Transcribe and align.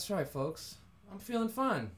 That's 0.00 0.08
right, 0.08 0.26
folks. 0.26 0.76
I'm 1.12 1.18
feeling 1.18 1.50
fine. 1.50 1.90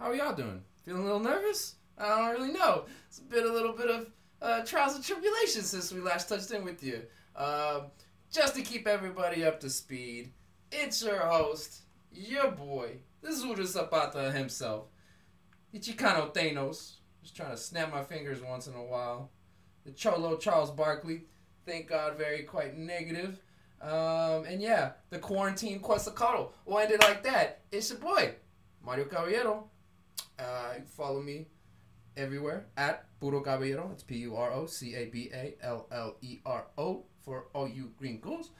How 0.00 0.06
are 0.06 0.14
y'all 0.16 0.34
doing? 0.34 0.60
Feeling 0.84 1.02
a 1.02 1.04
little 1.04 1.20
nervous? 1.20 1.76
I 1.96 2.18
don't 2.18 2.32
really 2.32 2.52
know. 2.52 2.86
It's 3.06 3.20
been 3.20 3.46
a 3.46 3.52
little 3.52 3.74
bit 3.74 3.88
of 3.88 4.10
uh, 4.42 4.64
trials 4.64 4.96
and 4.96 5.04
tribulations 5.04 5.66
since 5.66 5.92
we 5.92 6.00
last 6.00 6.28
touched 6.28 6.50
in 6.50 6.64
with 6.64 6.82
you. 6.82 7.02
Uh, 7.36 7.82
just 8.32 8.56
to 8.56 8.62
keep 8.62 8.88
everybody 8.88 9.44
up 9.44 9.60
to 9.60 9.70
speed, 9.70 10.32
it's 10.72 11.00
your 11.00 11.20
host, 11.20 11.82
your 12.12 12.50
boy, 12.50 12.96
the 13.22 13.32
Zura 13.32 13.64
Zapata 13.66 14.32
himself, 14.32 14.86
Ichikano 15.72 16.34
Thanos. 16.34 16.94
Just 17.22 17.36
trying 17.36 17.52
to 17.52 17.56
snap 17.56 17.92
my 17.92 18.02
fingers 18.02 18.42
once 18.42 18.66
in 18.66 18.74
a 18.74 18.82
while. 18.82 19.30
The 19.84 19.92
Cholo 19.92 20.38
Charles 20.38 20.72
Barkley, 20.72 21.22
thank 21.64 21.86
God, 21.86 22.18
very 22.18 22.42
quite 22.42 22.76
negative. 22.76 23.38
Um, 23.80 24.44
and 24.44 24.60
yeah, 24.60 24.92
the 25.08 25.18
quarantine 25.18 25.80
Quetzalcoatl. 25.80 26.52
We'll 26.66 26.80
end 26.80 26.92
it 26.92 27.00
like 27.00 27.22
that. 27.22 27.62
It's 27.72 27.90
your 27.90 27.98
boy, 27.98 28.34
Mario 28.84 29.06
Caballero. 29.06 29.70
Uh, 30.38 30.74
follow 30.86 31.22
me 31.22 31.46
everywhere 32.16 32.66
at 32.76 33.06
Puro 33.20 33.40
Caballero. 33.40 33.90
It's 33.92 34.02
P 34.02 34.16
U 34.18 34.36
R 34.36 34.52
O 34.52 34.66
C 34.66 34.94
A 34.94 35.06
B 35.06 35.30
A 35.32 35.54
L 35.62 35.86
L 35.90 36.16
E 36.20 36.40
R 36.44 36.66
O 36.76 37.04
for 37.22 37.46
all 37.54 37.68
you 37.68 37.92
gringos. 37.98 38.50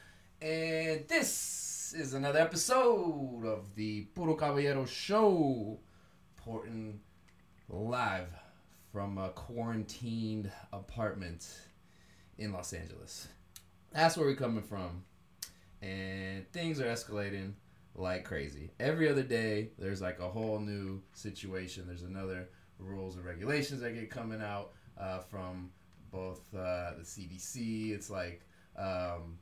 And 0.41 1.07
this 1.07 1.95
is 1.97 2.15
another 2.15 2.39
episode 2.39 3.45
of 3.45 3.75
the 3.75 4.03
Puro 4.15 4.35
Caballero 4.35 4.87
Show, 4.87 5.79
porting 6.37 7.01
live 7.69 8.29
from 8.91 9.19
a 9.19 9.29
quarantined 9.31 10.51
apartment 10.73 11.47
in 12.39 12.53
Los 12.53 12.73
Angeles. 12.73 13.29
That's 13.93 14.17
where 14.17 14.27
we're 14.27 14.35
coming 14.35 14.63
from. 14.63 15.05
And 15.83 16.51
things 16.53 16.81
are 16.81 16.87
escalating 16.87 17.53
like 17.95 18.25
crazy. 18.25 18.71
Every 18.79 19.09
other 19.09 19.23
day, 19.23 19.71
there's 19.79 20.01
like 20.01 20.19
a 20.21 20.29
whole 20.29 20.59
new 20.59 21.03
situation. 21.13 21.85
There's 21.87 22.03
another 22.03 22.49
rules 22.79 23.17
and 23.17 23.25
regulations 23.25 23.81
that 23.81 23.95
get 23.95 24.11
coming 24.11 24.43
out 24.43 24.73
uh, 24.99 25.19
from 25.19 25.71
both 26.11 26.43
uh, 26.55 26.93
the 26.99 27.05
CDC. 27.05 27.93
It's 27.93 28.11
like 28.11 28.43
um, 28.77 29.39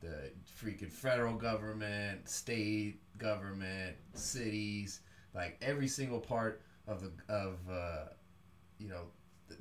the 0.00 0.30
freaking 0.62 0.90
federal 0.90 1.34
government, 1.34 2.28
state 2.28 3.00
government, 3.18 3.96
cities, 4.14 5.00
like 5.34 5.58
every 5.62 5.88
single 5.88 6.20
part 6.20 6.62
of 6.86 7.02
the 7.02 7.10
of 7.32 7.58
uh, 7.70 8.04
you 8.78 8.88
know 8.88 9.02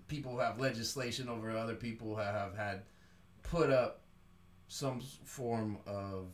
people 0.07 0.37
have 0.37 0.59
legislation 0.59 1.29
over 1.29 1.55
other 1.55 1.75
people 1.75 2.15
have 2.15 2.55
had 2.55 2.83
put 3.43 3.69
up 3.69 4.00
some 4.71 5.01
form 5.25 5.77
of 5.85 6.27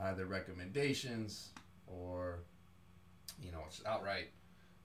either 0.00 0.26
recommendations 0.26 1.50
or 1.86 2.40
you 3.40 3.52
know 3.52 3.60
it's 3.68 3.80
outright 3.86 4.30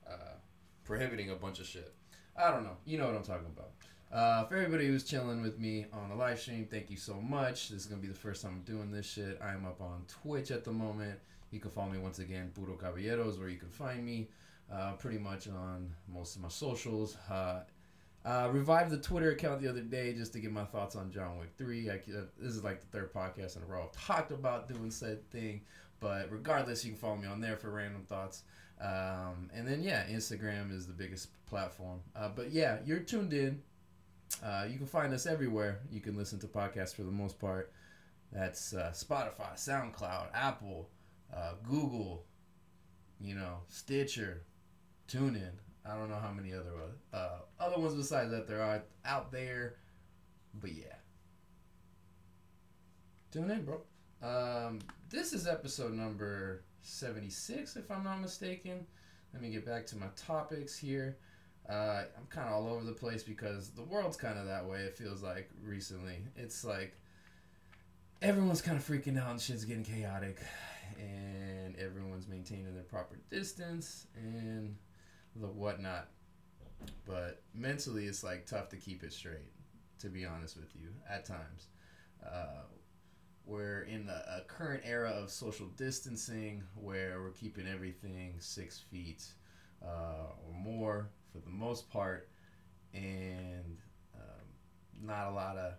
uh, 0.07 0.35
prohibiting 0.83 1.31
a 1.31 1.35
bunch 1.35 1.59
of 1.59 1.65
shit. 1.65 1.91
I 2.37 2.51
don't 2.51 2.63
know. 2.63 2.77
You 2.85 2.99
know 2.99 3.07
what 3.07 3.15
I'm 3.15 3.23
talking 3.23 3.47
about. 3.47 3.71
Uh, 4.13 4.45
for 4.45 4.57
everybody 4.57 4.85
who's 4.85 5.03
chilling 5.03 5.41
with 5.41 5.57
me 5.57 5.87
on 5.91 6.09
the 6.09 6.15
live 6.15 6.39
stream, 6.39 6.67
thank 6.69 6.91
you 6.91 6.97
so 6.97 7.19
much. 7.19 7.69
This 7.69 7.81
is 7.81 7.85
gonna 7.87 7.99
be 7.99 8.07
the 8.07 8.13
first 8.13 8.43
time 8.43 8.51
I'm 8.57 8.61
doing 8.61 8.91
this 8.91 9.07
shit. 9.07 9.39
I 9.43 9.53
am 9.53 9.65
up 9.65 9.81
on 9.81 10.05
Twitch 10.07 10.51
at 10.51 10.63
the 10.63 10.71
moment. 10.71 11.17
You 11.49 11.59
can 11.59 11.71
follow 11.71 11.89
me 11.89 11.97
once 11.97 12.19
again, 12.19 12.51
Puro 12.53 12.75
Caballeros, 12.75 13.39
where 13.39 13.49
you 13.49 13.57
can 13.57 13.69
find 13.69 14.05
me. 14.05 14.29
Uh, 14.71 14.93
pretty 14.93 15.17
much 15.17 15.47
on 15.47 15.91
most 16.07 16.35
of 16.35 16.43
my 16.43 16.47
socials. 16.47 17.17
Uh, 17.29 17.61
uh, 18.23 18.49
revived 18.51 18.91
the 18.91 18.97
Twitter 18.97 19.31
account 19.31 19.61
the 19.61 19.67
other 19.67 19.81
day 19.81 20.13
just 20.13 20.33
to 20.33 20.39
get 20.39 20.51
my 20.51 20.65
thoughts 20.65 20.95
on 20.95 21.11
John 21.11 21.37
Wick 21.39 21.53
3. 21.57 21.89
I, 21.89 21.93
uh, 21.95 22.21
this 22.37 22.53
is 22.53 22.63
like 22.63 22.79
the 22.79 22.87
third 22.87 23.13
podcast 23.13 23.57
in 23.57 23.63
a 23.63 23.65
row 23.65 23.83
I've 23.83 23.91
talked 23.91 24.31
about 24.31 24.69
doing 24.69 24.91
said 24.91 25.29
thing. 25.31 25.61
But 25.99 26.31
regardless, 26.31 26.83
you 26.83 26.91
can 26.91 26.99
follow 26.99 27.15
me 27.15 27.27
on 27.27 27.41
there 27.41 27.57
for 27.57 27.71
random 27.71 28.03
thoughts. 28.07 28.43
Um, 28.79 29.49
and 29.53 29.67
then, 29.67 29.83
yeah, 29.83 30.05
Instagram 30.07 30.75
is 30.75 30.87
the 30.87 30.93
biggest 30.93 31.29
platform. 31.45 31.99
Uh, 32.15 32.29
but 32.29 32.51
yeah, 32.51 32.79
you're 32.85 32.99
tuned 32.99 33.33
in. 33.33 33.61
Uh, 34.43 34.65
you 34.69 34.77
can 34.77 34.87
find 34.87 35.13
us 35.13 35.25
everywhere. 35.25 35.79
You 35.91 35.99
can 35.99 36.15
listen 36.15 36.39
to 36.39 36.47
podcasts 36.47 36.95
for 36.95 37.03
the 37.03 37.11
most 37.11 37.39
part. 37.39 37.71
That's 38.31 38.73
uh, 38.73 38.91
Spotify, 38.95 39.53
SoundCloud, 39.55 40.27
Apple, 40.33 40.89
uh, 41.35 41.53
Google, 41.63 42.25
you 43.19 43.35
know, 43.35 43.59
Stitcher, 43.67 44.43
TuneIn. 45.07 45.51
I 45.85 45.95
don't 45.95 46.09
know 46.09 46.19
how 46.19 46.31
many 46.31 46.53
other 46.53 46.71
uh, 47.13 47.39
other 47.59 47.79
ones 47.79 47.95
besides 47.95 48.31
that 48.31 48.47
there 48.47 48.61
are 48.61 48.83
out 49.05 49.31
there, 49.31 49.75
but 50.53 50.71
yeah. 50.71 50.95
Tune 53.31 53.49
in, 53.49 53.65
bro. 53.65 53.81
Um, 54.21 54.79
this 55.09 55.33
is 55.33 55.47
episode 55.47 55.93
number 55.93 56.63
seventy 56.81 57.29
six, 57.29 57.75
if 57.75 57.89
I'm 57.89 58.03
not 58.03 58.21
mistaken. 58.21 58.85
Let 59.33 59.41
me 59.41 59.49
get 59.49 59.65
back 59.65 59.85
to 59.87 59.97
my 59.97 60.07
topics 60.15 60.77
here. 60.77 61.17
Uh, 61.69 62.03
I'm 62.17 62.25
kind 62.29 62.47
of 62.47 62.53
all 62.53 62.67
over 62.67 62.83
the 62.83 62.91
place 62.91 63.23
because 63.23 63.69
the 63.69 63.83
world's 63.83 64.17
kind 64.17 64.37
of 64.37 64.45
that 64.45 64.65
way. 64.65 64.79
It 64.81 64.97
feels 64.97 65.23
like 65.23 65.49
recently. 65.63 66.17
It's 66.35 66.63
like 66.63 66.95
everyone's 68.21 68.61
kind 68.61 68.77
of 68.77 68.85
freaking 68.85 69.19
out 69.19 69.31
and 69.31 69.41
shit's 69.41 69.65
getting 69.65 69.85
chaotic, 69.85 70.37
and 70.99 71.75
everyone's 71.77 72.27
maintaining 72.27 72.73
their 72.73 72.83
proper 72.83 73.19
distance 73.29 74.05
and 74.15 74.75
the 75.35 75.47
whatnot. 75.47 76.09
But 77.05 77.41
mentally, 77.53 78.05
it's 78.05 78.23
like 78.23 78.45
tough 78.45 78.69
to 78.69 78.77
keep 78.77 79.03
it 79.03 79.13
straight. 79.13 79.51
To 79.99 80.09
be 80.09 80.25
honest 80.25 80.57
with 80.57 80.75
you, 80.75 80.89
at 81.07 81.25
times, 81.25 81.67
uh, 82.25 82.63
we're 83.45 83.81
in 83.81 84.09
a, 84.09 84.39
a 84.39 84.41
current 84.47 84.81
era 84.83 85.09
of 85.09 85.29
social 85.29 85.67
distancing 85.77 86.63
where 86.75 87.21
we're 87.21 87.31
keeping 87.31 87.67
everything 87.67 88.33
six 88.39 88.79
feet 88.79 89.23
uh, 89.83 90.33
or 90.43 90.53
more 90.53 91.09
for 91.31 91.39
the 91.39 91.51
most 91.51 91.87
part, 91.89 92.29
and 92.95 93.77
um, 94.15 94.47
not 95.03 95.27
a 95.27 95.31
lot 95.31 95.55
of 95.57 95.73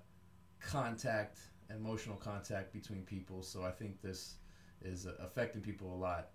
contact, 0.60 1.40
emotional 1.69 2.16
contact 2.16 2.72
between 2.72 3.02
people. 3.02 3.43
So 3.43 3.64
I 3.64 3.72
think 3.72 4.00
this 4.02 4.37
is 4.82 5.06
affecting 5.19 5.62
people 5.62 5.93
a 5.93 5.98
lot 5.98 6.28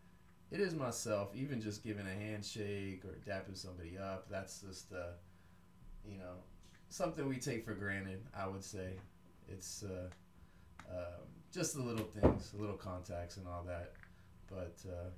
it 0.52 0.60
is 0.60 0.74
myself. 0.74 1.30
Even 1.36 1.62
just 1.62 1.84
giving 1.84 2.06
a 2.08 2.14
handshake 2.14 3.04
or 3.06 3.18
dapping 3.30 3.58
somebody 3.58 3.98
up, 3.98 4.28
that's 4.30 4.62
just 4.62 4.94
uh, 4.94 5.14
you 6.06 6.18
know 6.18 6.36
something 6.90 7.28
we 7.28 7.38
take 7.38 7.66
for 7.66 7.74
granted. 7.74 8.24
I 8.38 8.48
would 8.48 8.64
say 8.64 8.94
it's 9.48 9.84
uh, 9.84 10.10
um, 10.90 11.28
just 11.52 11.76
the 11.76 11.82
little 11.82 12.06
things, 12.06 12.52
the 12.52 12.62
little 12.62 12.78
contacts 12.78 13.38
and 13.38 13.48
all 13.48 13.64
that. 13.68 13.94
But 14.50 14.78
uh, 14.88 15.10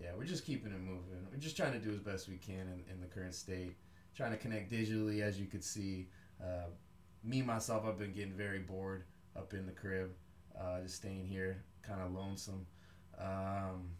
yeah, 0.00 0.10
we're 0.16 0.24
just 0.24 0.44
keeping 0.44 0.72
it 0.72 0.80
moving. 0.80 1.26
We're 1.30 1.38
just 1.38 1.56
trying 1.56 1.72
to 1.72 1.78
do 1.78 1.92
as 1.92 1.98
best 1.98 2.28
we 2.28 2.36
can 2.36 2.60
in, 2.60 2.84
in 2.92 3.00
the 3.00 3.06
current 3.06 3.34
state. 3.34 3.76
Trying 4.16 4.30
to 4.30 4.36
connect 4.36 4.70
digitally, 4.70 5.22
as 5.22 5.40
you 5.40 5.46
could 5.46 5.64
see. 5.64 6.08
Uh, 6.40 6.68
me 7.24 7.42
myself, 7.42 7.84
I've 7.86 7.98
been 7.98 8.12
getting 8.12 8.34
very 8.34 8.60
bored 8.60 9.04
up 9.36 9.54
in 9.54 9.66
the 9.66 9.72
crib, 9.72 10.12
uh, 10.60 10.80
just 10.82 10.96
staying 10.96 11.26
here, 11.26 11.64
kind 11.82 12.00
of 12.00 12.12
lonesome. 12.12 12.66
Um, 13.18 13.90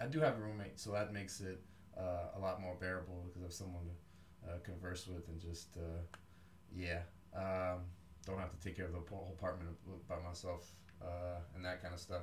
I 0.00 0.06
do 0.06 0.20
have 0.20 0.36
a 0.36 0.40
roommate, 0.40 0.78
so 0.78 0.92
that 0.92 1.12
makes 1.12 1.40
it 1.40 1.60
uh, 1.98 2.36
a 2.36 2.38
lot 2.38 2.60
more 2.60 2.76
bearable 2.80 3.24
because 3.26 3.42
I 3.42 3.44
have 3.46 3.52
someone 3.52 3.82
to 3.84 4.50
uh, 4.50 4.58
converse 4.64 5.06
with 5.06 5.28
and 5.28 5.40
just 5.40 5.76
uh, 5.76 6.00
yeah, 6.74 7.00
um, 7.34 7.80
don't 8.26 8.38
have 8.38 8.52
to 8.52 8.60
take 8.60 8.76
care 8.76 8.86
of 8.86 8.92
the 8.92 9.00
whole 9.10 9.34
apartment 9.38 9.70
by 10.08 10.16
myself 10.26 10.70
uh, 11.02 11.40
and 11.54 11.64
that 11.64 11.82
kind 11.82 11.94
of 11.94 12.00
stuff. 12.00 12.22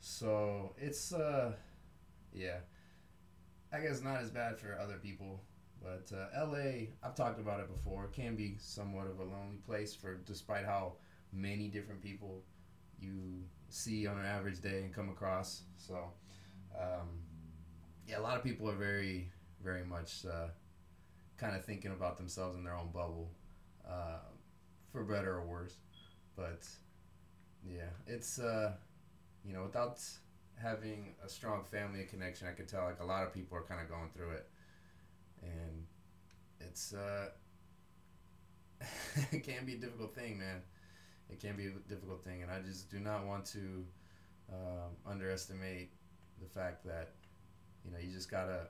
So 0.00 0.74
it's 0.78 1.12
uh, 1.12 1.52
yeah, 2.32 2.58
I 3.72 3.80
guess 3.80 4.02
not 4.02 4.20
as 4.20 4.30
bad 4.30 4.58
for 4.58 4.78
other 4.78 4.96
people. 4.96 5.42
But 5.82 6.12
uh, 6.16 6.46
LA, 6.46 6.92
I've 7.02 7.16
talked 7.16 7.40
about 7.40 7.58
it 7.58 7.68
before, 7.72 8.06
can 8.08 8.36
be 8.36 8.56
somewhat 8.58 9.08
of 9.08 9.18
a 9.18 9.24
lonely 9.24 9.56
place 9.66 9.94
for 9.94 10.14
despite 10.14 10.64
how 10.64 10.94
many 11.32 11.68
different 11.68 12.00
people 12.00 12.42
you 13.00 13.42
see 13.68 14.06
on 14.06 14.16
an 14.18 14.24
average 14.24 14.60
day 14.60 14.82
and 14.84 14.94
come 14.94 15.08
across. 15.08 15.62
So 15.76 16.12
um, 16.78 17.08
yeah, 18.06 18.18
a 18.18 18.22
lot 18.22 18.36
of 18.36 18.44
people 18.44 18.68
are 18.68 18.74
very, 18.74 19.30
very 19.62 19.84
much 19.84 20.24
uh, 20.26 20.48
kind 21.38 21.56
of 21.56 21.64
thinking 21.64 21.92
about 21.92 22.16
themselves 22.16 22.56
in 22.56 22.64
their 22.64 22.76
own 22.76 22.88
bubble, 22.92 23.30
uh, 23.88 24.18
for 24.92 25.04
better 25.04 25.36
or 25.36 25.46
worse. 25.46 25.76
But 26.36 26.66
yeah, 27.68 27.90
it's 28.06 28.38
uh, 28.38 28.72
you 29.44 29.52
know 29.52 29.62
without 29.62 30.00
having 30.60 31.14
a 31.24 31.28
strong 31.28 31.64
family 31.64 32.04
connection, 32.04 32.48
I 32.48 32.52
can 32.54 32.66
tell 32.66 32.84
like 32.84 33.00
a 33.00 33.04
lot 33.04 33.24
of 33.24 33.32
people 33.32 33.58
are 33.58 33.62
kind 33.62 33.80
of 33.80 33.88
going 33.88 34.10
through 34.14 34.32
it, 34.32 34.48
and 35.42 35.86
it's 36.60 36.94
uh, 36.94 37.28
it 39.32 39.44
can 39.44 39.64
be 39.64 39.74
a 39.74 39.78
difficult 39.78 40.14
thing, 40.14 40.38
man. 40.38 40.62
It 41.30 41.40
can 41.40 41.56
be 41.56 41.66
a 41.66 41.70
difficult 41.88 42.24
thing, 42.24 42.42
and 42.42 42.50
I 42.50 42.60
just 42.60 42.90
do 42.90 42.98
not 43.00 43.26
want 43.26 43.46
to 43.46 43.84
um, 44.52 44.90
underestimate 45.06 45.92
the 46.42 46.48
fact 46.48 46.84
that 46.84 47.12
you 47.84 47.90
know 47.90 47.98
you 47.98 48.10
just 48.10 48.30
gotta 48.30 48.68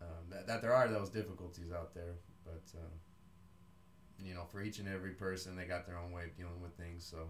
um, 0.00 0.24
that, 0.30 0.46
that 0.46 0.62
there 0.62 0.74
are 0.74 0.88
those 0.88 1.10
difficulties 1.10 1.72
out 1.72 1.94
there, 1.94 2.14
but 2.44 2.62
um, 2.78 4.24
you 4.24 4.34
know 4.34 4.44
for 4.50 4.62
each 4.62 4.78
and 4.78 4.88
every 4.88 5.12
person 5.12 5.56
they 5.56 5.64
got 5.64 5.86
their 5.86 5.98
own 5.98 6.12
way 6.12 6.24
of 6.24 6.36
dealing 6.36 6.60
with 6.60 6.74
things. 6.76 7.04
So 7.04 7.28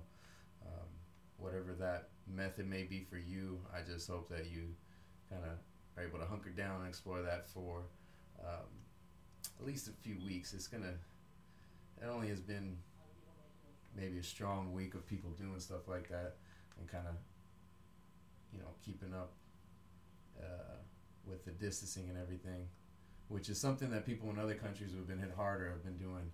um, 0.64 0.88
whatever 1.36 1.74
that 1.74 2.08
method 2.26 2.68
may 2.68 2.84
be 2.84 3.00
for 3.00 3.18
you. 3.18 3.60
I 3.74 3.80
just 3.82 4.08
hope 4.08 4.28
that 4.30 4.46
you 4.50 4.68
kind 5.30 5.42
of 5.44 5.58
are 5.96 6.06
able 6.06 6.18
to 6.18 6.26
hunker 6.26 6.50
down 6.50 6.80
and 6.80 6.88
explore 6.88 7.22
that 7.22 7.48
for 7.48 7.82
um, 8.40 8.68
at 9.60 9.66
least 9.66 9.88
a 9.88 9.92
few 10.02 10.16
weeks. 10.24 10.52
It's 10.54 10.68
gonna. 10.68 10.94
It 12.00 12.06
only 12.08 12.28
has 12.28 12.40
been 12.40 12.78
maybe 13.96 14.18
a 14.18 14.22
strong 14.22 14.72
week 14.72 14.94
of 14.94 15.06
people 15.06 15.30
doing 15.30 15.60
stuff 15.60 15.86
like 15.86 16.08
that 16.08 16.36
and 16.80 16.88
kind 16.88 17.06
of, 17.06 17.14
you 18.52 18.58
know, 18.58 18.69
keeping 18.84 19.14
up 19.14 19.32
uh, 20.38 20.76
with 21.26 21.44
the 21.44 21.50
distancing 21.52 22.08
and 22.08 22.19
everything, 22.19 22.66
which 23.28 23.49
is 23.49 23.58
something 23.58 23.90
that 23.90 24.04
people 24.04 24.31
in 24.31 24.38
other 24.38 24.54
countries 24.54 24.93
who 24.93 24.99
have 24.99 25.08
been 25.08 25.19
hit 25.19 25.32
harder 25.37 25.70
have 25.70 25.84
been 25.84 25.99
doing 25.99 26.31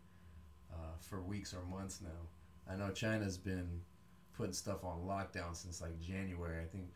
uh, 0.72 0.96
for 1.00 1.20
weeks 1.20 1.54
or 1.54 1.64
months 1.64 2.00
now. 2.02 2.72
I 2.72 2.76
know 2.76 2.90
China's 2.90 3.38
been 3.38 3.80
putting 4.36 4.52
stuff 4.52 4.84
on 4.84 5.00
lockdown 5.00 5.54
since 5.54 5.80
like 5.80 5.98
January. 6.00 6.62
I 6.62 6.66
think 6.66 6.88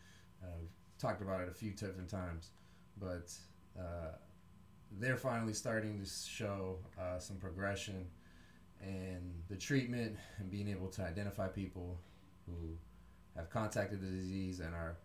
we've 0.42 0.68
talked 0.98 1.22
about 1.22 1.40
it 1.40 1.48
a 1.48 1.54
few 1.54 1.70
different 1.70 2.08
times, 2.08 2.50
but 3.00 3.32
uh, 3.78 4.16
they're 4.98 5.16
finally 5.16 5.54
starting 5.54 6.00
to 6.00 6.08
show 6.08 6.78
uh, 7.00 7.18
some 7.18 7.36
progression 7.36 8.06
and 8.80 9.34
the 9.48 9.56
treatment 9.56 10.16
and 10.38 10.50
being 10.50 10.68
able 10.68 10.88
to 10.88 11.02
identify 11.02 11.48
people 11.48 11.98
who 12.46 12.76
have 13.36 13.48
contacted 13.48 14.00
the 14.00 14.08
disease 14.08 14.60
and 14.60 14.74
are 14.74 14.96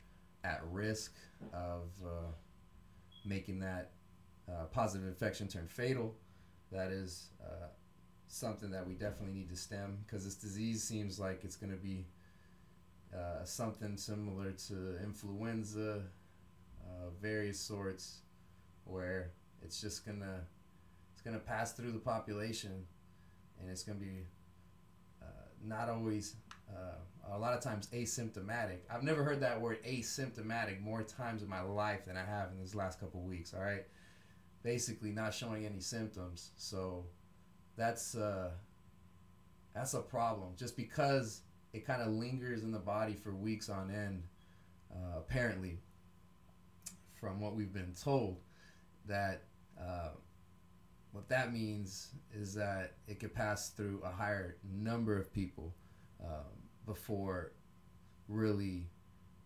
at 0.48 0.62
risk 0.72 1.14
of 1.54 1.90
uh, 2.06 2.32
making 3.26 3.60
that 3.60 3.92
uh, 4.50 4.66
positive 4.72 5.08
infection 5.08 5.48
turn 5.48 5.68
fatal. 5.68 6.16
That 6.72 6.92
is 6.92 7.30
uh, 7.42 7.68
something 8.28 8.72
that 8.72 8.88
we 8.88 8.94
definitely 8.94 9.34
need 9.34 9.50
to 9.50 9.56
stem 9.56 10.00
because 10.06 10.24
this 10.24 10.36
disease 10.36 10.84
seems 10.84 11.20
like 11.20 11.44
it's 11.44 11.56
going 11.56 11.72
to 11.72 11.78
be 11.78 12.06
uh, 13.14 13.44
something 13.44 13.98
similar 13.98 14.52
to 14.52 15.02
influenza, 15.04 16.02
uh, 16.86 17.10
various 17.22 17.60
sorts, 17.60 18.20
where 18.84 19.32
it's 19.64 19.80
just 19.82 20.06
gonna 20.06 20.42
it's 21.14 21.22
gonna 21.22 21.40
pass 21.40 21.72
through 21.72 21.92
the 21.92 22.00
population, 22.00 22.86
and 23.60 23.70
it's 23.70 23.84
gonna 23.84 24.00
be 24.00 24.26
uh, 25.22 25.26
not 25.64 25.90
always 25.90 26.36
uh, 26.70 27.34
a 27.34 27.38
lot 27.38 27.54
of 27.54 27.62
times 27.62 27.88
asymptomatic. 27.88 28.80
I've 28.90 29.04
never 29.04 29.24
heard 29.24 29.42
that 29.42 29.60
word 29.60 29.84
asymptomatic 29.84 30.82
more 30.82 31.04
times 31.04 31.44
in 31.44 31.50
my 31.50 31.62
life 31.62 32.06
than 32.06 32.18
I 32.18 32.24
have 32.24 32.52
in 32.52 32.60
these 32.60 32.76
last 32.76 33.00
couple 33.00 33.22
weeks. 33.22 33.54
All 33.54 33.62
right, 33.62 33.86
basically 34.64 35.12
not 35.12 35.34
showing 35.34 35.66
any 35.66 35.80
symptoms. 35.80 36.52
So 36.58 37.06
that's 37.76 38.16
uh, 38.16 38.52
that's 39.74 39.94
a 39.94 40.02
problem. 40.02 40.54
Just 40.58 40.78
because 40.78 41.42
it 41.74 41.86
kind 41.86 42.02
of 42.02 42.10
lingers 42.10 42.64
in 42.64 42.72
the 42.72 42.80
body 42.80 43.14
for 43.14 43.36
weeks 43.36 43.70
on 43.70 43.92
end, 43.92 44.24
uh, 44.92 45.20
apparently, 45.20 45.80
from 47.20 47.40
what 47.40 47.56
we've 47.56 47.74
been 47.74 47.94
told, 47.94 48.40
that 49.06 49.44
uh, 49.80 50.10
what 51.12 51.30
that 51.30 51.54
means 51.54 52.10
is 52.34 52.54
that 52.54 52.94
it 53.08 53.20
could 53.20 53.34
pass 53.34 53.70
through 53.70 54.02
a 54.04 54.10
higher 54.10 54.58
number 54.64 55.18
of 55.18 55.34
people 55.34 55.74
um, 56.24 56.57
before 56.88 57.52
really, 58.28 58.90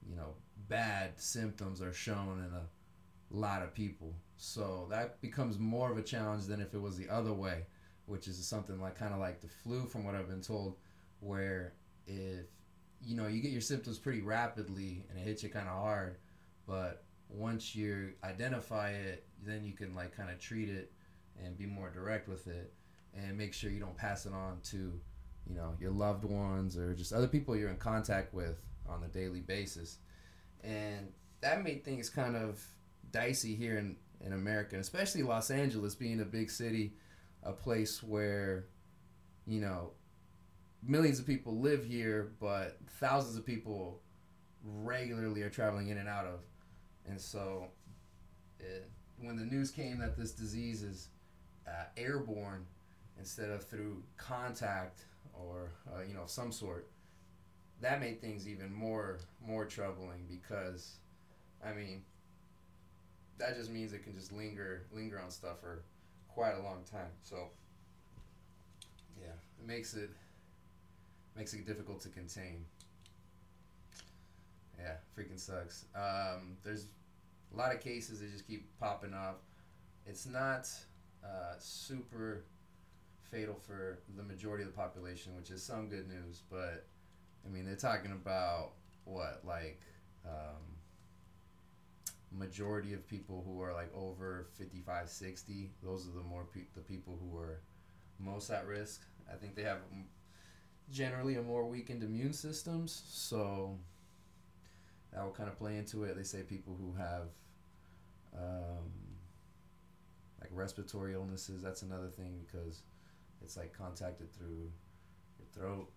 you 0.08 0.16
know, 0.16 0.36
bad 0.70 1.20
symptoms 1.20 1.82
are 1.82 1.92
shown 1.92 2.40
in 2.40 2.54
a 2.54 3.38
lot 3.38 3.62
of 3.62 3.74
people. 3.74 4.16
So 4.38 4.88
that 4.90 5.20
becomes 5.22 5.60
more 5.60 5.92
of 5.92 5.98
a 5.98 6.02
challenge 6.02 6.46
than 6.46 6.62
if 6.62 6.74
it 6.74 6.82
was 6.82 6.98
the 6.98 7.10
other 7.10 7.34
way, 7.34 7.66
which 8.06 8.28
is 8.28 8.38
something 8.48 8.80
like 8.80 8.98
kind 8.98 9.14
of 9.14 9.20
like 9.20 9.42
the 9.42 9.50
flu, 9.50 9.86
from 9.86 10.06
what 10.06 10.16
I've 10.16 10.30
been 10.30 10.42
told, 10.42 10.78
where 11.20 11.74
if 12.08 12.46
you 13.04 13.16
know 13.18 13.28
you 13.28 13.42
get 13.42 13.52
your 13.52 13.62
symptoms 13.62 13.98
pretty 13.98 14.22
rapidly 14.22 15.04
and 15.10 15.20
it 15.20 15.24
hits 15.24 15.44
you 15.44 15.50
kind 15.50 15.68
of 15.68 15.76
hard, 15.76 16.18
but 16.66 17.04
once 17.30 17.76
you 17.76 18.14
identify 18.24 18.92
it, 18.92 19.26
then 19.44 19.66
you 19.66 19.74
can 19.74 19.94
like 19.96 20.16
kind 20.16 20.30
of 20.30 20.40
treat 20.40 20.70
it 20.70 20.92
and 21.44 21.58
be 21.58 21.66
more 21.66 21.90
direct 21.90 22.28
with 22.28 22.48
it 22.48 22.74
and 23.14 23.38
make 23.38 23.54
sure 23.54 23.70
you 23.70 23.80
don't 23.80 23.98
pass 23.98 24.26
it 24.26 24.34
on 24.34 24.60
to 24.64 25.00
you 25.48 25.56
know 25.56 25.74
your 25.80 25.92
loved 25.92 26.24
ones 26.24 26.78
or 26.78 26.94
just 26.94 27.14
other 27.14 27.28
people 27.28 27.56
you're 27.56 27.70
in 27.70 27.78
contact 27.78 28.34
with 28.34 28.62
on 28.88 29.04
a 29.04 29.08
daily 29.08 29.42
basis. 29.42 29.98
And 30.64 31.12
that 31.42 31.64
made 31.64 31.84
things 31.84 32.10
kind 32.10 32.36
of 32.36 32.64
dicey 33.12 33.56
here 33.56 33.78
in, 33.78 33.98
in 34.26 34.32
america 34.32 34.78
especially 34.78 35.22
los 35.22 35.52
angeles 35.52 35.96
being 35.96 36.22
a 36.22 36.26
big 36.26 36.50
city 36.50 36.94
a 37.44 37.52
place 37.52 38.02
where 38.02 38.68
you 39.46 39.60
know 39.60 39.90
millions 40.82 41.20
of 41.20 41.28
people 41.28 41.60
live 41.60 41.84
here 41.84 42.32
but 42.40 42.78
thousands 43.00 43.36
of 43.36 43.46
people 43.46 44.00
regularly 44.64 45.42
are 45.42 45.50
traveling 45.50 45.90
in 45.90 45.98
and 45.98 46.08
out 46.08 46.26
of. 46.26 46.42
And 47.08 47.20
so 47.20 47.68
it, 48.60 48.90
when 49.20 49.36
the 49.36 49.46
news 49.46 49.72
came 49.72 50.00
that 50.00 50.18
this 50.18 50.32
disease 50.32 50.84
is 50.84 51.08
uh, 51.68 51.86
airborne 51.98 52.66
instead 53.20 53.50
of 53.50 53.64
through 53.64 54.04
contact 54.18 55.06
or 55.48 55.72
uh, 55.94 56.02
you 56.08 56.14
know 56.14 56.24
some 56.26 56.52
sort, 56.52 56.88
that 57.82 58.00
made 58.00 58.22
things 58.22 58.48
even 58.48 58.74
more 58.74 59.20
more 59.46 59.66
troubling 59.66 60.26
because, 60.30 60.98
I 61.66 61.74
mean, 61.74 62.04
that 63.38 63.56
just 63.56 63.72
means 63.72 63.94
it 63.94 64.04
can 64.04 64.14
just 64.14 64.32
linger 64.32 64.84
linger 64.92 65.20
on 65.20 65.32
stuff 65.32 65.60
for 65.62 65.84
quite 66.28 66.54
a 66.54 66.62
long 66.62 66.84
time. 66.90 67.12
So 67.24 67.50
yeah, 69.20 69.34
it 69.60 69.68
makes 69.68 69.94
it 69.94 70.10
makes 71.36 71.54
it 71.54 71.66
difficult 71.66 72.02
to 72.02 72.10
contain. 72.10 72.66
Yeah, 74.80 74.96
freaking 75.16 75.40
sucks. 75.40 75.86
Um, 75.96 76.58
there's 76.64 76.88
a 77.54 77.58
lot 77.58 77.74
of 77.74 77.82
cases 77.82 78.20
that 78.20 78.32
just 78.32 78.48
keep 78.48 78.68
popping 78.80 79.14
up. 79.14 79.44
It's 80.08 80.26
not 80.26 80.68
uh, 81.24 81.54
super 81.60 82.46
fatal 83.32 83.56
for 83.56 84.00
the 84.16 84.24
majority 84.24 84.64
of 84.64 84.70
the 84.70 84.76
population, 84.76 85.36
which 85.36 85.50
is 85.50 85.64
some 85.64 85.88
good 85.88 86.08
news. 86.08 86.44
But 86.50 86.86
I 87.46 87.50
mean, 87.50 87.66
they're 87.66 87.76
talking 87.76 88.12
about 88.12 88.74
what 89.06 89.42
like 89.46 89.82
um, 90.26 90.78
majority 92.32 92.94
of 92.94 93.08
people 93.08 93.44
who 93.46 93.62
are 93.62 93.74
like 93.74 93.92
over 93.96 94.48
55 94.54 95.10
60 95.10 95.72
those 95.84 96.08
are 96.08 96.12
the 96.12 96.24
more 96.24 96.46
pe- 96.54 96.68
the 96.76 96.82
people 96.82 97.20
who 97.20 97.38
are 97.38 97.60
most 98.20 98.50
at 98.50 98.66
risk 98.66 99.02
i 99.30 99.36
think 99.36 99.54
they 99.54 99.64
have 99.64 99.80
generally 100.90 101.36
a 101.36 101.42
more 101.42 101.68
weakened 101.68 102.04
immune 102.04 102.32
systems 102.32 103.04
so 103.10 103.78
that 105.12 105.22
will 105.24 105.32
kind 105.32 105.50
of 105.50 105.58
play 105.58 105.76
into 105.78 106.04
it 106.04 106.16
they 106.16 106.24
say 106.24 106.42
people 106.42 106.78
who 106.80 106.94
have 106.94 107.28
um, 108.38 108.92
like 110.40 110.50
respiratory 110.52 111.14
illnesses. 111.14 111.62
That's 111.62 111.82
another 111.82 112.08
thing 112.10 112.40
because 112.46 112.82
it's 113.44 113.58
like 113.58 113.74
contacted 113.78 114.32
through 114.34 114.72
your 115.40 115.48
throat 115.54 115.90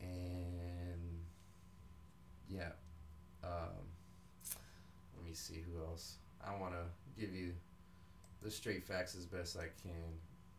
and 0.00 1.20
yeah. 2.48 2.70
Um, 3.44 3.86
let 5.16 5.26
me 5.26 5.34
see 5.34 5.62
who 5.66 5.82
else. 5.84 6.16
I 6.44 6.58
want 6.60 6.74
to 6.74 7.20
give 7.20 7.34
you 7.34 7.52
the 8.42 8.50
straight 8.50 8.84
facts 8.84 9.14
as 9.16 9.26
best 9.26 9.56
I 9.56 9.68
can 9.82 10.12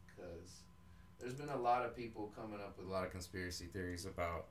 because 0.06 0.62
there's 1.20 1.34
been 1.34 1.50
a 1.50 1.58
lot 1.58 1.86
of 1.86 1.96
people 1.96 2.34
coming 2.36 2.60
up 2.60 2.78
with 2.78 2.88
a 2.88 2.92
lot 2.92 3.04
of 3.04 3.12
conspiracy 3.12 3.66
theories 3.66 4.06
about 4.06 4.48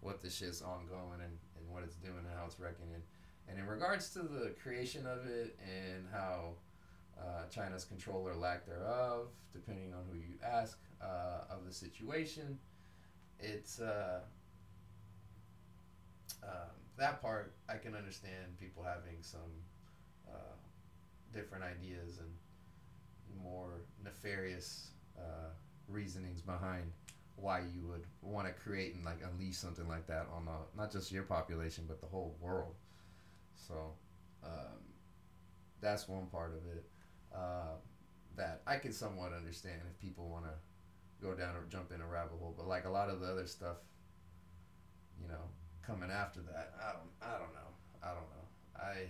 what 0.00 0.22
this 0.22 0.36
shit's 0.36 0.62
ongoing 0.62 1.20
and, 1.22 1.38
and 1.58 1.72
what 1.72 1.82
it's 1.82 1.96
doing 1.96 2.18
and 2.18 2.38
how 2.38 2.46
it's 2.46 2.58
wrecking 2.60 2.90
it. 2.94 3.02
And 3.48 3.58
in 3.58 3.66
regards 3.66 4.10
to 4.10 4.20
the 4.20 4.52
creation 4.62 5.06
of 5.06 5.26
it 5.26 5.58
and 5.62 6.06
how 6.12 6.54
uh, 7.18 7.46
China's 7.50 7.84
control 7.84 8.26
or 8.26 8.34
lack 8.34 8.66
thereof, 8.66 9.28
depending 9.52 9.92
on 9.94 10.00
who 10.10 10.18
you 10.18 10.34
ask, 10.44 10.78
uh, 11.02 11.44
of 11.50 11.64
the 11.66 11.72
situation, 11.72 12.58
it's 13.38 13.80
uh, 13.80 14.20
um, 16.42 16.50
that 16.96 17.20
part 17.20 17.52
I 17.68 17.76
can 17.76 17.94
understand 17.94 18.58
people 18.58 18.82
having 18.82 19.18
some 19.20 19.40
uh, 20.28 20.54
different 21.32 21.64
ideas 21.64 22.18
and 22.18 23.42
more 23.42 23.82
nefarious 24.02 24.90
uh, 25.18 25.50
reasonings 25.88 26.40
behind 26.40 26.84
why 27.36 27.60
you 27.74 27.86
would 27.86 28.04
want 28.22 28.46
to 28.46 28.52
create 28.54 28.94
and 28.94 29.04
like 29.04 29.18
unleash 29.22 29.56
something 29.56 29.86
like 29.88 30.06
that 30.06 30.26
on 30.34 30.46
the, 30.46 30.52
not 30.76 30.90
just 30.90 31.12
your 31.12 31.22
population 31.22 31.84
but 31.86 32.00
the 32.00 32.06
whole 32.06 32.34
world. 32.40 32.74
So 33.54 33.92
um, 34.42 34.80
that's 35.80 36.08
one 36.08 36.26
part 36.26 36.52
of 36.52 36.66
it 36.76 36.84
uh, 37.34 37.76
that 38.36 38.62
I 38.66 38.76
can 38.76 38.92
somewhat 38.92 39.32
understand 39.32 39.80
if 39.90 40.00
people 40.00 40.28
want 40.28 40.44
to 40.44 40.52
go 41.22 41.34
down 41.34 41.56
or 41.56 41.64
jump 41.68 41.92
in 41.92 42.00
a 42.00 42.06
rabbit 42.06 42.38
hole. 42.38 42.54
But 42.56 42.68
like 42.68 42.84
a 42.84 42.90
lot 42.90 43.08
of 43.08 43.20
the 43.20 43.26
other 43.26 43.46
stuff, 43.46 43.76
you 45.20 45.28
know, 45.28 45.50
coming 45.86 46.10
after 46.10 46.40
that, 46.40 46.74
I 46.80 46.92
don't, 46.92 47.10
I 47.22 47.38
don't 47.38 47.54
know, 47.54 47.70
I 48.02 48.08
don't 48.08 48.30
know. 48.30 48.46
I, 48.76 49.08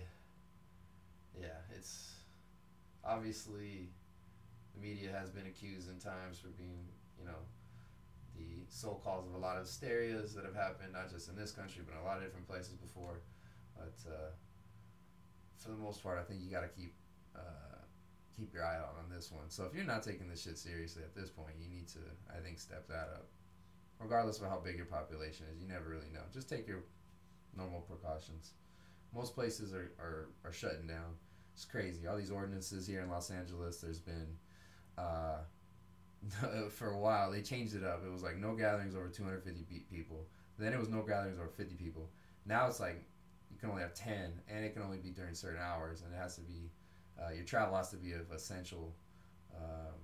yeah, 1.39 1.59
it's 1.75 2.13
obviously 3.03 3.89
the 4.73 4.81
media 4.81 5.11
has 5.11 5.29
been 5.29 5.45
accused 5.45 5.89
in 5.89 5.99
times 5.99 6.39
for 6.39 6.49
being, 6.49 6.87
you 7.19 7.25
know, 7.25 7.43
the 8.35 8.65
sole 8.69 9.01
cause 9.03 9.25
of 9.27 9.33
a 9.33 9.37
lot 9.37 9.57
of 9.57 9.65
hysterias 9.65 10.35
that 10.35 10.45
have 10.45 10.55
happened, 10.55 10.93
not 10.93 11.11
just 11.11 11.29
in 11.29 11.35
this 11.35 11.51
country, 11.51 11.81
but 11.85 11.93
in 11.95 12.01
a 12.01 12.05
lot 12.05 12.17
of 12.17 12.23
different 12.23 12.47
places 12.47 12.75
before. 12.75 13.21
But 13.75 13.97
uh, 14.07 14.29
for 15.57 15.69
the 15.69 15.77
most 15.77 16.03
part, 16.03 16.19
I 16.19 16.23
think 16.23 16.41
you 16.41 16.51
got 16.51 16.61
to 16.61 16.67
keep 16.67 16.93
uh, 17.35 17.66
keep 18.37 18.53
your 18.53 18.63
eye 18.63 18.77
out 18.77 18.95
on 19.03 19.09
this 19.09 19.31
one. 19.31 19.49
So 19.49 19.65
if 19.65 19.73
you're 19.73 19.85
not 19.85 20.03
taking 20.03 20.29
this 20.29 20.43
shit 20.43 20.57
seriously 20.57 21.03
at 21.03 21.15
this 21.15 21.29
point, 21.29 21.55
you 21.59 21.67
need 21.67 21.87
to, 21.89 21.99
I 22.29 22.39
think, 22.39 22.59
step 22.59 22.87
that 22.87 23.09
up. 23.13 23.27
Regardless 23.99 24.39
of 24.39 24.47
how 24.47 24.61
big 24.63 24.77
your 24.77 24.85
population 24.85 25.47
is, 25.51 25.59
you 25.59 25.67
never 25.67 25.89
really 25.89 26.09
know. 26.13 26.21
Just 26.31 26.47
take 26.47 26.67
your 26.67 26.83
normal 27.55 27.81
precautions. 27.81 28.51
Most 29.13 29.33
places 29.33 29.73
are, 29.73 29.91
are, 29.99 30.29
are 30.45 30.53
shutting 30.53 30.85
down. 30.87 31.17
It's 31.53 31.65
crazy. 31.65 32.05
All 32.05 32.17
these 32.17 32.29
ordinances 32.29 32.85
here 32.85 33.01
in 33.01 33.09
Los 33.09 33.31
Angeles, 33.31 33.77
there's 33.77 33.99
been, 33.99 34.37
uh, 34.97 35.39
for 36.69 36.91
a 36.91 36.99
while, 36.99 37.31
they 37.31 37.41
changed 37.41 37.73
it 37.73 37.83
up. 37.83 38.03
It 38.05 38.11
was 38.11 38.21
like 38.21 38.37
no 38.37 38.53
gatherings 38.53 38.95
over 38.95 39.07
250 39.07 39.85
people. 39.89 40.27
Then 40.59 40.73
it 40.73 40.79
was 40.79 40.89
no 40.89 41.01
gatherings 41.01 41.39
over 41.39 41.49
50 41.49 41.75
people. 41.75 42.09
Now 42.45 42.67
it's 42.67 42.79
like 42.79 43.03
you 43.51 43.57
can 43.57 43.69
only 43.69 43.81
have 43.81 43.93
10, 43.93 44.41
and 44.47 44.65
it 44.65 44.73
can 44.73 44.83
only 44.83 44.97
be 44.97 45.09
during 45.09 45.33
certain 45.33 45.61
hours, 45.61 46.01
and 46.01 46.13
it 46.13 46.17
has 46.17 46.35
to 46.35 46.41
be, 46.41 46.69
uh, 47.21 47.31
your 47.31 47.43
travel 47.43 47.75
has 47.75 47.89
to 47.91 47.97
be 47.97 48.13
of 48.13 48.31
essential, 48.31 48.95
um, 49.55 49.95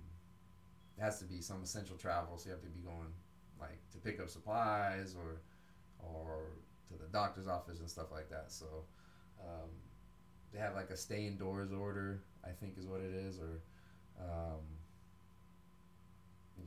has 0.99 1.19
to 1.19 1.25
be 1.25 1.41
some 1.41 1.63
essential 1.63 1.97
travel, 1.97 2.37
so 2.37 2.47
you 2.47 2.51
have 2.51 2.61
to 2.61 2.69
be 2.69 2.81
going 2.81 3.13
like 3.59 3.79
to 3.91 3.97
pick 3.97 4.19
up 4.19 4.29
supplies 4.29 5.15
or 5.15 5.41
or 5.99 6.53
to 6.87 6.93
the 6.93 7.07
doctor's 7.11 7.47
office 7.47 7.79
and 7.79 7.89
stuff 7.89 8.07
like 8.11 8.29
that. 8.29 8.51
So 8.51 8.65
um, 9.39 9.69
they 10.51 10.59
have 10.59 10.75
like 10.75 10.89
a 10.89 10.97
stay 10.97 11.27
indoors 11.27 11.71
order, 11.71 12.23
I 12.43 12.49
think 12.49 12.77
is 12.77 12.85
what 12.85 13.01
it 13.01 13.13
is, 13.13 13.39
or 13.39 13.61
um, 14.19 14.61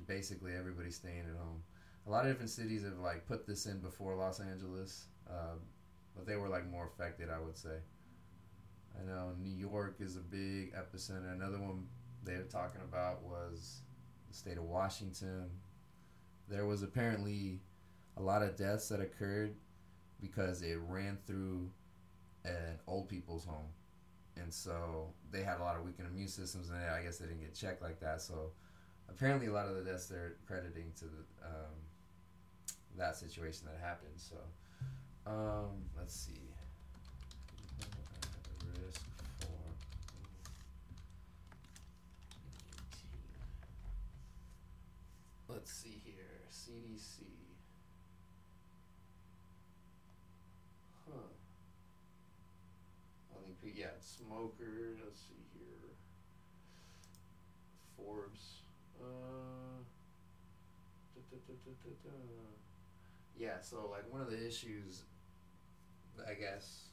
basically 0.07 0.55
everybody's 0.55 0.97
staying 0.97 1.25
at 1.31 1.37
home. 1.37 1.63
A 2.07 2.11
lot 2.11 2.25
of 2.25 2.31
different 2.33 2.51
cities 2.51 2.85
have 2.85 2.99
like 2.99 3.27
put 3.27 3.47
this 3.47 3.67
in 3.67 3.81
before 3.81 4.15
Los 4.15 4.41
Angeles, 4.41 5.07
uh, 5.29 5.57
but 6.15 6.27
they 6.27 6.37
were 6.37 6.49
like 6.49 6.69
more 6.71 6.87
affected, 6.87 7.29
I 7.31 7.39
would 7.39 7.57
say. 7.57 7.79
I 8.99 9.07
know 9.07 9.33
New 9.41 9.55
York 9.55 9.97
is 10.01 10.17
a 10.17 10.21
big 10.21 10.75
epicenter. 10.75 11.33
Another 11.33 11.59
one 11.59 11.87
they 12.25 12.37
were 12.37 12.43
talking 12.43 12.81
about 12.83 13.23
was 13.23 13.81
the 14.29 14.35
state 14.35 14.57
of 14.57 14.65
Washington. 14.65 15.51
There 16.49 16.67
was 16.67 16.83
apparently 16.83 17.61
a 18.17 18.23
lot 18.23 18.43
of 18.43 18.57
deaths 18.57 18.89
that 18.89 19.01
occurred 19.01 19.57
because 20.21 20.63
it 20.63 20.79
ran 20.89 21.19
through 21.27 21.71
an 22.45 22.79
old 22.87 23.09
people's 23.09 23.45
home, 23.45 23.69
and 24.37 24.53
so 24.53 25.13
they 25.31 25.43
had 25.43 25.59
a 25.59 25.63
lot 25.63 25.77
of 25.77 25.85
weakened 25.85 26.09
immune 26.09 26.29
systems, 26.29 26.71
and 26.71 26.79
I 26.79 27.03
guess 27.03 27.19
they 27.19 27.27
didn't 27.27 27.41
get 27.41 27.55
checked 27.55 27.83
like 27.83 28.01
that. 28.01 28.23
So 28.23 28.53
apparently, 29.09 29.49
a 29.49 29.53
lot 29.53 29.69
of 29.69 29.75
the 29.77 29.83
deaths 29.83 30.07
they're 30.07 30.37
crediting 30.47 30.93
to 30.99 31.05
the, 31.05 31.47
um, 31.47 31.75
that 32.97 33.17
situation 33.17 33.67
that 33.67 33.85
happened. 33.85 34.15
So 34.17 34.37
um, 35.27 35.85
let's 35.99 36.15
see. 36.15 36.41
Risk 38.85 39.01
for 39.41 39.47
Let's 45.49 45.73
see 45.73 46.01
here. 46.05 46.15
CDC. 46.51 47.23
Huh. 51.09 51.19
I 53.33 53.37
think, 53.63 53.75
yeah, 53.77 53.87
smoker. 54.01 54.97
Let's 55.05 55.21
see 55.21 55.45
here. 55.55 55.95
Forbes. 57.97 58.63
Uh, 59.01 59.85
da, 61.15 61.39
da, 61.47 61.91
da. 62.05 62.11
Yeah, 63.39 63.61
so 63.61 63.89
like 63.91 64.11
one 64.11 64.23
of 64.23 64.31
the 64.31 64.47
issues, 64.47 65.03
I 66.19 66.35
guess, 66.35 66.87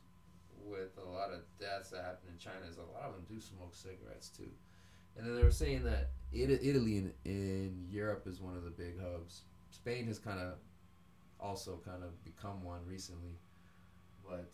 with 0.63 0.98
a 0.98 1.10
lot 1.10 1.31
of 1.31 1.41
deaths 1.60 1.89
that 1.89 2.03
happen 2.03 2.29
in 2.31 2.38
China 2.38 2.65
is 2.69 2.77
a 2.77 2.81
lot 2.81 3.07
of 3.07 3.15
them 3.15 3.25
do 3.29 3.39
smoke 3.39 3.74
cigarettes 3.74 4.29
too. 4.29 4.51
And 5.17 5.25
then 5.27 5.36
they 5.36 5.43
were 5.43 5.51
saying 5.51 5.84
that 5.84 6.10
It- 6.32 6.63
Italy 6.63 6.98
in, 7.25 7.88
Europe 7.89 8.25
is 8.25 8.41
one 8.41 8.55
of 8.55 8.63
the 8.63 8.72
big 8.72 9.00
hubs. 9.00 9.43
Spain 9.70 10.08
has 10.08 10.17
kind 10.17 10.39
of 10.39 10.58
also 11.39 11.77
kind 11.86 12.03
of 12.03 12.24
become 12.24 12.63
one 12.63 12.86
recently, 12.88 13.38
but 14.27 14.51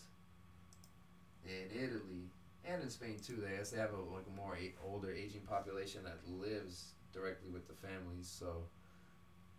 in 1.45 1.69
Italy 1.71 2.29
and 2.65 2.81
in 2.83 2.89
Spain 2.89 3.17
too, 3.19 3.37
they 3.37 3.61
they 3.63 3.77
have 3.77 3.93
a 3.93 3.97
like 3.97 4.25
a 4.27 4.35
more 4.35 4.55
a- 4.57 4.75
older 4.83 5.11
aging 5.11 5.41
population 5.41 6.03
that 6.03 6.19
lives 6.27 6.93
directly 7.13 7.49
with 7.49 7.67
the 7.67 7.73
families, 7.73 8.27
so 8.27 8.63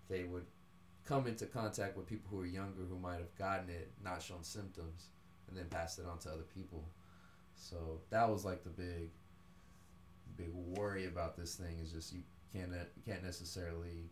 they 0.09 0.25
would 0.25 0.47
come 1.05 1.27
into 1.27 1.47
contact 1.47 1.97
with 1.97 2.07
people 2.07 2.31
who 2.31 2.41
are 2.43 2.47
younger 2.47 2.83
who 2.85 2.99
might 2.99 3.19
have 3.19 3.35
gotten 3.37 3.69
it, 3.71 3.93
not 4.05 4.23
shown 4.23 4.43
symptoms, 4.45 5.09
and 5.49 5.57
then 5.57 5.67
passed 5.69 5.99
it 5.99 6.07
on 6.07 6.19
to 6.21 6.31
other 6.31 6.45
people. 6.55 6.85
So 7.57 8.01
that 8.11 8.29
was 8.31 8.45
like 8.45 8.65
the 8.65 8.71
big, 8.71 9.11
big 10.41 10.51
worry 10.55 11.07
about 11.07 11.37
this 11.37 11.55
thing 11.55 11.79
is 11.83 11.93
just 11.93 12.13
you 12.13 12.23
can't 12.53 12.71
you 12.71 13.03
can't 13.05 13.23
necessarily 13.23 14.11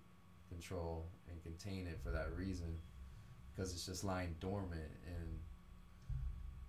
control 0.49 1.06
and 1.30 1.42
contain 1.42 1.87
it 1.87 1.99
for 2.02 2.11
that 2.11 2.35
reason 2.37 2.78
because 3.54 3.73
it's 3.73 3.87
just 3.87 4.04
lying 4.04 4.35
dormant 4.40 4.90
and 5.06 5.38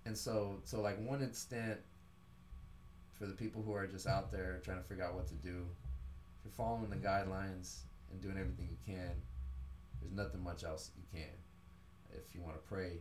and 0.06 0.16
so 0.16 0.60
so 0.64 0.80
like 0.80 0.98
one 1.06 1.22
extent 1.22 1.78
for 3.12 3.26
the 3.26 3.32
people 3.32 3.62
who 3.62 3.74
are 3.74 3.86
just 3.86 4.06
out 4.06 4.32
there 4.32 4.60
trying 4.64 4.78
to 4.78 4.84
figure 4.84 5.04
out 5.04 5.14
what 5.14 5.26
to 5.26 5.34
do 5.34 5.66
if 6.38 6.44
you're 6.44 6.52
following 6.52 6.88
the 6.90 6.96
guidelines 6.96 7.80
and 8.10 8.20
doing 8.20 8.36
everything 8.38 8.68
you 8.70 8.94
can 8.94 9.12
there's 10.00 10.12
nothing 10.12 10.42
much 10.42 10.64
else 10.64 10.92
you 10.96 11.02
can. 11.12 11.28
If 12.10 12.34
you 12.34 12.40
want 12.40 12.54
to 12.54 12.62
pray 12.66 13.00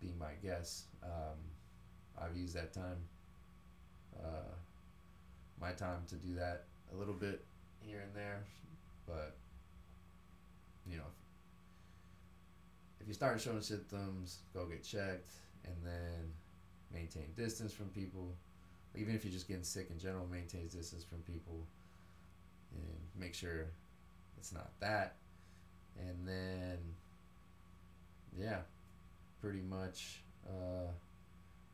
be 0.00 0.14
my 0.18 0.32
guest 0.42 0.84
um, 1.02 1.36
i've 2.18 2.36
used 2.36 2.54
that 2.54 2.72
time 2.72 2.96
uh, 4.18 4.54
my 5.60 5.72
time 5.72 6.00
to 6.08 6.14
do 6.16 6.34
that 6.34 6.64
a 6.92 6.96
little 6.96 7.14
bit 7.14 7.44
here 7.80 8.00
and 8.00 8.14
there 8.14 8.44
but 9.06 9.36
you 10.90 10.96
know 10.96 11.10
if 13.00 13.08
you 13.08 13.14
start 13.14 13.40
showing 13.40 13.60
symptoms 13.60 14.38
go 14.54 14.66
get 14.66 14.82
checked 14.84 15.32
and 15.64 15.76
then 15.84 16.32
maintain 16.92 17.26
distance 17.36 17.72
from 17.72 17.86
people. 17.86 18.34
Even 18.96 19.14
if 19.14 19.24
you're 19.24 19.32
just 19.32 19.46
getting 19.48 19.62
sick 19.62 19.88
in 19.90 19.98
general 19.98 20.26
maintain 20.30 20.66
distance 20.68 21.04
from 21.04 21.18
people 21.18 21.64
and 22.74 22.98
make 23.16 23.34
sure 23.34 23.66
it's 24.36 24.52
not 24.52 24.70
that. 24.80 25.16
And 25.98 26.26
then 26.26 26.78
yeah 28.38 28.58
pretty 29.40 29.60
much 29.60 30.22
uh, 30.46 30.88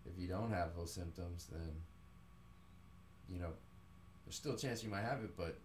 if 0.07 0.19
you 0.19 0.27
don't 0.27 0.51
have 0.51 0.75
those 0.75 0.93
symptoms 0.93 1.49
then 1.53 1.71
you 3.29 3.39
know 3.39 3.51
there's 4.27 4.37
still 4.37 4.55
a 4.55 4.59
chance 4.59 4.83
you 4.83 4.91
might 4.91 5.03
have 5.03 5.21
it 5.21 5.37
but 5.37 5.57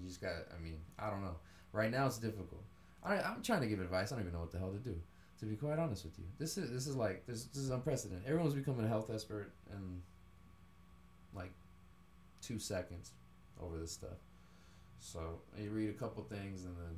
you 0.00 0.08
just 0.08 0.20
got 0.20 0.32
i 0.56 0.62
mean 0.62 0.78
i 0.98 1.10
don't 1.10 1.22
know. 1.22 1.36
Right 1.72 1.90
now 1.90 2.06
it's 2.06 2.18
difficult. 2.18 2.62
I, 3.04 3.16
i'm 3.16 3.42
trying 3.42 3.62
to 3.62 3.66
give 3.66 3.80
advice. 3.80 4.12
I 4.12 4.16
don't 4.16 4.24
even 4.24 4.34
know 4.34 4.40
what 4.40 4.52
the 4.52 4.58
hell 4.58 4.72
to 4.72 4.78
do 4.78 4.96
to 5.42 5.46
be 5.46 5.56
quite 5.56 5.78
honest 5.78 6.04
with 6.04 6.16
you. 6.18 6.24
This 6.38 6.56
is 6.56 6.70
this 6.70 6.86
is 6.86 6.94
like 6.94 7.26
this, 7.26 7.44
this 7.44 7.64
is 7.64 7.70
unprecedented. 7.70 8.26
Everyone's 8.26 8.54
becoming 8.54 8.84
a 8.84 8.88
health 8.88 9.10
expert 9.12 9.50
in 9.72 10.00
like 11.34 11.50
two 12.40 12.60
seconds 12.60 13.10
over 13.60 13.76
this 13.76 13.90
stuff. 13.90 14.20
So 15.00 15.40
you 15.58 15.70
read 15.70 15.90
a 15.90 15.94
couple 15.94 16.22
things 16.22 16.64
and 16.64 16.76
then 16.76 16.96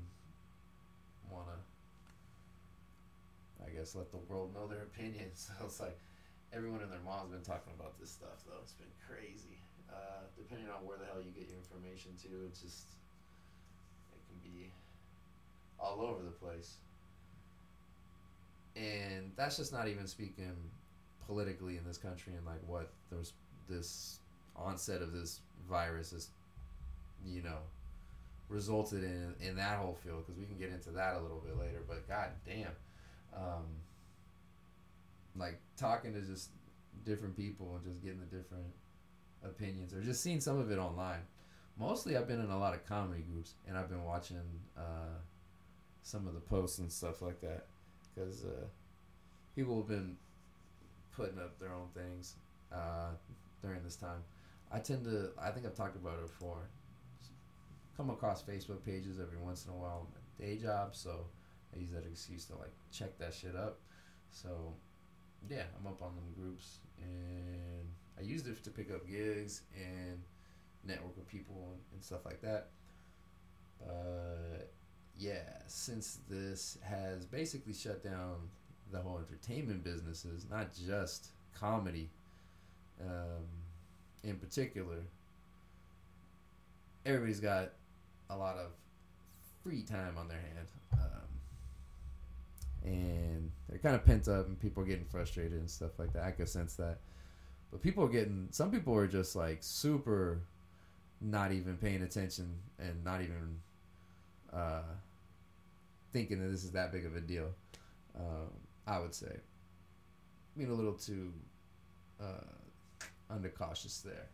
want 1.31 1.47
to 1.47 1.55
i 3.67 3.71
guess 3.71 3.95
let 3.95 4.11
the 4.11 4.19
world 4.29 4.55
know 4.55 4.67
their 4.67 4.83
opinions. 4.83 5.51
So 5.59 5.65
it's 5.65 5.81
like 5.81 5.99
everyone 6.53 6.83
and 6.83 6.93
their 6.93 7.01
mom's 7.05 7.31
been 7.31 7.41
talking 7.41 7.73
about 7.79 7.99
this 7.99 8.11
stuff 8.11 8.45
though. 8.47 8.61
It's 8.63 8.73
been 8.73 8.93
crazy 9.09 9.57
uh, 9.91 10.25
depending 10.37 10.69
on 10.69 10.85
where 10.87 10.97
the 10.99 11.05
hell 11.07 11.21
you 11.21 11.31
get 11.33 11.49
your 11.49 11.59
information 11.59 12.13
to 12.23 12.29
it's 12.47 12.61
just 12.61 12.85
it 14.13 14.23
can 14.29 14.39
be 14.43 14.71
all 15.79 16.01
over 16.01 16.23
the 16.23 16.31
place. 16.31 16.77
And 18.77 19.33
that's 19.37 19.57
just 19.57 19.73
not 19.73 19.89
even 19.89 20.07
speaking 20.07 20.57
politically 21.27 21.77
in 21.77 21.85
this 21.85 21.99
country 21.99 22.33
and 22.37 22.45
like 22.45 22.61
what 22.67 22.91
there's 23.11 23.33
this 23.69 24.21
onset 24.57 25.01
of 25.01 25.13
this 25.13 25.41
virus 25.69 26.13
is 26.13 26.29
you 27.25 27.43
know 27.43 27.59
resulted 28.49 29.03
in 29.03 29.35
in 29.41 29.57
that 29.57 29.79
whole 29.79 29.97
field 30.05 30.25
because 30.25 30.39
we 30.39 30.45
can 30.45 30.59
get 30.59 30.69
into 30.69 30.91
that 30.91 31.15
a 31.15 31.21
little 31.21 31.43
bit 31.45 31.59
later 31.59 31.83
but 31.89 32.07
god 32.07 32.29
damn 32.45 32.69
um, 33.35 33.65
like 35.37 35.59
talking 35.77 36.13
to 36.13 36.21
just 36.21 36.51
different 37.05 37.37
people 37.37 37.75
and 37.77 37.85
just 37.85 38.03
getting 38.03 38.21
the 38.21 38.37
different 38.37 38.67
opinions 39.45 39.93
or 39.95 40.01
just 40.01 40.23
seeing 40.23 40.41
some 40.41 40.59
of 40.59 40.71
it 40.71 40.79
online 40.79 41.21
mostly 41.79 42.17
i've 42.17 42.29
been 42.29 42.41
in 42.41 42.51
a 42.51 42.59
lot 42.59 42.75
of 42.75 42.87
comedy 42.87 43.23
groups 43.31 43.55
and 43.69 43.77
i've 43.77 43.89
been 43.89 44.05
watching 44.05 44.37
uh, 44.77 45.19
some 46.03 46.27
of 46.27 46.35
the 46.35 46.41
posts 46.41 46.79
and 46.79 46.91
stuff 46.91 47.23
like 47.23 47.41
that 47.41 47.67
because 48.15 48.45
uh, 48.45 48.65
people 49.57 49.77
have 49.77 49.89
been 49.89 50.17
putting 51.17 51.39
up 51.39 51.59
their 51.59 51.73
own 51.73 51.89
things 51.95 52.35
uh, 52.73 53.11
during 53.63 53.83
this 53.83 53.97
time. 53.97 54.23
I 54.73 54.79
tend 54.79 55.05
to, 55.05 55.31
I 55.41 55.51
think 55.51 55.67
I've 55.67 55.75
talked 55.75 55.97
about 55.97 56.19
it 56.19 56.27
before. 56.27 56.69
come 57.97 58.11
across 58.11 58.43
Facebook 58.43 58.85
pages 58.85 59.21
every 59.21 59.39
once 59.39 59.67
in 59.67 59.73
a 59.73 59.77
while 59.77 60.07
on 60.07 60.07
my 60.13 60.47
day 60.47 60.57
job, 60.57 60.95
so 60.95 61.27
I 61.75 61.79
use 61.79 61.91
that 61.93 62.05
excuse 62.11 62.45
to 62.47 62.57
like 62.57 62.73
check 62.93 63.17
that 63.19 63.33
shit 63.33 63.55
up. 63.55 63.79
So 64.31 64.75
yeah, 65.49 65.65
I'm 65.79 65.87
up 65.87 66.03
on 66.03 66.15
them 66.17 66.25
groups, 66.37 66.79
and 67.01 67.87
I 68.19 68.23
used 68.23 68.47
it 68.47 68.63
to 68.65 68.71
pick 68.71 68.91
up 68.91 69.09
gigs 69.09 69.63
and 69.75 70.23
network 70.87 71.17
with 71.17 71.29
people 71.29 71.75
and 71.93 72.03
stuff 72.03 72.25
like 72.25 72.41
that. 72.43 72.69
But 73.81 74.71
yeah, 75.19 75.63
since 75.67 76.19
this 76.29 76.79
has 76.83 77.27
basically 77.27 77.75
shut 77.75 78.03
down 78.03 78.37
the 78.93 78.99
whole 78.99 79.19
entertainment 79.19 79.85
businesses, 79.85 80.47
not 80.51 80.71
just 80.75 81.29
comedy, 81.59 82.11
um, 83.01 83.45
in 84.23 84.37
particular, 84.37 84.99
everybody's 87.05 87.41
got 87.41 87.71
a 88.31 88.37
lot 88.37 88.57
of 88.57 88.71
free 89.63 89.83
time 89.83 90.17
on 90.19 90.29
their 90.29 90.39
hand. 90.39 90.69
Um, 90.93 91.29
and 92.85 93.51
they're 93.69 93.79
kind 93.79 93.95
of 93.95 94.05
pent 94.05 94.29
up 94.29 94.47
and 94.47 94.61
people 94.61 94.83
are 94.83 94.87
getting 94.87 95.05
frustrated 95.05 95.59
and 95.59 95.71
stuff 95.71 95.99
like 95.99 96.13
that. 96.13 96.25
I 96.25 96.31
could 96.31 96.49
sense 96.49 96.75
that. 96.75 96.99
But 97.71 97.83
people 97.83 98.05
are 98.05 98.09
getting, 98.09 98.49
some 98.51 98.71
people 98.71 98.95
are 98.95 99.07
just 99.07 99.35
like 99.35 99.59
super 99.61 100.41
not 101.21 101.53
even 101.53 101.77
paying 101.77 102.03
attention 102.03 102.55
and 102.79 103.03
not 103.05 103.21
even 103.21 103.59
uh, 104.53 104.83
thinking 106.13 106.41
that 106.41 106.49
this 106.49 106.65
is 106.65 106.73
that 106.73 106.93
big 106.93 107.07
of 107.07 107.17
a 107.17 107.21
deal. 107.21 107.51
Um, 108.17 108.51
I 108.87 108.99
would 108.99 109.15
say. 109.15 109.41
Being 110.57 110.71
a 110.71 110.75
little 110.75 110.93
too 110.93 111.33
uh, 112.21 112.45
undercautious 113.31 114.01
there. 114.01 114.29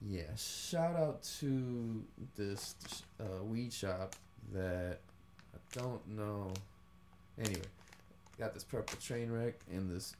Yeah, 0.00 0.34
shout 0.36 0.94
out 0.96 1.22
to 1.40 2.04
this 2.36 2.76
uh, 3.18 3.42
weed 3.42 3.72
shop 3.72 4.14
that 4.52 5.00
I 5.54 5.78
don't 5.78 6.06
know. 6.08 6.52
Anyway, 7.38 7.62
got 8.38 8.54
this 8.54 8.64
purple 8.64 8.98
train 9.00 9.32
wreck 9.32 9.54
and 9.72 9.90
this 9.90 10.14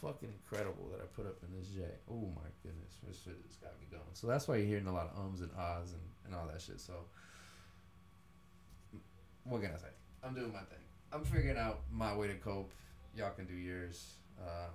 fucking 0.00 0.28
incredible 0.28 0.88
that 0.92 1.00
I 1.00 1.06
put 1.14 1.26
up 1.26 1.36
in 1.42 1.58
this 1.58 1.68
J. 1.68 1.82
Oh 2.10 2.32
my 2.34 2.48
goodness, 2.62 2.98
this 3.06 3.20
shit 3.22 3.36
has 3.46 3.56
got 3.56 3.78
me 3.80 3.86
going. 3.90 4.02
So 4.14 4.26
that's 4.26 4.48
why 4.48 4.56
you're 4.56 4.66
hearing 4.66 4.86
a 4.86 4.92
lot 4.92 5.10
of 5.12 5.18
ums 5.18 5.40
and 5.40 5.50
ahs 5.58 5.92
and, 5.92 6.02
and 6.26 6.34
all 6.34 6.46
that 6.52 6.60
shit. 6.60 6.80
So, 6.80 6.94
what 9.44 9.62
can 9.62 9.70
I 9.72 9.78
say? 9.78 9.92
I'm 10.22 10.34
doing 10.34 10.52
my 10.52 10.60
thing. 10.60 10.78
I'm 11.12 11.24
figuring 11.24 11.56
out 11.56 11.80
my 11.92 12.14
way 12.14 12.28
to 12.28 12.34
cope. 12.34 12.72
Y'all 13.16 13.30
can 13.30 13.46
do 13.46 13.54
yours. 13.54 14.14
Um, 14.40 14.74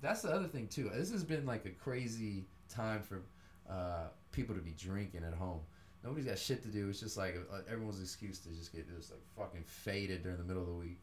that's 0.00 0.22
the 0.22 0.30
other 0.30 0.48
thing 0.48 0.68
too. 0.68 0.90
This 0.94 1.10
has 1.12 1.24
been 1.24 1.46
like 1.46 1.64
a 1.66 1.70
crazy 1.70 2.44
time 2.68 3.02
for 3.02 3.22
uh, 3.70 4.08
people 4.32 4.54
to 4.54 4.60
be 4.60 4.72
drinking 4.72 5.24
at 5.24 5.34
home. 5.34 5.60
Nobody's 6.04 6.26
got 6.26 6.38
shit 6.38 6.62
to 6.62 6.68
do. 6.68 6.88
It's 6.88 7.00
just 7.00 7.16
like 7.16 7.36
uh, 7.52 7.60
everyone's 7.70 8.00
excuse 8.00 8.38
to 8.40 8.50
just 8.50 8.72
get 8.72 8.88
just 8.88 9.10
like 9.10 9.20
fucking 9.36 9.64
faded 9.64 10.22
during 10.22 10.38
the 10.38 10.44
middle 10.44 10.62
of 10.62 10.68
the 10.68 10.74
week. 10.74 10.98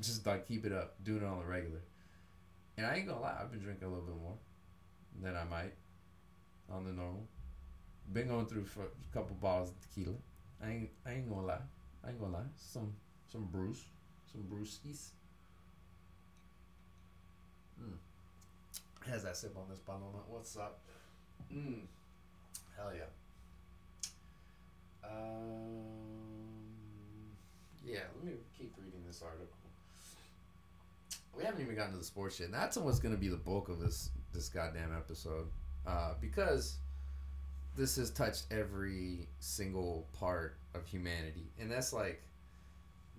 Just 0.00 0.26
like 0.26 0.46
keep 0.46 0.64
it 0.66 0.72
up, 0.72 0.94
doing 1.02 1.22
it 1.22 1.24
on 1.24 1.38
the 1.38 1.46
regular. 1.46 1.80
And 2.76 2.86
I 2.86 2.96
ain't 2.96 3.06
gonna 3.06 3.20
lie, 3.20 3.36
I've 3.40 3.50
been 3.50 3.60
drinking 3.60 3.86
a 3.86 3.90
little 3.90 4.04
bit 4.04 4.16
more 4.16 4.36
than 5.22 5.36
I 5.36 5.44
might 5.44 5.72
on 6.70 6.84
the 6.84 6.92
normal. 6.92 7.26
Been 8.12 8.28
going 8.28 8.46
through 8.46 8.64
for 8.64 8.82
a 8.82 9.14
couple 9.14 9.34
bottles 9.36 9.70
of 9.70 9.80
tequila. 9.80 10.16
I 10.62 10.70
ain't 10.70 10.90
I 11.06 11.12
ain't 11.14 11.28
gonna 11.28 11.46
lie. 11.46 11.58
I 12.04 12.10
ain't 12.10 12.20
gonna 12.20 12.34
lie. 12.34 12.48
Some 12.56 12.92
some 13.30 13.48
Bruce, 13.50 13.84
some 14.30 14.42
brewskis. 14.42 15.08
Mm. 17.82 19.10
Has 19.10 19.24
that 19.24 19.36
sip 19.36 19.56
on 19.56 19.64
this 19.70 19.80
bottle? 19.80 20.24
What's 20.28 20.56
up? 20.56 20.80
Mm. 21.52 21.80
Hell 22.76 22.92
yeah. 22.94 23.04
Um, 25.04 25.86
yeah, 27.84 28.00
let 28.16 28.24
me 28.24 28.32
keep 28.56 28.74
reading 28.78 29.02
this 29.06 29.22
article. 29.22 29.55
We 31.36 31.44
haven't 31.44 31.60
even 31.60 31.74
gotten 31.74 31.92
to 31.92 31.98
the 31.98 32.04
sports 32.04 32.40
yet. 32.40 32.46
And 32.46 32.54
that's 32.54 32.76
what's 32.76 32.98
going 32.98 33.14
to 33.14 33.20
be 33.20 33.28
the 33.28 33.36
bulk 33.36 33.68
of 33.68 33.78
this 33.78 34.10
this 34.32 34.48
goddamn 34.48 34.92
episode, 34.94 35.46
uh, 35.86 36.14
because 36.20 36.76
this 37.76 37.96
has 37.96 38.10
touched 38.10 38.44
every 38.50 39.28
single 39.38 40.06
part 40.18 40.56
of 40.74 40.86
humanity, 40.86 41.50
and 41.60 41.70
that's 41.70 41.92
like 41.92 42.22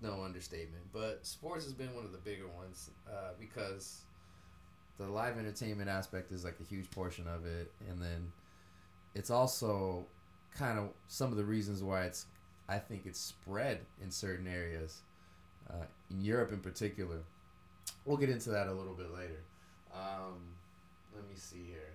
no 0.02 0.22
understatement. 0.22 0.82
But 0.92 1.24
sports 1.26 1.64
has 1.64 1.72
been 1.72 1.94
one 1.94 2.04
of 2.04 2.12
the 2.12 2.18
bigger 2.18 2.48
ones 2.48 2.90
uh, 3.08 3.32
because 3.38 4.02
the 4.98 5.06
live 5.06 5.38
entertainment 5.38 5.88
aspect 5.88 6.32
is 6.32 6.44
like 6.44 6.56
a 6.60 6.64
huge 6.64 6.90
portion 6.90 7.26
of 7.28 7.46
it, 7.46 7.72
and 7.88 8.00
then 8.00 8.32
it's 9.14 9.30
also 9.30 10.06
kind 10.56 10.78
of 10.78 10.90
some 11.06 11.30
of 11.30 11.36
the 11.36 11.44
reasons 11.44 11.82
why 11.82 12.02
it's 12.02 12.26
I 12.68 12.78
think 12.78 13.06
it's 13.06 13.20
spread 13.20 13.80
in 14.02 14.10
certain 14.10 14.46
areas, 14.46 15.02
uh, 15.70 15.84
in 16.10 16.20
Europe 16.20 16.52
in 16.52 16.60
particular. 16.60 17.18
We'll 18.08 18.16
get 18.16 18.30
into 18.30 18.48
that 18.48 18.68
a 18.68 18.72
little 18.72 18.94
bit 18.94 19.12
later. 19.12 19.44
Um, 19.92 20.40
let 21.14 21.28
me 21.28 21.34
see 21.36 21.66
here. 21.68 21.92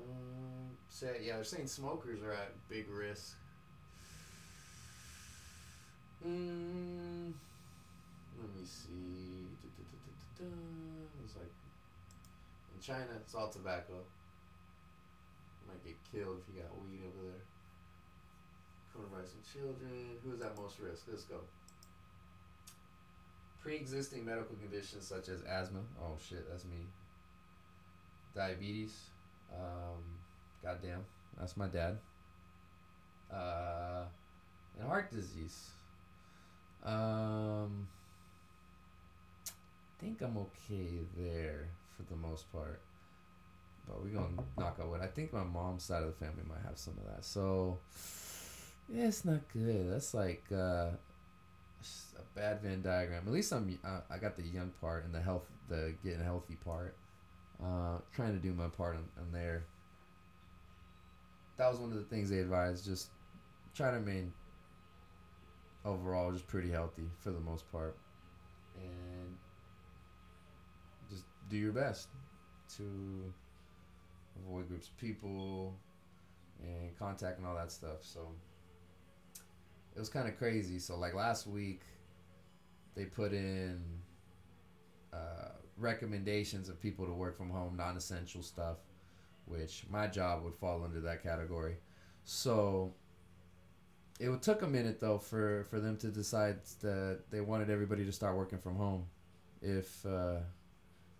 Um, 0.00 0.74
say, 0.88 1.20
yeah, 1.22 1.36
they're 1.36 1.44
saying 1.44 1.68
smokers 1.68 2.24
are 2.24 2.32
at 2.32 2.50
big 2.68 2.90
risk. 2.90 3.36
Mm, 6.26 7.34
let 8.36 8.50
me 8.56 8.66
see. 8.66 9.46
It's 11.24 11.36
like 11.36 11.46
in 12.74 12.82
China, 12.82 13.06
it's 13.20 13.36
all 13.36 13.48
tobacco. 13.48 13.94
You 15.62 15.68
might 15.68 15.84
get 15.84 15.94
killed 16.10 16.40
if 16.40 16.52
you 16.52 16.60
got 16.60 16.74
weed 16.82 16.98
over 17.06 17.30
there. 17.30 17.44
Coronavirus 18.90 19.34
in 19.38 19.60
children. 19.60 20.18
Who 20.24 20.32
is 20.32 20.40
at 20.40 20.58
most 20.58 20.80
risk? 20.80 21.04
Let's 21.08 21.22
go. 21.22 21.36
Pre-existing 23.64 24.26
medical 24.26 24.54
conditions 24.56 25.06
such 25.06 25.28
as 25.28 25.40
asthma. 25.42 25.80
Oh 25.98 26.18
shit, 26.28 26.46
that's 26.50 26.66
me. 26.66 26.86
Diabetes. 28.36 28.94
Um, 29.50 30.02
goddamn, 30.62 31.04
that's 31.38 31.56
my 31.56 31.66
dad. 31.66 31.96
Uh, 33.32 34.02
and 34.78 34.86
heart 34.86 35.10
disease. 35.10 35.70
Um, 36.84 37.88
I 39.48 40.02
think 40.04 40.20
I'm 40.20 40.36
okay 40.36 40.90
there 41.16 41.68
for 41.96 42.02
the 42.02 42.16
most 42.16 42.52
part. 42.52 42.80
But 43.88 44.02
we're 44.02 44.10
gonna 44.10 44.42
knock 44.58 44.78
on 44.80 44.90
wood. 44.90 45.00
I 45.02 45.06
think 45.06 45.32
my 45.32 45.44
mom's 45.44 45.84
side 45.84 46.02
of 46.02 46.08
the 46.08 46.24
family 46.24 46.42
might 46.46 46.62
have 46.66 46.76
some 46.76 46.94
of 46.98 47.14
that. 47.14 47.24
So 47.24 47.78
yeah, 48.92 49.06
it's 49.06 49.24
not 49.24 49.40
good. 49.52 49.90
That's 49.90 50.12
like 50.14 50.44
uh, 50.54 50.90
a 52.18 52.38
bad 52.38 52.62
Venn 52.62 52.82
diagram. 52.82 53.24
At 53.26 53.32
least 53.32 53.52
I'm 53.52 53.78
uh, 53.84 54.00
I 54.10 54.18
got 54.18 54.36
the 54.36 54.42
young 54.42 54.72
part 54.80 55.04
and 55.04 55.14
the 55.14 55.20
health, 55.20 55.44
the 55.68 55.94
getting 56.02 56.22
healthy 56.22 56.56
part. 56.64 56.96
Uh, 57.62 57.98
trying 58.12 58.32
to 58.32 58.40
do 58.40 58.52
my 58.52 58.68
part 58.68 58.96
on, 58.96 59.04
on 59.18 59.32
there. 59.32 59.64
That 61.56 61.70
was 61.70 61.78
one 61.78 61.92
of 61.92 61.96
the 61.96 62.04
things 62.04 62.30
they 62.30 62.38
advised. 62.38 62.84
Just 62.84 63.10
try 63.74 63.90
to 63.90 63.96
remain 63.96 64.32
overall 65.84 66.32
just 66.32 66.46
pretty 66.46 66.70
healthy 66.70 67.04
for 67.20 67.30
the 67.30 67.40
most 67.40 67.70
part, 67.70 67.96
and 68.76 69.36
just 71.10 71.24
do 71.48 71.56
your 71.56 71.72
best 71.72 72.08
to 72.76 73.32
avoid 74.44 74.68
groups 74.68 74.88
of 74.88 74.96
people 74.98 75.74
and 76.60 76.98
contact 76.98 77.38
and 77.38 77.46
all 77.46 77.54
that 77.54 77.70
stuff. 77.70 77.98
So 78.00 78.28
it 79.94 79.98
was 79.98 80.08
kind 80.08 80.28
of 80.28 80.36
crazy. 80.36 80.78
So 80.78 80.96
like 80.96 81.14
last 81.14 81.46
week, 81.46 81.82
they 82.94 83.04
put 83.04 83.32
in 83.32 83.80
uh, 85.12 85.50
recommendations 85.76 86.68
of 86.68 86.80
people 86.80 87.06
to 87.06 87.12
work 87.12 87.36
from 87.36 87.50
home, 87.50 87.76
non-essential 87.76 88.42
stuff, 88.42 88.78
which 89.46 89.84
my 89.90 90.06
job 90.06 90.42
would 90.44 90.54
fall 90.54 90.84
under 90.84 91.00
that 91.00 91.22
category. 91.22 91.76
So 92.24 92.94
it 94.20 94.42
took 94.42 94.62
a 94.62 94.66
minute 94.66 95.00
though 95.00 95.18
for 95.18 95.64
for 95.64 95.80
them 95.80 95.96
to 95.98 96.08
decide 96.08 96.58
that 96.80 97.20
they 97.30 97.40
wanted 97.40 97.70
everybody 97.70 98.04
to 98.04 98.12
start 98.12 98.36
working 98.36 98.58
from 98.58 98.76
home, 98.76 99.06
if 99.60 100.04
uh, 100.06 100.38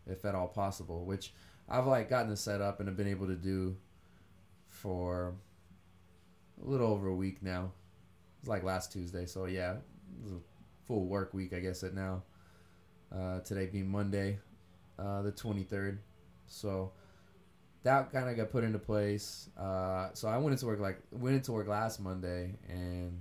if 0.06 0.24
at 0.24 0.34
all 0.34 0.48
possible. 0.48 1.04
Which 1.04 1.32
I've 1.68 1.86
like 1.86 2.08
gotten 2.08 2.30
this 2.30 2.40
set 2.40 2.60
up 2.60 2.80
and 2.80 2.88
have 2.88 2.96
been 2.96 3.08
able 3.08 3.26
to 3.26 3.36
do 3.36 3.76
for 4.68 5.34
a 6.64 6.68
little 6.68 6.88
over 6.88 7.08
a 7.08 7.14
week 7.14 7.42
now. 7.42 7.72
It's 8.44 8.48
like 8.50 8.62
last 8.62 8.92
Tuesday, 8.92 9.24
so 9.24 9.46
yeah, 9.46 9.72
it 9.72 10.22
was 10.22 10.32
a 10.32 10.40
full 10.86 11.06
work 11.06 11.32
week, 11.32 11.54
I 11.54 11.60
guess. 11.60 11.82
It 11.82 11.94
now. 11.94 12.24
Uh, 13.10 13.40
today 13.40 13.64
being 13.64 13.88
Monday, 13.88 14.38
uh, 14.98 15.22
the 15.22 15.32
twenty 15.32 15.62
third, 15.62 15.98
so 16.46 16.92
that 17.84 18.12
kind 18.12 18.28
of 18.28 18.36
got 18.36 18.50
put 18.50 18.62
into 18.62 18.78
place. 18.78 19.48
Uh, 19.58 20.10
so 20.12 20.28
I 20.28 20.36
went 20.36 20.52
into 20.52 20.66
work 20.66 20.78
like 20.78 21.00
went 21.10 21.36
into 21.36 21.52
work 21.52 21.68
last 21.68 22.00
Monday, 22.00 22.54
and 22.68 23.18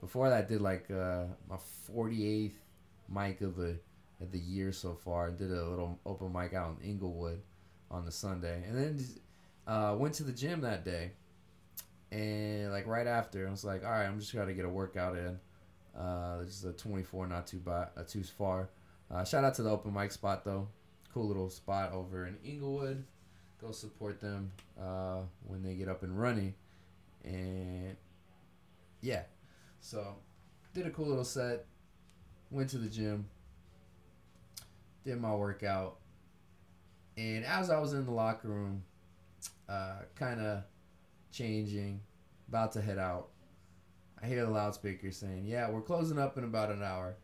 before 0.00 0.28
that, 0.28 0.48
did 0.48 0.60
like 0.60 0.90
uh, 0.90 1.26
my 1.48 1.58
forty 1.86 2.26
eighth 2.26 2.58
mic 3.08 3.42
of 3.42 3.54
the 3.54 3.78
of 4.20 4.32
the 4.32 4.40
year 4.40 4.72
so 4.72 4.92
far. 4.92 5.30
Did 5.30 5.52
a 5.52 5.64
little 5.64 6.00
open 6.04 6.32
mic 6.32 6.52
out 6.52 6.78
in 6.80 6.90
Inglewood 6.90 7.40
on 7.92 8.04
the 8.04 8.10
Sunday, 8.10 8.64
and 8.66 8.76
then 8.76 9.06
uh, 9.68 9.94
went 9.96 10.14
to 10.14 10.24
the 10.24 10.32
gym 10.32 10.62
that 10.62 10.84
day, 10.84 11.12
and 12.12 12.70
like 12.70 12.86
right 12.86 13.06
after, 13.06 13.48
I 13.48 13.50
was 13.50 13.64
like, 13.64 13.84
all 13.84 13.90
right, 13.90 14.04
I'm 14.04 14.20
just 14.20 14.34
gonna 14.34 14.52
get 14.52 14.66
a 14.66 14.68
workout 14.68 15.16
in. 15.16 15.40
Uh, 15.98 16.38
this 16.42 16.58
is 16.58 16.64
a 16.64 16.72
24, 16.72 17.26
not 17.26 17.46
too 17.46 17.62
uh, 17.66 17.86
too 18.06 18.22
far. 18.22 18.68
Uh, 19.10 19.24
shout 19.24 19.44
out 19.44 19.54
to 19.54 19.62
the 19.62 19.70
open 19.70 19.92
mic 19.94 20.12
spot 20.12 20.44
though, 20.44 20.68
cool 21.12 21.26
little 21.26 21.48
spot 21.48 21.92
over 21.92 22.26
in 22.26 22.36
Inglewood. 22.44 23.04
Go 23.60 23.70
support 23.70 24.20
them 24.20 24.52
uh, 24.80 25.20
when 25.46 25.62
they 25.62 25.74
get 25.74 25.88
up 25.88 26.02
and 26.02 26.18
running, 26.20 26.54
and 27.24 27.96
yeah, 29.00 29.22
so 29.80 30.16
did 30.74 30.86
a 30.86 30.90
cool 30.90 31.06
little 31.06 31.24
set. 31.24 31.64
Went 32.50 32.68
to 32.70 32.78
the 32.78 32.88
gym, 32.88 33.26
did 35.04 35.18
my 35.18 35.34
workout, 35.34 35.96
and 37.16 37.44
as 37.46 37.70
I 37.70 37.78
was 37.78 37.94
in 37.94 38.04
the 38.04 38.12
locker 38.12 38.48
room, 38.48 38.82
uh, 39.66 40.00
kind 40.14 40.40
of 40.40 40.64
changing, 41.32 42.00
about 42.48 42.72
to 42.72 42.82
head 42.82 42.98
out, 42.98 43.30
I 44.22 44.26
hear 44.26 44.44
the 44.44 44.50
loudspeaker 44.50 45.10
saying, 45.10 45.46
"Yeah, 45.46 45.68
we're 45.70 45.82
closing 45.82 46.18
up 46.18 46.38
in 46.38 46.44
about 46.44 46.70
an 46.70 46.82
hour, 46.82 47.16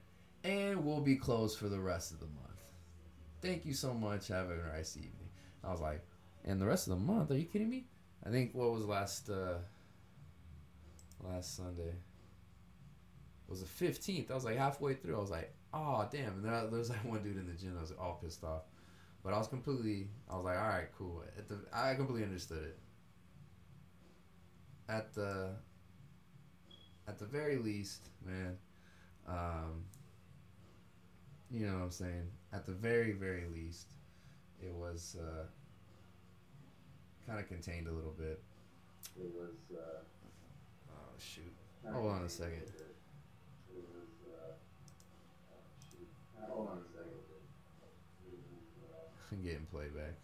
and 0.42 0.84
we'll 0.84 1.00
be 1.00 1.16
closed 1.16 1.58
for 1.58 1.68
the 1.68 1.80
rest 1.80 2.12
of 2.12 2.18
the 2.18 2.26
month. 2.26 2.72
Thank 3.40 3.64
you 3.64 3.72
so 3.72 3.94
much. 3.94 4.28
Have 4.28 4.50
a 4.50 4.56
nice 4.56 4.96
evening." 4.96 5.30
I 5.62 5.70
was 5.70 5.80
like, 5.80 6.04
"And 6.44 6.60
the 6.60 6.66
rest 6.66 6.88
of 6.88 6.98
the 6.98 7.04
month? 7.04 7.30
Are 7.30 7.38
you 7.38 7.44
kidding 7.44 7.70
me?" 7.70 7.86
I 8.24 8.30
think 8.30 8.52
what 8.54 8.72
was 8.72 8.84
last 8.84 9.30
uh, 9.30 9.58
last 11.22 11.56
Sunday 11.56 11.94
was 13.46 13.60
the 13.60 13.66
fifteenth. 13.66 14.30
I 14.30 14.34
was 14.34 14.44
like 14.44 14.56
halfway 14.56 14.94
through. 14.94 15.16
I 15.16 15.20
was 15.20 15.30
like, 15.30 15.54
"Oh 15.72 16.08
damn!" 16.10 16.34
And 16.34 16.44
there, 16.44 16.66
there 16.66 16.78
was 16.78 16.90
like 16.90 17.04
one 17.04 17.22
dude 17.22 17.36
in 17.36 17.46
the 17.46 17.52
gym. 17.52 17.76
I 17.78 17.80
was 17.80 17.92
all 17.92 18.18
pissed 18.22 18.42
off, 18.42 18.62
but 19.22 19.32
I 19.32 19.38
was 19.38 19.46
completely. 19.46 20.08
I 20.28 20.34
was 20.34 20.44
like, 20.44 20.58
"All 20.58 20.68
right, 20.68 20.88
cool." 20.98 21.22
The, 21.46 21.60
I 21.72 21.94
completely 21.94 22.24
understood 22.24 22.64
it. 22.64 22.78
At 24.88 25.12
the 25.14 25.50
at 27.06 27.18
the 27.18 27.24
very 27.26 27.56
least, 27.56 28.08
man, 28.24 28.56
um, 29.26 29.84
you 31.50 31.66
know 31.66 31.74
what 31.74 31.82
I'm 31.84 31.90
saying? 31.90 32.28
At 32.52 32.64
the 32.66 32.72
very, 32.72 33.12
very 33.12 33.44
least, 33.54 33.88
it 34.62 34.72
was 34.72 35.16
uh, 35.20 35.44
kind 37.26 37.38
of 37.38 37.46
contained 37.48 37.86
a 37.88 37.92
little 37.92 38.14
bit. 38.18 38.40
It 39.18 39.30
was. 39.34 39.54
Uh, 39.76 40.00
Oh 40.90 41.14
shoot! 41.18 41.52
Hold 41.92 42.10
on 42.12 42.22
a 42.22 42.28
second. 42.28 42.62
It 42.62 43.84
was. 43.92 44.08
Uh, 44.24 44.52
oh, 45.52 45.60
shoot. 45.90 46.08
Hold 46.48 46.68
on 46.68 46.78
a 46.78 46.80
second. 46.88 47.12
Uh, 48.88 48.96
I'm 49.32 49.42
getting 49.42 49.66
playback. 49.70 50.14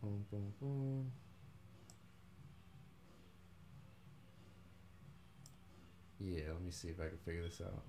Boom, 0.02 0.24
boom, 0.30 0.52
boom. 0.60 1.12
Yeah, 6.20 6.52
let 6.52 6.62
me 6.62 6.70
see 6.70 6.88
if 6.88 7.00
I 7.00 7.08
can 7.08 7.18
figure 7.18 7.42
this 7.42 7.60
out. 7.60 7.82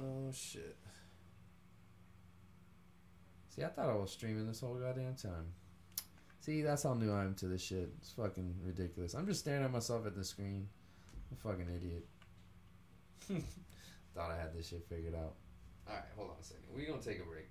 Oh 0.00 0.32
shit. 0.32 0.76
See, 3.50 3.62
I 3.62 3.68
thought 3.68 3.90
I 3.90 3.94
was 3.94 4.12
streaming 4.12 4.46
this 4.46 4.60
whole 4.60 4.74
goddamn 4.74 5.16
time. 5.16 5.52
See, 6.40 6.62
that's 6.62 6.84
how 6.84 6.94
new 6.94 7.12
I 7.12 7.24
am 7.24 7.34
to 7.36 7.46
this 7.46 7.62
shit. 7.62 7.90
It's 7.98 8.12
fucking 8.12 8.54
ridiculous. 8.64 9.14
I'm 9.14 9.26
just 9.26 9.40
staring 9.40 9.64
at 9.64 9.72
myself 9.72 10.06
at 10.06 10.16
the 10.16 10.24
screen. 10.24 10.68
I'm 11.30 11.36
a 11.36 11.40
fucking 11.48 11.66
idiot. 11.76 12.06
thought 14.18 14.32
I 14.32 14.36
had 14.36 14.52
this 14.52 14.68
shit 14.68 14.84
figured 14.88 15.14
out. 15.14 15.34
Alright, 15.88 16.04
hold 16.16 16.30
on 16.30 16.36
a 16.40 16.44
second. 16.44 16.64
We're 16.74 16.88
gonna 16.88 17.00
take 17.00 17.20
a 17.20 17.24
break. 17.24 17.46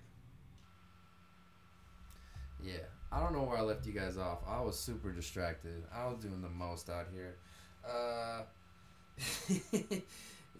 Yeah, 2.62 2.84
I 3.10 3.20
don't 3.20 3.32
know 3.32 3.42
where 3.42 3.56
I 3.56 3.62
left 3.62 3.86
you 3.86 3.92
guys 3.92 4.18
off. 4.18 4.40
I 4.46 4.60
was 4.60 4.78
super 4.78 5.10
distracted. 5.10 5.82
I 5.94 6.06
was 6.06 6.18
doing 6.18 6.42
the 6.42 6.48
most 6.50 6.90
out 6.90 7.06
here. 7.12 7.36
Uh, 7.88 8.42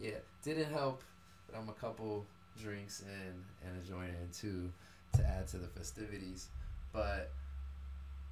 yeah, 0.00 0.18
didn't 0.42 0.72
help 0.72 1.02
that 1.46 1.58
I'm 1.58 1.68
a 1.68 1.72
couple 1.72 2.24
drinks 2.60 3.02
in 3.02 3.68
and 3.68 3.82
a 3.82 3.86
joint 3.86 4.10
in 4.22 4.30
too 4.32 4.72
to 5.14 5.26
add 5.26 5.46
to 5.48 5.58
the 5.58 5.68
festivities. 5.68 6.48
But 6.92 7.32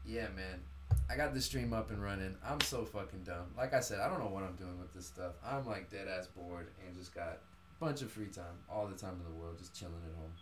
yeah, 0.06 0.28
man, 0.34 0.62
I 1.10 1.16
got 1.16 1.34
this 1.34 1.44
stream 1.44 1.74
up 1.74 1.90
and 1.90 2.02
running. 2.02 2.36
I'm 2.48 2.60
so 2.62 2.84
fucking 2.84 3.24
dumb. 3.24 3.52
Like 3.56 3.74
I 3.74 3.80
said, 3.80 4.00
I 4.00 4.08
don't 4.08 4.20
know 4.20 4.30
what 4.30 4.44
I'm 4.44 4.56
doing 4.56 4.78
with 4.78 4.94
this 4.94 5.06
stuff. 5.06 5.32
I'm 5.44 5.66
like 5.66 5.90
dead 5.90 6.08
ass 6.08 6.26
bored 6.28 6.68
and 6.86 6.96
just 6.96 7.14
got 7.14 7.40
bunch 7.80 8.02
of 8.02 8.10
free 8.10 8.26
time, 8.26 8.58
all 8.70 8.86
the 8.86 8.96
time 8.96 9.14
in 9.18 9.24
the 9.24 9.38
world, 9.38 9.58
just 9.58 9.74
chilling 9.74 9.94
at 9.94 10.14
home. 10.16 10.32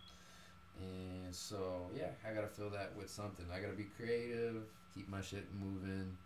And 0.81 1.33
so, 1.33 1.89
yeah, 1.95 2.11
I 2.27 2.33
gotta 2.33 2.47
fill 2.47 2.69
that 2.71 2.95
with 2.97 3.09
something. 3.09 3.45
I 3.53 3.59
gotta 3.59 3.73
be 3.73 3.87
creative, 3.97 4.63
keep 4.93 5.09
my 5.09 5.21
shit 5.21 5.45
moving. 5.59 6.17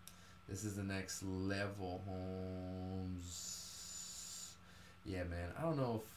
This 0.48 0.64
is 0.64 0.76
the 0.76 0.84
next 0.84 1.24
level, 1.24 2.02
Holmes. 2.08 3.70
Yeah, 5.06 5.24
man. 5.24 5.52
I 5.58 5.62
don't 5.62 5.78
know 5.78 6.02
if 6.04 6.10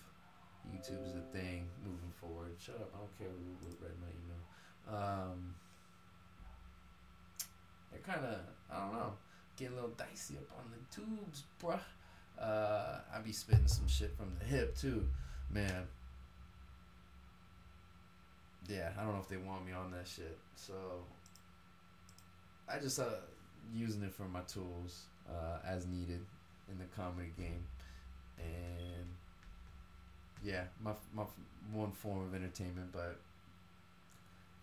YouTube's 0.73 1.15
a 1.15 1.23
thing 1.37 1.69
moving 1.85 2.13
forward. 2.21 2.57
Shut 2.59 2.77
up. 2.77 2.91
I 2.95 2.99
don't 2.99 3.19
care 3.19 3.29
who 3.29 3.69
read 3.85 3.99
my 4.01 4.09
email. 4.09 4.43
Um, 4.89 5.55
they're 7.91 8.01
kind 8.01 8.25
of, 8.25 8.39
I 8.71 8.81
don't 8.81 8.93
know, 8.95 9.13
getting 9.57 9.75
a 9.75 9.77
little 9.77 9.97
dicey 9.97 10.37
up 10.39 10.51
on 10.59 10.71
the 10.71 10.79
tubes, 10.95 11.45
bruh. 11.63 11.81
Uh, 12.43 12.99
I 13.15 13.21
be 13.21 13.33
spitting 13.33 13.69
some 13.69 13.87
shit 13.87 14.17
from 14.17 14.33
the 14.39 14.45
hip, 14.45 14.77
too. 14.77 15.07
Man, 15.51 15.87
yeah, 18.69 18.91
I 18.99 19.05
don't 19.05 19.15
know 19.15 19.21
if 19.21 19.29
they 19.29 19.37
want 19.37 19.67
me 19.67 19.73
on 19.73 19.91
that 19.93 20.07
shit. 20.07 20.39
So 20.57 20.75
I 22.69 22.79
just 22.79 22.99
uh 22.99 23.21
using 23.75 24.03
it 24.03 24.13
for 24.13 24.25
my 24.25 24.41
tools 24.43 25.05
uh, 25.29 25.59
as 25.67 25.87
needed 25.87 26.21
in 26.71 26.79
the 26.79 26.85
comedy 26.97 27.31
game, 27.39 27.65
and 28.39 29.07
yeah, 30.45 30.65
my 30.83 30.93
my 31.15 31.25
one 31.73 31.93
form 31.93 32.27
of 32.27 32.35
entertainment. 32.35 32.93
But 32.93 33.19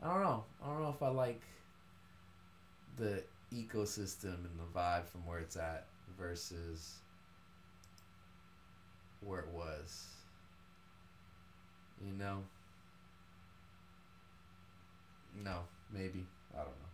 I 0.03 0.13
don't 0.13 0.23
know. 0.23 0.43
I 0.63 0.67
don't 0.67 0.81
know 0.81 0.89
if 0.89 1.03
I 1.03 1.09
like 1.09 1.41
the 2.97 3.23
ecosystem 3.53 4.35
and 4.35 4.59
the 4.59 4.79
vibe 4.79 5.05
from 5.05 5.25
where 5.25 5.39
it's 5.39 5.57
at 5.57 5.85
versus 6.17 6.95
where 9.25 9.39
it 9.39 9.49
was. 9.53 10.07
You 12.05 12.13
know. 12.13 12.43
No, 15.43 15.59
maybe. 15.93 16.25
I 16.53 16.57
don't 16.57 16.67
know. 16.67 16.89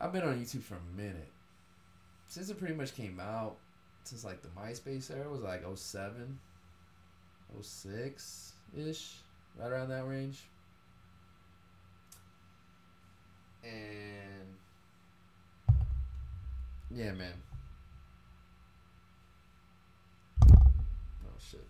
I've 0.00 0.12
been 0.12 0.22
on 0.22 0.38
YouTube 0.38 0.62
for 0.62 0.76
a 0.76 0.96
minute. 0.96 1.28
Since 2.26 2.48
it 2.48 2.58
pretty 2.58 2.74
much 2.74 2.94
came 2.94 3.20
out, 3.20 3.56
since 4.04 4.24
like 4.24 4.42
the 4.42 4.48
MySpace 4.48 5.10
era 5.10 5.28
was 5.28 5.42
like 5.42 5.62
07, 5.74 6.38
06 7.60 8.52
ish, 8.76 9.14
right 9.58 9.70
around 9.70 9.88
that 9.90 10.06
range. 10.06 10.42
And 13.62 14.56
yeah, 16.90 17.12
man. 17.12 17.34
Shit. 21.38 21.64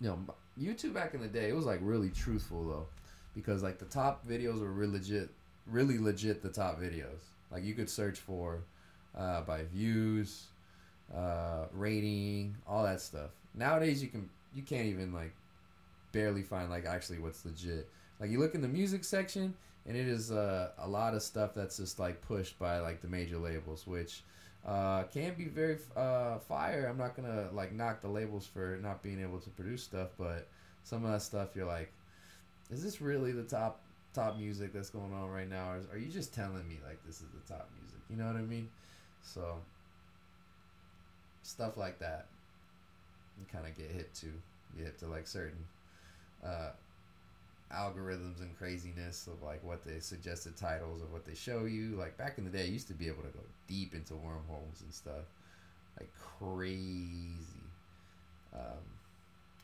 You 0.00 0.08
know, 0.08 0.34
YouTube 0.60 0.94
back 0.94 1.14
in 1.14 1.20
the 1.20 1.28
day, 1.28 1.48
it 1.48 1.56
was 1.56 1.66
like 1.66 1.80
really 1.82 2.10
truthful 2.10 2.64
though, 2.64 2.86
because 3.34 3.62
like 3.62 3.78
the 3.78 3.84
top 3.86 4.26
videos 4.26 4.60
were 4.60 4.72
really 4.72 4.92
legit, 4.98 5.30
really 5.66 5.98
legit. 5.98 6.42
The 6.42 6.48
top 6.48 6.80
videos, 6.80 7.20
like 7.50 7.64
you 7.64 7.74
could 7.74 7.90
search 7.90 8.18
for 8.18 8.60
uh, 9.16 9.42
by 9.42 9.64
views, 9.64 10.46
uh, 11.14 11.66
rating, 11.72 12.56
all 12.66 12.84
that 12.84 13.00
stuff. 13.00 13.30
Nowadays, 13.54 14.02
you 14.02 14.08
can 14.08 14.28
you 14.54 14.62
can't 14.62 14.86
even 14.86 15.12
like 15.12 15.34
barely 16.12 16.42
find 16.42 16.70
like 16.70 16.86
actually 16.86 17.18
what's 17.18 17.44
legit. 17.44 17.88
Like 18.18 18.30
you 18.30 18.38
look 18.38 18.54
in 18.54 18.60
the 18.60 18.68
music 18.68 19.04
section, 19.04 19.54
and 19.86 19.96
it 19.96 20.06
is 20.08 20.30
uh, 20.30 20.70
a 20.78 20.88
lot 20.88 21.14
of 21.14 21.22
stuff 21.22 21.54
that's 21.54 21.76
just 21.76 21.98
like 21.98 22.20
pushed 22.22 22.58
by 22.58 22.78
like 22.78 23.00
the 23.00 23.08
major 23.08 23.38
labels, 23.38 23.86
which 23.86 24.22
uh, 24.66 25.04
can 25.04 25.34
be 25.34 25.46
very 25.46 25.78
uh, 25.96 26.38
fire. 26.38 26.86
I'm 26.90 26.98
not 26.98 27.16
gonna 27.16 27.48
like 27.52 27.72
knock 27.72 28.00
the 28.00 28.08
labels 28.08 28.46
for 28.46 28.78
not 28.82 29.02
being 29.02 29.20
able 29.20 29.38
to 29.40 29.50
produce 29.50 29.82
stuff, 29.82 30.08
but 30.18 30.48
some 30.84 31.04
of 31.04 31.12
that 31.12 31.22
stuff 31.22 31.50
you're 31.54 31.66
like, 31.66 31.92
is 32.70 32.82
this 32.82 33.00
really 33.00 33.32
the 33.32 33.42
top 33.42 33.80
top 34.14 34.36
music 34.36 34.72
that's 34.72 34.90
going 34.90 35.12
on 35.12 35.30
right 35.30 35.48
now, 35.48 35.70
or 35.70 35.80
are 35.92 35.98
you 35.98 36.10
just 36.10 36.34
telling 36.34 36.68
me 36.68 36.78
like 36.86 36.98
this 37.06 37.16
is 37.16 37.28
the 37.34 37.52
top 37.52 37.68
music? 37.80 38.00
You 38.08 38.16
know 38.16 38.26
what 38.26 38.36
I 38.36 38.42
mean? 38.42 38.68
So 39.22 39.56
stuff 41.42 41.76
like 41.76 41.98
that, 42.00 42.26
you 43.38 43.46
kind 43.52 43.66
of 43.66 43.76
get 43.76 43.90
hit 43.90 44.12
to. 44.14 44.26
You 44.76 44.84
hit 44.84 44.98
to 45.00 45.06
like 45.06 45.26
certain 45.26 45.64
uh, 46.44 46.70
algorithms 47.74 48.40
and 48.40 48.56
craziness 48.58 49.26
of 49.26 49.42
like 49.42 49.62
what 49.64 49.84
they 49.84 50.00
suggested 50.00 50.56
titles 50.56 51.02
of 51.02 51.12
what 51.12 51.24
they 51.24 51.34
show 51.34 51.64
you. 51.64 51.96
Like 51.96 52.16
back 52.16 52.38
in 52.38 52.44
the 52.44 52.50
day, 52.50 52.62
I 52.62 52.66
used 52.66 52.88
to 52.88 52.94
be 52.94 53.08
able 53.08 53.22
to 53.22 53.28
go 53.28 53.40
deep 53.68 53.94
into 53.94 54.14
wormholes 54.14 54.80
and 54.82 54.92
stuff, 54.92 55.24
like 55.98 56.10
crazy. 56.38 57.62
Um, 58.52 58.82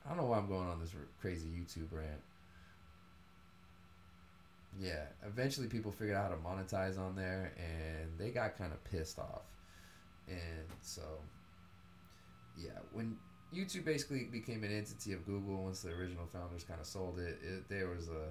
I 0.05 0.11
don't 0.11 0.19
know 0.19 0.25
why 0.25 0.39
I'm 0.39 0.49
going 0.49 0.69
on 0.69 0.81
this 0.81 0.95
crazy 1.21 1.49
YouTube 1.49 1.93
rant. 1.93 2.21
Yeah, 4.79 5.05
eventually 5.27 5.69
people 5.69 5.91
figured 5.91 6.17
out 6.17 6.31
how 6.31 6.37
to 6.37 6.43
monetize 6.43 6.99
on 6.99 7.17
there, 7.17 7.53
and 7.57 8.11
they 8.19 8.31
got 8.31 8.59
kind 8.59 8.73
of 8.73 8.85
pissed 8.85 9.19
off, 9.19 9.43
and 10.29 10.67
so 10.83 11.03
yeah, 12.59 12.79
when 12.93 13.17
YouTube 13.55 13.85
basically 13.85 14.25
became 14.25 14.65
an 14.65 14.73
entity 14.73 15.13
of 15.13 15.25
Google 15.25 15.65
once 15.65 15.83
the 15.83 15.91
original 15.91 16.27
founders 16.27 16.65
kind 16.65 16.81
of 16.81 16.87
sold 16.87 17.19
it, 17.19 17.39
it 17.43 17.69
there 17.69 17.89
was 17.89 18.09
a 18.09 18.29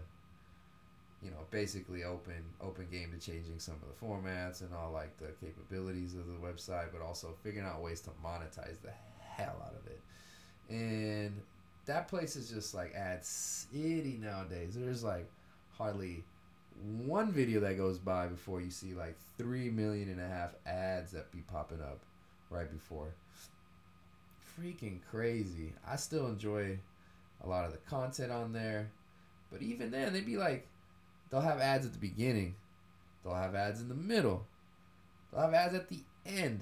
you 1.24 1.32
know 1.32 1.38
basically 1.52 2.04
open 2.04 2.44
open 2.62 2.86
game 2.92 3.12
to 3.12 3.26
changing 3.26 3.58
some 3.58 3.76
of 3.76 3.88
the 3.88 4.06
formats 4.06 4.62
and 4.62 4.74
all 4.74 4.92
like 4.92 5.18
the 5.18 5.30
capabilities 5.46 6.14
of 6.14 6.28
the 6.28 6.34
website 6.34 6.88
but 6.92 7.02
also 7.02 7.34
figuring 7.44 7.66
out 7.66 7.82
ways 7.82 8.02
to 8.02 8.10
monetize 8.24 8.82
the 8.82 8.92
hell 9.36 9.56
out 9.66 9.74
of 9.74 9.88
it. 9.88 10.02
And 10.70 11.42
that 11.86 12.08
place 12.08 12.36
is 12.36 12.50
just 12.50 12.74
like 12.74 12.94
ad 12.96 13.24
city 13.24 14.20
nowadays. 14.22 14.76
There's 14.76 15.04
like 15.04 15.30
hardly 15.78 16.24
one 17.06 17.32
video 17.32 17.62
that 17.62 17.78
goes 17.78 17.98
by 17.98 18.28
before 18.28 18.62
you 18.62 18.70
see 18.70 18.94
like 18.94 19.16
three 19.38 19.70
million 19.70 20.10
and 20.10 20.20
a 20.20 20.28
half 20.28 20.56
ads 20.66 21.12
that 21.12 21.32
be 21.32 21.40
popping 21.40 21.82
up 21.82 22.00
right 22.50 22.70
before 22.72 23.14
freaking 24.60 25.00
crazy. 25.10 25.74
I 25.88 25.96
still 25.96 26.28
enjoy 26.28 26.80
a 27.44 27.48
lot 27.48 27.66
of 27.66 27.72
the 27.72 27.78
content 27.90 28.32
on 28.32 28.54
there, 28.54 28.92
but 29.52 29.62
even 29.62 29.92
then, 29.92 30.14
they'd 30.14 30.26
be 30.26 30.38
like, 30.38 30.68
they'll 31.30 31.42
have 31.42 31.60
ads 31.60 31.86
at 31.86 31.94
the 31.94 32.00
beginning, 32.00 32.56
they'll 33.24 33.36
have 33.36 33.56
ads 33.56 33.82
in 33.82 33.90
the 33.90 33.96
middle, 33.96 34.46
they'll 35.32 35.42
have 35.42 35.54
ads 35.54 35.76
at 35.76 35.90
the 35.90 36.00
end, 36.26 36.62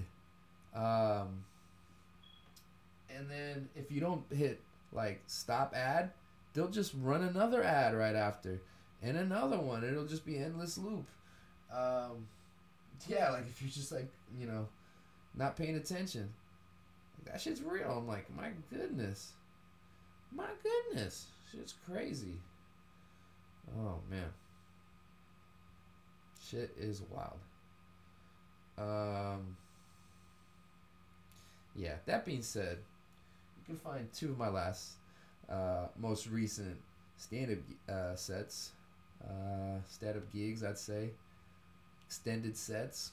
um, 0.76 1.44
and 3.16 3.30
then 3.30 3.70
if 3.76 3.92
you 3.92 4.02
don't 4.02 4.24
hit 4.32 4.60
like 4.92 5.22
stop 5.28 5.74
ad, 5.76 6.12
they'll 6.54 6.68
just 6.68 6.94
run 7.02 7.24
another 7.24 7.64
ad 7.64 7.96
right 7.96 8.16
after, 8.16 8.62
and 9.02 9.18
another 9.18 9.60
one. 9.60 9.84
It'll 9.84 10.06
just 10.06 10.26
be 10.26 10.38
endless 10.38 10.78
loop. 10.78 11.06
Um, 11.72 12.28
yeah, 13.08 13.30
like 13.32 13.48
if 13.48 13.62
you're 13.62 13.72
just 13.72 13.92
like 13.92 14.12
you 14.40 14.48
know, 14.48 14.68
not 15.36 15.56
paying 15.56 15.76
attention 15.76 16.34
that 17.26 17.42
shit's 17.42 17.62
real. 17.62 17.98
I'm 17.98 18.08
like, 18.08 18.34
my 18.36 18.50
goodness. 18.72 19.34
My 20.32 20.50
goodness. 20.62 21.28
Shit's 21.52 21.74
crazy. 21.86 22.40
Oh, 23.78 24.00
man. 24.10 24.30
Shit 26.50 26.76
is 26.78 27.02
wild. 27.10 27.40
Um, 28.78 29.56
yeah, 31.76 31.96
that 32.06 32.26
being 32.26 32.42
said, 32.42 32.78
you 33.58 33.66
can 33.66 33.78
find 33.78 34.12
two 34.14 34.32
of 34.32 34.38
my 34.38 34.50
last, 34.50 34.94
uh, 35.50 35.88
most 35.98 36.28
recent 36.28 36.78
stand 37.18 37.52
up 37.52 37.96
uh, 37.96 38.16
sets, 38.16 38.72
uh, 39.24 39.80
stand 39.88 40.18
up 40.18 40.32
gigs, 40.34 40.64
I'd 40.64 40.78
say, 40.78 41.12
extended 42.06 42.58
sets. 42.58 43.12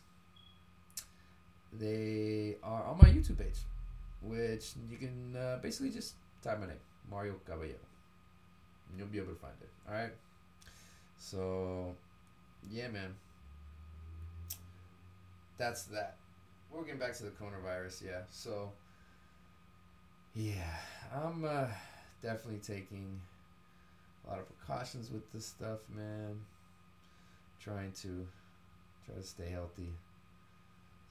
They 1.73 2.57
are 2.65 2.85
on 2.85 2.99
my 2.99 3.09
YouTube 3.09 3.39
page 3.39 3.61
which 4.23 4.73
you 4.91 4.97
can 4.97 5.37
uh, 5.37 5.59
basically 5.63 5.91
just 5.91 6.15
type 6.43 6.61
my 6.61 6.67
name, 6.67 6.77
Mario 7.11 7.35
Caballero. 7.47 7.75
And 8.91 8.99
you'll 8.99 9.09
be 9.09 9.19
able 9.19 9.33
to 9.33 9.39
find 9.39 9.55
it. 9.61 9.69
All 9.89 9.95
right. 9.95 10.13
So, 11.19 11.95
yeah, 12.71 12.89
man. 12.89 13.15
That's 15.59 15.85
that. 15.85 16.17
We're 16.71 16.85
getting 16.85 17.01
back 17.01 17.15
to 17.15 17.25
the 17.25 17.31
coronavirus, 17.31 18.05
yeah. 18.07 18.21
So, 18.31 18.71
yeah, 20.35 20.77
I'm 21.13 21.45
uh, 21.45 21.67
definitely 22.23 22.61
taking 22.61 23.21
a 24.27 24.31
lot 24.31 24.39
of 24.39 24.47
precautions 24.47 25.11
with 25.11 25.31
this 25.33 25.47
stuff, 25.47 25.81
man. 25.95 26.41
Trying 27.61 27.93
to 28.03 28.27
try 29.05 29.17
to 29.17 29.23
stay 29.23 29.51
healthy, 29.51 29.93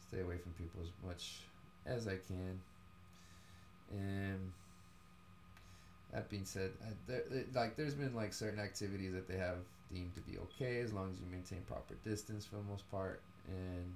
stay 0.08 0.22
away 0.22 0.38
from 0.38 0.54
people 0.54 0.82
as 0.82 0.90
much 1.06 1.42
as 1.86 2.08
I 2.08 2.16
can. 2.28 2.60
And 3.92 4.52
that 6.14 6.30
being 6.30 6.46
said, 6.46 6.72
there, 7.08 7.24
like 7.54 7.76
there's 7.76 7.96
been 7.96 8.16
like 8.16 8.34
certain 8.34 8.60
activities 8.60 9.14
that 9.14 9.28
they 9.28 9.38
have 9.38 9.58
deemed 9.92 10.14
to 10.16 10.22
be 10.22 10.38
okay 10.38 10.80
as 10.80 10.94
long 10.94 11.12
as 11.12 11.20
you 11.20 11.26
maintain 11.32 11.62
proper 11.68 11.96
distance 12.04 12.46
for 12.46 12.58
the 12.58 12.64
most 12.64 12.90
part, 12.92 13.22
and 13.48 13.96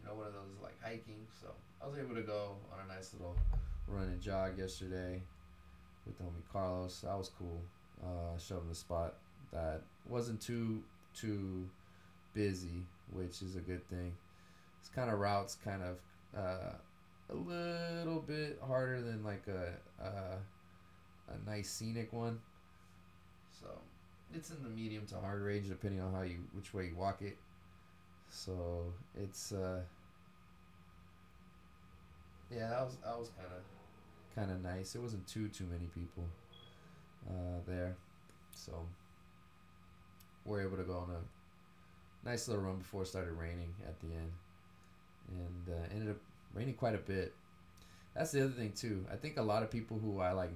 you 0.00 0.08
know 0.08 0.14
one 0.14 0.26
of 0.26 0.32
those 0.32 0.50
is 0.56 0.62
like 0.62 0.76
hiking. 0.82 1.26
So 1.40 1.48
I 1.82 1.86
was 1.88 1.98
able 1.98 2.14
to 2.14 2.22
go 2.22 2.56
on 2.72 2.78
a 2.84 2.94
nice 2.94 3.12
little 3.12 3.36
run 3.88 4.04
and 4.04 4.20
jog 4.20 4.58
yesterday 4.58 5.22
with 6.06 6.18
the 6.18 6.24
homie 6.24 6.52
Carlos. 6.52 7.00
That 7.00 7.16
was 7.16 7.30
cool. 7.38 7.60
Uh, 8.04 8.38
showed 8.38 8.58
him 8.58 8.68
the 8.68 8.74
spot 8.74 9.14
that 9.52 9.82
wasn't 10.08 10.40
too 10.40 10.82
too 11.14 11.68
busy, 12.34 12.84
which 13.12 13.42
is 13.42 13.56
a 13.56 13.60
good 13.60 13.88
thing. 13.88 14.12
It's 14.80 14.90
kind 14.90 15.10
of 15.10 15.18
routes 15.18 15.56
kind 15.64 15.82
of. 15.82 15.98
Uh, 16.36 16.74
a 17.30 17.34
little 17.34 18.20
bit 18.20 18.58
harder 18.66 19.00
than 19.02 19.24
like 19.24 19.46
a 19.48 19.74
a, 20.02 20.38
a 21.32 21.50
nice 21.50 21.70
scenic 21.70 22.12
one. 22.12 22.38
So 23.60 23.66
it's 24.34 24.50
in 24.50 24.62
the 24.62 24.68
medium 24.68 25.06
to 25.06 25.16
hard 25.16 25.42
range 25.42 25.68
depending 25.68 26.00
on 26.00 26.12
how 26.12 26.22
you 26.22 26.38
which 26.52 26.72
way 26.74 26.86
you 26.86 26.96
walk 26.96 27.22
it. 27.22 27.36
So 28.28 28.92
it's 29.14 29.52
uh 29.52 29.80
yeah 32.50 32.68
that 32.68 32.84
was 32.84 32.96
that 33.04 33.18
was 33.18 33.30
kind 33.30 33.48
of 33.52 34.34
kind 34.34 34.50
of 34.50 34.62
nice. 34.62 34.94
It 34.94 35.02
wasn't 35.02 35.26
too 35.26 35.48
too 35.48 35.64
many 35.64 35.86
people 35.86 36.24
uh, 37.28 37.60
there, 37.66 37.96
so 38.54 38.72
we're 40.44 40.62
able 40.62 40.76
to 40.76 40.84
go 40.84 40.98
on 40.98 41.10
a 41.10 42.28
nice 42.28 42.46
little 42.46 42.62
run 42.62 42.76
before 42.76 43.02
it 43.02 43.08
started 43.08 43.32
raining 43.32 43.74
at 43.86 43.98
the 44.00 44.06
end, 44.08 44.32
and 45.30 45.74
uh, 45.74 45.94
ended 45.94 46.10
up 46.10 46.16
raining 46.56 46.74
quite 46.74 46.94
a 46.94 46.98
bit. 46.98 47.34
That's 48.14 48.32
the 48.32 48.44
other 48.44 48.52
thing 48.52 48.72
too. 48.72 49.04
I 49.12 49.16
think 49.16 49.36
a 49.36 49.42
lot 49.42 49.62
of 49.62 49.70
people 49.70 49.98
who 49.98 50.20
I 50.20 50.32
like 50.32 50.50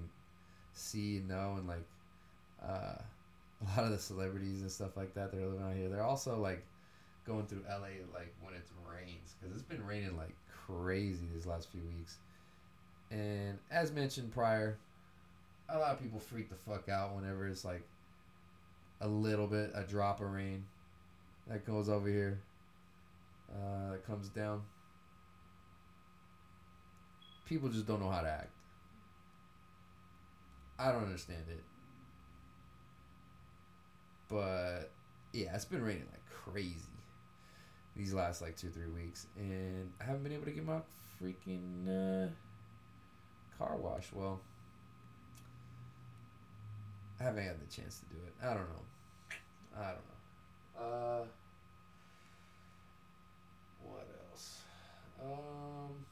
see 0.72 1.18
and 1.18 1.28
know 1.28 1.56
and 1.58 1.68
like 1.68 1.86
uh, 2.62 2.96
a 2.96 3.64
lot 3.76 3.84
of 3.84 3.90
the 3.90 3.98
celebrities 3.98 4.62
and 4.62 4.70
stuff 4.70 4.96
like 4.96 5.14
that 5.14 5.30
that 5.30 5.40
are 5.40 5.46
living 5.46 5.62
out 5.62 5.76
here, 5.76 5.88
they're 5.88 6.02
also 6.02 6.38
like 6.40 6.64
going 7.26 7.46
through 7.46 7.62
LA 7.68 8.02
like 8.14 8.34
when 8.40 8.54
it 8.54 8.62
rains 8.90 9.34
because 9.38 9.54
it's 9.54 9.64
been 9.64 9.84
raining 9.84 10.16
like 10.16 10.34
crazy 10.66 11.26
these 11.34 11.46
last 11.46 11.70
few 11.70 11.82
weeks. 11.96 12.16
And 13.10 13.58
as 13.70 13.92
mentioned 13.92 14.32
prior, 14.32 14.78
a 15.68 15.78
lot 15.78 15.92
of 15.92 16.00
people 16.00 16.18
freak 16.18 16.48
the 16.48 16.56
fuck 16.56 16.88
out 16.88 17.14
whenever 17.14 17.46
it's 17.46 17.64
like 17.64 17.82
a 19.00 19.08
little 19.08 19.46
bit, 19.46 19.70
a 19.74 19.82
drop 19.82 20.20
of 20.20 20.30
rain 20.30 20.64
that 21.46 21.66
goes 21.66 21.88
over 21.88 22.08
here, 22.08 22.40
uh, 23.52 23.92
that 23.92 24.06
comes 24.06 24.28
down 24.28 24.62
people 27.50 27.68
just 27.68 27.84
don't 27.84 28.00
know 28.00 28.08
how 28.08 28.20
to 28.20 28.28
act. 28.28 28.52
I 30.78 30.92
don't 30.92 31.02
understand 31.02 31.44
it. 31.50 31.64
But 34.28 34.92
yeah, 35.32 35.54
it's 35.56 35.64
been 35.64 35.82
raining 35.82 36.06
like 36.12 36.24
crazy 36.30 36.76
these 37.96 38.14
last 38.14 38.40
like 38.40 38.56
two 38.56 38.68
three 38.68 38.86
weeks, 38.86 39.26
and 39.36 39.90
I 40.00 40.04
haven't 40.04 40.22
been 40.22 40.32
able 40.32 40.44
to 40.44 40.52
get 40.52 40.64
my 40.64 40.78
freaking 41.20 41.88
uh, 41.88 42.28
car 43.58 43.76
wash. 43.76 44.06
Well, 44.14 44.40
I 47.18 47.24
haven't 47.24 47.42
had 47.42 47.60
the 47.60 47.66
chance 47.66 47.98
to 47.98 48.04
do 48.14 48.20
it. 48.24 48.32
I 48.40 48.54
don't 48.54 48.68
know. 48.68 48.84
I 49.76 49.88
don't 49.88 50.06
know. 50.06 50.86
Uh, 50.86 51.24
what 53.82 54.06
else? 54.30 54.60
Um. 55.20 56.06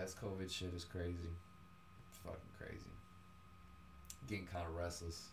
This 0.00 0.14
COVID 0.14 0.50
shit 0.50 0.72
is 0.74 0.84
crazy. 0.84 1.30
It's 2.08 2.18
fucking 2.18 2.40
crazy. 2.58 2.92
Getting 4.28 4.46
kind 4.46 4.66
of 4.66 4.74
restless. 4.74 5.28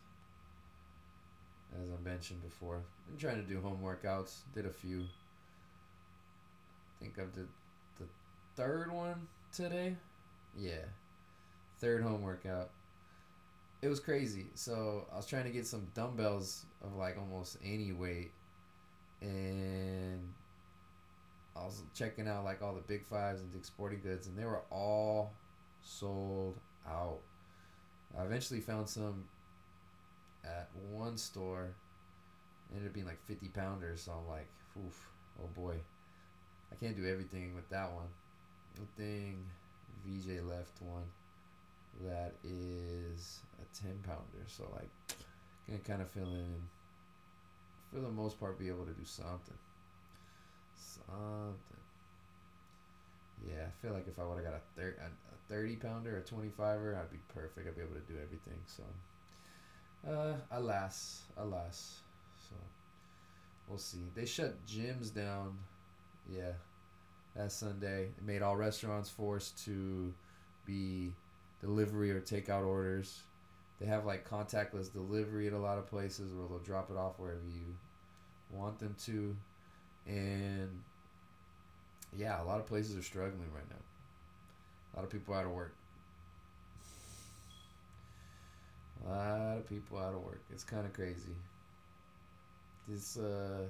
As 1.74 1.90
I 1.90 2.04
mentioned 2.08 2.44
before, 2.44 2.82
been 3.08 3.18
trying 3.18 3.42
to 3.42 3.48
do 3.48 3.60
home 3.60 3.80
workouts. 3.84 4.42
Did 4.54 4.66
a 4.66 4.72
few. 4.72 5.06
think 7.00 7.18
I 7.18 7.24
did 7.36 7.48
the 8.00 8.06
third 8.56 8.92
one 8.92 9.28
today. 9.52 9.96
Yeah, 10.58 10.86
third 11.80 12.04
home 12.04 12.22
workout. 12.22 12.70
It 13.82 13.88
was 13.88 14.00
crazy. 14.00 14.46
So 14.54 15.08
I 15.12 15.18
was 15.18 15.26
trying 15.26 15.46
to 15.46 15.50
get 15.50 15.68
some 15.68 15.88
dumbbells 15.96 16.66
of 16.84 16.96
like 16.96 17.18
almost 17.18 17.58
any 17.64 17.92
weight, 17.92 18.32
and 19.22 20.34
I 21.56 21.64
was 21.66 21.82
checking 21.94 22.28
out 22.28 22.44
like 22.44 22.62
all 22.62 22.74
the 22.74 22.82
big 22.82 23.06
fives 23.06 23.42
and 23.42 23.52
Dick 23.52 23.66
Sporting 23.66 24.02
Goods, 24.02 24.28
and 24.28 24.38
they 24.38 24.46
were 24.46 24.62
all 24.72 25.34
sold 25.82 26.58
out. 26.88 27.20
I 28.18 28.24
eventually 28.24 28.60
found 28.60 28.90
some 28.90 29.26
at 30.44 30.70
one 30.92 31.18
store. 31.18 31.76
It 32.70 32.76
ended 32.76 32.90
up 32.90 32.94
being 32.94 33.06
like 33.06 33.24
50 33.26 33.50
pounders, 33.50 34.02
so 34.02 34.14
I'm 34.14 34.28
like, 34.28 34.48
oof, 34.78 35.08
oh 35.42 35.48
boy. 35.56 35.76
I 36.72 36.76
can't 36.76 36.98
do 36.98 37.08
everything 37.08 37.56
with 37.56 37.70
that 37.70 37.92
one. 37.94 38.08
Thing, 38.98 39.46
VJ 40.06 40.42
left 40.44 40.82
one 40.82 41.04
that 42.02 42.34
is 42.44 43.42
a 43.62 43.84
10 43.84 44.00
pounder, 44.04 44.46
so 44.48 44.64
like, 44.74 44.90
gonna 45.68 45.80
kind 45.80 46.02
of 46.02 46.10
fill 46.10 46.34
in 46.34 46.56
for 47.92 48.00
the 48.00 48.10
most 48.10 48.40
part 48.40 48.58
be 48.58 48.68
able 48.68 48.86
to 48.86 48.94
do 48.94 49.06
something. 49.06 49.58
Something. 50.84 51.84
Yeah, 53.46 53.66
I 53.68 53.72
feel 53.82 53.94
like 53.94 54.08
if 54.08 54.20
I 54.20 54.24
would 54.26 54.36
have 54.38 54.46
got 54.46 54.54
a, 54.56 54.62
thir- 54.80 54.98
a, 55.00 55.06
a 55.06 55.38
30 55.50 55.76
pounder 55.76 56.18
a 56.18 56.22
25er, 56.22 56.98
I'd 56.98 57.12
be 57.12 57.20
perfect. 57.34 57.68
I'd 57.68 57.76
be 57.76 57.82
able 57.82 57.96
to 57.96 58.14
do 58.14 58.20
everything. 58.22 58.60
So, 58.66 58.84
uh, 60.08 60.34
alas, 60.52 61.24
alas. 61.38 62.02
So, 62.50 62.56
we'll 63.68 63.78
see. 63.78 64.10
They 64.16 64.26
shut 64.26 64.66
gyms 64.66 65.14
down. 65.14 65.58
Yeah, 66.32 66.54
that 67.36 67.52
Sunday. 67.52 68.06
It 68.18 68.26
made 68.26 68.42
all 68.42 68.56
restaurants 68.58 69.10
forced 69.10 69.64
to 69.66 70.14
be 70.66 71.14
delivery 71.62 72.12
or 72.12 72.22
takeout 72.22 72.66
orders. 72.66 73.22
They 73.80 73.88
have 73.88 74.06
like 74.06 74.30
contactless 74.30 74.92
delivery 74.92 75.48
at 75.48 75.54
a 75.54 75.60
lot 75.60 75.78
of 75.78 75.88
places 75.88 76.34
where 76.34 76.48
they'll 76.48 76.60
drop 76.60 76.92
it 76.92 76.98
off 76.98 77.20
wherever 77.20 77.46
you 77.48 77.76
want 78.52 78.80
them 78.80 78.96
to. 79.06 79.36
And 80.08 80.70
yeah, 82.16 82.42
a 82.42 82.46
lot 82.46 82.60
of 82.60 82.66
places 82.68 82.98
are 82.98 83.04
struggling 83.04 83.50
right 83.54 83.70
now. 83.70 83.76
A 84.94 84.98
lot 84.98 85.06
of 85.06 85.12
people 85.12 85.34
out 85.34 85.46
of 85.46 85.52
work. 85.52 85.74
A 89.06 89.10
lot 89.10 89.58
of 89.58 89.70
people 89.70 89.98
out 89.98 90.14
of 90.14 90.24
work. 90.24 90.42
It's 90.52 90.64
kind 90.64 90.86
of 90.86 90.94
crazy. 90.94 91.36
This 92.88 93.18
uh, 93.18 93.66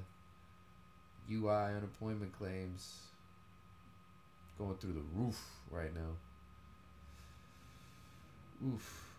UI 1.31 1.75
unemployment 1.75 2.37
claims 2.37 2.97
going 4.57 4.75
through 4.75 4.93
the 4.93 5.03
roof 5.15 5.39
right 5.71 5.93
now. 5.93 6.17
Oof. 8.67 9.09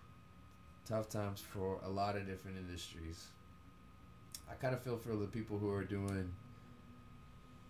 Tough 0.87 1.09
times 1.09 1.41
for 1.41 1.81
a 1.85 1.89
lot 1.89 2.17
of 2.17 2.27
different 2.27 2.59
industries. 2.59 3.27
I 4.51 4.55
kind 4.55 4.75
of 4.75 4.83
feel 4.83 4.99
for 4.99 5.17
the 5.17 5.27
people 5.27 5.59
who 5.59 5.71
are 5.71 5.85
doing, 5.85 6.31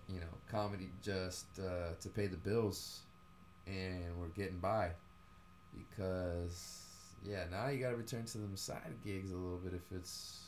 you 0.09 0.21
know, 0.21 0.27
comedy 0.51 0.91
just 1.03 1.47
uh, 1.59 1.95
to 2.01 2.09
pay 2.09 2.27
the 2.27 2.37
bills, 2.37 3.01
and 3.67 4.19
we're 4.19 4.29
getting 4.29 4.59
by, 4.59 4.91
because 5.73 6.83
yeah, 7.25 7.45
now 7.51 7.69
you 7.69 7.79
got 7.81 7.91
to 7.91 7.97
return 7.97 8.25
to 8.25 8.39
them 8.39 8.57
side 8.57 8.95
gigs 9.03 9.33
a 9.33 9.37
little 9.37 9.59
bit 9.59 9.73
if 9.73 9.97
it's, 9.97 10.41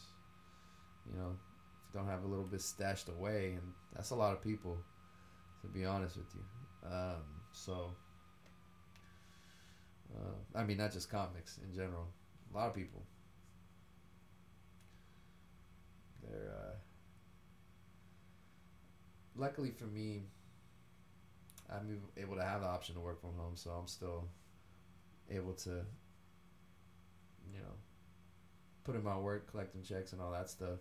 you 1.11 1.19
know, 1.19 1.31
if 1.31 1.95
you 1.95 2.01
don't 2.01 2.09
have 2.09 2.25
a 2.25 2.27
little 2.27 2.45
bit 2.45 2.61
stashed 2.61 3.09
away, 3.09 3.53
and 3.53 3.73
that's 3.95 4.11
a 4.11 4.15
lot 4.15 4.33
of 4.33 4.43
people, 4.43 4.77
to 5.63 5.69
be 5.69 5.85
honest 5.87 6.17
with 6.17 6.35
you. 6.35 6.91
Um, 6.91 7.23
so, 7.53 7.93
uh, 10.15 10.59
I 10.59 10.65
mean, 10.65 10.77
not 10.77 10.93
just 10.93 11.11
comics 11.11 11.59
in 11.67 11.75
general, 11.75 12.07
a 12.53 12.57
lot 12.57 12.69
of 12.69 12.75
people. 12.75 13.03
They're 16.23 16.53
uh, 16.53 16.75
luckily 19.37 19.71
for 19.71 19.85
me, 19.85 20.23
I'm 21.71 22.01
able 22.17 22.37
to 22.37 22.45
have 22.45 22.61
the 22.61 22.67
option 22.67 22.95
to 22.95 23.01
work 23.01 23.21
from 23.21 23.35
home, 23.37 23.53
so 23.55 23.71
I'm 23.71 23.89
still 23.89 24.29
able 25.31 25.53
to, 25.55 25.71
you 27.53 27.59
know, 27.59 27.75
put 28.85 28.95
in 28.95 29.03
my 29.03 29.19
work, 29.19 29.51
collecting 29.51 29.83
checks, 29.83 30.13
and 30.13 30.23
all 30.23 30.31
that 30.33 30.49
stuff. 30.49 30.79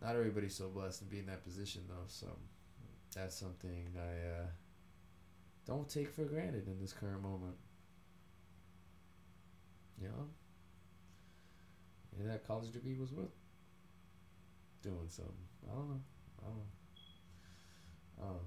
Not 0.00 0.16
everybody's 0.16 0.54
so 0.54 0.68
blessed 0.68 1.00
to 1.00 1.04
be 1.04 1.18
in 1.18 1.26
that 1.26 1.44
position, 1.44 1.82
though, 1.88 2.06
so 2.06 2.28
that's 3.14 3.36
something 3.36 3.88
I 3.96 4.42
uh, 4.42 4.46
don't 5.66 5.88
take 5.88 6.10
for 6.14 6.24
granted 6.24 6.66
in 6.66 6.80
this 6.80 6.92
current 6.92 7.22
moment. 7.22 7.56
You 10.00 10.08
know, 10.08 10.28
maybe 12.16 12.28
that 12.30 12.46
college 12.46 12.70
degree 12.70 12.94
was 12.94 13.12
worth 13.12 13.34
doing 14.82 15.08
something. 15.08 15.34
I 15.68 15.74
don't 15.74 15.88
know. 15.88 16.00
I 16.40 16.46
don't 16.46 16.56
know. 16.56 16.77
Don't. 18.18 18.38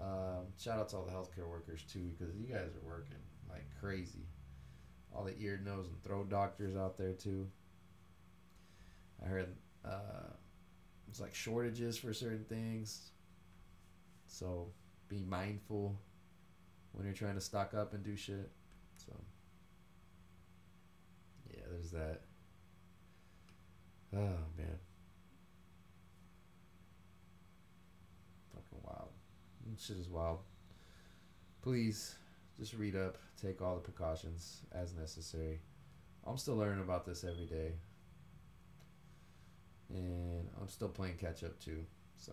Um, 0.00 0.46
shout 0.58 0.78
out 0.78 0.88
to 0.90 0.96
all 0.96 1.04
the 1.04 1.12
healthcare 1.12 1.48
workers 1.48 1.82
too, 1.90 2.10
because 2.18 2.34
you 2.36 2.46
guys 2.46 2.70
are 2.76 2.86
working 2.86 3.16
like 3.48 3.64
crazy. 3.80 4.26
All 5.14 5.24
the 5.24 5.34
ear, 5.38 5.60
nose, 5.64 5.86
and 5.88 6.02
throat 6.02 6.28
doctors 6.28 6.76
out 6.76 6.98
there 6.98 7.12
too. 7.12 7.46
I 9.24 9.28
heard 9.28 9.48
uh, 9.84 10.32
it's 11.08 11.20
like 11.20 11.34
shortages 11.34 11.96
for 11.96 12.12
certain 12.12 12.44
things. 12.48 13.10
So 14.26 14.72
be 15.08 15.22
mindful 15.28 15.96
when 16.92 17.04
you're 17.04 17.14
trying 17.14 17.36
to 17.36 17.40
stock 17.40 17.72
up 17.74 17.94
and 17.94 18.02
do 18.02 18.16
shit. 18.16 18.50
So 18.96 19.12
yeah, 21.52 21.62
there's 21.70 21.92
that. 21.92 22.22
Oh 24.12 24.38
man. 24.58 24.78
Fucking 28.52 28.80
wild. 28.82 29.10
This 29.60 29.63
shit 29.78 29.96
is 29.96 30.08
wild. 30.08 30.40
Please 31.62 32.14
just 32.58 32.74
read 32.74 32.96
up, 32.96 33.16
take 33.40 33.60
all 33.62 33.74
the 33.76 33.80
precautions 33.80 34.60
as 34.72 34.94
necessary. 34.94 35.60
I'm 36.26 36.36
still 36.36 36.56
learning 36.56 36.82
about 36.82 37.04
this 37.06 37.24
every 37.24 37.46
day. 37.46 37.72
And 39.90 40.48
I'm 40.60 40.68
still 40.68 40.88
playing 40.88 41.16
catch 41.16 41.44
up 41.44 41.58
too. 41.60 41.84
So 42.16 42.32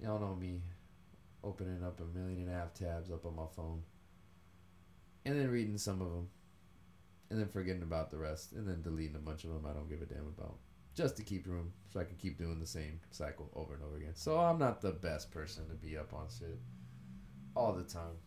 y'all 0.00 0.20
know 0.20 0.34
me 0.34 0.62
opening 1.42 1.82
up 1.84 2.00
a 2.00 2.18
million 2.18 2.40
and 2.40 2.50
a 2.50 2.52
half 2.52 2.74
tabs 2.74 3.10
up 3.10 3.26
on 3.26 3.36
my 3.36 3.46
phone. 3.54 3.82
And 5.24 5.38
then 5.38 5.50
reading 5.50 5.78
some 5.78 6.00
of 6.00 6.10
them 6.10 6.28
and 7.30 7.38
then 7.38 7.48
forgetting 7.48 7.82
about 7.82 8.10
the 8.10 8.16
rest, 8.16 8.52
and 8.52 8.66
then 8.66 8.82
deleting 8.82 9.16
a 9.16 9.18
bunch 9.18 9.44
of 9.44 9.50
them 9.50 9.66
I 9.68 9.74
don't 9.74 9.88
give 9.88 10.00
a 10.00 10.06
damn 10.06 10.26
about, 10.26 10.56
just 10.98 11.16
to 11.16 11.22
keep 11.22 11.46
room 11.46 11.72
so 11.92 12.00
I 12.00 12.04
can 12.04 12.16
keep 12.16 12.36
doing 12.38 12.58
the 12.58 12.66
same 12.66 12.98
cycle 13.12 13.48
over 13.54 13.72
and 13.74 13.84
over 13.84 13.96
again. 13.96 14.14
So 14.14 14.36
I'm 14.36 14.58
not 14.58 14.80
the 14.80 14.90
best 14.90 15.30
person 15.30 15.68
to 15.68 15.74
be 15.74 15.96
up 15.96 16.12
on 16.12 16.26
shit 16.28 16.58
all 17.54 17.72
the 17.72 17.84
time. 17.84 18.18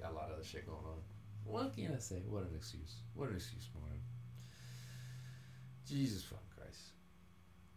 Got 0.00 0.10
a 0.10 0.14
lot 0.14 0.24
of 0.24 0.34
other 0.34 0.44
shit 0.44 0.66
going 0.66 0.84
on. 0.84 0.98
What 1.44 1.76
can 1.76 1.94
I 1.94 2.00
say? 2.00 2.24
What 2.28 2.42
an 2.42 2.50
excuse. 2.56 2.96
What 3.14 3.28
an 3.28 3.36
excuse, 3.36 3.68
man. 3.72 4.00
Jesus 5.88 6.24
fucking 6.24 6.44
Christ. 6.56 6.90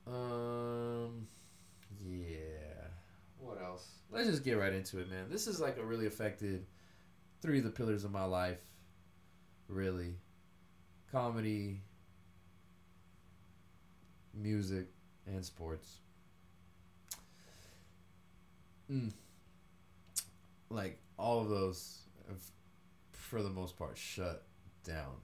Um, 0.07 1.27
yeah. 2.03 2.87
What 3.37 3.61
else? 3.61 3.87
Let's 4.09 4.27
just 4.27 4.43
get 4.43 4.53
right 4.53 4.73
into 4.73 4.99
it, 4.99 5.07
man. 5.07 5.27
This 5.29 5.45
is 5.45 5.59
like 5.59 5.77
a 5.77 5.85
really 5.85 6.07
affected 6.07 6.65
three 7.43 7.59
of 7.59 7.63
the 7.63 7.69
pillars 7.69 8.05
of 8.05 8.11
my 8.11 8.25
life, 8.25 8.65
really. 9.67 10.15
Comedy, 11.11 11.81
music, 14.33 14.87
and 15.25 15.43
sports. 15.43 15.97
Mm. 18.91 19.11
Like 20.69 20.99
all 21.17 21.41
of 21.41 21.49
those, 21.49 21.99
have, 22.27 22.41
for 23.11 23.41
the 23.41 23.49
most 23.49 23.77
part, 23.77 23.97
shut 23.97 24.43
down. 24.83 25.15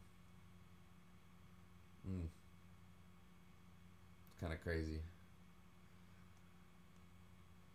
Mm. 2.07 2.27
Kind 4.39 4.53
of 4.53 4.61
crazy. 4.61 4.99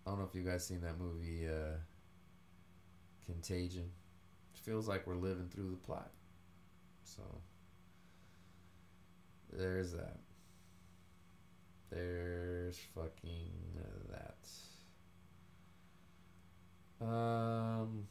I 0.06 0.10
don't 0.10 0.18
know 0.18 0.26
if 0.26 0.34
you 0.34 0.42
guys 0.42 0.66
seen 0.66 0.80
that 0.82 0.98
movie, 0.98 1.46
uh, 1.48 1.76
Contagion. 3.24 3.90
It 4.54 4.60
feels 4.60 4.88
like 4.88 5.06
we're 5.06 5.14
living 5.14 5.48
through 5.48 5.70
the 5.70 5.76
plot. 5.76 6.10
So 7.04 7.22
there's 9.52 9.92
that. 9.92 10.18
There's 11.90 12.78
fucking 12.94 13.52
that. 14.10 14.48
Um, 17.04 18.06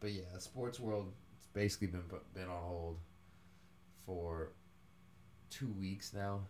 but 0.00 0.12
yeah, 0.12 0.38
sports 0.38 0.78
world 0.80 1.12
it's 1.36 1.46
basically 1.46 1.86
been 1.86 2.04
been 2.34 2.48
on 2.48 2.62
hold 2.62 2.98
for 4.04 4.52
two 5.50 5.72
weeks 5.78 6.12
now, 6.12 6.40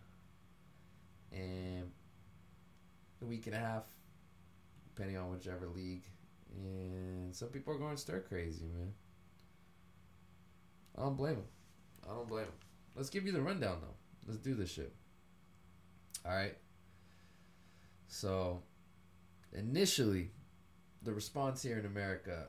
and 1.31 1.91
a 3.21 3.25
week 3.25 3.47
and 3.47 3.55
a 3.55 3.59
half, 3.59 3.85
depending 4.95 5.17
on 5.17 5.31
whichever 5.31 5.69
league. 5.69 6.05
And 6.55 7.35
some 7.35 7.49
people 7.49 7.75
are 7.75 7.79
going 7.79 7.97
stir 7.97 8.21
crazy, 8.21 8.65
man. 8.65 8.93
I 10.97 11.03
don't 11.03 11.17
blame 11.17 11.37
them. 11.37 11.45
I 12.05 12.15
don't 12.15 12.29
blame 12.29 12.47
them. 12.47 12.55
Let's 12.95 13.11
give 13.11 13.27
you 13.27 13.33
the 13.33 13.41
rundown 13.41 13.79
though. 13.81 13.95
Let's 14.27 14.41
do 14.41 14.55
this 14.55 14.71
shit. 14.71 14.95
All 16.25 16.33
right. 16.33 16.57
So, 18.07 18.63
initially, 19.53 20.31
the 21.03 21.13
response 21.13 21.63
here 21.63 21.79
in 21.79 21.87
America 21.87 22.49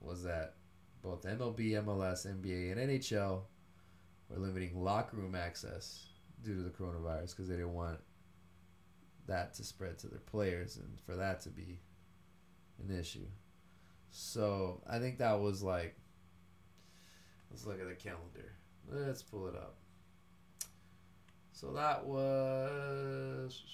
was 0.00 0.22
that 0.24 0.54
both 1.02 1.22
MLB, 1.24 1.72
MLS, 1.84 2.26
NBA, 2.26 2.72
and 2.72 2.90
NHL 2.90 3.42
were 4.28 4.38
limiting 4.38 4.82
locker 4.82 5.16
room 5.16 5.34
access 5.34 6.06
due 6.42 6.56
to 6.56 6.62
the 6.62 6.70
coronavirus 6.70 7.30
because 7.30 7.48
they 7.48 7.56
didn't 7.56 7.74
want 7.74 7.98
that 9.26 9.54
to 9.54 9.64
spread 9.64 9.98
to 9.98 10.08
their 10.08 10.18
players 10.20 10.76
and 10.76 10.98
for 11.06 11.16
that 11.16 11.40
to 11.42 11.50
be 11.50 11.80
an 12.82 12.98
issue. 12.98 13.26
So 14.10 14.82
I 14.88 14.98
think 14.98 15.18
that 15.18 15.40
was 15.40 15.62
like, 15.62 15.96
let's 17.50 17.66
look 17.66 17.80
at 17.80 17.88
the 17.88 17.94
calendar. 17.94 18.52
Let's 18.88 19.22
pull 19.22 19.48
it 19.48 19.54
up. 19.54 19.76
So 21.64 21.72
that 21.72 22.04
was 22.04 23.64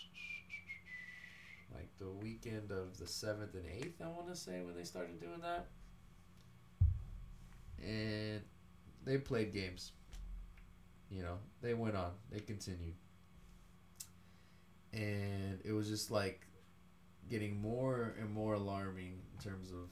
like 1.75 1.89
the 1.99 2.09
weekend 2.09 2.71
of 2.71 2.97
the 2.99 3.05
7th 3.05 3.55
and 3.55 3.65
8th, 3.65 4.01
I 4.01 4.07
want 4.07 4.29
to 4.29 4.37
say, 4.37 4.61
when 4.63 4.77
they 4.77 4.85
started 4.85 5.21
doing 5.21 5.41
that. 5.43 5.67
And 7.83 8.43
they 9.05 9.19
played 9.19 9.53
games. 9.53 9.91
You 11.11 11.23
know, 11.23 11.39
they 11.63 11.75
went 11.75 11.97
on, 11.97 12.13
they 12.31 12.39
continued. 12.39 12.95
And 14.93 15.59
it 15.65 15.73
was 15.73 15.89
just 15.89 16.13
like 16.13 16.47
getting 17.29 17.61
more 17.61 18.15
and 18.21 18.31
more 18.31 18.55
alarming 18.55 19.21
in 19.33 19.43
terms 19.43 19.73
of 19.73 19.91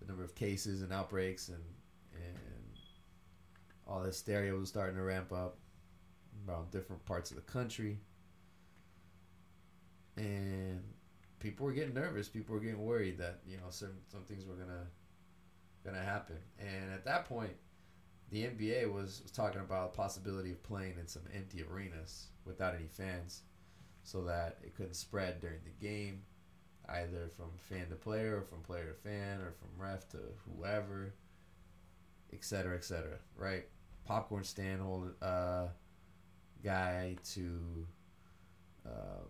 the 0.00 0.06
number 0.06 0.22
of 0.22 0.36
cases 0.36 0.82
and 0.82 0.92
outbreaks 0.92 1.48
and 1.48 1.64
and 2.14 2.78
all 3.86 4.00
the 4.00 4.06
hysteria 4.06 4.54
was 4.54 4.68
starting 4.68 4.96
to 4.96 5.02
ramp 5.02 5.32
up 5.32 5.56
around 6.46 6.70
different 6.70 7.04
parts 7.04 7.30
of 7.30 7.36
the 7.36 7.42
country. 7.42 7.98
And 10.16 10.82
people 11.38 11.66
were 11.66 11.72
getting 11.72 11.94
nervous. 11.94 12.28
People 12.28 12.54
were 12.54 12.60
getting 12.60 12.84
worried 12.84 13.18
that 13.18 13.40
you 13.46 13.56
know 13.56 13.70
some 13.70 13.92
some 14.08 14.22
things 14.22 14.44
were 14.46 14.54
gonna 14.54 14.86
gonna 15.84 16.04
happen. 16.04 16.36
And 16.58 16.92
at 16.92 17.04
that 17.04 17.24
point 17.26 17.54
the 18.30 18.44
NBA 18.44 18.92
was, 18.92 19.22
was 19.22 19.30
talking 19.30 19.60
about 19.60 19.92
the 19.92 19.96
possibility 19.96 20.50
of 20.50 20.62
playing 20.62 20.94
in 21.00 21.06
some 21.06 21.22
empty 21.34 21.64
arenas 21.64 22.26
without 22.44 22.74
any 22.74 22.86
fans 22.86 23.42
so 24.02 24.22
that 24.24 24.58
it 24.62 24.74
couldn't 24.74 24.94
spread 24.94 25.40
during 25.40 25.60
the 25.64 25.86
game 25.86 26.22
either 26.90 27.28
from 27.36 27.50
fan 27.58 27.88
to 27.88 27.94
player 27.94 28.38
or 28.38 28.42
from 28.42 28.60
player 28.62 28.86
to 28.86 28.94
fan 28.94 29.40
or 29.40 29.52
from 29.52 29.68
ref 29.76 30.08
to 30.08 30.18
whoever 30.46 31.14
etc 32.32 32.76
etc 32.76 33.18
right? 33.36 33.66
Popcorn 34.04 34.44
stand 34.44 34.80
hold 34.80 35.12
uh 35.22 35.66
guy 36.62 37.16
to 37.32 37.86
uh 38.86 39.24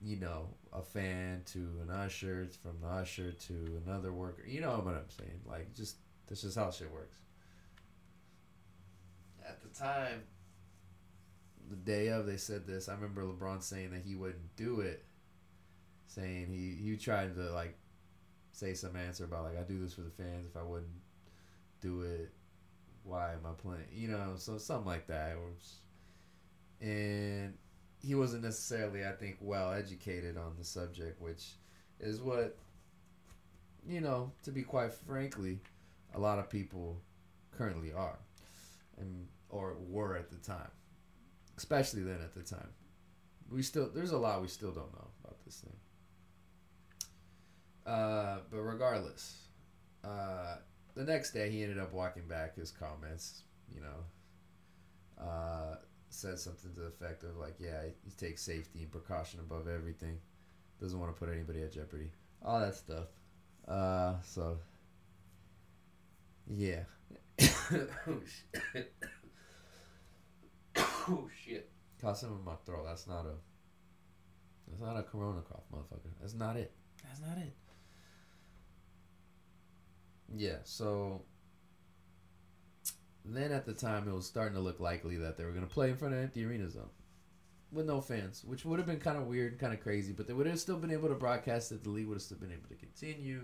you 0.00 0.16
know 0.16 0.48
a 0.72 0.82
fan 0.82 1.42
to 1.46 1.58
an 1.82 1.90
usher 1.90 2.46
from 2.62 2.76
the 2.80 2.88
usher 2.88 3.32
to 3.32 3.82
another 3.86 4.12
worker. 4.12 4.44
You 4.46 4.60
know 4.60 4.70
what 4.70 4.94
i'm 4.94 5.08
saying? 5.08 5.40
Like 5.46 5.74
just 5.74 5.96
this 6.26 6.44
is 6.44 6.54
how 6.54 6.70
shit 6.70 6.92
works. 6.92 7.16
At 9.46 9.62
the 9.62 9.68
time 9.68 10.22
the 11.70 11.76
day 11.76 12.08
of 12.08 12.26
they 12.26 12.36
said 12.36 12.66
this. 12.66 12.88
I 12.88 12.94
remember 12.94 13.22
lebron 13.22 13.62
saying 13.62 13.90
that 13.92 14.02
he 14.02 14.14
wouldn't 14.14 14.56
do 14.56 14.80
it. 14.80 15.04
Saying 16.06 16.48
he 16.48 16.76
he 16.82 16.96
tried 16.96 17.34
to 17.34 17.52
like 17.52 17.76
say 18.52 18.74
some 18.74 18.96
answer 18.96 19.24
about 19.24 19.44
like 19.44 19.58
I 19.58 19.62
do 19.62 19.80
this 19.80 19.94
for 19.94 20.02
the 20.02 20.10
fans. 20.10 20.46
If 20.46 20.56
I 20.56 20.62
wouldn't 20.62 20.90
do 21.80 22.02
it, 22.02 22.32
why 23.04 23.32
am 23.32 23.46
I 23.46 23.52
playing? 23.52 23.86
You 23.92 24.08
know, 24.08 24.32
so 24.36 24.58
something 24.58 24.86
like 24.86 25.06
that. 25.06 25.36
And 26.80 27.54
he 28.00 28.14
wasn't 28.14 28.42
necessarily, 28.42 29.06
I 29.06 29.12
think, 29.12 29.36
well 29.40 29.72
educated 29.72 30.36
on 30.36 30.54
the 30.58 30.64
subject, 30.64 31.20
which 31.20 31.52
is 32.00 32.20
what 32.20 32.56
you 33.86 34.00
know. 34.00 34.32
To 34.44 34.50
be 34.50 34.62
quite 34.62 34.92
frankly, 34.92 35.60
a 36.14 36.18
lot 36.18 36.38
of 36.38 36.50
people 36.50 37.00
currently 37.56 37.92
are, 37.92 38.18
and 38.98 39.28
or 39.48 39.76
were 39.88 40.16
at 40.16 40.30
the 40.30 40.36
time, 40.36 40.70
especially 41.56 42.02
then 42.02 42.20
at 42.22 42.34
the 42.34 42.42
time. 42.42 42.70
We 43.50 43.62
still 43.62 43.90
there's 43.94 44.12
a 44.12 44.18
lot 44.18 44.42
we 44.42 44.48
still 44.48 44.72
don't 44.72 44.92
know 44.92 45.08
about 45.22 45.42
this 45.44 45.60
thing. 45.60 45.76
Uh, 47.86 48.38
but 48.50 48.60
regardless, 48.60 49.36
uh, 50.02 50.56
the 50.94 51.04
next 51.04 51.32
day 51.32 51.50
he 51.50 51.62
ended 51.62 51.78
up 51.78 51.92
walking 51.92 52.26
back 52.28 52.56
his 52.56 52.70
comments. 52.70 53.42
You 53.74 53.80
know, 53.80 55.24
uh, 55.24 55.76
said 56.08 56.38
something 56.38 56.72
to 56.74 56.80
the 56.80 56.86
effect 56.86 57.24
of 57.24 57.36
like, 57.36 57.56
"Yeah, 57.58 57.82
he 58.04 58.10
takes 58.12 58.42
safety 58.42 58.82
and 58.82 58.92
precaution 58.92 59.40
above 59.40 59.68
everything. 59.68 60.18
Doesn't 60.80 60.98
want 60.98 61.14
to 61.14 61.18
put 61.18 61.32
anybody 61.32 61.62
at 61.62 61.72
jeopardy. 61.72 62.10
All 62.44 62.60
that 62.60 62.74
stuff." 62.74 63.06
Uh, 63.66 64.14
so 64.22 64.58
yeah. 66.46 66.84
oh 67.40 68.20
shit. 68.26 68.94
oh 70.76 71.28
shit. 71.44 71.70
Caught 72.00 72.18
some 72.18 72.30
in 72.38 72.44
my 72.44 72.54
throat. 72.66 72.84
That's 72.86 73.06
not 73.06 73.26
a. 73.26 73.34
That's 74.68 74.80
not 74.80 74.96
a 74.96 75.02
corona 75.02 75.42
cough, 75.42 75.64
motherfucker. 75.72 76.10
That's 76.20 76.34
not 76.34 76.56
it. 76.56 76.72
That's 77.02 77.20
not 77.20 77.38
it. 77.38 77.54
Yeah, 80.32 80.58
so 80.64 81.22
then 83.24 83.52
at 83.52 83.66
the 83.66 83.72
time 83.72 84.08
it 84.08 84.14
was 84.14 84.26
starting 84.26 84.54
to 84.54 84.60
look 84.60 84.80
likely 84.80 85.16
that 85.16 85.36
they 85.36 85.44
were 85.44 85.52
going 85.52 85.66
to 85.66 85.72
play 85.72 85.90
in 85.90 85.96
front 85.96 86.14
of 86.14 86.20
empty 86.20 86.44
arena 86.44 86.68
zone 86.68 86.90
with 87.72 87.86
no 87.86 88.00
fans, 88.00 88.44
which 88.44 88.64
would 88.64 88.78
have 88.78 88.86
been 88.86 89.00
kind 89.00 89.16
of 89.16 89.26
weird, 89.26 89.58
kind 89.58 89.72
of 89.72 89.80
crazy, 89.80 90.12
but 90.12 90.26
they 90.26 90.32
would 90.32 90.46
have 90.46 90.60
still 90.60 90.76
been 90.76 90.92
able 90.92 91.08
to 91.08 91.14
broadcast 91.14 91.72
it. 91.72 91.82
The 91.82 91.90
league 91.90 92.06
would 92.06 92.14
have 92.14 92.22
still 92.22 92.38
been 92.38 92.52
able 92.52 92.68
to 92.68 92.74
continue. 92.76 93.42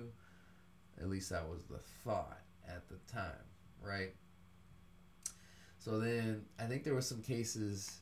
At 1.00 1.08
least 1.08 1.30
that 1.30 1.48
was 1.48 1.64
the 1.64 1.78
thought 2.04 2.40
at 2.68 2.88
the 2.88 2.96
time, 3.12 3.44
right? 3.82 4.14
So 5.78 5.98
then 5.98 6.44
I 6.58 6.64
think 6.64 6.84
there 6.84 6.94
were 6.94 7.00
some 7.00 7.22
cases 7.22 8.00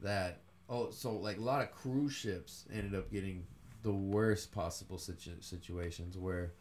that 0.00 0.42
oh, 0.68 0.90
so 0.90 1.12
like 1.16 1.38
a 1.38 1.42
lot 1.42 1.62
of 1.62 1.72
cruise 1.72 2.12
ships 2.12 2.64
ended 2.72 2.94
up 2.94 3.10
getting 3.10 3.46
the 3.82 3.92
worst 3.92 4.52
possible 4.52 4.98
situ- 4.98 5.40
situations 5.40 6.16
where 6.16 6.54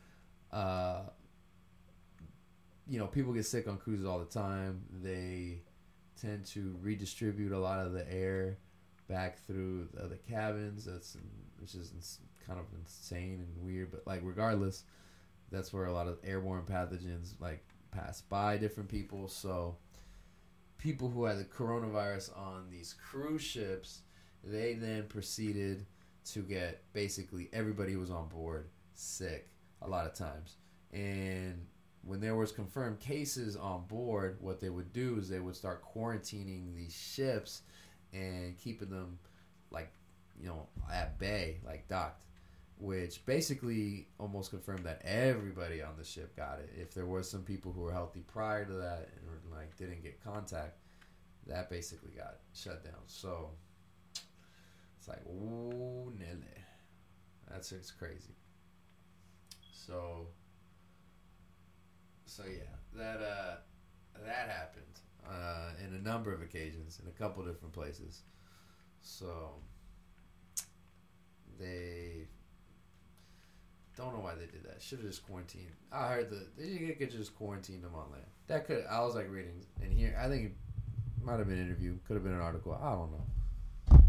uh, 0.51 1.03
you 2.87 2.99
know, 2.99 3.07
people 3.07 3.33
get 3.33 3.45
sick 3.45 3.67
on 3.67 3.77
cruises 3.77 4.05
all 4.05 4.19
the 4.19 4.25
time. 4.25 4.83
They 5.01 5.61
tend 6.19 6.45
to 6.47 6.77
redistribute 6.81 7.51
a 7.51 7.59
lot 7.59 7.85
of 7.85 7.93
the 7.93 8.11
air 8.11 8.57
back 9.07 9.45
through 9.45 9.89
the 9.93 10.17
cabins. 10.29 10.85
That's 10.85 11.17
which 11.59 11.75
is 11.75 12.19
kind 12.45 12.59
of 12.59 12.65
insane 12.79 13.43
and 13.45 13.65
weird, 13.65 13.91
but 13.91 14.05
like 14.05 14.21
regardless, 14.23 14.83
that's 15.51 15.73
where 15.73 15.85
a 15.85 15.93
lot 15.93 16.07
of 16.07 16.19
airborne 16.23 16.63
pathogens 16.63 17.33
like 17.39 17.65
pass 17.91 18.21
by 18.21 18.57
different 18.57 18.89
people. 18.89 19.27
So 19.27 19.77
people 20.77 21.09
who 21.09 21.25
had 21.25 21.39
the 21.39 21.45
coronavirus 21.45 22.37
on 22.37 22.69
these 22.69 22.93
cruise 22.93 23.41
ships, 23.41 24.01
they 24.43 24.73
then 24.73 25.05
proceeded 25.07 25.85
to 26.25 26.41
get 26.41 26.83
basically 26.93 27.49
everybody 27.53 27.93
who 27.93 27.99
was 27.99 28.11
on 28.11 28.27
board 28.27 28.67
sick 28.93 29.49
a 29.81 29.87
lot 29.87 30.05
of 30.05 30.13
times. 30.13 30.55
And 30.91 31.65
when 32.05 32.21
there 32.21 32.35
was 32.35 32.51
confirmed 32.51 32.99
cases 32.99 33.55
on 33.55 33.83
board, 33.87 34.37
what 34.39 34.59
they 34.61 34.69
would 34.69 34.93
do 34.93 35.17
is 35.17 35.27
they 35.27 35.39
would 35.39 35.55
start 35.55 35.83
quarantining 35.83 36.75
these 36.75 36.93
ships 36.93 37.63
and 38.13 38.57
keeping 38.57 38.89
them 38.89 39.17
like 39.71 39.91
you 40.39 40.47
know 40.47 40.67
at 40.93 41.17
bay, 41.17 41.57
like 41.65 41.87
docked, 41.87 42.21
which 42.77 43.25
basically 43.25 44.07
almost 44.19 44.51
confirmed 44.51 44.85
that 44.85 45.01
everybody 45.03 45.81
on 45.81 45.97
the 45.97 46.03
ship 46.03 46.35
got 46.35 46.59
it. 46.59 46.69
If 46.79 46.93
there 46.93 47.07
was 47.07 47.29
some 47.29 47.41
people 47.41 47.73
who 47.73 47.81
were 47.81 47.91
healthy 47.91 48.21
prior 48.27 48.65
to 48.65 48.73
that 48.73 49.09
and 49.17 49.51
like 49.51 49.75
didn't 49.77 50.03
get 50.03 50.23
contact, 50.23 50.77
that 51.47 51.71
basically 51.71 52.11
got 52.15 52.35
shut 52.53 52.83
down. 52.83 53.01
So 53.07 53.49
it's 54.99 55.07
like 55.07 55.25
ooh, 55.25 56.13
Nelly, 56.19 56.63
that's 57.49 57.71
it's 57.71 57.89
crazy. 57.89 58.35
So 59.71 60.27
so 62.25 62.43
yeah, 62.43 62.63
that 62.93 63.21
uh, 63.21 63.55
that 64.25 64.49
happened 64.49 64.85
uh, 65.27 65.71
in 65.85 65.95
a 65.95 66.01
number 66.01 66.33
of 66.33 66.41
occasions 66.41 66.99
in 67.01 67.07
a 67.07 67.11
couple 67.11 67.43
different 67.43 67.73
places. 67.73 68.21
So 69.01 69.55
they 71.59 72.27
don't 73.95 74.13
know 74.13 74.19
why 74.19 74.35
they 74.35 74.45
did 74.45 74.63
that. 74.65 74.81
Should 74.81 74.99
have 74.99 75.07
just 75.07 75.25
quarantined. 75.25 75.71
I 75.91 76.07
heard 76.07 76.29
that 76.31 76.57
they 76.57 76.95
could 76.97 77.11
just 77.11 77.35
quarantine 77.35 77.81
them 77.81 77.95
on 77.95 78.11
land. 78.11 78.25
That 78.47 78.65
could. 78.67 78.85
I 78.89 79.01
was 79.01 79.15
like 79.15 79.29
reading 79.29 79.65
and 79.81 79.93
here. 79.93 80.17
I 80.21 80.27
think 80.27 80.45
it 80.45 81.23
might 81.23 81.37
have 81.37 81.47
been 81.47 81.59
an 81.59 81.65
interview. 81.65 81.97
Could 82.07 82.15
have 82.15 82.23
been 82.23 82.33
an 82.33 82.41
article. 82.41 82.73
I 82.73 82.91
don't 82.91 83.11
know. 83.11 83.99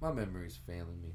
My 0.00 0.12
memory's 0.12 0.58
failing 0.66 1.00
me. 1.02 1.14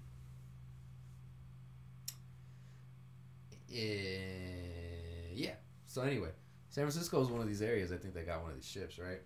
yeah. 3.68 4.85
So 5.96 6.02
anyway, 6.02 6.32
San 6.68 6.84
Francisco 6.84 7.22
is 7.22 7.30
one 7.30 7.40
of 7.40 7.48
these 7.48 7.62
areas. 7.62 7.94
I 7.94 7.96
think 7.96 8.14
they 8.14 8.24
got 8.24 8.42
one 8.42 8.50
of 8.50 8.58
these 8.58 8.68
ships, 8.68 9.00
right? 9.00 9.22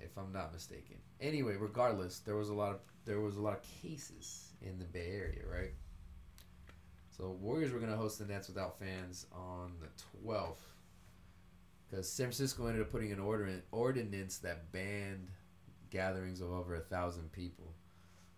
If 0.00 0.18
I'm 0.18 0.32
not 0.32 0.52
mistaken. 0.52 0.96
Anyway, 1.20 1.54
regardless, 1.54 2.18
there 2.18 2.34
was 2.34 2.48
a 2.48 2.52
lot 2.52 2.72
of 2.72 2.80
there 3.04 3.20
was 3.20 3.36
a 3.36 3.40
lot 3.40 3.52
of 3.52 3.62
cases 3.80 4.48
in 4.60 4.80
the 4.80 4.84
Bay 4.86 5.12
Area, 5.12 5.42
right? 5.48 5.70
So 7.16 7.30
Warriors 7.40 7.70
were 7.70 7.78
gonna 7.78 7.94
host 7.94 8.18
the 8.18 8.24
Nets 8.24 8.48
without 8.48 8.80
fans 8.80 9.26
on 9.30 9.74
the 9.80 9.86
twelfth, 10.20 10.66
because 11.88 12.10
San 12.10 12.24
Francisco 12.24 12.66
ended 12.66 12.82
up 12.82 12.90
putting 12.90 13.12
an 13.12 13.20
ordin- 13.20 13.62
ordinance 13.70 14.38
that 14.38 14.72
banned 14.72 15.28
gatherings 15.90 16.40
of 16.40 16.50
over 16.50 16.74
a 16.74 16.80
thousand 16.80 17.30
people. 17.30 17.72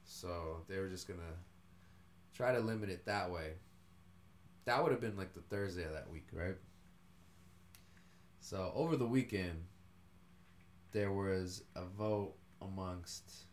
So 0.04 0.66
they 0.68 0.78
were 0.78 0.88
just 0.90 1.08
gonna 1.08 1.38
try 2.34 2.52
to 2.52 2.60
limit 2.60 2.90
it 2.90 3.06
that 3.06 3.30
way. 3.30 3.54
That 4.66 4.82
would 4.82 4.92
have 4.92 5.00
been 5.00 5.16
like 5.16 5.32
the 5.32 5.40
Thursday 5.40 5.84
of 5.84 5.92
that 5.92 6.10
week, 6.10 6.28
right? 6.34 6.56
So 8.40 8.72
over 8.74 8.96
the 8.96 9.06
weekend, 9.06 9.64
there 10.92 11.12
was 11.12 11.62
a 11.76 11.84
vote 11.84 12.34
amongst 12.60 13.44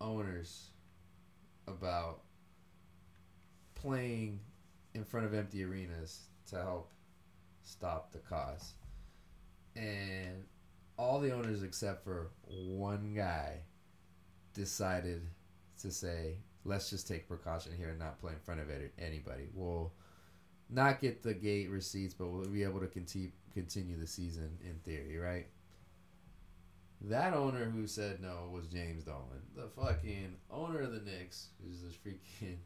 owners 0.00 0.70
about 1.66 2.22
playing 3.74 4.40
in 4.94 5.04
front 5.04 5.26
of 5.26 5.34
empty 5.34 5.64
arenas 5.64 6.28
to 6.50 6.56
help 6.56 6.92
stop 7.62 8.12
the 8.12 8.18
cause. 8.18 8.74
And 9.76 10.44
all 10.96 11.20
the 11.20 11.32
owners 11.32 11.62
except 11.62 12.04
for 12.04 12.30
one 12.46 13.14
guy 13.14 13.60
decided 14.54 15.22
to 15.80 15.90
say, 15.90 16.36
let's 16.64 16.90
just 16.90 17.08
take 17.08 17.28
precaution 17.28 17.72
here 17.76 17.90
and 17.90 17.98
not 17.98 18.20
play 18.20 18.32
in 18.32 18.38
front 18.38 18.60
of 18.60 18.68
anybody. 18.98 19.48
We'll 19.52 19.92
not 20.72 21.00
get 21.00 21.22
the 21.22 21.34
gate 21.34 21.70
receipts, 21.70 22.14
but 22.14 22.28
we'll 22.28 22.46
be 22.46 22.64
able 22.64 22.80
to 22.80 22.86
continue 22.86 23.30
continue 23.52 23.98
the 23.98 24.06
season 24.06 24.50
in 24.64 24.74
theory, 24.84 25.18
right? 25.18 25.46
That 27.02 27.34
owner 27.34 27.64
who 27.64 27.86
said 27.86 28.20
no 28.22 28.48
was 28.52 28.66
James 28.68 29.04
Dolan, 29.04 29.42
the 29.56 29.68
fucking 29.68 30.36
owner 30.50 30.82
of 30.82 30.92
the 30.92 31.00
Knicks, 31.00 31.48
who's 31.62 31.82
this 31.82 31.94
freaking, 31.94 32.56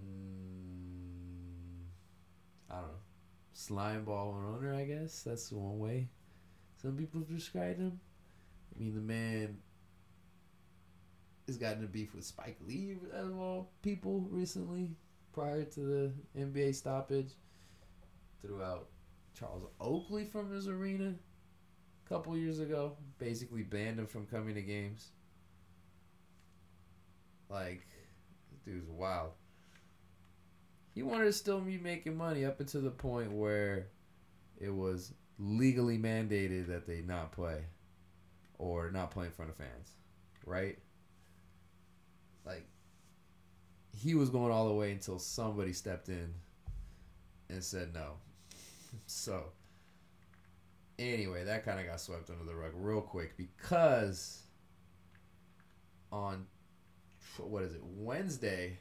mm, 0.00 1.84
I 2.70 2.76
don't 2.76 2.82
know, 2.84 2.94
slime 3.52 4.04
ball 4.04 4.34
owner. 4.56 4.74
I 4.74 4.84
guess 4.84 5.22
that's 5.22 5.52
one 5.52 5.78
way 5.78 6.08
some 6.80 6.96
people 6.96 7.20
describe 7.20 7.78
him. 7.78 8.00
I 8.74 8.82
mean, 8.82 8.94
the 8.94 9.00
man 9.00 9.58
has 11.46 11.58
gotten 11.58 11.84
a 11.84 11.86
beef 11.86 12.14
with 12.14 12.24
Spike 12.24 12.56
Lee 12.66 12.96
of 13.12 13.38
all 13.38 13.70
people 13.82 14.26
recently, 14.30 14.90
prior 15.32 15.64
to 15.64 15.80
the 15.80 16.12
NBA 16.38 16.74
stoppage. 16.74 17.32
Threw 18.42 18.62
out 18.62 18.88
Charles 19.38 19.64
Oakley 19.80 20.24
from 20.24 20.50
his 20.50 20.68
arena 20.68 21.14
a 22.04 22.08
couple 22.08 22.36
years 22.36 22.60
ago. 22.60 22.96
Basically 23.18 23.62
banned 23.62 23.98
him 23.98 24.06
from 24.06 24.26
coming 24.26 24.54
to 24.54 24.62
games. 24.62 25.08
Like, 27.48 27.86
this 28.50 28.60
dude's 28.64 28.88
wild. 28.88 29.32
He 30.94 31.02
wanted 31.02 31.24
to 31.24 31.32
still 31.32 31.60
be 31.60 31.78
making 31.78 32.16
money 32.16 32.44
up 32.44 32.60
until 32.60 32.82
the 32.82 32.90
point 32.90 33.32
where 33.32 33.88
it 34.58 34.74
was 34.74 35.12
legally 35.38 35.98
mandated 35.98 36.68
that 36.68 36.86
they 36.86 37.00
not 37.00 37.32
play 37.32 37.64
or 38.58 38.90
not 38.90 39.10
play 39.10 39.26
in 39.26 39.32
front 39.32 39.50
of 39.50 39.56
fans, 39.56 39.94
right? 40.44 40.78
Like, 42.44 42.68
he 43.96 44.14
was 44.14 44.30
going 44.30 44.52
all 44.52 44.68
the 44.68 44.74
way 44.74 44.92
until 44.92 45.18
somebody 45.18 45.72
stepped 45.72 46.08
in 46.08 46.34
and 47.48 47.62
said 47.62 47.92
no. 47.94 48.14
So, 49.06 49.44
anyway, 50.98 51.44
that 51.44 51.64
kind 51.64 51.78
of 51.80 51.86
got 51.86 52.00
swept 52.00 52.30
under 52.30 52.44
the 52.44 52.54
rug 52.54 52.72
real 52.74 53.00
quick 53.00 53.36
because 53.36 54.42
on 56.12 56.46
what 57.38 57.62
is 57.62 57.74
it 57.74 57.80
Wednesday 57.82 58.78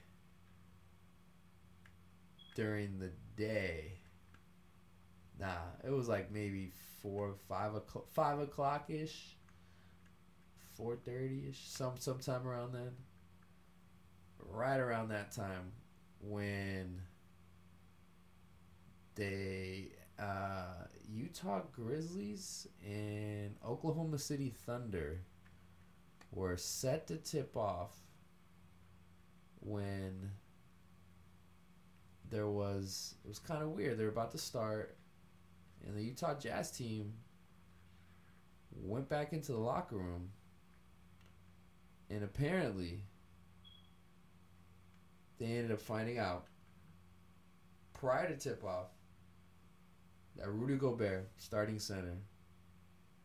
during 2.55 2.99
the 2.99 3.11
day. 3.37 3.93
Nah, 5.39 5.47
it 5.85 5.91
was 5.91 6.09
like 6.09 6.31
maybe 6.31 6.71
four, 7.01 7.35
five 7.47 7.73
o'clock, 7.75 8.07
five 8.11 8.39
o'clock 8.39 8.89
ish, 8.89 9.37
four 10.73 10.97
thirty 10.97 11.47
ish, 11.49 11.67
some 11.67 11.93
sometime 11.99 12.45
around 12.45 12.73
then. 12.73 12.91
Right 14.47 14.79
around 14.79 15.09
that 15.09 15.31
time, 15.31 15.71
when 16.21 17.01
they 19.15 19.89
uh, 20.17 20.85
Utah 21.07 21.61
Grizzlies 21.71 22.67
and 22.85 23.55
Oklahoma 23.65 24.17
City 24.17 24.53
Thunder 24.65 25.21
were 26.31 26.57
set 26.57 27.07
to 27.07 27.15
tip 27.17 27.55
off 27.57 27.97
when 29.61 30.31
there 32.29 32.47
was 32.47 33.15
it 33.23 33.27
was 33.27 33.39
kind 33.39 33.63
of 33.63 33.69
weird. 33.69 33.97
They 33.97 34.03
were 34.03 34.09
about 34.09 34.31
to 34.31 34.37
start, 34.37 34.97
and 35.85 35.97
the 35.97 36.03
Utah 36.03 36.35
Jazz 36.35 36.71
team 36.71 37.13
went 38.71 39.09
back 39.09 39.33
into 39.33 39.51
the 39.51 39.59
locker 39.59 39.97
room, 39.97 40.29
and 42.09 42.23
apparently 42.23 43.03
they 45.39 45.45
ended 45.45 45.71
up 45.71 45.81
finding 45.81 46.19
out 46.19 46.45
prior 47.93 48.27
to 48.27 48.35
tip 48.35 48.63
off 48.63 48.87
that 50.35 50.49
Rudy 50.49 50.75
Gobert, 50.75 51.29
starting 51.37 51.79
center, 51.79 52.17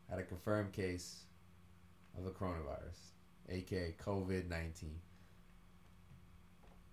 had 0.08 0.18
a 0.18 0.24
confirmed 0.24 0.72
case 0.72 1.24
of 2.16 2.24
the 2.24 2.30
coronavirus, 2.30 2.98
aka 3.48 3.94
COVID 4.04 4.48
19. 4.48 4.98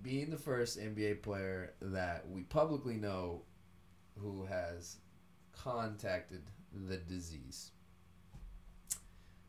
Being 0.02 0.32
the 0.32 0.38
first 0.38 0.80
NBA 0.80 1.22
player 1.22 1.74
that 1.82 2.28
we 2.28 2.42
publicly 2.42 2.96
know 2.96 3.44
who 4.20 4.46
has 4.46 4.98
contacted 5.52 6.42
the 6.88 6.98
disease. 6.98 7.72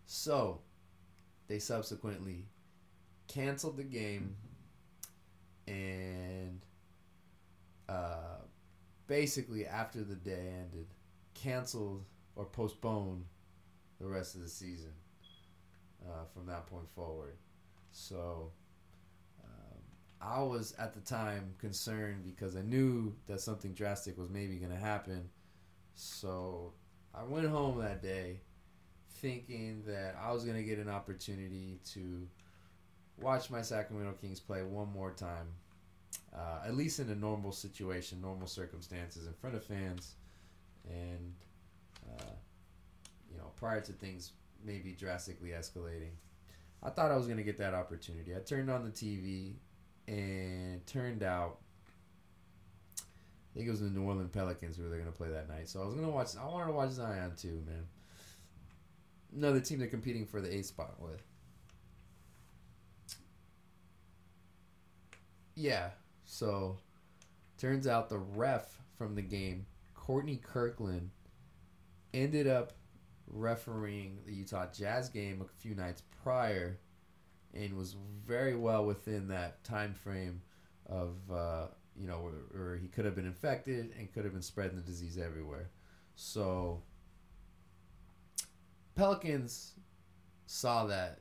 So, 0.04 0.60
they 1.48 1.58
subsequently 1.58 2.46
canceled 3.28 3.78
the 3.78 3.84
game 3.84 4.36
and 5.72 6.60
uh, 7.88 8.40
basically 9.06 9.66
after 9.66 10.02
the 10.02 10.14
day 10.14 10.52
ended, 10.60 10.86
canceled 11.34 12.04
or 12.36 12.44
postponed 12.44 13.24
the 14.00 14.06
rest 14.06 14.34
of 14.34 14.42
the 14.42 14.48
season 14.48 14.92
uh, 16.06 16.24
from 16.32 16.46
that 16.46 16.66
point 16.66 16.88
forward. 16.94 17.36
So 17.90 18.50
um, 19.44 19.78
I 20.20 20.42
was 20.42 20.74
at 20.78 20.94
the 20.94 21.00
time 21.00 21.54
concerned 21.58 22.24
because 22.24 22.56
I 22.56 22.62
knew 22.62 23.14
that 23.26 23.40
something 23.40 23.72
drastic 23.72 24.18
was 24.18 24.28
maybe 24.28 24.56
going 24.56 24.72
to 24.72 24.78
happen. 24.78 25.28
So 25.94 26.72
I 27.14 27.22
went 27.24 27.48
home 27.48 27.78
that 27.80 28.02
day 28.02 28.40
thinking 29.20 29.82
that 29.86 30.16
I 30.22 30.32
was 30.32 30.44
going 30.44 30.56
to 30.56 30.62
get 30.62 30.78
an 30.78 30.88
opportunity 30.88 31.78
to 31.92 32.26
watch 33.20 33.50
my 33.50 33.62
Sacramento 33.62 34.14
Kings 34.20 34.40
play 34.40 34.62
one 34.62 34.90
more 34.92 35.12
time 35.12 35.46
uh, 36.34 36.66
at 36.66 36.76
least 36.76 36.98
in 37.00 37.10
a 37.10 37.14
normal 37.14 37.52
situation, 37.52 38.20
normal 38.20 38.46
circumstances, 38.46 39.26
in 39.26 39.32
front 39.34 39.56
of 39.56 39.64
fans, 39.64 40.14
and 40.88 41.34
uh, 42.08 42.32
you 43.30 43.38
know, 43.38 43.50
prior 43.56 43.80
to 43.80 43.92
things 43.92 44.32
maybe 44.64 44.92
drastically 44.92 45.50
escalating. 45.50 46.12
I 46.82 46.90
thought 46.90 47.10
I 47.10 47.16
was 47.16 47.26
gonna 47.26 47.42
get 47.42 47.58
that 47.58 47.74
opportunity. 47.74 48.34
I 48.34 48.40
turned 48.40 48.70
on 48.70 48.84
the 48.84 48.90
TV, 48.90 49.54
and 50.08 50.84
turned 50.86 51.22
out, 51.22 51.58
I 52.98 53.54
think 53.54 53.68
it 53.68 53.70
was 53.70 53.80
the 53.80 53.90
New 53.90 54.02
Orleans 54.02 54.30
Pelicans 54.32 54.76
who 54.76 54.88
were 54.88 54.96
gonna 54.96 55.12
play 55.12 55.28
that 55.28 55.48
night. 55.48 55.68
So 55.68 55.82
I 55.82 55.86
was 55.86 55.94
gonna 55.94 56.10
watch. 56.10 56.28
I 56.40 56.46
wanted 56.46 56.66
to 56.66 56.72
watch 56.72 56.90
Zion 56.90 57.32
too, 57.36 57.62
man. 57.66 57.86
Another 59.34 59.60
team 59.60 59.78
they're 59.78 59.88
competing 59.88 60.26
for 60.26 60.40
the 60.40 60.54
eighth 60.54 60.66
spot 60.66 60.94
with. 61.00 61.22
Yeah, 65.54 65.90
so, 66.32 66.78
turns 67.58 67.86
out 67.86 68.08
the 68.08 68.16
ref 68.16 68.78
from 68.96 69.14
the 69.14 69.20
game, 69.20 69.66
Courtney 69.94 70.40
Kirkland, 70.42 71.10
ended 72.14 72.46
up 72.46 72.72
refereeing 73.26 74.16
the 74.24 74.32
Utah 74.32 74.64
Jazz 74.72 75.10
game 75.10 75.42
a 75.42 75.60
few 75.60 75.74
nights 75.74 76.02
prior, 76.22 76.78
and 77.52 77.76
was 77.76 77.96
very 78.26 78.56
well 78.56 78.86
within 78.86 79.28
that 79.28 79.62
time 79.62 79.92
frame 79.92 80.40
of 80.86 81.16
uh, 81.30 81.66
you 81.94 82.06
know 82.06 82.20
where, 82.20 82.62
where 82.62 82.76
he 82.78 82.88
could 82.88 83.04
have 83.04 83.14
been 83.14 83.26
infected 83.26 83.92
and 83.98 84.10
could 84.14 84.24
have 84.24 84.32
been 84.32 84.40
spreading 84.40 84.76
the 84.76 84.82
disease 84.82 85.18
everywhere. 85.18 85.68
So, 86.14 86.80
Pelicans 88.94 89.74
saw 90.46 90.86
that 90.86 91.18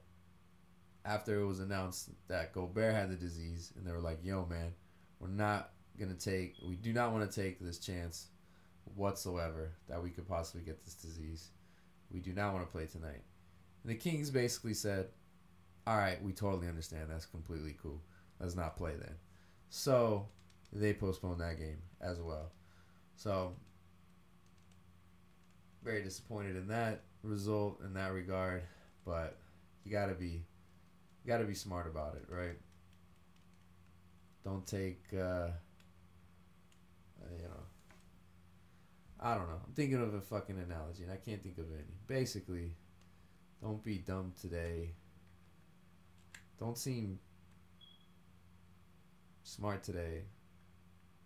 after 1.03 1.41
it 1.41 1.45
was 1.45 1.59
announced 1.59 2.11
that 2.29 2.53
Gobert 2.53 2.95
had 2.95 3.11
the 3.11 3.17
disease, 3.17 3.73
and 3.75 3.85
they 3.85 3.91
were 3.91 3.99
like, 3.99 4.23
"Yo, 4.23 4.45
man." 4.45 4.71
We're 5.21 5.27
not 5.27 5.71
gonna 5.99 6.15
take. 6.15 6.55
We 6.67 6.75
do 6.75 6.93
not 6.93 7.11
want 7.11 7.29
to 7.29 7.41
take 7.41 7.59
this 7.59 7.77
chance 7.77 8.27
whatsoever 8.95 9.71
that 9.87 10.01
we 10.01 10.09
could 10.09 10.27
possibly 10.27 10.63
get 10.63 10.83
this 10.83 10.95
disease. 10.95 11.49
We 12.11 12.19
do 12.19 12.33
not 12.33 12.53
want 12.53 12.65
to 12.65 12.71
play 12.71 12.87
tonight. 12.87 13.21
And 13.83 13.91
the 13.91 13.95
Kings 13.95 14.31
basically 14.31 14.73
said, 14.73 15.09
"All 15.85 15.97
right, 15.97 16.21
we 16.23 16.33
totally 16.33 16.67
understand. 16.67 17.09
That's 17.09 17.27
completely 17.27 17.77
cool. 17.81 18.01
Let's 18.39 18.55
not 18.55 18.75
play 18.75 18.95
then." 18.95 19.15
So 19.69 20.27
they 20.73 20.93
postponed 20.93 21.39
that 21.41 21.57
game 21.57 21.83
as 22.01 22.19
well. 22.19 22.51
So 23.15 23.55
very 25.83 26.03
disappointed 26.03 26.55
in 26.55 26.67
that 26.67 27.03
result 27.21 27.79
in 27.81 27.93
that 27.93 28.11
regard, 28.11 28.63
but 29.05 29.37
you 29.83 29.91
gotta 29.91 30.15
be 30.15 30.43
you 31.23 31.27
gotta 31.27 31.45
be 31.45 31.53
smart 31.53 31.85
about 31.85 32.15
it, 32.15 32.25
right? 32.27 32.57
Don't 34.43 34.65
take 34.65 35.03
uh, 35.13 35.49
you 37.37 37.43
know 37.43 37.63
I 39.23 39.35
don't 39.35 39.47
know. 39.47 39.61
I'm 39.67 39.73
thinking 39.75 40.01
of 40.01 40.15
a 40.15 40.21
fucking 40.21 40.57
analogy 40.57 41.03
and 41.03 41.11
I 41.11 41.17
can't 41.17 41.43
think 41.43 41.59
of 41.59 41.65
any. 41.71 41.83
Basically, 42.07 42.71
don't 43.61 43.83
be 43.83 43.99
dumb 43.99 44.33
today. 44.41 44.95
Don't 46.59 46.77
seem 46.77 47.19
smart 49.43 49.83
today. 49.83 50.23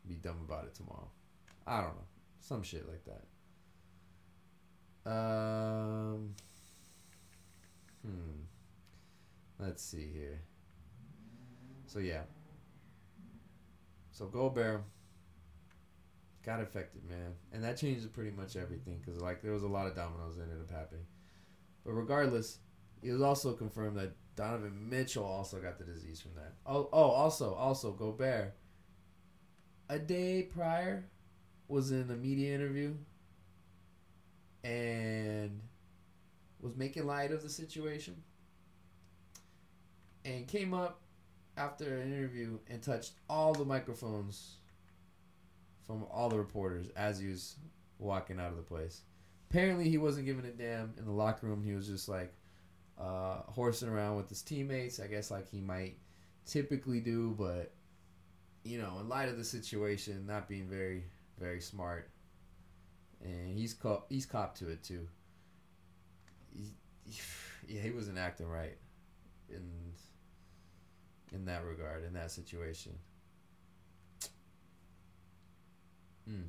Be 0.08 0.16
dumb 0.16 0.42
about 0.46 0.66
it 0.66 0.76
tomorrow. 0.76 1.10
I 1.66 1.78
don't 1.78 1.96
know. 1.96 2.08
Some 2.42 2.64
shit 2.64 2.86
like 2.88 3.06
that. 3.06 3.24
Um. 5.10 6.36
Hmm. 8.06 8.44
Let's 9.58 9.84
see 9.84 10.10
here. 10.14 10.42
So 11.88 12.00
yeah. 12.00 12.24
So 14.16 14.28
Gobert 14.28 14.82
got 16.46 16.62
affected, 16.62 17.04
man, 17.04 17.34
and 17.52 17.62
that 17.66 17.76
changed 17.76 18.14
pretty 18.14 18.32
much 18.32 18.56
everything 18.56 19.02
because 19.04 19.22
like 19.22 19.42
there 19.42 19.52
was 19.52 19.64
a 19.64 19.68
lot 19.68 19.88
of 19.88 19.96
dominoes 19.96 20.38
that 20.38 20.44
ended 20.44 20.62
up 20.62 20.72
happening. 20.72 21.06
But 21.84 21.92
regardless, 21.92 22.60
it 23.04 23.12
was 23.12 23.22
also 23.22 23.52
confirmed 23.52 23.98
that 23.98 24.14
Donovan 24.38 24.88
Mitchell 24.90 25.26
also 25.26 25.60
got 25.60 25.78
the 25.78 25.84
disease 25.84 26.22
from 26.22 26.32
that. 26.36 26.54
Oh, 26.66 26.88
oh, 26.94 27.10
also, 27.10 27.56
also 27.56 27.92
Gobert. 27.92 28.56
A 29.90 30.00
day 30.00 30.44
prior, 30.44 31.04
was 31.68 31.92
in 31.92 32.10
a 32.10 32.16
media 32.16 32.56
interview 32.56 32.94
and 34.64 35.60
was 36.62 36.78
making 36.78 37.06
light 37.06 37.34
of 37.34 37.44
the 37.44 37.50
situation 37.50 38.16
and 40.24 40.48
came 40.48 40.74
up 40.74 41.02
after 41.58 41.98
an 42.00 42.14
interview 42.14 42.58
and 42.70 42.82
touched 42.82 43.14
all 43.30 43.54
the 43.54 43.66
microphones 43.66 44.58
from 45.86 46.04
all 46.12 46.30
the 46.30 46.38
reporters 46.38 46.88
as 46.96 47.20
he 47.20 47.28
was 47.28 47.56
walking 48.00 48.40
out 48.40 48.52
of 48.52 48.58
the 48.58 48.64
place. 48.64 49.02
Apparently, 49.50 49.90
he 49.90 49.98
wasn't 49.98 50.26
giving 50.26 50.46
a 50.46 50.52
damn 50.52 50.94
in 50.98 51.06
the 51.06 51.12
locker 51.12 51.48
room. 51.48 51.64
He 51.64 51.74
was 51.74 51.88
just 51.88 52.10
like 52.10 52.34
uh, 53.00 53.38
horsing 53.48 53.90
around 53.90 54.18
with 54.18 54.30
his 54.30 54.42
teammates. 54.42 55.00
I 55.00 55.08
guess 55.08 55.32
like 55.32 55.50
he 55.50 55.62
might 55.62 55.98
typically 56.46 57.00
do, 57.00 57.36
but 57.38 57.74
you 58.64 58.80
know, 58.80 58.98
in 59.00 59.08
light 59.08 59.30
of 59.30 59.38
the 59.38 59.44
situation, 59.44 60.26
not 60.26 60.50
being 60.50 60.68
very 60.68 61.04
very 61.40 61.62
smart, 61.62 62.10
and 63.24 63.58
he's 63.58 63.74
caught 63.74 64.06
he's 64.10 64.26
copped 64.26 64.58
to 64.60 64.70
it 64.70 64.84
too. 64.84 65.08
He, 66.54 66.74
yeah, 67.68 67.82
he 67.82 67.92
wasn't 67.92 68.18
acting 68.18 68.48
right 68.48 68.78
in 69.50 69.70
in 71.34 71.46
that 71.46 71.64
regard 71.66 72.04
in 72.04 72.14
that 72.14 72.32
situation. 72.32 72.94
Hmm. 76.28 76.44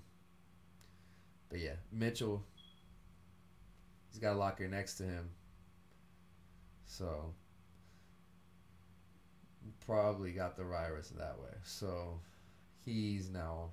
But 1.49 1.61
yeah, 1.61 1.75
Mitchell. 1.93 2.43
He's 4.11 4.21
got 4.21 4.35
a 4.35 4.39
locker 4.39 4.67
next 4.67 4.95
to 4.95 5.03
him. 5.03 5.29
So 6.87 7.35
probably 9.85 10.33
got 10.33 10.57
the 10.57 10.65
virus 10.65 11.11
that 11.11 11.39
way. 11.39 11.55
So 11.65 12.21
he's 12.85 13.29
now 13.29 13.71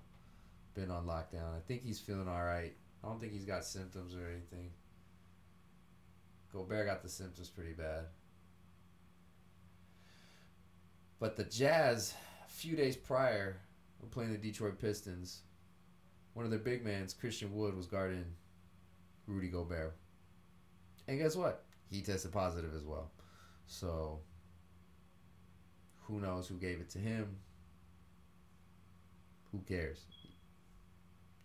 been 0.74 0.92
on 0.92 1.06
lockdown. 1.06 1.56
I 1.56 1.62
think 1.68 1.84
he's 1.84 2.00
feeling 2.00 2.28
all 2.28 2.44
right. 2.44 2.74
I 3.04 3.08
don't 3.08 3.20
think 3.20 3.34
he's 3.34 3.46
got 3.46 3.64
symptoms 3.64 4.16
or 4.16 4.28
anything. 4.28 4.72
Gobert 6.52 6.88
got 6.88 7.02
the 7.02 7.10
symptoms 7.10 7.50
pretty 7.50 7.74
bad. 7.74 8.06
But 11.24 11.38
the 11.38 11.46
Jazz, 11.46 12.14
a 12.46 12.50
few 12.50 12.76
days 12.76 12.98
prior, 12.98 13.56
were 14.02 14.10
playing 14.10 14.34
the 14.34 14.38
Detroit 14.38 14.78
Pistons. 14.78 15.44
One 16.34 16.44
of 16.44 16.52
their 16.52 16.60
big 16.60 16.84
men, 16.84 17.08
Christian 17.18 17.56
Wood, 17.56 17.78
was 17.78 17.86
guarding 17.88 18.26
Rudy 19.26 19.48
Gobert. 19.48 19.96
And 21.08 21.18
guess 21.18 21.38
what? 21.38 21.64
He 21.90 22.02
tested 22.02 22.34
positive 22.34 22.76
as 22.76 22.84
well. 22.84 23.10
So, 23.68 24.20
who 26.02 26.20
knows 26.20 26.46
who 26.46 26.56
gave 26.56 26.82
it 26.82 26.90
to 26.90 27.00
him? 27.00 27.38
Who 29.54 29.60
cares? 29.60 30.02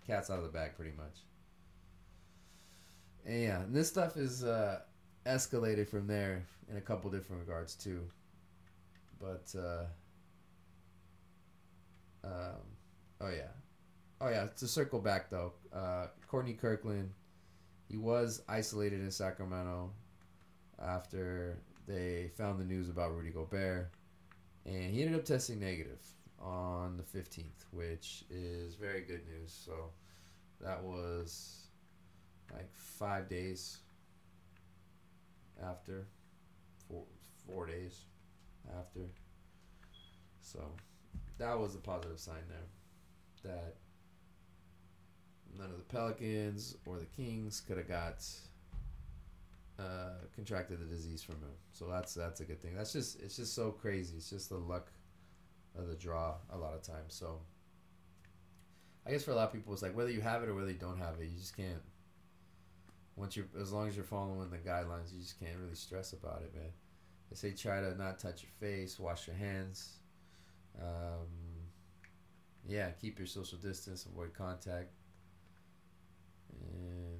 Cat's 0.05 0.29
out 0.29 0.39
of 0.39 0.43
the 0.43 0.51
bag, 0.51 0.75
pretty 0.75 0.97
much. 0.97 1.21
And 3.25 3.43
yeah, 3.45 3.61
and 3.61 3.73
this 3.73 3.87
stuff 3.87 4.17
is 4.17 4.43
uh, 4.43 4.81
escalated 5.25 5.89
from 5.89 6.09
there 6.09 6.45
in 6.69 6.79
a 6.79 6.81
couple 6.81 7.13
different 7.13 7.43
regards 7.43 7.77
too. 7.77 8.11
But 9.21 9.55
uh, 9.59 9.85
um, 12.25 12.61
oh 13.21 13.29
yeah, 13.29 13.53
oh 14.21 14.29
yeah. 14.29 14.47
To 14.57 14.67
circle 14.69 15.01
back 15.01 15.31
though, 15.31 15.53
uh, 15.73 16.07
Courtney 16.29 16.55
Kirkland, 16.55 17.11
he 17.89 17.97
was 17.97 18.43
isolated 18.49 19.01
in 19.01 19.11
Sacramento 19.11 19.91
after 20.81 21.59
they 21.87 22.31
found 22.37 22.61
the 22.61 22.65
news 22.65 22.89
about 22.89 23.15
Rudy 23.15 23.31
Gobert, 23.31 23.91
and 24.65 24.95
he 24.95 25.03
ended 25.03 25.19
up 25.19 25.25
testing 25.25 25.59
negative 25.61 26.01
on 26.41 26.97
the 26.97 27.03
15th, 27.03 27.65
which 27.73 28.25
is 28.31 28.75
very 28.77 29.01
good 29.01 29.23
news. 29.27 29.53
So 29.65 29.91
that 30.61 30.83
was 30.83 31.67
like 32.53 32.71
five 32.73 33.29
days 33.29 33.79
after, 35.63 36.07
four, 36.89 37.05
four 37.47 37.67
days 37.67 38.03
after. 38.79 39.01
So 40.41 40.61
that 41.39 41.59
was 41.59 41.75
a 41.75 41.79
positive 41.79 42.19
sign 42.19 42.43
there 42.49 43.53
that 43.53 43.77
none 45.57 45.71
of 45.71 45.79
the 45.79 45.85
Pelicans 45.85 46.77
or 46.87 46.99
the 46.99 47.07
Kings 47.07 47.61
could 47.61 47.77
have 47.77 47.89
got 47.89 48.25
uh, 49.79 50.25
contracted 50.35 50.81
the 50.81 50.85
disease 50.85 51.23
from 51.23 51.37
him. 51.37 51.55
So 51.73 51.87
that's 51.87 52.15
that's 52.15 52.41
a 52.41 52.45
good 52.45 52.61
thing. 52.61 52.75
That's 52.77 52.93
just 52.93 53.21
it's 53.21 53.37
just 53.37 53.55
so 53.55 53.71
crazy. 53.71 54.17
It's 54.17 54.31
just 54.31 54.49
the 54.49 54.59
luck 54.59 54.91
of 55.77 55.89
the 55.89 55.95
draw 55.95 56.35
a 56.51 56.59
lot 56.59 56.75
of 56.75 56.83
times. 56.83 57.15
So 57.15 57.41
I 59.07 59.11
guess 59.11 59.25
for 59.25 59.31
a 59.31 59.35
lot 59.35 59.49
of 59.49 59.53
people, 59.53 59.73
it's 59.73 59.83
like 59.83 59.97
whether 59.97 60.11
you 60.11 60.21
have 60.21 60.43
it 60.43 60.49
or 60.49 60.55
whether 60.55 60.71
you 60.71 60.79
don't 60.79 60.99
have 60.99 61.15
it, 61.21 61.29
you 61.29 61.39
just 61.39 61.57
can't. 61.57 61.83
Once 63.17 63.37
you, 63.37 63.45
as 63.61 63.73
long 63.73 63.89
as 63.89 63.97
you're 63.97 64.05
following 64.05 64.49
the 64.51 64.59
guidelines, 64.59 65.13
you 65.13 65.21
just 65.21 65.41
can't 65.41 65.57
really 65.61 65.75
stress 65.75 66.13
about 66.13 66.43
it, 66.43 66.55
man. 66.55 66.71
They 67.31 67.37
say 67.37 67.53
try 67.53 67.81
to 67.81 67.97
not 67.97 68.19
touch 68.19 68.43
your 68.43 68.53
face, 68.59 68.99
wash 68.99 69.27
your 69.27 69.37
hands. 69.37 69.99
Um, 70.81 71.27
yeah, 72.67 72.91
keep 72.91 73.19
your 73.19 73.27
social 73.27 73.59
distance, 73.59 74.07
avoid 74.07 74.33
contact, 74.35 74.91
and 76.61 77.19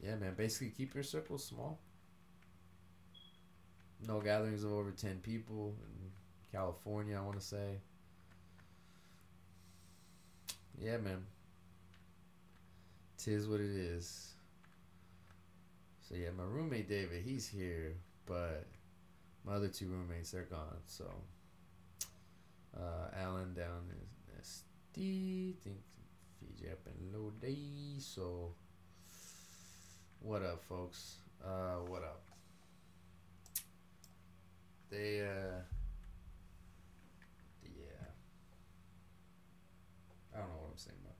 yeah, 0.00 0.16
man. 0.16 0.34
Basically, 0.36 0.70
keep 0.70 0.94
your 0.94 1.04
circle 1.04 1.38
small. 1.38 1.78
No 4.06 4.20
gatherings 4.20 4.64
of 4.64 4.72
over 4.72 4.90
ten 4.90 5.18
people 5.18 5.76
in 5.80 6.10
California. 6.50 7.16
I 7.16 7.20
want 7.20 7.38
to 7.38 7.44
say. 7.44 7.78
Yeah, 10.80 10.96
man. 10.96 11.24
Tis 13.18 13.46
what 13.46 13.60
it 13.60 13.70
is. 13.70 14.32
So 16.08 16.16
yeah, 16.16 16.30
my 16.36 16.44
roommate 16.44 16.88
David, 16.88 17.22
he's 17.24 17.46
here, 17.46 17.94
but 18.26 18.66
my 19.44 19.54
other 19.54 19.68
two 19.68 19.88
roommates 19.88 20.30
they're 20.30 20.44
gone. 20.44 20.78
So 20.86 21.10
uh, 22.76 23.08
Alan 23.16 23.54
down 23.54 23.90
in 23.90 24.40
SD, 24.40 25.56
think 25.62 25.78
Fiji 26.38 26.70
up 26.70 26.80
in 26.86 27.12
Lodi. 27.12 27.98
So 27.98 28.54
what 30.20 30.42
up, 30.42 30.62
folks? 30.64 31.16
Uh, 31.44 31.80
what 31.88 32.02
up? 32.02 32.22
They 34.90 35.20
uh, 35.22 35.62
yeah. 37.64 38.06
I 40.34 40.38
don't 40.38 40.48
know 40.48 40.56
what 40.60 40.70
I'm 40.72 40.78
saying 40.78 40.96
about. 41.02 41.16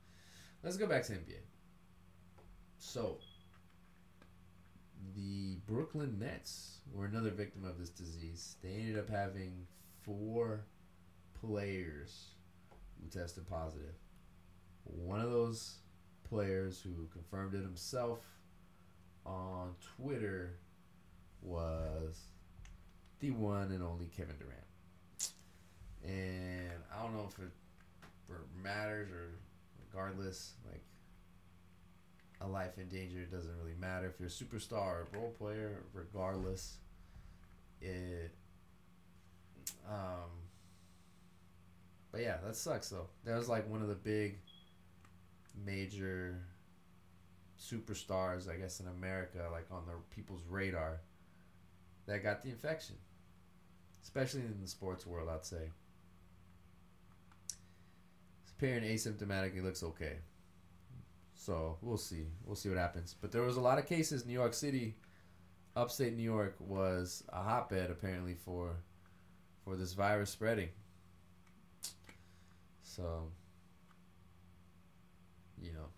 Let's 0.63 0.77
go 0.77 0.87
back 0.87 1.05
to 1.05 1.13
NBA. 1.13 1.41
So, 2.79 3.19
the 5.15 5.57
Brooklyn 5.67 6.19
Nets 6.19 6.79
were 6.93 7.07
another 7.07 7.31
victim 7.31 7.65
of 7.65 7.79
this 7.79 7.91
disease. 7.91 8.57
They 8.63 8.71
ended 8.71 8.99
up 8.99 9.09
having 9.09 9.67
four 10.03 10.65
players 11.41 12.29
who 13.01 13.09
tested 13.09 13.49
positive. 13.49 13.95
One 14.85 15.21
of 15.21 15.31
those 15.31 15.77
players 16.29 16.81
who 16.81 17.09
confirmed 17.13 17.55
it 17.55 17.63
himself 17.63 18.21
on 19.25 19.75
Twitter 19.97 20.59
was 21.43 22.21
the 23.21 23.31
one 23.31 23.71
and 23.71 23.83
only 23.83 24.07
Kevin 24.07 24.37
Durant. 24.39 24.63
And 26.05 26.83
I 26.93 27.03
don't 27.03 27.15
know 27.15 27.29
if 27.29 27.39
it 27.39 27.53
matters 28.63 29.11
or 29.11 29.31
regardless 29.87 30.55
like 30.71 30.83
a 32.45 32.49
life 32.49 32.79
in 32.79 32.89
danger 32.89 33.21
It 33.21 33.31
doesn't 33.31 33.57
really 33.59 33.77
matter 33.79 34.07
if 34.09 34.19
you're 34.19 34.29
a 34.29 34.31
superstar 34.31 34.73
or 34.73 35.09
a 35.13 35.19
role 35.19 35.35
player 35.39 35.83
regardless 35.93 36.79
it 37.81 38.33
um 39.89 40.31
but 42.11 42.21
yeah 42.21 42.37
that 42.45 42.55
sucks 42.57 42.89
though 42.89 43.09
that 43.25 43.37
was 43.37 43.49
like 43.49 43.69
one 43.69 43.83
of 43.83 43.89
the 43.89 43.95
big 43.95 44.39
major 45.65 46.41
superstars 47.61 48.49
i 48.49 48.57
guess 48.57 48.81
in 48.81 48.87
america 48.87 49.49
like 49.53 49.67
on 49.71 49.85
the 49.87 49.93
people's 50.15 50.43
radar 50.49 51.01
that 52.07 52.23
got 52.23 52.43
the 52.43 52.49
infection 52.49 52.97
especially 54.03 54.41
in 54.41 54.57
the 54.61 54.69
sports 54.69 55.07
world 55.07 55.29
i'd 55.29 55.45
say 55.45 55.71
appearing 58.63 58.85
asymptomatic. 58.85 59.55
He 59.55 59.61
looks 59.61 59.83
okay. 59.83 60.19
So 61.45 61.77
we'll 61.83 61.97
see. 61.97 62.29
We'll 62.45 62.55
see 62.55 62.69
what 62.69 62.79
happens. 62.79 63.17
But 63.21 63.33
there 63.33 63.43
was 63.43 63.57
a 63.57 63.61
lot 63.61 63.77
of 63.77 63.87
cases. 63.87 64.25
New 64.25 64.33
York 64.33 64.55
City, 64.55 64.95
upstate 65.75 66.17
New 66.17 66.23
York, 66.23 66.55
was 66.61 67.25
a 67.31 67.43
hotbed 67.43 67.91
apparently 67.91 68.35
for 68.35 68.77
for 69.65 69.75
this 69.75 69.93
virus 69.93 70.31
spreading. 70.31 70.69
So 72.85 73.25
you 75.61 75.73
know, 75.73 75.89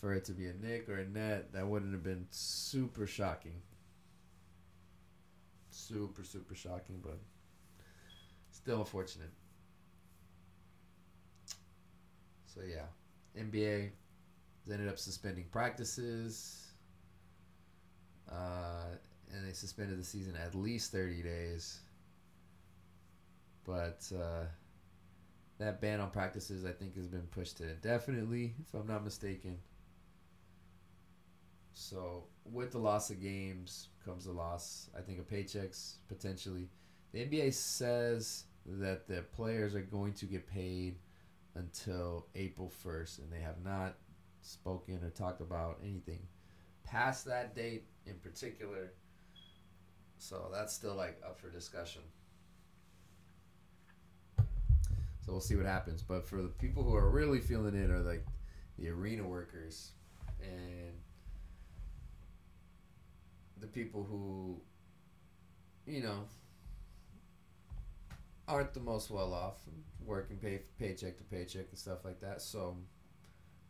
for 0.00 0.12
it 0.12 0.24
to 0.24 0.32
be 0.32 0.46
a 0.48 0.54
Knick 0.54 0.88
or 0.88 0.98
a 0.98 1.06
Net, 1.06 1.52
that 1.52 1.64
wouldn't 1.64 1.92
have 1.92 2.02
been 2.02 2.26
super 2.32 3.06
shocking. 3.06 3.62
Super 5.70 6.24
super 6.24 6.56
shocking, 6.56 6.98
but 7.00 7.20
still 8.50 8.80
unfortunate. 8.80 9.30
So 12.48 12.62
yeah, 12.68 12.86
NBA 13.38 13.90
ended 14.70 14.88
up 14.88 14.98
suspending 14.98 15.44
practices, 15.50 16.66
uh, 18.30 18.96
and 19.32 19.46
they 19.46 19.52
suspended 19.52 19.98
the 19.98 20.04
season 20.04 20.34
at 20.36 20.54
least 20.54 20.92
thirty 20.92 21.22
days. 21.22 21.80
But 23.64 24.10
uh, 24.14 24.44
that 25.58 25.80
ban 25.80 26.00
on 26.00 26.10
practices, 26.10 26.64
I 26.64 26.72
think, 26.72 26.96
has 26.96 27.08
been 27.08 27.26
pushed 27.30 27.58
to 27.58 27.70
indefinitely, 27.70 28.54
if 28.60 28.74
I'm 28.74 28.86
not 28.86 29.04
mistaken. 29.04 29.58
So 31.72 32.24
with 32.44 32.72
the 32.72 32.78
loss 32.78 33.10
of 33.10 33.20
games 33.22 33.88
comes 34.04 34.24
the 34.24 34.32
loss, 34.32 34.90
I 34.96 35.00
think, 35.00 35.18
of 35.18 35.28
paychecks 35.28 35.94
potentially. 36.08 36.68
The 37.12 37.20
NBA 37.20 37.52
says 37.52 38.44
that 38.66 39.06
the 39.06 39.22
players 39.32 39.74
are 39.74 39.82
going 39.82 40.12
to 40.14 40.26
get 40.26 40.46
paid 40.46 40.96
until 41.54 42.26
April 42.34 42.72
1st, 42.84 43.18
and 43.18 43.32
they 43.32 43.40
have 43.40 43.62
not 43.64 43.96
spoken 44.40 45.00
or 45.02 45.10
talked 45.10 45.40
about 45.40 45.78
anything 45.82 46.20
past 46.84 47.24
that 47.26 47.54
date 47.54 47.84
in 48.06 48.14
particular. 48.14 48.92
So 50.18 50.50
that's 50.52 50.72
still 50.72 50.94
like 50.94 51.20
up 51.24 51.38
for 51.38 51.50
discussion. 51.50 52.02
So 55.24 55.32
we'll 55.32 55.40
see 55.40 55.56
what 55.56 55.66
happens. 55.66 56.02
But 56.02 56.26
for 56.26 56.40
the 56.40 56.48
people 56.48 56.82
who 56.82 56.94
are 56.94 57.10
really 57.10 57.40
feeling 57.40 57.74
it 57.74 57.90
are 57.90 58.00
like 58.00 58.24
the 58.78 58.88
arena 58.88 59.24
workers 59.24 59.92
and 60.40 60.94
the 63.60 63.66
people 63.66 64.04
who, 64.04 64.60
you 65.86 66.02
know, 66.02 66.20
aren't 68.48 68.72
the 68.72 68.80
most 68.80 69.10
well 69.10 69.34
off, 69.34 69.58
working 70.04 70.38
pay 70.38 70.62
paycheck 70.78 71.18
to 71.18 71.24
paycheck 71.24 71.66
and 71.68 71.78
stuff 71.78 72.04
like 72.04 72.20
that. 72.20 72.40
So 72.40 72.76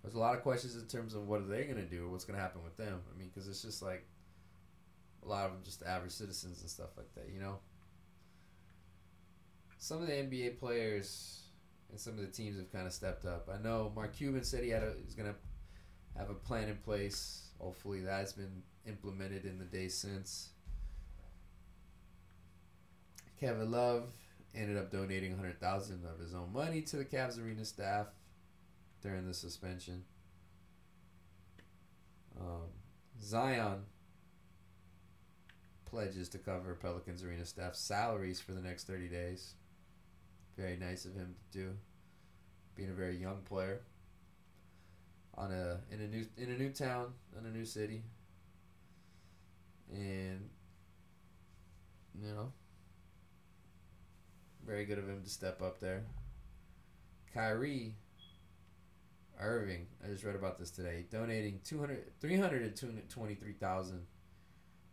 there's 0.02 0.14
a 0.14 0.18
lot 0.18 0.34
of 0.34 0.42
questions 0.42 0.76
in 0.76 0.86
terms 0.86 1.14
of 1.14 1.26
what 1.26 1.40
are 1.40 1.46
they 1.46 1.64
gonna 1.64 1.84
do, 1.84 2.08
what's 2.08 2.24
gonna 2.24 2.38
happen 2.38 2.62
with 2.62 2.76
them. 2.76 3.00
I 3.12 3.18
mean, 3.18 3.28
because 3.28 3.48
it's 3.48 3.62
just 3.62 3.82
like 3.82 4.06
a 5.24 5.28
lot 5.28 5.46
of 5.46 5.52
them 5.52 5.60
just 5.64 5.82
average 5.82 6.12
citizens 6.12 6.60
and 6.60 6.70
stuff 6.70 6.90
like 6.96 7.12
that, 7.16 7.28
you 7.32 7.40
know. 7.40 7.58
Some 9.78 10.00
of 10.00 10.06
the 10.06 10.14
NBA 10.14 10.58
players 10.58 11.42
and 11.90 11.98
some 11.98 12.14
of 12.14 12.20
the 12.20 12.28
teams 12.28 12.56
have 12.56 12.72
kind 12.72 12.86
of 12.86 12.92
stepped 12.92 13.24
up. 13.24 13.48
I 13.52 13.60
know 13.62 13.92
Mark 13.94 14.16
Cuban 14.16 14.44
said 14.44 14.62
he 14.62 14.70
had 14.70 14.82
a, 14.82 14.94
he's 15.04 15.14
gonna 15.14 15.34
have 16.16 16.30
a 16.30 16.34
plan 16.34 16.68
in 16.68 16.76
place. 16.76 17.50
Hopefully, 17.58 18.00
that's 18.00 18.32
been 18.32 18.62
implemented 18.86 19.44
in 19.44 19.58
the 19.58 19.64
days 19.64 19.96
since. 19.96 20.50
Kevin 23.40 23.70
Love 23.70 24.12
ended 24.58 24.76
up 24.76 24.90
donating 24.90 25.32
100000 25.32 26.04
of 26.04 26.18
his 26.18 26.34
own 26.34 26.52
money 26.52 26.82
to 26.82 26.96
the 26.96 27.04
Cavs 27.04 27.42
arena 27.42 27.64
staff 27.64 28.08
during 29.00 29.26
the 29.26 29.34
suspension. 29.34 30.04
Um, 32.38 32.68
Zion 33.22 33.84
pledges 35.84 36.28
to 36.30 36.38
cover 36.38 36.74
Pelicans 36.74 37.22
arena 37.22 37.44
staff 37.44 37.74
salaries 37.74 38.40
for 38.40 38.52
the 38.52 38.60
next 38.60 38.86
30 38.86 39.08
days. 39.08 39.54
Very 40.56 40.76
nice 40.76 41.04
of 41.04 41.14
him 41.14 41.34
to 41.52 41.58
do. 41.58 41.70
Being 42.74 42.90
a 42.90 42.94
very 42.94 43.16
young 43.16 43.42
player 43.42 43.80
on 45.34 45.52
a 45.52 45.78
in 45.92 46.00
a 46.00 46.08
new 46.08 46.26
in 46.36 46.50
a 46.50 46.58
new 46.58 46.70
town, 46.70 47.12
in 47.38 47.46
a 47.46 47.50
new 47.50 47.64
city. 47.64 48.02
And 49.92 50.48
you 52.20 52.28
know, 52.28 52.52
very 54.68 54.84
good 54.84 54.98
of 54.98 55.08
him 55.08 55.22
to 55.24 55.30
step 55.30 55.62
up 55.62 55.80
there. 55.80 56.04
Kyrie 57.32 57.94
Irving, 59.40 59.86
I 60.04 60.08
just 60.08 60.24
read 60.24 60.34
about 60.34 60.58
this 60.58 60.70
today, 60.70 61.06
donating 61.10 61.60
200, 61.64 62.20
323,000 62.20 64.06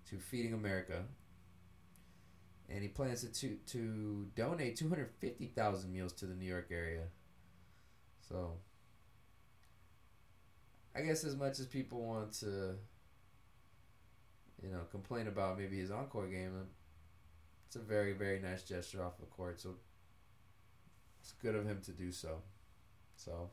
to 0.09 0.17
Feeding 0.17 0.53
America. 0.53 1.03
And 2.69 2.81
he 2.81 2.87
plans 2.87 3.21
to, 3.21 3.27
to, 3.27 3.55
to 3.67 4.27
donate 4.35 4.77
250,000 4.77 5.91
meals 5.91 6.13
to 6.13 6.25
the 6.25 6.35
New 6.35 6.47
York 6.47 6.69
area. 6.71 7.03
So, 8.29 8.53
I 10.95 11.01
guess 11.01 11.25
as 11.25 11.35
much 11.35 11.59
as 11.59 11.65
people 11.65 12.01
want 12.01 12.31
to, 12.39 12.75
you 14.63 14.71
know, 14.71 14.81
complain 14.89 15.27
about 15.27 15.59
maybe 15.59 15.77
his 15.77 15.91
encore 15.91 16.27
game, 16.27 16.53
it's 17.65 17.75
a 17.75 17.79
very 17.79 18.13
very 18.13 18.39
nice 18.39 18.63
gesture 18.63 19.03
off 19.03 19.17
the 19.17 19.25
court. 19.25 19.59
So 19.59 19.75
it's 21.21 21.33
good 21.41 21.55
of 21.55 21.65
him 21.65 21.81
to 21.85 21.91
do 21.91 22.11
so. 22.11 22.41
So 23.15 23.49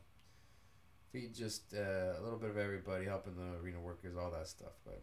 feed 1.11 1.33
just 1.33 1.73
uh, 1.73 2.19
a 2.19 2.21
little 2.21 2.39
bit 2.39 2.49
of 2.49 2.57
everybody, 2.57 3.05
helping 3.05 3.35
the 3.35 3.59
arena 3.63 3.79
workers, 3.79 4.15
all 4.17 4.31
that 4.31 4.47
stuff. 4.47 4.73
But 4.85 5.01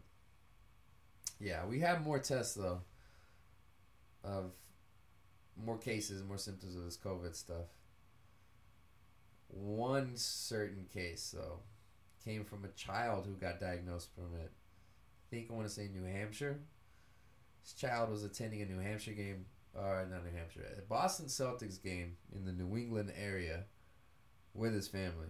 yeah, 1.39 1.65
we 1.65 1.79
have 1.79 2.03
more 2.03 2.19
tests 2.19 2.55
though 2.55 2.81
of 4.23 4.51
more 5.57 5.77
cases, 5.77 6.23
more 6.23 6.37
symptoms 6.37 6.75
of 6.75 6.85
this 6.85 6.97
COVID 6.97 7.35
stuff. 7.35 7.67
One 9.47 10.11
certain 10.15 10.85
case 10.93 11.33
though 11.35 11.59
came 12.23 12.45
from 12.45 12.63
a 12.63 12.69
child 12.69 13.25
who 13.25 13.33
got 13.33 13.59
diagnosed 13.59 14.09
from 14.13 14.35
it. 14.39 14.51
I 14.51 15.25
think 15.29 15.47
I 15.49 15.53
want 15.53 15.67
to 15.67 15.73
say 15.73 15.89
New 15.91 16.05
Hampshire. 16.05 16.59
This 17.63 17.73
child 17.73 18.09
was 18.09 18.23
attending 18.23 18.61
a 18.61 18.65
New 18.65 18.79
Hampshire 18.79 19.13
game, 19.13 19.45
or 19.75 20.07
not 20.09 20.25
New 20.25 20.37
Hampshire, 20.37 20.65
a 20.77 20.81
Boston 20.81 21.27
Celtics 21.27 21.81
game 21.81 22.17
in 22.35 22.45
the 22.45 22.51
New 22.51 22.75
England 22.75 23.11
area 23.15 23.65
with 24.53 24.73
his 24.73 24.87
family. 24.87 25.27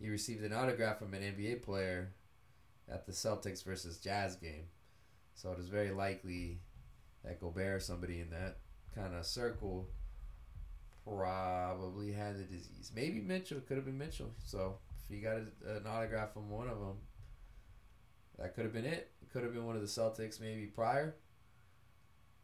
He 0.00 0.08
received 0.08 0.44
an 0.44 0.52
autograph 0.52 0.98
from 0.98 1.14
an 1.14 1.22
NBA 1.22 1.62
player 1.62 2.12
at 2.90 3.06
the 3.06 3.12
Celtics 3.12 3.64
versus 3.64 3.98
Jazz 3.98 4.36
game. 4.36 4.66
So 5.34 5.52
it 5.52 5.58
is 5.58 5.68
very 5.68 5.90
likely 5.90 6.60
that 7.24 7.40
Gobert 7.40 7.76
or 7.76 7.80
somebody 7.80 8.20
in 8.20 8.30
that 8.30 8.58
kind 8.94 9.14
of 9.14 9.26
circle 9.26 9.88
probably 11.04 12.12
had 12.12 12.38
the 12.38 12.44
disease. 12.44 12.92
Maybe 12.94 13.20
Mitchell. 13.20 13.60
Could 13.66 13.76
have 13.76 13.86
been 13.86 13.98
Mitchell. 13.98 14.30
So 14.44 14.78
if 15.04 15.14
he 15.14 15.20
got 15.20 15.36
a, 15.36 15.76
an 15.76 15.86
autograph 15.86 16.32
from 16.32 16.50
one 16.50 16.68
of 16.68 16.78
them, 16.78 16.96
that 18.38 18.54
could 18.54 18.64
have 18.64 18.72
been 18.72 18.84
it. 18.84 19.10
It 19.20 19.30
could 19.32 19.42
have 19.42 19.52
been 19.52 19.66
one 19.66 19.76
of 19.76 19.82
the 19.82 19.88
Celtics 19.88 20.40
maybe 20.40 20.66
prior 20.66 21.16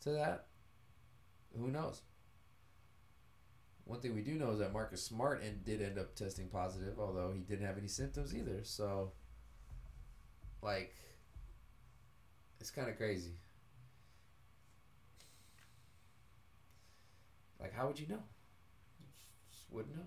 to 0.02 0.10
that. 0.10 0.46
Who 1.58 1.70
knows? 1.70 2.02
One 3.84 4.00
thing 4.00 4.14
we 4.14 4.22
do 4.22 4.32
know 4.32 4.50
is 4.50 4.58
that 4.58 4.72
Marcus 4.72 5.02
Smart 5.02 5.42
and 5.42 5.64
did 5.64 5.82
end 5.82 5.98
up 5.98 6.14
testing 6.14 6.48
positive, 6.48 6.98
although 6.98 7.32
he 7.34 7.40
didn't 7.40 7.66
have 7.66 7.78
any 7.78 7.88
symptoms 7.88 8.34
either. 8.34 8.60
So, 8.62 9.12
like, 10.62 10.94
it's 12.60 12.70
kind 12.70 12.88
of 12.88 12.96
crazy. 12.96 13.32
Like, 17.60 17.74
how 17.74 17.86
would 17.86 18.00
you 18.00 18.08
know? 18.08 18.22
Just 19.52 19.66
wouldn't 19.70 19.96
know. 19.96 20.02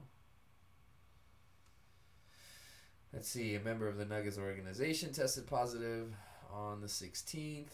Let's 3.17 3.29
see. 3.29 3.55
A 3.55 3.59
member 3.59 3.87
of 3.87 3.97
the 3.97 4.05
Nuggets 4.05 4.37
organization 4.37 5.11
tested 5.11 5.47
positive 5.47 6.13
on 6.53 6.81
the 6.81 6.85
16th. 6.85 7.73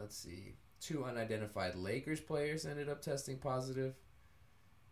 Let's 0.00 0.16
see. 0.16 0.54
Two 0.80 1.04
unidentified 1.04 1.76
Lakers 1.76 2.20
players 2.20 2.64
ended 2.64 2.88
up 2.88 3.02
testing 3.02 3.36
positive. 3.36 3.92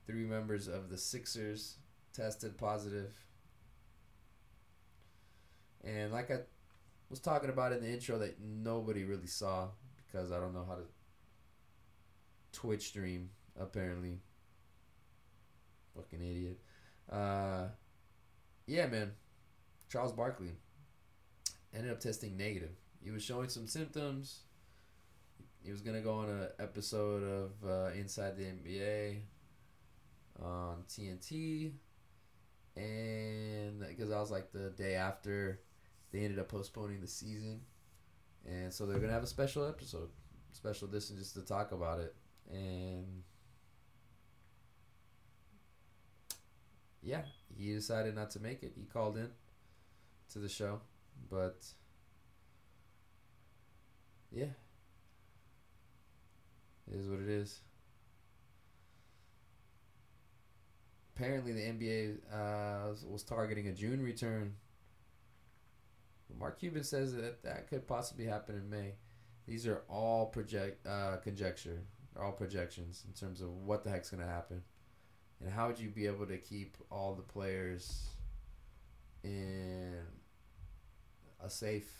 three 0.06 0.26
members 0.26 0.68
of 0.68 0.90
the 0.90 0.98
Sixers 0.98 1.78
tested 2.12 2.58
positive. 2.58 3.14
And 5.82 6.12
like 6.12 6.30
I 6.30 6.40
was 7.08 7.18
talking 7.18 7.48
about 7.48 7.72
in 7.72 7.80
the 7.80 7.88
intro, 7.88 8.18
that 8.18 8.38
nobody 8.38 9.04
really 9.04 9.26
saw 9.26 9.68
because 10.06 10.30
I 10.30 10.38
don't 10.38 10.52
know 10.52 10.66
how 10.68 10.74
to 10.74 10.84
Twitch 12.52 12.88
stream, 12.88 13.30
apparently. 13.58 14.20
Fucking 15.96 16.20
idiot. 16.20 16.60
Uh, 17.10 17.68
yeah, 18.66 18.88
man. 18.88 19.12
Charles 19.88 20.12
Barkley 20.12 20.52
ended 21.74 21.92
up 21.92 22.00
testing 22.00 22.36
negative. 22.36 22.70
He 23.02 23.10
was 23.10 23.22
showing 23.22 23.48
some 23.48 23.66
symptoms. 23.66 24.40
He 25.62 25.70
was 25.70 25.80
gonna 25.80 26.00
go 26.00 26.14
on 26.14 26.28
an 26.28 26.48
episode 26.58 27.22
of 27.22 27.68
uh, 27.68 27.90
Inside 27.94 28.36
the 28.36 28.44
NBA 28.44 29.20
on 30.42 30.84
TNT, 30.88 31.72
and 32.76 33.80
because 33.80 34.10
I 34.10 34.20
was 34.20 34.30
like 34.30 34.52
the 34.52 34.70
day 34.70 34.94
after, 34.94 35.60
they 36.12 36.20
ended 36.20 36.38
up 36.38 36.48
postponing 36.48 37.00
the 37.00 37.08
season, 37.08 37.60
and 38.46 38.72
so 38.72 38.86
they're 38.86 38.98
gonna 38.98 39.12
have 39.12 39.24
a 39.24 39.28
special 39.28 39.66
episode, 39.66 40.10
special 40.52 40.88
edition 40.88 41.16
just 41.16 41.34
to 41.34 41.42
talk 41.42 41.72
about 41.72 42.00
it, 42.00 42.14
and 42.50 43.22
yeah, 47.02 47.22
he 47.56 47.72
decided 47.72 48.14
not 48.14 48.30
to 48.32 48.40
make 48.40 48.62
it. 48.62 48.72
He 48.76 48.84
called 48.84 49.16
in 49.16 49.30
to 50.32 50.38
the 50.38 50.48
show, 50.48 50.80
but 51.30 51.64
yeah, 54.30 54.52
it 56.90 56.94
is 56.96 57.08
what 57.08 57.20
it 57.20 57.28
is. 57.28 57.60
Apparently, 61.14 61.52
the 61.52 61.60
NBA 61.62 62.18
uh, 62.32 62.92
was- 63.08 63.22
targeting 63.22 63.68
a 63.68 63.72
June 63.72 64.02
return. 64.02 64.54
Mark 66.38 66.58
Cuban 66.58 66.84
says 66.84 67.14
that 67.14 67.42
that 67.42 67.68
could 67.68 67.86
possibly 67.86 68.26
happen 68.26 68.56
in 68.56 68.68
May. 68.68 68.94
These 69.46 69.66
are 69.66 69.82
all 69.88 70.26
project 70.26 70.86
uh, 70.86 71.16
conjecture, 71.18 71.78
all 72.20 72.32
projections 72.32 73.04
in 73.06 73.14
terms 73.14 73.40
of 73.40 73.50
what 73.64 73.84
the 73.84 73.90
heck's 73.90 74.10
gonna 74.10 74.26
happen, 74.26 74.62
and 75.40 75.50
how 75.50 75.68
would 75.68 75.78
you 75.78 75.88
be 75.90 76.06
able 76.06 76.26
to 76.26 76.38
keep 76.38 76.76
all 76.90 77.14
the 77.14 77.22
players 77.22 78.15
in 79.26 79.98
a 81.44 81.50
safe 81.50 81.90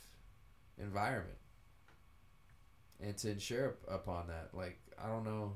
environment 0.79 1.39
and 3.01 3.17
to 3.19 3.31
ensure 3.31 3.77
upon 3.89 4.29
that. 4.29 4.51
Like 4.53 4.79
I 5.03 5.09
don't 5.09 5.25
know 5.25 5.55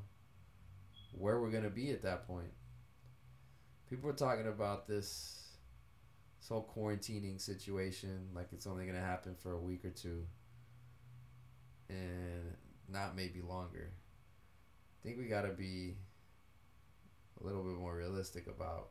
where 1.13 1.41
we're 1.41 1.51
gonna 1.51 1.71
be 1.71 1.91
at 1.91 2.03
that 2.03 2.27
point. 2.27 2.53
People 3.89 4.11
are 4.11 4.15
talking 4.15 4.47
about 4.47 4.87
this 4.87 5.37
this 6.39 6.49
whole 6.49 6.71
quarantining 6.75 7.41
situation, 7.41 8.29
like 8.35 8.49
it's 8.53 8.67
only 8.67 8.87
gonna 8.87 9.01
happen 9.01 9.35
for 9.35 9.53
a 9.53 9.61
week 9.61 9.85
or 9.85 9.91
two, 9.91 10.25
and 11.89 12.57
not 12.89 13.15
maybe 13.17 13.41
longer. 13.43 13.91
I 13.93 15.07
think 15.07 15.19
we 15.19 15.27
gotta 15.27 15.53
be 15.53 15.97
a 17.41 17.47
little 17.47 17.63
bit 17.63 17.79
more 17.79 17.97
realistic 17.97 18.47
about 18.47 18.91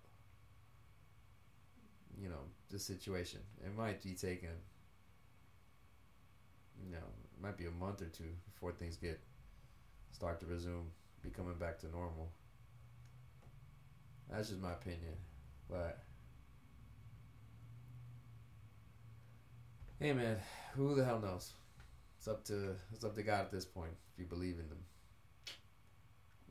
you 2.21 2.29
know 2.29 2.43
the 2.69 2.79
situation. 2.79 3.39
It 3.65 3.75
might 3.75 4.01
be 4.03 4.13
taking 4.13 4.49
you 6.83 6.91
know, 6.91 6.97
it 6.97 7.41
might 7.41 7.57
be 7.57 7.65
a 7.65 7.71
month 7.71 8.01
or 8.01 8.05
two 8.05 8.31
before 8.51 8.71
things 8.71 8.95
get 8.97 9.19
start 10.11 10.39
to 10.39 10.45
resume, 10.45 10.91
be 11.23 11.29
coming 11.29 11.55
back 11.55 11.79
to 11.79 11.87
normal. 11.89 12.29
That's 14.29 14.49
just 14.49 14.61
my 14.61 14.73
opinion, 14.73 15.15
but 15.69 16.03
hey, 19.99 20.13
man, 20.13 20.37
who 20.75 20.95
the 20.95 21.03
hell 21.03 21.19
knows? 21.19 21.53
It's 22.17 22.27
up 22.27 22.43
to 22.45 22.75
it's 22.93 23.03
up 23.03 23.15
to 23.15 23.23
God 23.23 23.41
at 23.41 23.51
this 23.51 23.65
point 23.65 23.93
if 24.13 24.19
you 24.19 24.25
believe 24.25 24.59
in 24.59 24.69
them. 24.69 24.83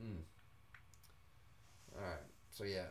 Mm. 0.03 0.23
All 1.97 2.09
right, 2.09 2.19
so 2.51 2.65
yeah. 2.65 2.87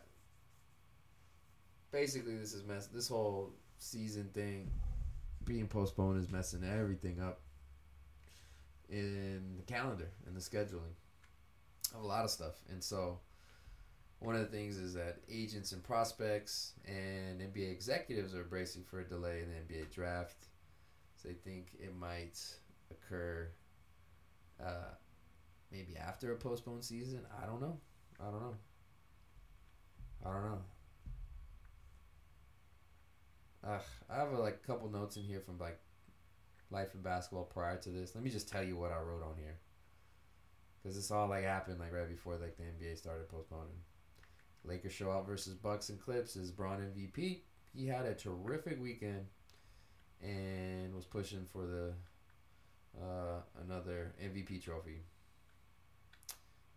Basically, 1.92 2.36
this 2.36 2.54
is 2.54 2.64
mess. 2.64 2.88
This 2.88 3.08
whole 3.08 3.52
season 3.78 4.30
thing 4.34 4.70
being 5.46 5.68
postponed 5.68 6.22
is 6.22 6.30
messing 6.30 6.64
everything 6.64 7.22
up 7.22 7.40
in 8.90 9.56
the 9.58 9.64
calendar 9.64 10.10
and 10.26 10.36
the 10.36 10.42
scheduling 10.42 10.94
of 11.96 12.04
a 12.04 12.08
lot 12.08 12.26
of 12.26 12.30
stuff. 12.30 12.56
And 12.70 12.84
so, 12.84 13.20
one 14.20 14.36
of 14.36 14.42
the 14.42 14.48
things 14.58 14.78
is 14.78 14.94
that 14.96 15.18
agents 15.32 15.72
and 15.72 15.84
prospects 15.84 16.74
and 16.86 17.40
NBA 17.40 17.72
executives 17.72 18.34
are 18.36 18.44
bracing 18.44 18.84
for 18.84 19.00
a 19.00 19.06
delay 19.06 19.42
in 19.44 19.50
the 19.50 19.74
NBA 19.74 19.92
draft. 19.92 20.48
So 21.16 21.30
they 21.30 21.36
think 21.36 21.70
it 21.80 21.96
might 21.96 22.40
occur 22.92 23.50
uh, 24.64 24.94
maybe 25.72 25.98
after 25.98 26.32
a 26.32 26.36
postponed 26.36 26.84
season. 26.84 27.22
I 27.42 27.46
don't 27.46 27.62
know. 27.62 27.78
I 28.20 28.26
don't 28.26 28.42
know. 28.42 28.56
I 30.26 30.34
don't 30.34 30.46
know. 30.46 30.62
Ugh, 33.66 33.82
I 34.10 34.16
have 34.16 34.32
a 34.32 34.38
like 34.38 34.66
couple 34.66 34.90
notes 34.90 35.18
in 35.18 35.24
here 35.24 35.42
from 35.42 35.58
like 35.58 35.80
life 36.70 36.94
in 36.94 37.02
basketball 37.02 37.46
prior 37.46 37.78
to 37.78 37.90
this. 37.90 38.16
Let 38.16 38.24
me 38.24 38.30
just 38.30 38.50
tell 38.50 38.64
you 38.64 38.78
what 38.78 38.92
I 38.92 39.00
wrote 39.00 39.24
on 39.24 39.36
here, 39.38 39.58
because 40.82 40.96
this 40.96 41.12
all 41.12 41.28
like 41.28 41.44
happened 41.44 41.80
like 41.80 41.94
right 41.94 42.10
before 42.10 42.36
like 42.36 42.58
the 42.58 42.64
NBA 42.64 42.98
started 42.98 43.30
postponing. 43.30 43.80
Lakers 44.64 44.94
show 44.94 45.12
out 45.12 45.26
versus 45.26 45.54
Bucks 45.54 45.90
and 45.90 46.00
Clips 46.00 46.36
LeBron 46.36 46.80
MVP. 46.94 47.40
He 47.74 47.88
had 47.88 48.06
a 48.06 48.14
terrific 48.14 48.82
weekend, 48.82 49.28
and 50.22 50.94
was 50.96 51.06
pushing 51.06 51.46
for 51.52 51.66
the 51.66 51.94
uh, 53.00 53.42
another 53.64 54.14
MVP 54.24 54.64
trophy. 54.64 55.04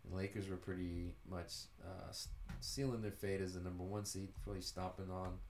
And 0.05 0.15
Lakers 0.15 0.49
were 0.49 0.57
pretty 0.57 1.15
much 1.29 1.53
uh, 1.85 2.13
sealing 2.61 3.03
their 3.03 3.11
fate 3.11 3.41
as 3.41 3.55
the 3.55 3.61
number 3.61 3.85
one 3.85 4.05
seed, 4.05 4.29
really 4.47 4.61
stomping 4.61 5.11
on 5.11 5.29
a 5.29 5.50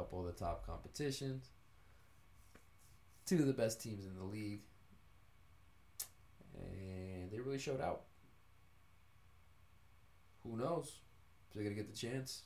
couple 0.00 0.20
of 0.20 0.26
the 0.26 0.44
top 0.44 0.66
competitions. 0.66 1.50
Two 3.26 3.36
of 3.36 3.46
the 3.46 3.52
best 3.52 3.82
teams 3.82 4.06
in 4.06 4.16
the 4.16 4.24
league. 4.24 4.62
And 6.54 7.30
they 7.30 7.38
really 7.38 7.58
showed 7.58 7.82
out. 7.82 8.02
Who 10.42 10.56
knows 10.56 10.90
they're 11.52 11.62
going 11.62 11.76
to 11.76 11.82
get 11.82 11.92
the 11.92 11.96
chance 11.96 12.42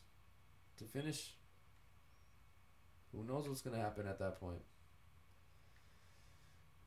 to 0.79 0.85
finish? 0.85 1.35
Who 3.13 3.23
knows 3.23 3.49
what's 3.49 3.63
going 3.63 3.77
to 3.77 3.83
happen 3.83 4.09
at 4.09 4.19
that 4.19 4.41
point? 4.41 4.63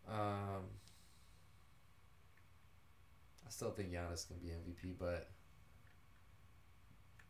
Um, 0.09 0.65
I 3.45 3.49
still 3.49 3.71
think 3.71 3.91
Giannis 3.91 4.27
can 4.27 4.37
be 4.37 4.49
MVP, 4.49 4.95
but 4.99 5.29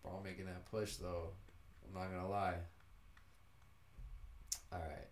Bron 0.01 0.23
making 0.23 0.45
that 0.45 0.65
push, 0.71 0.95
though, 0.95 1.33
I'm 1.87 1.93
not 1.93 2.19
to 2.19 2.27
lie. 2.27 2.55
All 4.77 4.83
right. 4.87 5.07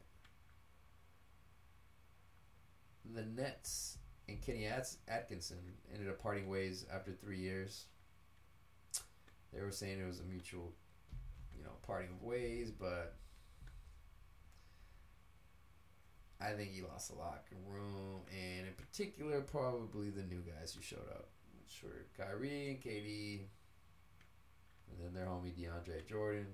The 3.14 3.24
Nets 3.24 3.98
and 4.28 4.42
Kenny 4.42 4.66
At- 4.66 4.96
Atkinson 5.08 5.58
ended 5.94 6.10
up 6.10 6.20
parting 6.20 6.48
ways 6.48 6.86
after 6.94 7.12
three 7.12 7.40
years. 7.40 7.86
They 9.54 9.62
were 9.62 9.72
saying 9.72 10.00
it 10.00 10.06
was 10.06 10.20
a 10.20 10.24
mutual, 10.24 10.74
you 11.56 11.64
know, 11.64 11.72
parting 11.86 12.10
of 12.12 12.22
ways, 12.24 12.72
but 12.72 13.16
I 16.42 16.52
think 16.52 16.72
he 16.72 16.82
lost 16.82 17.12
a 17.12 17.16
locker 17.16 17.56
room, 17.66 18.22
and 18.32 18.68
in 18.68 18.74
particular, 18.74 19.42
probably 19.42 20.10
the 20.10 20.24
new 20.24 20.42
guys 20.42 20.74
who 20.74 20.82
showed 20.82 21.08
up, 21.10 21.30
which 21.58 21.82
were 21.82 22.06
Kyrie 22.18 22.70
and 22.72 22.82
KD, 22.82 23.46
and 24.90 25.00
then 25.02 25.14
their 25.14 25.26
homie 25.26 25.54
DeAndre 25.54 26.06
Jordan. 26.08 26.48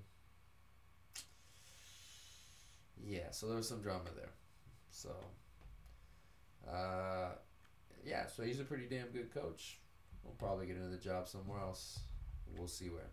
Yeah, 3.04 3.32
so 3.32 3.48
there 3.48 3.58
was 3.58 3.68
some 3.68 3.82
drama 3.82 4.10
there. 4.16 4.30
So, 4.92 5.10
uh, 6.70 7.30
yeah, 8.06 8.28
so 8.28 8.44
he's 8.44 8.60
a 8.60 8.64
pretty 8.64 8.86
damn 8.90 9.08
good 9.08 9.34
coach. 9.34 9.80
We'll 10.24 10.34
probably 10.34 10.68
get 10.68 10.78
another 10.78 10.98
job 10.98 11.28
somewhere 11.28 11.60
else. 11.60 12.00
We'll 12.58 12.68
see 12.68 12.90
where. 12.90 13.10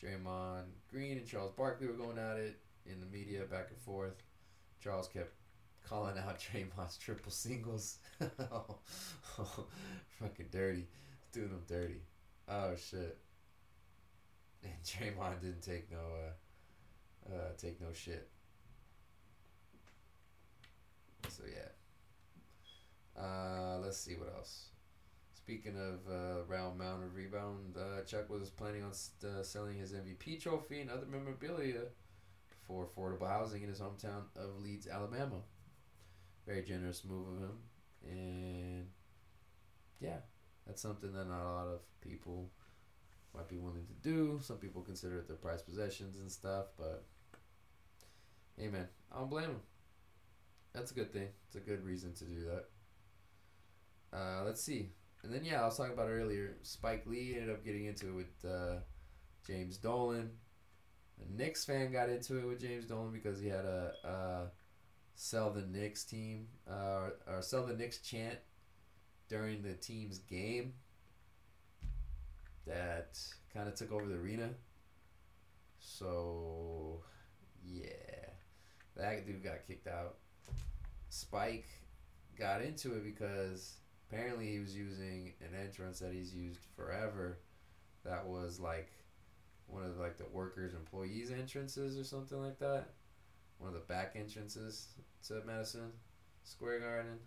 Draymond 0.00 0.66
Green 0.90 1.18
and 1.18 1.26
Charles 1.26 1.52
Barkley 1.56 1.88
were 1.88 1.94
going 1.94 2.18
at 2.18 2.36
it 2.36 2.60
in 2.86 3.00
the 3.00 3.06
media 3.06 3.42
back 3.50 3.68
and 3.70 3.78
forth. 3.80 4.22
Charles 4.80 5.08
kept 5.08 5.32
calling 5.88 6.16
out 6.18 6.38
Draymond's 6.54 6.96
triple 6.98 7.32
singles. 7.32 7.98
oh, 8.20 8.76
fucking 10.20 10.46
dirty. 10.52 10.86
Doing 11.32 11.48
them 11.48 11.62
dirty. 11.66 12.00
Oh, 12.48 12.74
shit. 12.76 13.18
And 14.62 14.72
Draymond 14.84 15.40
didn't 15.40 15.62
take 15.62 15.90
no, 15.90 15.98
uh, 15.98 16.32
uh, 17.26 17.52
take 17.56 17.80
no 17.80 17.92
shit. 17.92 18.28
So, 21.28 21.44
yeah. 21.46 21.68
Uh, 23.20 23.78
let's 23.82 23.98
see 23.98 24.14
what 24.14 24.32
else. 24.34 24.68
Speaking 25.34 25.76
of 25.76 26.12
uh, 26.12 26.44
round 26.46 26.78
mound 26.78 27.02
of 27.02 27.14
rebound, 27.14 27.76
uh, 27.76 28.02
Chuck 28.04 28.28
was 28.28 28.50
planning 28.50 28.82
on 28.82 28.90
uh, 28.90 29.42
selling 29.42 29.78
his 29.78 29.92
MVP 29.92 30.40
trophy 30.40 30.80
and 30.80 30.90
other 30.90 31.06
memorabilia 31.10 31.84
for 32.66 32.86
affordable 32.86 33.26
housing 33.26 33.62
in 33.62 33.68
his 33.68 33.80
hometown 33.80 34.24
of 34.36 34.62
Leeds, 34.62 34.86
Alabama. 34.86 35.40
Very 36.46 36.62
generous 36.62 37.02
move 37.04 37.26
of 37.28 37.38
him, 37.38 37.58
and 38.04 38.86
yeah, 40.00 40.18
that's 40.66 40.80
something 40.82 41.12
that 41.12 41.28
not 41.28 41.42
a 41.42 41.52
lot 41.52 41.66
of 41.66 41.80
people 42.00 42.50
might 43.34 43.48
be 43.48 43.58
willing 43.58 43.86
to 43.86 44.08
do. 44.08 44.40
Some 44.42 44.56
people 44.56 44.82
consider 44.82 45.18
it 45.18 45.28
their 45.28 45.36
prized 45.36 45.66
possessions 45.66 46.18
and 46.18 46.30
stuff, 46.30 46.66
but 46.76 47.04
hey, 48.56 48.68
man, 48.68 48.88
I 49.12 49.18
don't 49.18 49.30
blame 49.30 49.46
them. 49.46 49.60
That's 50.72 50.90
a 50.90 50.94
good 50.94 51.12
thing. 51.12 51.28
It's 51.46 51.56
a 51.56 51.60
good 51.60 51.84
reason 51.84 52.14
to 52.14 52.24
do 52.24 52.44
that. 52.46 54.16
Uh, 54.16 54.44
let's 54.44 54.62
see. 54.62 54.90
And 55.22 55.32
then 55.32 55.44
yeah, 55.44 55.62
I 55.62 55.64
was 55.64 55.76
talking 55.76 55.92
about 55.92 56.08
earlier. 56.08 56.56
Spike 56.62 57.04
Lee 57.06 57.34
ended 57.34 57.50
up 57.50 57.64
getting 57.64 57.86
into 57.86 58.08
it 58.08 58.14
with 58.14 58.50
uh, 58.50 58.76
James 59.46 59.76
Dolan. 59.76 60.30
A 61.20 61.36
Knicks 61.36 61.64
fan 61.64 61.90
got 61.92 62.08
into 62.08 62.38
it 62.38 62.46
with 62.46 62.60
James 62.60 62.84
Dolan 62.84 63.12
because 63.12 63.40
he 63.40 63.48
had 63.48 63.64
a, 63.64 63.92
a 64.04 64.50
sell 65.16 65.50
the 65.50 65.62
Knicks 65.62 66.04
team 66.04 66.46
uh, 66.70 67.10
or 67.26 67.42
sell 67.42 67.66
the 67.66 67.74
Knicks 67.74 67.98
chant 67.98 68.38
during 69.28 69.62
the 69.62 69.74
team's 69.74 70.18
game 70.18 70.74
that 72.68 73.18
kind 73.52 73.68
of 73.68 73.74
took 73.74 73.92
over 73.92 74.06
the 74.06 74.14
arena. 74.16 74.50
So 75.78 77.02
yeah, 77.64 78.30
that 78.96 79.26
dude 79.26 79.42
got 79.42 79.66
kicked 79.66 79.88
out. 79.88 80.16
Spike 81.08 81.66
got 82.38 82.62
into 82.62 82.94
it 82.94 83.04
because 83.04 83.78
apparently 84.08 84.52
he 84.52 84.58
was 84.58 84.76
using 84.76 85.32
an 85.40 85.58
entrance 85.58 85.98
that 85.98 86.12
he's 86.12 86.34
used 86.34 86.60
forever 86.76 87.38
that 88.04 88.26
was 88.26 88.60
like 88.60 88.90
one 89.66 89.84
of 89.84 89.98
like 89.98 90.16
the 90.16 90.26
workers 90.32 90.74
employees 90.74 91.30
entrances 91.30 91.98
or 91.98 92.04
something 92.04 92.42
like 92.42 92.58
that 92.58 92.90
one 93.58 93.68
of 93.68 93.74
the 93.74 93.80
back 93.80 94.12
entrances 94.14 94.88
to 95.26 95.42
madison 95.46 95.92
square 96.44 96.80
garden 96.80 97.18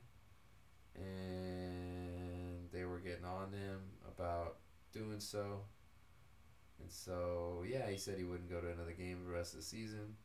and 0.95 2.69
they 2.73 2.85
were 2.85 2.99
getting 2.99 3.25
on 3.25 3.51
him 3.51 3.79
about 4.07 4.57
doing 4.91 5.19
so 5.19 5.61
and 6.79 6.91
so 6.91 7.63
yeah 7.67 7.89
he 7.89 7.97
said 7.97 8.17
he 8.17 8.23
wouldn't 8.23 8.49
go 8.49 8.59
to 8.59 8.71
another 8.71 8.91
game 8.91 9.19
the 9.25 9.31
rest 9.31 9.53
of 9.53 9.59
the 9.59 9.65
season 9.65 10.15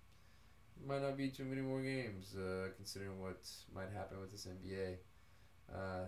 might 0.86 1.00
not 1.00 1.16
be 1.16 1.28
too 1.28 1.44
many 1.44 1.62
more 1.62 1.80
games 1.80 2.34
uh, 2.36 2.68
considering 2.76 3.20
what 3.20 3.40
might 3.74 3.90
happen 3.94 4.20
with 4.20 4.30
this 4.30 4.46
nba 4.46 4.96
uh, 5.72 6.04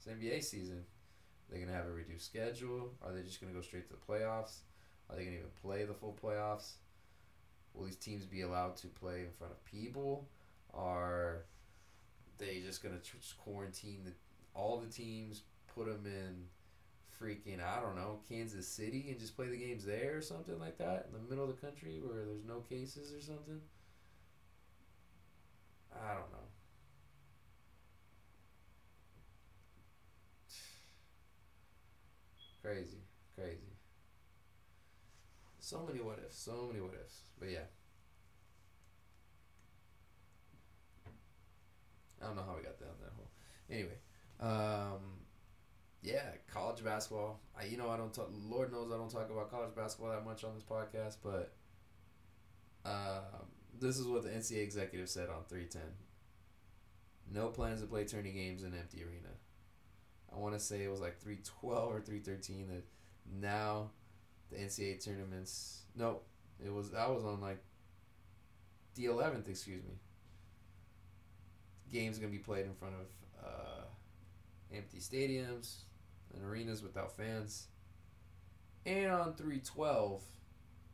it's 0.00 0.06
NBA 0.06 0.42
season. 0.42 0.78
Are 0.78 1.54
they 1.54 1.60
gonna 1.60 1.76
have 1.76 1.86
a 1.86 1.92
reduced 1.92 2.26
schedule? 2.26 2.92
Are 3.02 3.12
they 3.12 3.22
just 3.22 3.40
gonna 3.40 3.52
go 3.52 3.60
straight 3.60 3.86
to 3.88 3.92
the 3.92 4.12
playoffs? 4.12 4.60
Are 5.08 5.16
they 5.16 5.24
gonna 5.24 5.36
even 5.36 5.50
play 5.60 5.84
the 5.84 5.94
full 5.94 6.16
playoffs? 6.22 6.74
Will 7.74 7.84
these 7.84 7.96
teams 7.96 8.24
be 8.24 8.42
allowed 8.42 8.76
to 8.78 8.86
play 8.88 9.20
in 9.20 9.30
front 9.38 9.52
of 9.52 9.64
people? 9.64 10.28
Are 10.72 11.44
they 12.38 12.60
just 12.64 12.82
gonna 12.82 13.00
quarantine 13.44 14.00
the, 14.04 14.12
all 14.54 14.78
the 14.78 14.90
teams, 14.90 15.42
put 15.74 15.86
them 15.86 16.06
in 16.06 16.44
freaking 17.20 17.60
I 17.62 17.80
don't 17.80 17.96
know 17.96 18.20
Kansas 18.28 18.66
City 18.66 19.06
and 19.10 19.18
just 19.18 19.36
play 19.36 19.48
the 19.48 19.56
games 19.56 19.84
there 19.84 20.16
or 20.16 20.22
something 20.22 20.58
like 20.58 20.78
that 20.78 21.06
in 21.06 21.12
the 21.12 21.28
middle 21.28 21.48
of 21.48 21.54
the 21.54 21.66
country 21.66 22.00
where 22.02 22.24
there's 22.24 22.44
no 22.46 22.60
cases 22.60 23.12
or 23.12 23.20
something? 23.20 23.60
I 25.92 26.14
don't 26.14 26.32
know. 26.32 26.48
Crazy, 32.62 33.02
crazy. 33.34 33.76
So 35.58 35.84
many 35.86 36.00
what 36.00 36.18
ifs, 36.18 36.38
so 36.38 36.66
many 36.68 36.80
what 36.80 36.94
ifs. 36.94 37.22
But 37.38 37.50
yeah. 37.50 37.66
I 42.20 42.26
don't 42.26 42.36
know 42.36 42.42
how 42.42 42.56
we 42.56 42.62
got 42.62 42.78
down 42.78 42.90
that 43.00 43.12
hole. 43.16 43.30
Anyway, 43.70 43.98
um, 44.40 45.19
yeah, 46.02 46.22
college 46.52 46.82
basketball. 46.82 47.40
I, 47.58 47.64
you 47.64 47.76
know, 47.76 47.90
I 47.90 47.96
don't 47.96 48.12
talk. 48.12 48.30
Lord 48.48 48.72
knows 48.72 48.90
I 48.92 48.96
don't 48.96 49.10
talk 49.10 49.30
about 49.30 49.50
college 49.50 49.74
basketball 49.74 50.10
that 50.10 50.24
much 50.24 50.44
on 50.44 50.54
this 50.54 50.64
podcast, 50.64 51.16
but 51.22 51.52
um, 52.84 53.46
this 53.78 53.98
is 53.98 54.06
what 54.06 54.22
the 54.22 54.30
NCAA 54.30 54.62
executive 54.62 55.08
said 55.08 55.28
on 55.28 55.44
three 55.48 55.66
ten. 55.66 55.82
No 57.32 57.48
plans 57.48 57.80
to 57.82 57.86
play 57.86 58.04
tourney 58.04 58.32
games 58.32 58.62
in 58.62 58.74
empty 58.74 59.02
arena. 59.02 59.28
I 60.34 60.38
want 60.38 60.54
to 60.54 60.60
say 60.60 60.84
it 60.84 60.90
was 60.90 61.00
like 61.00 61.20
312 61.20 61.92
or 61.92 62.00
313 62.00 62.68
that 62.68 62.84
now 63.40 63.90
the 64.50 64.56
NCAA 64.56 65.04
tournaments. 65.04 65.82
No, 65.94 66.20
it 66.64 66.72
was 66.72 66.94
I 66.94 67.08
was 67.08 67.24
on 67.24 67.40
like 67.40 67.62
the 68.94 69.04
11th, 69.06 69.48
excuse 69.48 69.82
me. 69.84 69.94
Games 71.92 72.18
gonna 72.18 72.32
be 72.32 72.38
played 72.38 72.66
in 72.66 72.74
front 72.74 72.94
of 72.94 73.44
uh, 73.44 73.84
empty 74.74 74.98
stadiums 74.98 75.82
and 76.34 76.44
arenas 76.44 76.82
without 76.82 77.16
fans. 77.16 77.66
And 78.86 79.10
on 79.10 79.34
312, 79.34 80.22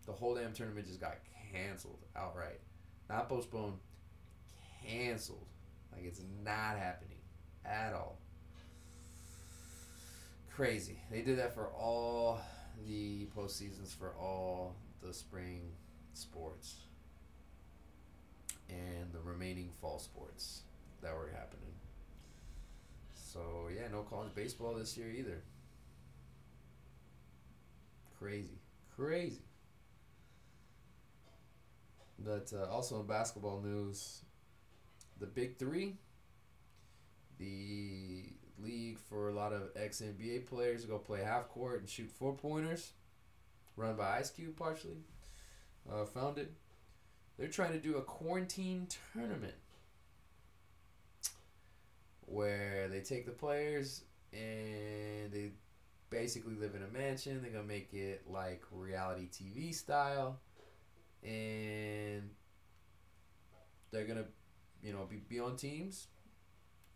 the 0.07 0.13
whole 0.13 0.35
damn 0.35 0.53
tournament 0.53 0.87
just 0.87 1.01
got 1.01 1.19
canceled 1.53 2.05
outright. 2.17 2.61
Not 3.09 3.29
postponed, 3.29 3.79
canceled. 4.85 5.47
Like 5.93 6.05
it's 6.05 6.21
not 6.45 6.79
happening 6.79 7.19
at 7.65 7.93
all 7.93 8.19
crazy. 10.57 10.99
They 11.11 11.21
did 11.21 11.39
that 11.39 11.55
for 11.55 11.67
all 11.67 12.41
the 12.87 13.27
postseasons 13.37 13.95
for 13.95 14.15
all 14.19 14.75
the 15.03 15.13
spring 15.13 15.61
sports 16.15 16.77
and 18.71 19.13
the 19.13 19.21
remaining 19.21 19.71
fall 19.83 19.99
sports 19.99 20.63
that 21.03 21.15
were 21.15 21.31
happening. 21.31 21.75
So 23.37 23.69
yeah, 23.75 23.89
no 23.93 24.03
college 24.03 24.35
baseball 24.35 24.75
this 24.75 24.97
year 24.97 25.11
either. 25.11 25.43
Crazy, 28.19 28.59
crazy. 28.95 29.43
But 32.19 32.51
uh, 32.55 32.73
also 32.73 33.01
in 33.01 33.07
basketball 33.07 33.61
news, 33.61 34.23
the 35.21 35.27
big 35.27 35.59
three, 35.59 35.99
the 37.39 38.25
league 38.59 38.99
for 38.99 39.29
a 39.29 39.35
lot 39.35 39.53
of 39.53 39.69
ex 39.77 40.01
NBA 40.01 40.47
players 40.47 40.83
to 40.83 40.89
go 40.89 40.99
play 40.99 41.23
half 41.23 41.49
court 41.49 41.81
and 41.81 41.89
shoot 41.89 42.11
four 42.11 42.35
pointers, 42.35 42.93
run 43.77 43.97
by 43.97 44.17
Ice 44.19 44.31
Cube 44.31 44.57
partially, 44.57 45.05
uh, 45.93 46.07
founded. 46.07 46.49
They're 47.39 47.49
trying 47.49 47.73
to 47.73 47.79
do 47.79 47.97
a 47.97 48.03
quarantine 48.03 48.89
tournament 49.13 49.57
where 52.27 52.89
they 52.89 53.01
take 53.01 53.25
the 53.25 53.33
players 53.33 54.03
and 54.33 55.33
they 55.33 55.53
basically 56.11 56.55
live 56.55 56.75
in 56.75 56.83
a 56.83 56.89
mansion. 56.89 57.41
They're 57.43 57.51
gonna 57.51 57.65
make 57.65 57.95
it 57.95 58.23
like 58.29 58.63
reality 58.71 59.29
TV 59.29 59.75
style, 59.75 60.39
and 61.23 62.31
they're 63.91 64.07
gonna, 64.07 64.27
you 64.83 64.93
know, 64.93 65.07
be, 65.09 65.17
be 65.17 65.41
on 65.41 65.57
teams 65.57 66.09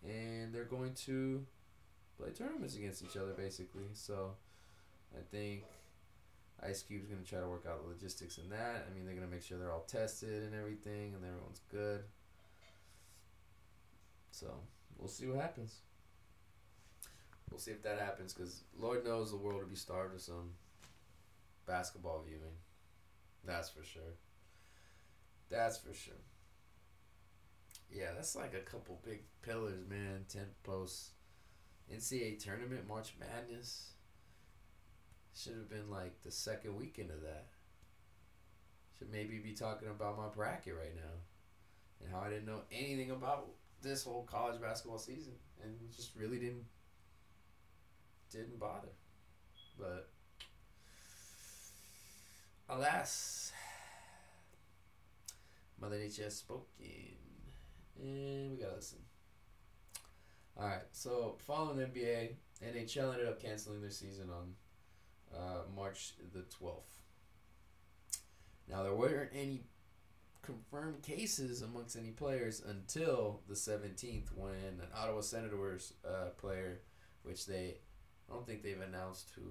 and 0.02 0.52
they're 0.52 0.64
going 0.64 0.94
to 0.94 1.44
play 2.18 2.30
tournaments 2.30 2.76
against 2.76 3.02
each 3.02 3.16
other 3.16 3.32
basically. 3.32 3.88
So 3.92 4.32
I 5.14 5.20
think 5.30 5.64
Ice 6.62 6.82
Cube's 6.82 7.06
gonna 7.06 7.22
try 7.22 7.40
to 7.40 7.48
work 7.48 7.66
out 7.68 7.82
the 7.82 7.88
logistics 7.88 8.38
in 8.38 8.48
that. 8.50 8.86
I 8.88 8.94
mean, 8.94 9.06
they're 9.06 9.14
gonna 9.14 9.26
make 9.26 9.42
sure 9.42 9.58
they're 9.58 9.72
all 9.72 9.86
tested 9.86 10.44
and 10.44 10.54
everything, 10.54 11.14
and 11.14 11.24
everyone's 11.24 11.60
good. 11.70 12.02
So 14.30 14.54
we'll 15.00 15.08
see 15.08 15.26
what 15.26 15.40
happens. 15.40 15.78
We'll 17.50 17.58
see 17.58 17.72
if 17.72 17.82
that 17.82 17.98
happens, 17.98 18.32
because 18.32 18.62
Lord 18.78 19.04
knows 19.04 19.30
the 19.30 19.36
world 19.36 19.62
will 19.62 19.68
be 19.68 19.74
starved 19.74 20.14
of 20.14 20.20
some 20.20 20.50
basketball 21.66 22.22
viewing. 22.24 22.54
That's 23.44 23.70
for 23.70 23.82
sure. 23.82 24.14
That's 25.48 25.78
for 25.78 25.92
sure. 25.92 26.14
Yeah, 27.90 28.10
that's 28.14 28.36
like 28.36 28.54
a 28.54 28.70
couple 28.70 29.00
big 29.04 29.22
pillars, 29.42 29.88
man. 29.88 30.26
Ten 30.28 30.46
posts, 30.62 31.10
NCAA 31.92 32.38
tournament, 32.38 32.86
March 32.86 33.14
Madness. 33.18 33.94
Should 35.34 35.54
have 35.56 35.70
been 35.70 35.90
like 35.90 36.22
the 36.22 36.30
second 36.30 36.76
weekend 36.76 37.10
of 37.10 37.22
that. 37.22 37.46
Should 38.98 39.10
maybe 39.10 39.38
be 39.38 39.54
talking 39.54 39.88
about 39.88 40.18
my 40.18 40.28
bracket 40.28 40.76
right 40.76 40.94
now, 40.94 41.18
and 42.00 42.12
how 42.12 42.20
I 42.20 42.28
didn't 42.28 42.46
know 42.46 42.60
anything 42.70 43.10
about 43.10 43.48
this 43.82 44.04
whole 44.04 44.24
college 44.24 44.60
basketball 44.60 44.98
season, 44.98 45.32
and 45.62 45.74
just 45.94 46.14
really 46.16 46.38
didn't 46.38 46.64
didn't 48.30 48.58
bother. 48.58 48.88
But 49.78 50.10
alas, 52.68 53.52
Mother 55.80 55.98
Nature 55.98 56.24
has 56.24 56.36
spoken. 56.36 56.66
And 57.98 58.52
we 58.52 58.56
gotta 58.58 58.76
listen. 58.76 58.98
All 60.56 60.66
right. 60.66 60.82
So 60.92 61.36
following 61.46 61.78
the 61.78 61.84
NBA, 61.84 62.34
NHL 62.64 63.12
ended 63.12 63.28
up 63.28 63.40
canceling 63.40 63.80
their 63.80 63.90
season 63.90 64.28
on 64.30 64.54
uh, 65.36 65.62
March 65.74 66.14
the 66.32 66.42
twelfth. 66.42 67.00
Now 68.68 68.82
there 68.82 68.94
weren't 68.94 69.30
any 69.34 69.64
confirmed 70.42 71.02
cases 71.02 71.62
amongst 71.62 71.96
any 71.96 72.10
players 72.10 72.62
until 72.66 73.40
the 73.48 73.56
seventeenth, 73.56 74.30
when 74.34 74.80
an 74.80 74.88
Ottawa 74.96 75.20
Senators 75.20 75.94
uh, 76.06 76.30
player, 76.38 76.80
which 77.22 77.46
they, 77.46 77.76
I 78.28 78.34
don't 78.34 78.46
think 78.46 78.62
they've 78.62 78.80
announced 78.80 79.30
who 79.34 79.42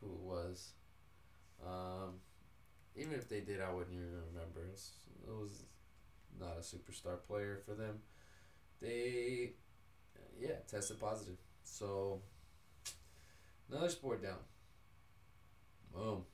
who 0.00 0.12
it 0.12 0.20
was. 0.20 0.72
Um, 1.64 2.14
even 2.96 3.14
if 3.14 3.28
they 3.28 3.40
did, 3.40 3.60
I 3.60 3.72
wouldn't 3.72 3.94
even 3.94 4.08
remember. 4.32 4.66
It's, 4.72 4.92
it 5.26 5.32
was 5.32 5.64
not 6.38 6.56
a 6.58 6.60
superstar 6.60 7.22
player 7.26 7.60
for 7.64 7.74
them. 7.74 8.00
They, 8.80 9.52
yeah, 10.40 10.56
tested 10.68 10.98
positive. 11.00 11.36
So, 11.62 12.22
another 13.70 13.90
sport 13.90 14.22
down. 14.22 14.38
Boom. 15.94 16.24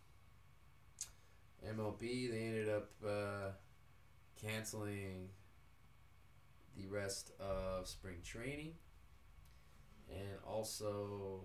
MLB, 1.66 2.30
they 2.30 2.44
ended 2.46 2.68
up 2.68 2.90
uh, 3.04 3.50
canceling 4.40 5.28
the 6.76 6.86
rest 6.86 7.32
of 7.40 7.88
spring 7.88 8.16
training 8.24 8.74
and 10.10 10.38
also 10.46 11.44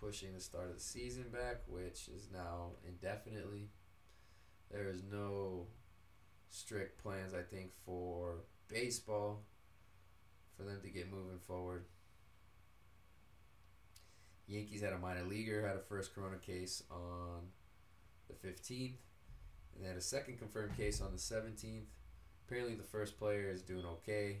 pushing 0.00 0.34
the 0.34 0.40
start 0.40 0.68
of 0.68 0.74
the 0.74 0.80
season 0.80 1.24
back, 1.32 1.62
which 1.66 2.08
is 2.08 2.28
now 2.32 2.72
indefinitely. 2.86 3.70
There 4.70 4.88
is 4.88 5.02
no 5.10 5.66
strict 6.50 7.02
plans, 7.02 7.34
I 7.34 7.42
think, 7.42 7.72
for 7.84 8.44
baseball 8.68 9.42
for 10.56 10.64
them 10.64 10.80
to 10.82 10.88
get 10.88 11.10
moving 11.10 11.38
forward. 11.46 11.84
Yankees 14.46 14.82
had 14.82 14.92
a 14.92 14.98
minor 14.98 15.24
leaguer 15.24 15.66
had 15.66 15.76
a 15.76 15.80
first 15.80 16.14
corona 16.14 16.36
case 16.36 16.82
on 16.90 17.48
the 18.28 18.34
15th, 18.34 18.94
and 19.74 19.84
they 19.84 19.88
had 19.88 19.96
a 19.96 20.00
second 20.00 20.38
confirmed 20.38 20.76
case 20.76 21.00
on 21.00 21.12
the 21.12 21.18
17th. 21.18 21.86
Apparently, 22.46 22.74
the 22.76 22.84
first 22.84 23.18
player 23.18 23.50
is 23.50 23.62
doing 23.62 23.84
okay. 23.84 24.38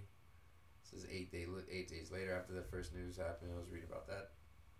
This 0.84 1.02
is 1.02 1.10
eight 1.10 1.32
day 1.32 1.46
eight 1.70 1.88
days 1.88 2.12
later 2.12 2.32
after 2.32 2.52
the 2.52 2.62
first 2.62 2.94
news 2.94 3.16
happened. 3.16 3.50
I 3.54 3.58
was 3.58 3.70
reading 3.70 3.88
about 3.90 4.06
that 4.06 4.30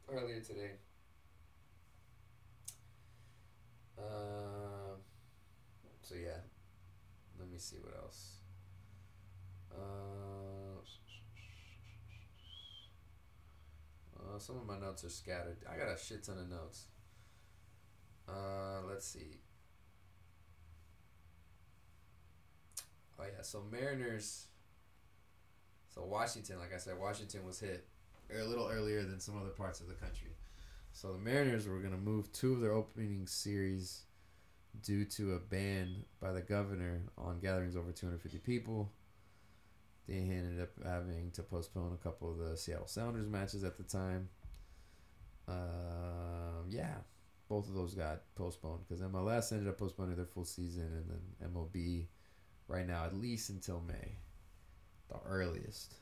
earlier 0.09 0.41
today. 0.41 0.73
Um. 3.99 5.01
So 6.03 6.15
yeah, 6.15 6.39
let 7.37 7.51
me 7.51 7.59
see 7.59 7.79
what 7.83 7.97
else. 8.01 8.37
Uh, 9.75 10.79
uh, 14.21 14.39
some 14.39 14.57
of 14.59 14.67
my 14.67 14.79
notes 14.79 15.03
are 15.05 15.09
scattered. 15.09 15.57
I 15.69 15.77
got 15.77 15.89
a 15.89 15.99
shit 15.99 16.23
ton 16.23 16.39
of 16.39 16.49
notes. 16.49 16.85
Uh, 18.29 18.83
let's 18.89 19.07
see. 19.07 19.41
Oh 23.19 23.25
yeah, 23.25 23.43
so 23.43 23.63
Mariners. 23.71 24.47
So 25.89 26.05
Washington, 26.05 26.59
like 26.59 26.75
I 26.75 26.79
said, 26.79 26.99
Washington 26.99 27.47
was 27.47 27.59
hit 27.59 27.87
a 28.31 28.45
little 28.45 28.69
earlier 28.69 29.03
than 29.03 29.21
some 29.21 29.41
other 29.41 29.51
parts 29.51 29.81
of 29.81 29.89
the 29.89 29.95
country. 29.95 30.37
So 30.93 31.13
the 31.13 31.19
Mariners 31.19 31.69
were 31.69 31.79
gonna 31.79 31.97
move 31.97 32.31
two 32.33 32.55
of 32.55 32.61
their 32.61 32.73
opening 32.73 33.27
series 33.27 34.03
due 34.83 35.05
to 35.05 35.35
a 35.35 35.39
ban 35.39 36.05
by 36.21 36.33
the 36.33 36.43
governor 36.43 37.03
on 37.17 37.39
gatherings 37.41 37.77
over 37.77 37.93
250 37.93 38.39
people. 38.39 38.93
They 40.07 40.15
ended 40.15 40.61
up 40.61 40.71
having 40.85 41.31
to 41.33 41.43
postpone 41.43 41.93
a 41.93 42.03
couple 42.03 42.31
of 42.31 42.39
the 42.39 42.57
Seattle 42.57 42.87
Sounders 42.87 43.27
matches 43.27 43.65
at 43.65 43.77
the 43.77 43.83
time. 43.83 44.29
Um, 45.49 46.67
yeah, 46.69 46.95
both 47.49 47.69
of 47.69 47.75
those 47.75 47.95
got 47.95 48.23
postponed 48.35 48.81
because 48.87 49.03
MLS 49.03 49.53
ended 49.53 49.69
up 49.69 49.79
postponing 49.79 50.17
their 50.17 50.27
full 50.27 50.45
season, 50.45 50.85
and 50.85 51.11
then 51.11 51.51
MLB 51.53 52.07
right 52.69 52.87
now 52.87 53.05
at 53.05 53.15
least 53.15 53.51
until 53.51 53.83
May, 53.87 54.19
the 55.09 55.19
earliest. 55.27 55.95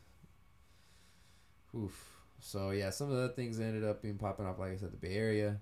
Oof. 1.77 2.11
So 2.41 2.71
yeah, 2.71 2.91
some 2.91 3.11
of 3.11 3.17
the 3.17 3.29
things 3.31 3.61
ended 3.61 3.85
up 3.85 4.03
being 4.03 4.19
popping 4.19 4.47
up, 4.47 4.59
like 4.59 4.73
I 4.73 4.77
said, 4.77 4.93
the 4.93 4.97
Bay 4.97 5.15
Area. 5.15 5.61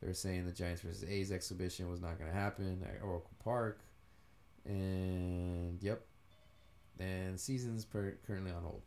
They 0.00 0.08
were 0.08 0.14
saying 0.14 0.46
the 0.46 0.52
Giants 0.52 0.82
versus 0.82 1.04
A's 1.08 1.30
exhibition 1.30 1.90
was 1.90 2.00
not 2.00 2.18
going 2.18 2.30
to 2.30 2.36
happen 2.36 2.84
at 2.84 3.02
Oracle 3.02 3.36
Park, 3.42 3.80
and 4.64 5.80
yep, 5.80 6.02
and 6.98 7.38
season's 7.38 7.84
per- 7.84 8.18
currently 8.26 8.50
on 8.50 8.62
hold. 8.62 8.82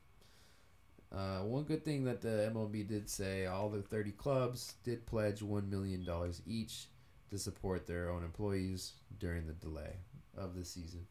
Uh, 1.16 1.40
one 1.46 1.64
good 1.64 1.86
thing 1.86 2.04
that 2.04 2.22
the 2.22 2.52
MLB 2.54 2.86
did 2.86 3.10
say, 3.10 3.46
all 3.46 3.70
the 3.70 3.82
30 3.82 4.12
clubs 4.12 4.74
did 4.84 5.06
pledge 5.06 5.40
$1 5.40 5.70
million 5.70 6.06
each 6.46 6.88
to 7.30 7.38
support 7.38 7.88
their 7.88 8.10
own 8.10 8.24
employees 8.24 8.94
during 9.18 9.48
the 9.48 9.54
delay 9.54 9.96
of 10.38 10.56
the 10.56 10.66
season. 10.66 11.06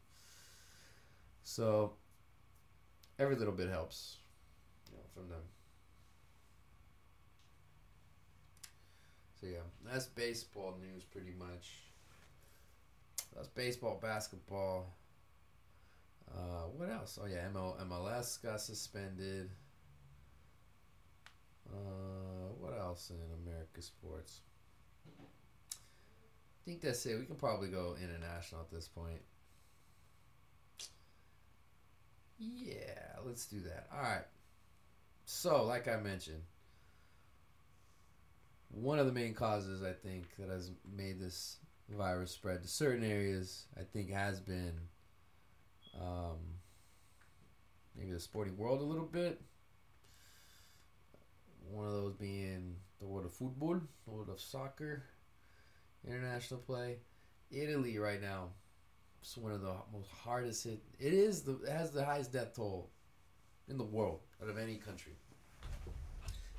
So, 1.45 1.93
every 3.19 3.35
little 3.35 3.53
bit 3.53 3.69
helps 3.69 4.17
you 4.91 4.97
know, 4.97 5.03
from 5.13 5.29
them. 5.29 5.41
So, 9.39 9.47
yeah, 9.47 9.59
that's 9.85 10.07
baseball 10.07 10.75
news 10.81 11.03
pretty 11.03 11.33
much. 11.37 11.83
That's 13.35 13.47
baseball, 13.47 13.99
basketball. 14.01 14.95
Uh, 16.33 16.63
what 16.75 16.89
else? 16.89 17.19
Oh 17.21 17.27
yeah, 17.27 17.47
ML, 17.53 17.79
MLS 17.87 18.41
got 18.41 18.59
suspended. 18.59 19.51
Uh, 21.71 22.49
what 22.59 22.73
else 22.79 23.11
in 23.11 23.45
America 23.45 23.81
sports? 23.81 24.39
I 25.21 26.65
think 26.65 26.81
that's 26.81 27.05
it. 27.05 27.19
We 27.19 27.25
can 27.25 27.35
probably 27.35 27.67
go 27.67 27.95
international 28.01 28.61
at 28.61 28.71
this 28.71 28.87
point. 28.87 29.21
Yeah, 32.37 33.17
let's 33.25 33.45
do 33.45 33.59
that. 33.61 33.87
All 33.93 34.01
right. 34.01 34.25
So, 35.25 35.63
like 35.65 35.87
I 35.87 35.97
mentioned, 35.97 36.43
one 38.71 38.99
of 38.99 39.05
the 39.05 39.11
main 39.11 39.33
causes 39.33 39.81
I 39.83 39.93
think 39.93 40.25
that 40.37 40.49
has 40.49 40.71
made 40.95 41.19
this 41.19 41.57
virus 41.89 42.31
spread 42.31 42.61
to 42.63 42.67
certain 42.67 43.03
areas, 43.03 43.65
I 43.79 43.83
think, 43.83 44.09
has 44.11 44.39
been 44.39 44.73
um, 45.99 46.39
maybe 47.95 48.11
the 48.11 48.19
sporting 48.19 48.57
world 48.57 48.81
a 48.81 48.83
little 48.83 49.05
bit. 49.05 49.41
One 51.69 51.85
of 51.87 51.91
those 51.93 52.13
being 52.13 52.77
the 52.99 53.07
world 53.07 53.25
of 53.25 53.33
football, 53.33 53.81
the 54.05 54.11
world 54.11 54.29
of 54.29 54.39
soccer, 54.39 55.03
international 56.05 56.59
play. 56.61 56.99
Italy 57.51 57.97
right 57.99 58.21
now, 58.21 58.49
it's 59.25 59.37
one 59.37 59.51
of 59.51 59.61
the 59.61 59.73
most 59.91 60.11
hardest 60.11 60.65
hit. 60.65 60.83
It 60.99 61.11
is 61.11 61.41
the 61.41 61.53
it 61.63 61.71
has 61.71 61.89
the 61.89 62.05
highest 62.05 62.31
death 62.31 62.55
toll 62.55 62.91
in 63.67 63.75
the 63.75 63.83
world 63.83 64.19
out 64.41 64.49
of 64.49 64.57
any 64.59 64.75
country. 64.75 65.13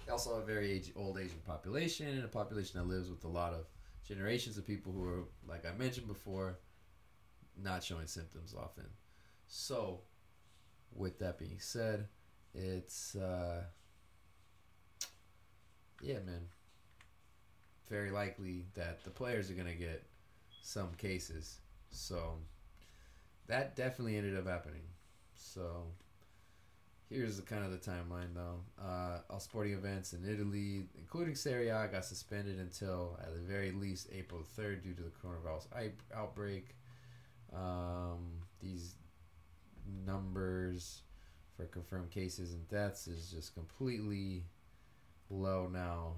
They 0.05 0.11
also 0.11 0.35
have 0.35 0.43
a 0.43 0.47
very 0.47 0.73
age, 0.73 0.91
old 0.97 1.17
Asian 1.17 1.39
population 1.47 2.09
and 2.09 2.25
a 2.25 2.29
population 2.29 2.81
that 2.81 2.89
lives 2.89 3.09
with 3.09 3.23
a 3.25 3.29
lot 3.29 3.53
of 3.53 3.67
generations 4.07 4.59
of 4.59 4.67
people 4.67 4.93
who 4.93 5.05
are, 5.05 5.25
like 5.49 5.65
I 5.65 5.77
mentioned 5.79 6.09
before, 6.09 6.59
not 7.57 7.85
showing 7.85 8.09
symptoms 8.09 8.53
often. 8.53 8.87
So, 9.47 10.01
with 10.93 11.21
that 11.21 11.39
being 11.39 11.59
said, 11.61 12.09
it's 12.53 13.15
uh, 13.15 13.63
yeah, 16.03 16.19
man. 16.27 16.49
Very 17.89 18.11
likely 18.11 18.65
that 18.75 19.05
the 19.05 19.11
players 19.11 19.53
are 19.53 19.55
gonna 19.55 19.75
get 19.75 20.05
some 20.63 20.93
cases. 20.95 21.61
So 21.91 22.39
that 23.49 23.77
definitely 23.77 24.17
ended 24.17 24.37
up 24.37 24.47
happening. 24.47 24.83
So 25.35 25.87
here's 27.09 27.37
the 27.37 27.43
kind 27.43 27.65
of 27.65 27.71
the 27.71 27.79
timeline 27.79 28.35
though. 28.35 28.61
Uh, 28.83 29.19
all 29.31 29.41
sporting 29.41 29.75
events 29.75 30.13
in 30.13 30.29
Italy, 30.29 30.87
including 30.99 31.35
Serie 31.35 31.69
A, 31.69 31.89
got 31.91 32.05
suspended 32.05 32.59
until 32.59 33.19
at 33.23 33.33
the 33.33 33.41
very 33.41 33.73
least 33.73 34.09
April 34.13 34.43
3rd 34.59 34.83
due 34.83 34.95
to 34.95 35.03
the 35.03 35.11
coronavirus 35.11 35.93
outbreak. 36.15 36.75
Um, 37.55 38.41
these 38.61 38.97
numbers 40.05 41.03
for 41.57 41.65
confirmed 41.67 42.11
cases 42.11 42.53
and 42.53 42.69
deaths 42.69 43.07
is 43.07 43.31
just 43.31 43.55
completely 43.55 44.45
low 45.31 45.69
now. 45.73 46.15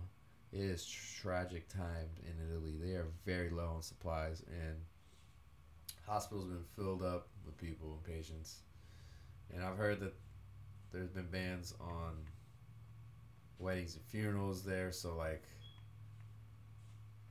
It 0.52 0.60
is 0.60 0.86
tragic 0.86 1.68
time 1.68 2.08
in 2.22 2.32
Italy. 2.48 2.74
They 2.80 2.92
are 2.92 3.06
very 3.26 3.50
low 3.50 3.72
on 3.76 3.82
supplies, 3.82 4.42
and 4.48 4.76
hospitals 6.08 6.48
have 6.48 6.54
been 6.54 6.84
filled 6.84 7.02
up 7.02 7.28
with 7.44 7.56
people 7.58 7.92
and 7.92 8.16
patients. 8.16 8.62
And 9.52 9.62
I've 9.62 9.76
heard 9.76 10.00
that 10.00 10.14
there's 10.92 11.10
been 11.10 11.28
bans 11.30 11.74
on 11.80 12.14
weddings 13.58 13.94
and 13.96 14.04
funerals 14.04 14.62
there, 14.62 14.92
so 14.92 15.16
like 15.16 15.42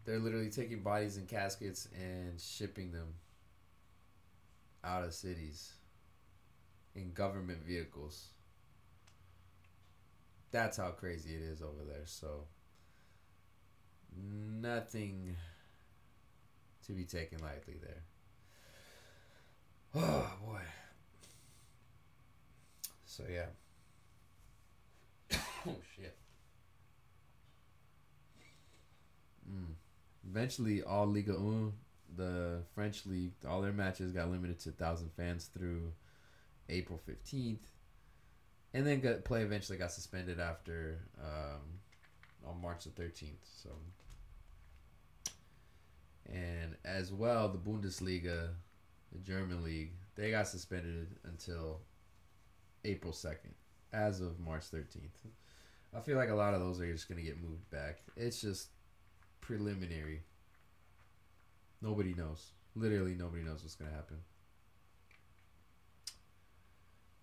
they're 0.06 0.20
literally 0.20 0.50
taking 0.50 0.82
bodies 0.82 1.18
in 1.18 1.26
caskets 1.26 1.90
and 1.94 2.40
shipping 2.40 2.92
them 2.92 3.14
out 4.84 5.04
of 5.04 5.14
cities 5.14 5.74
in 6.96 7.12
government 7.14 7.60
vehicles. 7.66 8.28
that's 10.52 10.78
how 10.78 10.90
crazy 10.92 11.36
it 11.36 11.42
is 11.42 11.62
over 11.62 11.84
there. 11.86 12.06
So 12.06 12.46
nothing 14.16 15.36
to 16.86 16.94
be 16.94 17.04
taken 17.04 17.40
lightly 17.40 17.76
there. 17.82 18.04
Oh 19.96 20.32
boy. 20.46 20.62
So 23.06 23.24
yeah. 23.32 23.48
oh 25.68 25.76
shit. 25.96 26.16
Mm. 29.52 29.74
Eventually, 30.30 30.84
all 30.84 31.08
Liga 31.08 31.34
1, 31.34 31.74
the 32.16 32.64
French 32.76 33.06
league, 33.06 33.34
all 33.48 33.62
their 33.62 33.72
matches 33.72 34.12
got 34.12 34.30
limited 34.30 34.60
to 34.60 34.70
1,000 34.70 35.10
fans 35.16 35.46
through 35.46 35.94
April 36.70 37.00
15th. 37.08 37.60
And 38.74 38.86
then 38.86 39.00
got, 39.00 39.24
play 39.24 39.42
eventually 39.42 39.78
got 39.78 39.92
suspended 39.92 40.40
after 40.40 41.00
um, 41.24 41.62
on 42.46 42.62
March 42.62 42.84
the 42.84 42.90
13th. 42.90 43.46
So, 43.64 43.70
and 46.28 46.76
as 46.84 47.14
well, 47.14 47.48
the 47.48 47.58
Bundesliga, 47.58 48.50
the 49.12 49.20
German 49.20 49.64
league, 49.64 49.92
they 50.16 50.32
got 50.32 50.48
suspended 50.48 51.08
until 51.24 51.82
April 52.86 53.14
2nd, 53.14 53.54
as 53.94 54.22
of 54.22 54.40
March 54.40 54.64
13th. 54.72 55.10
I 55.96 56.02
feel 56.02 56.18
like 56.18 56.30
a 56.30 56.36
lot 56.36 56.54
of 56.54 56.60
those 56.60 56.80
are 56.80 56.92
just 56.92 57.08
going 57.08 57.20
to 57.20 57.26
get 57.26 57.42
moved 57.42 57.70
back. 57.70 58.00
It's 58.16 58.42
just 58.42 58.68
preliminary. 59.42 60.22
Nobody 61.82 62.14
knows. 62.14 62.52
Literally, 62.76 63.16
nobody 63.16 63.44
knows 63.44 63.64
what's 63.64 63.76
going 63.76 63.92
to 63.92 63.96
happen. 63.96 64.18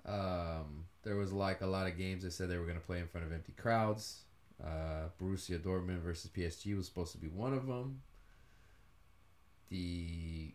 Um, 0.06 0.84
there 1.02 1.16
was 1.16 1.32
like 1.32 1.60
a 1.60 1.66
lot 1.66 1.86
of 1.86 1.96
games 1.96 2.24
they 2.24 2.30
said 2.30 2.50
they 2.50 2.58
were 2.58 2.64
going 2.64 2.78
to 2.78 2.84
play 2.84 2.98
in 2.98 3.06
front 3.06 3.26
of 3.26 3.32
empty 3.32 3.52
crowds. 3.56 4.22
Uh, 4.62 5.08
Borussia 5.20 5.58
Dortmund 5.58 6.00
versus 6.00 6.30
PSG 6.34 6.76
was 6.76 6.86
supposed 6.86 7.12
to 7.12 7.18
be 7.18 7.28
one 7.28 7.54
of 7.54 7.66
them. 7.66 8.02
The 9.70 10.52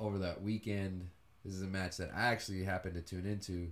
over 0.00 0.18
that 0.18 0.42
weekend, 0.42 1.08
this 1.44 1.54
is 1.54 1.62
a 1.62 1.66
match 1.66 1.96
that 1.96 2.10
I 2.14 2.26
actually 2.26 2.64
happened 2.64 2.94
to 2.94 3.02
tune 3.02 3.26
into. 3.26 3.70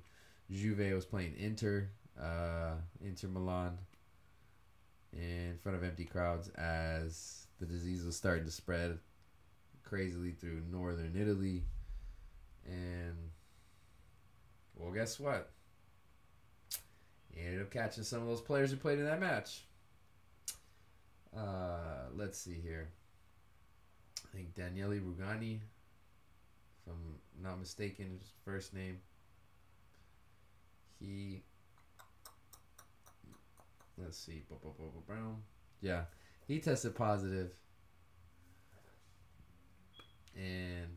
Juve 0.51 0.95
was 0.95 1.05
playing 1.05 1.35
Inter, 1.39 1.89
uh, 2.21 2.75
Inter 3.05 3.29
Milan, 3.29 3.79
in 5.13 5.59
front 5.63 5.77
of 5.77 5.85
empty 5.85 6.05
crowds 6.05 6.49
as 6.51 7.47
the 7.59 7.67
disease 7.67 8.05
was 8.05 8.17
starting 8.17 8.45
to 8.45 8.51
spread 8.51 8.99
crazily 9.83 10.33
through 10.33 10.63
northern 10.71 11.15
Italy. 11.17 11.65
And, 12.67 13.17
well, 14.75 14.93
guess 14.93 15.19
what? 15.19 15.51
He 17.33 17.45
ended 17.45 17.63
up 17.63 17.71
catching 17.71 18.05
some 18.05 18.23
of 18.23 18.29
those 18.29 18.41
players 18.41 18.71
who 18.71 18.77
played 18.77 18.99
in 18.99 19.05
that 19.05 19.21
match. 19.21 19.65
Uh, 21.37 22.09
let's 22.15 22.39
see 22.39 22.59
here. 22.63 22.89
I 24.25 24.37
think 24.37 24.55
Daniele 24.55 25.01
Rugani, 25.01 25.61
if 26.87 26.93
I'm 26.93 27.43
not 27.43 27.59
mistaken, 27.59 28.19
his 28.21 28.31
first 28.45 28.75
name. 28.75 28.99
He 30.99 31.43
let's 33.99 34.19
see, 34.19 34.43
Brown. 35.07 35.43
Yeah, 35.81 36.03
he 36.47 36.59
tested 36.59 36.95
positive, 36.95 37.51
and 40.35 40.97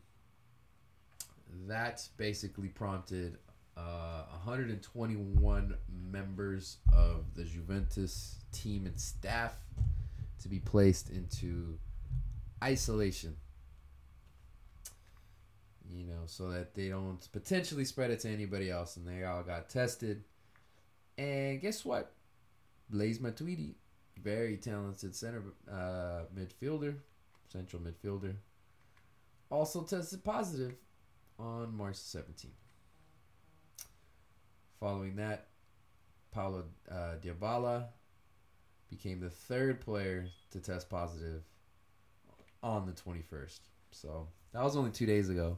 that 1.68 2.08
basically 2.18 2.68
prompted 2.68 3.38
uh, 3.78 4.24
121 4.32 5.76
members 6.12 6.78
of 6.94 7.36
the 7.36 7.44
Juventus 7.44 8.40
team 8.52 8.86
and 8.86 9.00
staff 9.00 9.54
to 10.42 10.50
be 10.50 10.60
placed 10.60 11.10
into 11.10 11.78
isolation. 12.64 13.36
You 15.92 16.06
know, 16.06 16.22
so 16.26 16.50
that 16.50 16.76
they 16.76 16.90
don't 16.90 17.28
potentially 17.32 17.84
spread 17.84 18.12
it 18.12 18.20
to 18.22 18.30
anybody 18.30 18.70
else, 18.70 18.98
and 18.98 19.08
they 19.08 19.24
all 19.24 19.42
got 19.42 19.70
tested. 19.70 20.24
And 21.18 21.60
guess 21.60 21.84
what? 21.84 22.14
Blaise 22.90 23.20
Matuidi, 23.20 23.74
very 24.22 24.58
talented 24.58 25.16
center 25.16 25.44
uh, 25.72 26.26
midfielder, 26.36 26.96
central 27.52 27.82
midfielder, 27.82 28.36
also 29.50 29.84
tested 29.84 30.24
positive 30.24 30.76
on 31.38 31.76
March 31.76 31.96
17th. 31.96 32.48
Following 34.80 35.16
that, 35.18 35.48
Paulo 36.32 36.66
uh, 36.90 37.16
Dybala 37.22 37.88
became 38.90 39.20
the 39.20 39.30
third 39.30 39.82
player 39.82 40.28
to 40.52 40.60
test 40.60 40.90
positive 40.90 41.44
on 42.64 42.86
the 42.86 42.94
21st. 42.94 43.60
So 43.92 44.28
that 44.54 44.64
was 44.64 44.76
only 44.76 44.92
two 44.92 45.06
days 45.06 45.30
ago. 45.30 45.58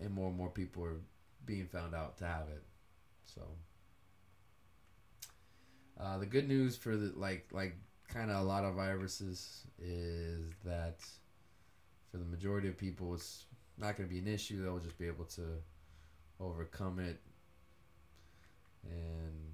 And 0.00 0.12
more 0.12 0.28
and 0.28 0.36
more 0.36 0.50
people 0.50 0.84
are 0.84 1.00
being 1.44 1.66
found 1.66 1.94
out 1.94 2.18
to 2.18 2.24
have 2.24 2.48
it. 2.48 2.62
So 3.24 3.42
uh, 6.00 6.18
the 6.18 6.26
good 6.26 6.48
news 6.48 6.76
for 6.76 6.96
the 6.96 7.12
like 7.16 7.48
like 7.52 7.76
kind 8.08 8.30
of 8.30 8.38
a 8.38 8.42
lot 8.42 8.64
of 8.64 8.74
viruses 8.74 9.66
is 9.78 10.52
that 10.64 11.00
for 12.10 12.18
the 12.18 12.24
majority 12.24 12.68
of 12.68 12.78
people 12.78 13.14
it's 13.14 13.44
not 13.76 13.96
going 13.96 14.08
to 14.08 14.12
be 14.12 14.20
an 14.20 14.28
issue. 14.28 14.62
They'll 14.62 14.78
just 14.78 14.98
be 14.98 15.06
able 15.06 15.24
to 15.26 15.42
overcome 16.40 17.00
it 17.00 17.20
and 18.84 19.52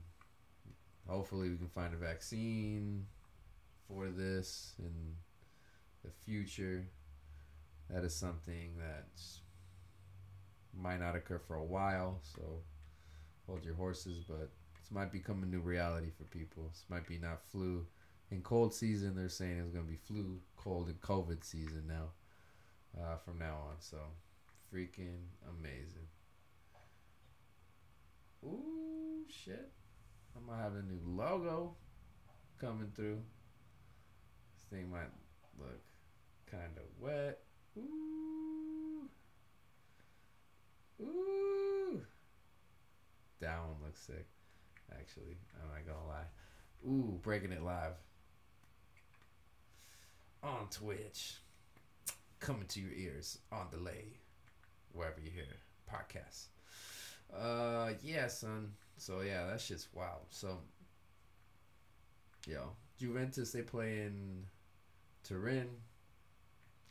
hopefully 1.08 1.50
we 1.50 1.56
can 1.56 1.68
find 1.68 1.94
a 1.94 1.96
vaccine 1.96 3.06
for 3.88 4.08
this 4.08 4.74
in 4.78 5.14
the 6.04 6.10
future. 6.24 6.86
That 7.90 8.04
is 8.04 8.14
something 8.14 8.76
that 8.78 9.08
might 10.80 11.00
not 11.00 11.16
occur 11.16 11.38
for 11.38 11.56
a 11.56 11.64
while, 11.64 12.20
so 12.22 12.62
hold 13.46 13.64
your 13.64 13.74
horses, 13.74 14.24
but 14.28 14.50
this 14.80 14.90
might 14.90 15.12
become 15.12 15.42
a 15.42 15.46
new 15.46 15.60
reality 15.60 16.10
for 16.16 16.24
people. 16.24 16.68
This 16.70 16.84
might 16.88 17.06
be 17.06 17.18
not 17.18 17.40
flu. 17.50 17.86
In 18.30 18.42
cold 18.42 18.74
season, 18.74 19.14
they're 19.14 19.28
saying 19.28 19.58
it's 19.58 19.72
going 19.72 19.84
to 19.84 19.90
be 19.90 19.98
flu, 19.98 20.40
cold, 20.56 20.88
and 20.88 21.00
COVID 21.00 21.44
season 21.44 21.84
now, 21.86 23.00
uh, 23.00 23.16
from 23.18 23.38
now 23.38 23.56
on. 23.68 23.76
So, 23.78 23.98
freaking 24.72 25.26
amazing. 25.48 26.08
Ooh, 28.44 29.24
shit. 29.28 29.70
I 30.36 30.50
might 30.50 30.62
have 30.62 30.74
a 30.74 30.82
new 30.82 31.00
logo 31.06 31.76
coming 32.60 32.90
through. 32.94 33.20
This 34.54 34.64
thing 34.70 34.90
might 34.90 35.12
look 35.58 35.80
kind 36.50 36.76
of 36.76 36.84
wet. 37.00 37.40
Ooh. 37.78 38.73
Ooh. 41.00 42.02
That 43.40 43.58
one 43.58 43.76
looks 43.84 44.00
sick. 44.00 44.26
Actually, 44.92 45.36
I'm 45.60 45.68
not 45.68 45.86
gonna 45.86 46.06
lie. 46.06 46.26
Ooh, 46.86 47.18
breaking 47.22 47.52
it 47.52 47.62
live 47.62 47.94
on 50.42 50.68
Twitch, 50.70 51.36
coming 52.38 52.66
to 52.68 52.80
your 52.80 52.92
ears 52.92 53.38
on 53.50 53.70
delay, 53.70 54.18
wherever 54.92 55.20
you 55.20 55.30
hear 55.30 55.44
podcasts. 55.90 56.46
Uh, 57.34 57.94
yeah, 58.02 58.28
son. 58.28 58.72
So 58.96 59.22
yeah, 59.22 59.46
that 59.46 59.60
shit's 59.60 59.88
wild. 59.92 60.26
So, 60.28 60.58
yo, 62.46 62.72
Juventus 62.98 63.52
they 63.52 63.62
play 63.62 64.02
in 64.02 64.44
Turin. 65.24 65.68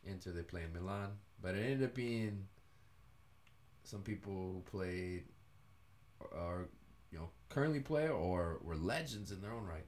Inter 0.05 0.31
they 0.31 0.43
play 0.43 0.63
in 0.63 0.73
Milan, 0.73 1.11
but 1.41 1.55
it 1.55 1.59
ended 1.59 1.83
up 1.83 1.95
being 1.95 2.45
some 3.83 4.01
people 4.01 4.33
who 4.33 4.63
played 4.69 5.23
or 6.19 6.67
you 7.11 7.19
know 7.19 7.29
currently 7.49 7.79
play 7.79 8.07
or 8.07 8.59
were 8.63 8.75
legends 8.75 9.31
in 9.31 9.41
their 9.41 9.51
own 9.51 9.65
right. 9.65 9.85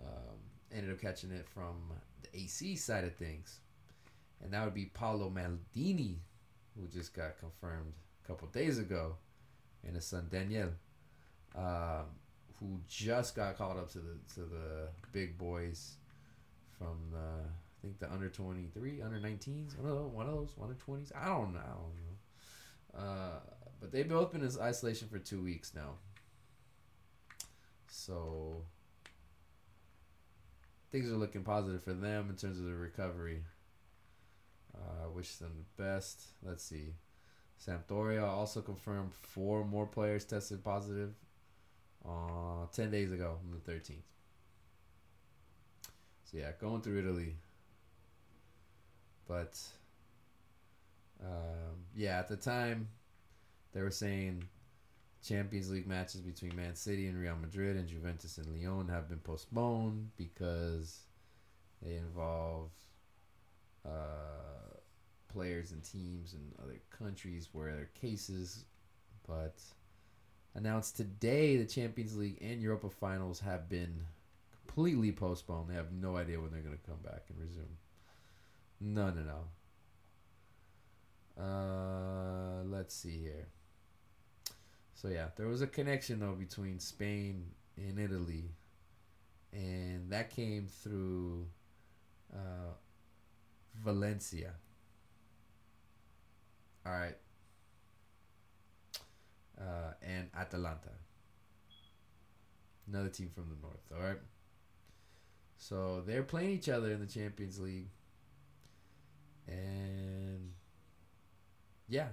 Um, 0.00 0.36
ended 0.72 0.92
up 0.92 1.00
catching 1.00 1.30
it 1.30 1.46
from 1.46 1.92
the 2.22 2.38
AC 2.38 2.76
side 2.76 3.04
of 3.04 3.14
things, 3.14 3.60
and 4.42 4.52
that 4.52 4.64
would 4.64 4.74
be 4.74 4.86
Paolo 4.86 5.30
Maldini, 5.30 6.16
who 6.76 6.86
just 6.88 7.14
got 7.14 7.38
confirmed 7.38 7.92
a 8.22 8.26
couple 8.26 8.48
days 8.48 8.78
ago, 8.78 9.16
and 9.84 9.94
his 9.94 10.04
son 10.04 10.26
Daniel, 10.30 10.70
um, 11.54 12.06
who 12.58 12.80
just 12.88 13.36
got 13.36 13.56
called 13.56 13.78
up 13.78 13.90
to 13.92 13.98
the 13.98 14.18
to 14.34 14.40
the 14.40 14.88
big 15.12 15.38
boys 15.38 15.96
from 16.76 16.98
the 17.12 17.18
I 17.18 17.80
think 17.80 17.98
the 18.00 18.12
under 18.12 18.28
twenty 18.28 18.66
three, 18.74 19.00
under 19.00 19.18
19s, 19.18 19.78
one 19.78 19.90
of 19.90 19.96
those, 19.96 20.12
one 20.12 20.26
of 20.26 20.34
those, 20.34 20.54
under 20.60 20.74
twenties. 20.74 21.12
I 21.14 21.26
don't 21.26 21.52
know. 21.52 21.60
I 21.60 21.70
don't 21.70 21.96
know. 21.96 22.03
Uh, 22.96 23.40
but 23.80 23.92
they've 23.92 24.08
both 24.08 24.32
been 24.32 24.42
in 24.42 24.50
isolation 24.60 25.08
for 25.08 25.18
two 25.18 25.42
weeks 25.42 25.72
now. 25.74 25.94
So 27.88 28.62
things 30.90 31.10
are 31.10 31.16
looking 31.16 31.42
positive 31.42 31.82
for 31.82 31.92
them 31.92 32.28
in 32.30 32.36
terms 32.36 32.58
of 32.58 32.64
the 32.64 32.74
recovery. 32.74 33.42
Uh, 34.74 35.08
wish 35.10 35.36
them 35.36 35.52
the 35.56 35.82
best. 35.82 36.22
Let's 36.42 36.64
see. 36.64 36.94
Sampdoria 37.64 38.22
also 38.22 38.60
confirmed 38.60 39.12
four 39.14 39.64
more 39.64 39.86
players 39.86 40.24
tested 40.24 40.62
positive 40.64 41.14
uh, 42.06 42.66
10 42.72 42.90
days 42.90 43.12
ago 43.12 43.38
on 43.44 43.50
the 43.50 43.72
13th. 43.72 44.02
So 46.24 46.38
yeah, 46.38 46.50
going 46.60 46.80
through 46.80 46.98
Italy. 46.98 47.36
But 49.26 49.58
um, 51.24 51.84
yeah, 51.94 52.18
at 52.18 52.28
the 52.28 52.36
time 52.36 52.88
they 53.72 53.80
were 53.80 53.90
saying 53.90 54.44
Champions 55.26 55.70
League 55.70 55.86
matches 55.86 56.20
between 56.20 56.54
Man 56.54 56.74
City 56.74 57.06
and 57.06 57.18
Real 57.18 57.36
Madrid 57.36 57.76
and 57.76 57.88
Juventus 57.88 58.38
and 58.38 58.46
Lyon 58.46 58.88
have 58.88 59.08
been 59.08 59.18
postponed 59.18 60.10
because 60.16 61.00
they 61.82 61.96
involve 61.96 62.70
uh, 63.86 64.78
players 65.32 65.72
and 65.72 65.82
teams 65.82 66.34
in 66.34 66.40
other 66.62 66.78
countries 66.90 67.48
where 67.52 67.72
there 67.72 67.82
are 67.82 67.90
cases. 68.00 68.64
But 69.26 69.54
announced 70.54 70.96
today 70.96 71.56
the 71.56 71.64
Champions 71.64 72.16
League 72.16 72.38
and 72.42 72.60
Europa 72.60 72.90
finals 72.90 73.40
have 73.40 73.68
been 73.68 74.04
completely 74.66 75.12
postponed. 75.12 75.70
They 75.70 75.74
have 75.74 75.92
no 75.92 76.16
idea 76.16 76.40
when 76.40 76.50
they're 76.50 76.60
going 76.60 76.76
to 76.76 76.90
come 76.90 77.00
back 77.02 77.22
and 77.28 77.40
resume. 77.40 77.78
No, 78.80 79.10
no, 79.10 79.22
no. 79.22 79.38
Uh, 81.38 82.62
let's 82.66 82.94
see 82.94 83.18
here. 83.18 83.48
So 84.94 85.08
yeah, 85.08 85.26
there 85.36 85.48
was 85.48 85.62
a 85.62 85.66
connection 85.66 86.20
though 86.20 86.34
between 86.34 86.78
Spain 86.78 87.50
and 87.76 87.98
Italy, 87.98 88.52
and 89.52 90.10
that 90.10 90.30
came 90.30 90.66
through 90.66 91.46
uh, 92.32 92.72
Valencia. 93.84 94.52
All 96.86 96.92
right, 96.92 97.16
uh, 99.58 99.92
and 100.02 100.28
Atalanta, 100.38 100.92
another 102.86 103.08
team 103.08 103.30
from 103.34 103.48
the 103.48 103.56
north. 103.60 103.82
All 103.94 104.06
right, 104.06 104.20
so 105.58 106.02
they're 106.06 106.22
playing 106.22 106.50
each 106.50 106.68
other 106.68 106.92
in 106.92 107.00
the 107.00 107.06
Champions 107.06 107.58
League, 107.58 107.88
and 109.48 110.52
yeah, 111.88 112.08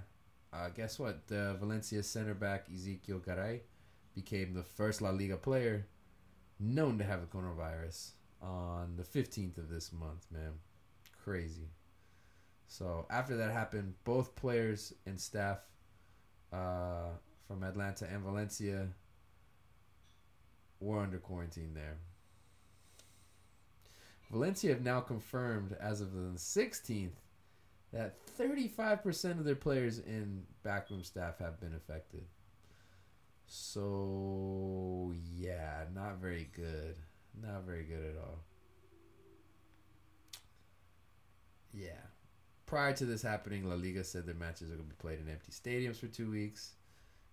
uh, 0.52 0.68
guess 0.68 0.98
what? 0.98 1.26
The 1.28 1.56
Valencia 1.58 2.02
center 2.02 2.34
back 2.34 2.68
Ezequiel 2.70 3.24
Garay 3.24 3.60
became 4.14 4.54
the 4.54 4.62
first 4.62 5.00
La 5.00 5.10
Liga 5.10 5.36
player 5.36 5.86
known 6.60 6.98
to 6.98 7.04
have 7.04 7.20
the 7.20 7.26
coronavirus 7.26 8.10
on 8.40 8.96
the 8.96 9.02
15th 9.02 9.58
of 9.58 9.68
this 9.68 9.92
month, 9.92 10.26
man. 10.30 10.52
Crazy. 11.24 11.70
So 12.66 13.06
after 13.10 13.36
that 13.36 13.52
happened, 13.52 13.94
both 14.04 14.34
players 14.34 14.92
and 15.06 15.20
staff 15.20 15.58
uh, 16.52 17.10
from 17.46 17.62
Atalanta 17.62 18.06
and 18.12 18.22
Valencia 18.22 18.88
were 20.80 21.00
under 21.00 21.18
quarantine 21.18 21.72
there. 21.74 21.98
Valencia 24.30 24.70
have 24.72 24.82
now 24.82 25.00
confirmed 25.00 25.76
as 25.80 26.00
of 26.00 26.12
the 26.12 26.30
16th 26.36 27.10
that 27.92 28.14
35% 28.38 29.38
of 29.38 29.44
their 29.44 29.54
players 29.54 29.98
and 29.98 30.44
backroom 30.62 31.04
staff 31.04 31.38
have 31.38 31.60
been 31.60 31.74
affected. 31.74 32.24
So, 33.46 35.12
yeah, 35.36 35.84
not 35.94 36.16
very 36.16 36.48
good. 36.54 36.96
Not 37.40 37.64
very 37.64 37.84
good 37.84 38.02
at 38.02 38.16
all. 38.16 38.38
Yeah. 41.72 42.00
Prior 42.66 42.94
to 42.94 43.04
this 43.04 43.20
happening, 43.20 43.68
La 43.68 43.74
Liga 43.74 44.04
said 44.04 44.26
their 44.26 44.34
matches 44.34 44.70
are 44.70 44.76
going 44.76 44.88
to 44.88 44.94
be 44.94 45.00
played 45.00 45.20
in 45.20 45.28
empty 45.28 45.52
stadiums 45.52 45.96
for 45.96 46.06
two 46.06 46.30
weeks. 46.30 46.72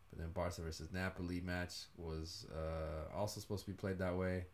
But 0.10 0.20
then 0.20 0.32
Barca 0.32 0.62
versus 0.62 0.92
Napoli 0.92 1.40
match 1.40 1.74
was 1.98 2.46
uh, 2.54 3.16
also 3.16 3.40
supposed 3.40 3.66
to 3.66 3.72
be 3.72 3.78
played 3.78 4.00
that 4.00 4.16
way. 4.18 4.46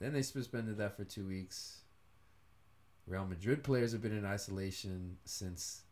Then 0.00 0.12
they 0.12 0.22
suspended 0.22 0.76
that 0.78 0.96
for 0.96 1.04
two 1.04 1.26
weeks. 1.26 1.83
Real 3.06 3.26
Madrid 3.26 3.62
players 3.62 3.92
have 3.92 4.02
been 4.02 4.16
in 4.16 4.24
isolation 4.24 5.18
since 5.24 5.82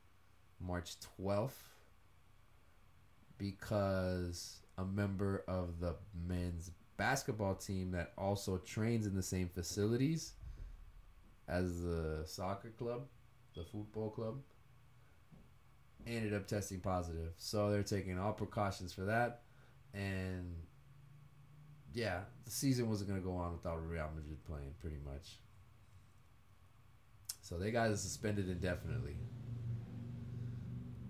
March 0.61 0.95
12th 1.21 1.51
because 3.37 4.61
a 4.79 4.85
member 4.85 5.45
of 5.47 5.81
the 5.81 5.95
men's 6.27 6.71
basketball 6.97 7.55
team 7.55 7.91
that 7.91 8.13
also 8.17 8.57
trains 8.59 9.07
in 9.07 9.15
the 9.15 9.23
same 9.23 9.49
facilities 9.49 10.33
as 11.49 11.83
the 11.83 12.23
soccer 12.25 12.71
club, 12.71 13.03
the 13.55 13.65
football 13.65 14.11
club, 14.11 14.37
ended 16.07 16.33
up 16.33 16.47
testing 16.47 16.81
positive. 16.81 17.33
So 17.37 17.71
they're 17.71 17.83
taking 17.83 18.19
all 18.19 18.33
precautions 18.33 18.93
for 18.93 19.03
that. 19.03 19.43
And 19.93 20.55
yeah, 21.93 22.21
the 22.45 22.51
season 22.51 22.89
wasn't 22.89 23.11
going 23.11 23.21
to 23.21 23.27
go 23.27 23.37
on 23.37 23.53
without 23.53 23.87
Real 23.87 24.09
Madrid 24.15 24.43
playing, 24.45 24.75
pretty 24.81 24.99
much. 25.05 25.39
So 27.43 27.59
they 27.59 27.73
got 27.73 27.91
suspended 27.99 28.49
indefinitely. 28.49 29.17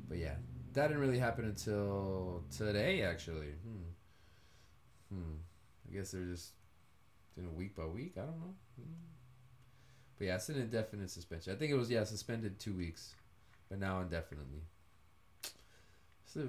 But 0.09 0.19
yeah, 0.19 0.35
that 0.73 0.89
didn't 0.89 1.03
really 1.03 1.19
happen 1.19 1.45
until 1.45 2.43
today, 2.51 3.03
actually. 3.03 3.53
Hmm. 3.63 5.15
Hmm. 5.15 5.35
I 5.89 5.95
guess 5.95 6.11
they're 6.11 6.25
just 6.25 6.53
doing 7.37 7.49
a 7.49 7.53
week 7.53 7.77
by 7.77 7.85
week. 7.85 8.15
I 8.17 8.23
don't 8.23 8.41
know. 8.41 8.55
Hmm. 8.77 8.95
But 10.19 10.27
yeah, 10.27 10.35
it's 10.37 10.49
an 10.49 10.57
indefinite 10.57 11.11
suspension. 11.11 11.53
I 11.53 11.57
think 11.57 11.71
it 11.71 11.77
was 11.77 11.91
yeah 11.91 12.05
suspended 12.05 12.59
two 12.59 12.75
weeks, 12.75 13.15
but 13.69 13.79
now 13.79 14.01
indefinitely. 14.01 14.63
It's 16.25 16.35
the 16.35 16.49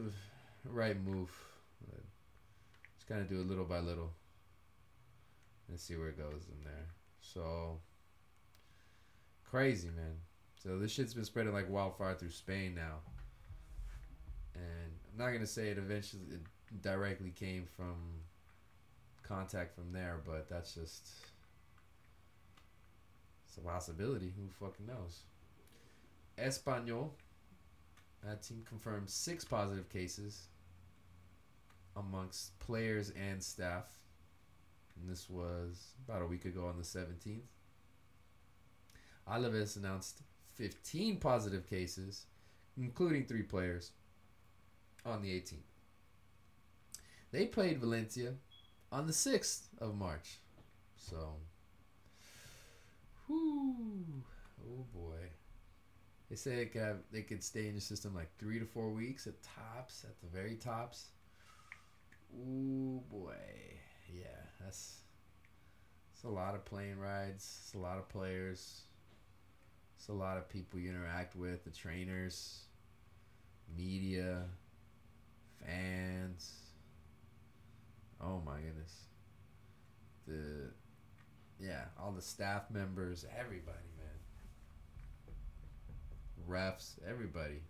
right 0.65 0.99
move. 1.03 1.29
Just 2.95 3.07
kind 3.07 3.21
of 3.21 3.27
do 3.27 3.41
it 3.41 3.47
little 3.47 3.65
by 3.65 3.79
little, 3.79 4.13
and 5.67 5.77
see 5.77 5.97
where 5.97 6.07
it 6.07 6.17
goes 6.17 6.47
in 6.47 6.63
there. 6.63 6.87
So 7.19 7.79
crazy, 9.53 9.89
man. 9.89 10.15
So 10.55 10.79
this 10.79 10.91
shit's 10.91 11.13
been 11.13 11.25
spreading 11.25 11.53
like 11.53 11.69
wildfire 11.69 12.15
through 12.15 12.31
Spain 12.31 12.73
now. 12.73 13.01
And 14.55 14.91
I'm 15.11 15.23
not 15.23 15.31
gonna 15.31 15.45
say 15.45 15.67
it 15.67 15.77
eventually 15.77 16.23
it 16.31 16.81
directly 16.81 17.29
came 17.29 17.67
from 17.77 17.93
contact 19.21 19.75
from 19.75 19.93
there, 19.93 20.21
but 20.25 20.49
that's 20.49 20.73
just 20.73 21.07
it's 23.47 23.57
a 23.57 23.61
possibility. 23.61 24.33
Who 24.35 24.49
fucking 24.65 24.87
knows? 24.87 25.19
Espanyol. 26.39 27.09
that 28.23 28.41
team 28.41 28.63
confirmed 28.67 29.07
six 29.07 29.45
positive 29.45 29.87
cases 29.87 30.47
amongst 31.95 32.57
players 32.57 33.11
and 33.11 33.43
staff. 33.43 33.85
And 34.99 35.07
this 35.07 35.29
was 35.29 35.93
about 36.07 36.23
a 36.23 36.25
week 36.25 36.45
ago 36.45 36.65
on 36.65 36.77
the 36.77 36.83
17th. 36.83 37.41
Alaves 39.29 39.77
announced 39.77 40.21
15 40.55 41.17
positive 41.17 41.67
cases, 41.67 42.25
including 42.77 43.25
three 43.25 43.43
players, 43.43 43.91
on 45.05 45.21
the 45.21 45.29
18th. 45.29 45.57
They 47.31 47.45
played 47.45 47.79
Valencia 47.79 48.33
on 48.91 49.07
the 49.07 49.13
6th 49.13 49.61
of 49.79 49.95
March. 49.95 50.39
So, 50.95 51.33
whoo, 53.27 54.23
oh 54.61 54.85
boy. 54.93 55.17
They 56.29 56.35
say 56.35 56.55
they 56.55 56.65
could, 56.65 56.81
have, 56.81 56.97
they 57.11 57.21
could 57.21 57.43
stay 57.43 57.67
in 57.67 57.75
the 57.75 57.81
system 57.81 58.15
like 58.15 58.29
three 58.39 58.59
to 58.59 58.65
four 58.65 58.89
weeks 58.89 59.27
at 59.27 59.33
tops, 59.43 60.03
at 60.03 60.19
the 60.21 60.27
very 60.35 60.55
tops. 60.55 61.07
Ooh 62.35 63.03
boy, 63.11 63.35
yeah, 64.11 64.25
that's 64.59 65.01
it's 66.13 66.23
a 66.23 66.29
lot 66.29 66.55
of 66.55 66.65
plane 66.65 66.97
rides. 66.97 67.59
It's 67.63 67.73
a 67.75 67.77
lot 67.77 67.97
of 67.97 68.07
players. 68.09 68.83
It's 70.03 70.09
a 70.09 70.11
lot 70.11 70.35
of 70.35 70.49
people 70.49 70.81
you 70.81 70.89
interact 70.89 71.33
with, 71.33 71.63
the 71.63 71.69
trainers, 71.69 72.63
media, 73.77 74.41
fans. 75.65 76.55
Oh 78.19 78.41
my 78.45 78.57
goodness. 78.57 79.05
The 80.27 80.71
yeah, 81.57 81.85
all 81.97 82.11
the 82.11 82.21
staff 82.21 82.63
members, 82.69 83.25
everybody, 83.39 83.77
man. 83.97 84.17
Refs, 86.49 86.95
everybody. 87.09 87.61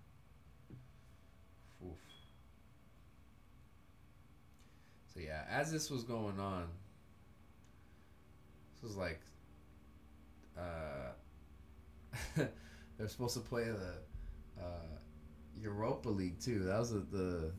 Oof. 1.85 1.99
So 5.13 5.19
yeah, 5.19 5.43
as 5.51 5.71
this 5.71 5.91
was 5.91 6.03
going 6.03 6.39
on, 6.39 6.65
this 8.73 8.81
was 8.81 8.97
like 8.97 9.21
uh 10.57 11.11
they're 12.35 13.07
supposed 13.07 13.35
to 13.35 13.39
play 13.41 13.65
the 13.65 14.61
uh, 14.61 14.97
Europa 15.59 16.09
League 16.09 16.39
too. 16.39 16.59
That 16.59 16.79
was 16.79 16.91
a, 16.91 16.99
the 16.99 17.51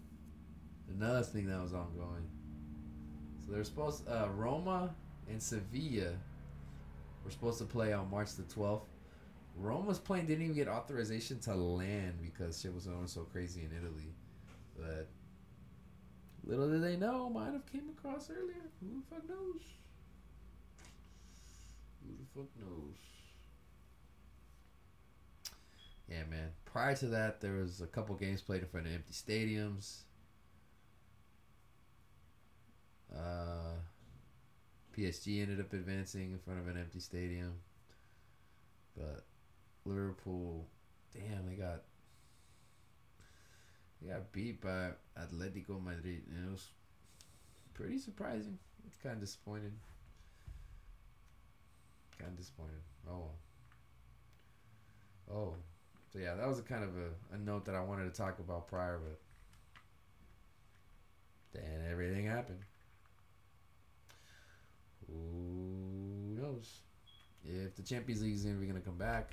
another 0.90 1.22
thing 1.22 1.46
that 1.46 1.60
was 1.60 1.72
ongoing. 1.72 2.28
So 3.44 3.52
they're 3.52 3.64
supposed 3.64 4.08
uh, 4.08 4.28
Roma 4.34 4.94
and 5.28 5.42
Sevilla 5.42 6.12
were 7.24 7.30
supposed 7.30 7.58
to 7.58 7.64
play 7.64 7.92
on 7.92 8.10
March 8.10 8.34
the 8.34 8.42
twelfth. 8.44 8.86
Roma's 9.56 9.98
plane 9.98 10.26
didn't 10.26 10.42
even 10.42 10.56
get 10.56 10.66
authorization 10.66 11.38
to 11.40 11.54
land 11.54 12.14
because 12.20 12.60
shit 12.60 12.74
was 12.74 12.86
going 12.86 13.06
so 13.06 13.20
crazy 13.22 13.60
in 13.60 13.70
Italy. 13.76 14.12
But 14.76 15.08
Little 16.46 16.68
did 16.68 16.82
they 16.82 16.96
know, 16.96 17.30
might 17.30 17.52
have 17.52 17.64
came 17.66 17.88
across 17.96 18.30
earlier. 18.30 18.54
Who 18.80 19.00
the 19.00 19.02
fuck 19.08 19.28
knows? 19.28 19.62
Who 22.02 22.12
the 22.18 22.26
fuck 22.34 22.50
knows? 22.60 22.96
Yeah, 26.08 26.24
man. 26.30 26.50
Prior 26.64 26.94
to 26.96 27.06
that, 27.06 27.40
there 27.40 27.54
was 27.54 27.80
a 27.80 27.86
couple 27.86 28.14
games 28.14 28.42
played 28.42 28.62
in 28.62 28.68
front 28.68 28.86
of 28.86 28.92
empty 28.92 29.12
stadiums. 29.12 30.02
Uh, 33.14 33.76
PSG 34.96 35.42
ended 35.42 35.60
up 35.60 35.72
advancing 35.72 36.32
in 36.32 36.38
front 36.38 36.60
of 36.60 36.68
an 36.68 36.76
empty 36.76 37.00
stadium, 37.00 37.54
but 38.96 39.24
Liverpool, 39.84 40.66
damn, 41.12 41.46
they 41.46 41.54
got 41.54 41.82
they 44.02 44.12
got 44.12 44.32
beat 44.32 44.60
by 44.60 44.90
Atletico 45.18 45.82
Madrid, 45.82 46.22
and 46.28 46.48
it 46.48 46.50
was 46.50 46.68
pretty 47.72 47.98
surprising. 47.98 48.58
It's 48.86 48.96
kind 49.02 49.14
of 49.14 49.20
disappointing. 49.20 49.78
Kind 52.18 52.32
of 52.32 52.38
disappointed. 52.38 52.82
Oh. 53.08 53.30
Oh. 55.32 55.54
So 56.14 56.20
yeah, 56.20 56.34
that 56.34 56.46
was 56.46 56.60
a 56.60 56.62
kind 56.62 56.84
of 56.84 56.90
a, 56.90 57.34
a 57.34 57.38
note 57.38 57.64
that 57.64 57.74
I 57.74 57.80
wanted 57.82 58.04
to 58.04 58.16
talk 58.16 58.38
about 58.38 58.68
prior, 58.68 59.00
but 59.02 59.18
then 61.52 61.84
everything 61.90 62.24
happened. 62.24 62.60
Who 65.08 66.40
knows? 66.40 66.82
If 67.44 67.74
the 67.74 67.82
Champions 67.82 68.22
League 68.22 68.34
is 68.34 68.46
ever 68.46 68.54
going 68.54 68.74
to 68.74 68.80
come 68.80 68.96
back, 68.96 69.32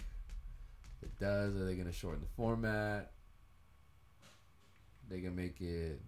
if 0.97 1.09
it 1.09 1.19
does, 1.19 1.55
are 1.55 1.65
they 1.65 1.75
going 1.75 1.85
to 1.85 1.93
shorten 1.93 2.19
the 2.19 2.27
format? 2.35 3.11
They 5.07 5.21
can 5.21 5.35
make 5.35 5.61
it 5.61 6.01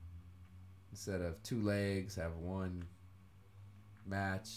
instead 0.92 1.22
of 1.22 1.42
two 1.44 1.62
legs, 1.62 2.16
have 2.16 2.36
one 2.38 2.84
match, 4.08 4.50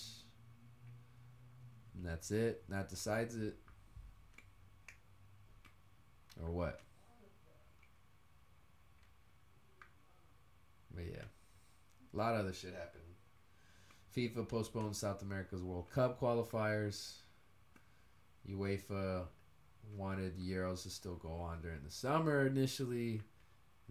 and 1.94 2.06
that's 2.06 2.30
it. 2.30 2.62
That 2.70 2.88
decides 2.88 3.36
it, 3.36 3.56
or 6.42 6.50
what? 6.50 6.80
But 10.94 11.04
yeah, 11.04 11.24
a 12.14 12.16
lot 12.16 12.34
of 12.34 12.40
other 12.40 12.52
shit 12.52 12.74
happened. 12.74 13.02
FIFA 14.16 14.48
postponed 14.48 14.96
South 14.96 15.20
America's 15.22 15.62
World 15.62 15.90
Cup 15.90 16.18
qualifiers. 16.18 17.16
UEFA 18.50 19.26
wanted 19.94 20.36
the 20.36 20.50
Euros 20.50 20.82
to 20.84 20.90
still 20.90 21.16
go 21.16 21.32
on 21.32 21.60
during 21.60 21.82
the 21.84 21.90
summer 21.90 22.46
initially. 22.46 23.20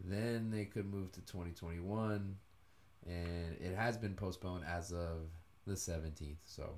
Then 0.03 0.49
they 0.49 0.65
could 0.65 0.85
move 0.85 1.11
to 1.13 1.21
2021. 1.21 2.35
And 3.05 3.57
it 3.61 3.75
has 3.75 3.97
been 3.97 4.15
postponed 4.15 4.63
as 4.67 4.91
of 4.91 5.29
the 5.67 5.73
17th. 5.73 6.37
So 6.45 6.73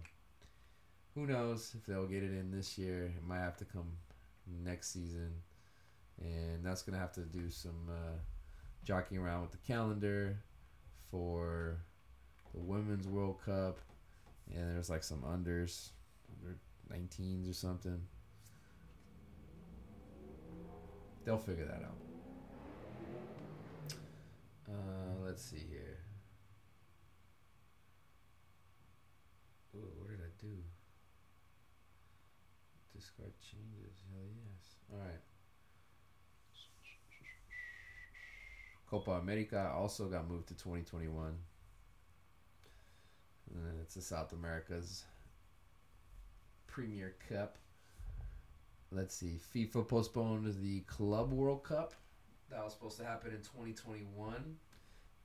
who 1.15 1.25
knows 1.25 1.73
if 1.77 1.85
they'll 1.85 2.05
get 2.05 2.23
it 2.23 2.31
in 2.31 2.51
this 2.51 2.77
year. 2.77 3.05
It 3.05 3.25
might 3.25 3.39
have 3.39 3.57
to 3.57 3.65
come 3.65 3.93
next 4.63 4.91
season. 4.91 5.31
And 6.21 6.65
that's 6.65 6.81
to 6.95 6.99
have 6.99 7.11
to 7.13 7.21
do 7.21 7.49
some 7.49 7.89
uh, 7.89 8.17
jockeying 8.83 9.21
around 9.21 9.41
with 9.43 9.51
the 9.51 9.57
calendar 9.57 10.37
for 11.11 11.77
the 12.53 12.59
Women's 12.59 13.07
World 13.07 13.39
Cup. 13.45 13.79
And 14.53 14.75
there's 14.75 14.89
like 14.89 15.03
some 15.03 15.21
unders, 15.21 15.89
under 16.41 16.57
19s 16.91 17.49
or 17.49 17.53
something. 17.53 18.01
They'll 21.25 21.37
figure 21.37 21.65
that 21.65 21.83
out. 21.83 21.97
Uh, 24.69 25.25
let's 25.25 25.43
see 25.43 25.57
here. 25.69 25.97
Ooh, 29.75 29.91
what 29.97 30.09
did 30.09 30.19
I 30.21 30.31
do? 30.39 30.55
Discard 32.95 33.33
changes. 33.41 34.03
Hell 34.11 34.23
yes. 34.33 34.75
All 34.91 34.99
right. 34.99 35.21
Copa 38.89 39.11
America 39.11 39.71
also 39.75 40.05
got 40.05 40.29
moved 40.29 40.47
to 40.47 40.53
2021. 40.53 41.33
And 43.53 43.79
it's 43.81 43.95
the 43.95 44.01
South 44.01 44.33
America's 44.33 45.03
Premier 46.67 47.15
Cup. 47.29 47.57
Let's 48.91 49.15
see. 49.15 49.39
FIFA 49.53 49.87
postponed 49.87 50.55
the 50.61 50.81
Club 50.81 51.33
World 51.33 51.63
Cup. 51.63 51.93
That 52.49 52.63
was 52.63 52.73
supposed 52.73 52.97
to 52.99 53.03
happen 53.03 53.31
in 53.31 53.37
2021. 53.37 54.55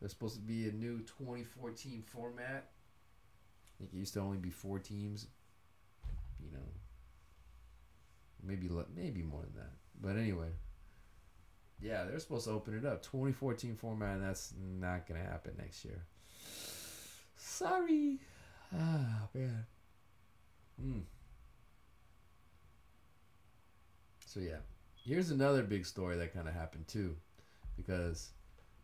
There's 0.01 0.11
supposed 0.11 0.35
to 0.35 0.41
be 0.41 0.69
a 0.69 0.73
new 0.73 0.99
2014 1.01 2.03
format. 2.07 2.71
I 3.67 3.79
think 3.79 3.91
it 3.95 3.97
used 3.97 4.15
to 4.15 4.21
only 4.21 4.39
be 4.39 4.51
four 4.51 4.81
teams. 4.81 5.29
You 6.45 6.51
know, 6.53 6.67
maybe 8.43 8.69
maybe 8.97 9.23
more 9.23 9.43
than 9.43 9.55
that. 9.55 9.71
But 10.01 10.17
anyway, 10.17 10.49
yeah, 11.83 12.05
they're 12.05 12.19
supposed 12.21 12.47
to 12.47 12.53
open 12.53 12.79
it 12.79 12.85
up 12.85 13.03
2014 13.03 13.77
format, 13.77 14.17
and 14.17 14.25
that's 14.25 14.55
not 14.81 15.07
gonna 15.07 15.21
happen 15.21 15.55
next 15.59 15.85
year. 15.85 16.05
Sorry. 17.37 18.19
Ah 18.75 19.29
man. 19.35 19.67
Hmm. 20.81 21.01
So 24.27 24.41
yeah, 24.41 24.61
here's 25.05 25.31
another 25.31 25.63
big 25.63 25.85
story 25.85 26.17
that 26.17 26.33
kind 26.33 26.49
of 26.49 26.55
happened 26.55 26.87
too, 26.89 27.17
because 27.77 28.31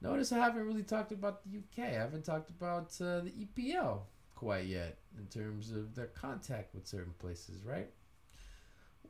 notice 0.03 0.33
I 0.33 0.39
haven't 0.39 0.67
really 0.67 0.83
talked 0.83 1.13
about 1.13 1.43
the 1.45 1.59
UK. 1.59 1.91
I 1.91 1.99
haven't 1.99 2.25
talked 2.25 2.51
about 2.51 2.95
uh, 3.01 3.21
the 3.21 3.33
EPL 3.33 4.01
quite 4.35 4.67
yet 4.67 4.99
in 5.19 5.27
terms 5.27 5.71
of 5.73 5.95
their 5.95 6.07
contact 6.07 6.75
with 6.75 6.87
certain 6.87 7.15
places, 7.19 7.65
right? 7.65 7.91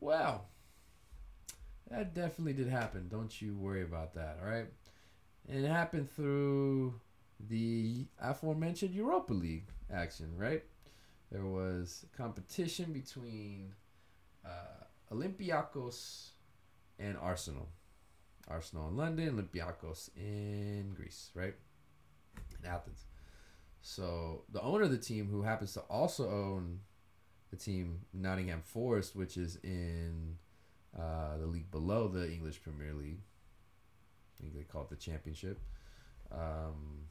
Well, 0.00 0.46
that 1.90 2.14
definitely 2.14 2.52
did 2.52 2.68
happen. 2.68 3.08
Don't 3.08 3.40
you 3.40 3.56
worry 3.56 3.82
about 3.82 4.14
that, 4.14 4.38
all 4.42 4.50
right? 4.50 4.66
And 5.48 5.64
it 5.64 5.68
happened 5.68 6.10
through 6.10 6.94
the 7.48 8.06
aforementioned 8.20 8.94
Europa 8.94 9.32
League 9.32 9.68
action, 9.92 10.32
right? 10.36 10.64
There 11.30 11.44
was 11.44 12.06
competition 12.16 12.92
between 12.92 13.74
uh, 14.44 14.84
Olympiacos 15.12 16.30
and 16.98 17.16
Arsenal. 17.16 17.68
Arsenal 18.48 18.88
in 18.88 18.96
London, 18.96 19.36
Olympiacos 19.36 20.10
in 20.16 20.92
Greece, 20.94 21.30
right? 21.34 21.54
In 22.62 22.68
Athens. 22.68 23.04
So 23.80 24.44
the 24.50 24.60
owner 24.62 24.84
of 24.84 24.90
the 24.90 24.98
team, 24.98 25.28
who 25.28 25.42
happens 25.42 25.74
to 25.74 25.80
also 25.80 26.28
own 26.28 26.80
the 27.50 27.56
team 27.56 28.00
Nottingham 28.12 28.62
Forest, 28.62 29.14
which 29.14 29.36
is 29.36 29.56
in 29.62 30.36
uh, 30.96 31.36
the 31.38 31.46
league 31.46 31.70
below 31.70 32.08
the 32.08 32.30
English 32.30 32.62
Premier 32.62 32.92
League, 32.92 33.20
I 34.36 34.42
think 34.42 34.54
they 34.54 34.62
call 34.62 34.82
it 34.82 34.90
the 34.90 34.96
Championship. 34.96 35.58
Um, 36.30 37.06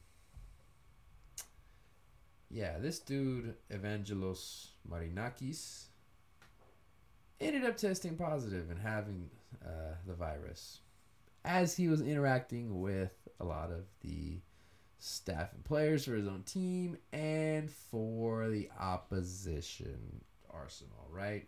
yeah, 2.50 2.78
this 2.78 2.98
dude 2.98 3.54
Evangelos 3.70 4.68
Marinakis 4.90 5.84
ended 7.40 7.64
up 7.64 7.76
testing 7.76 8.16
positive 8.16 8.70
and 8.70 8.80
having 8.80 9.30
uh, 9.64 9.94
the 10.06 10.14
virus 10.14 10.80
as 11.44 11.76
he 11.76 11.88
was 11.88 12.00
interacting 12.00 12.80
with 12.80 13.12
a 13.40 13.44
lot 13.44 13.70
of 13.70 13.84
the 14.00 14.40
staff 14.98 15.52
and 15.52 15.64
players 15.64 16.04
for 16.04 16.14
his 16.14 16.26
own 16.26 16.42
team 16.42 16.96
and 17.12 17.70
for 17.70 18.48
the 18.48 18.68
opposition 18.78 20.24
Arsenal, 20.50 21.08
right? 21.10 21.46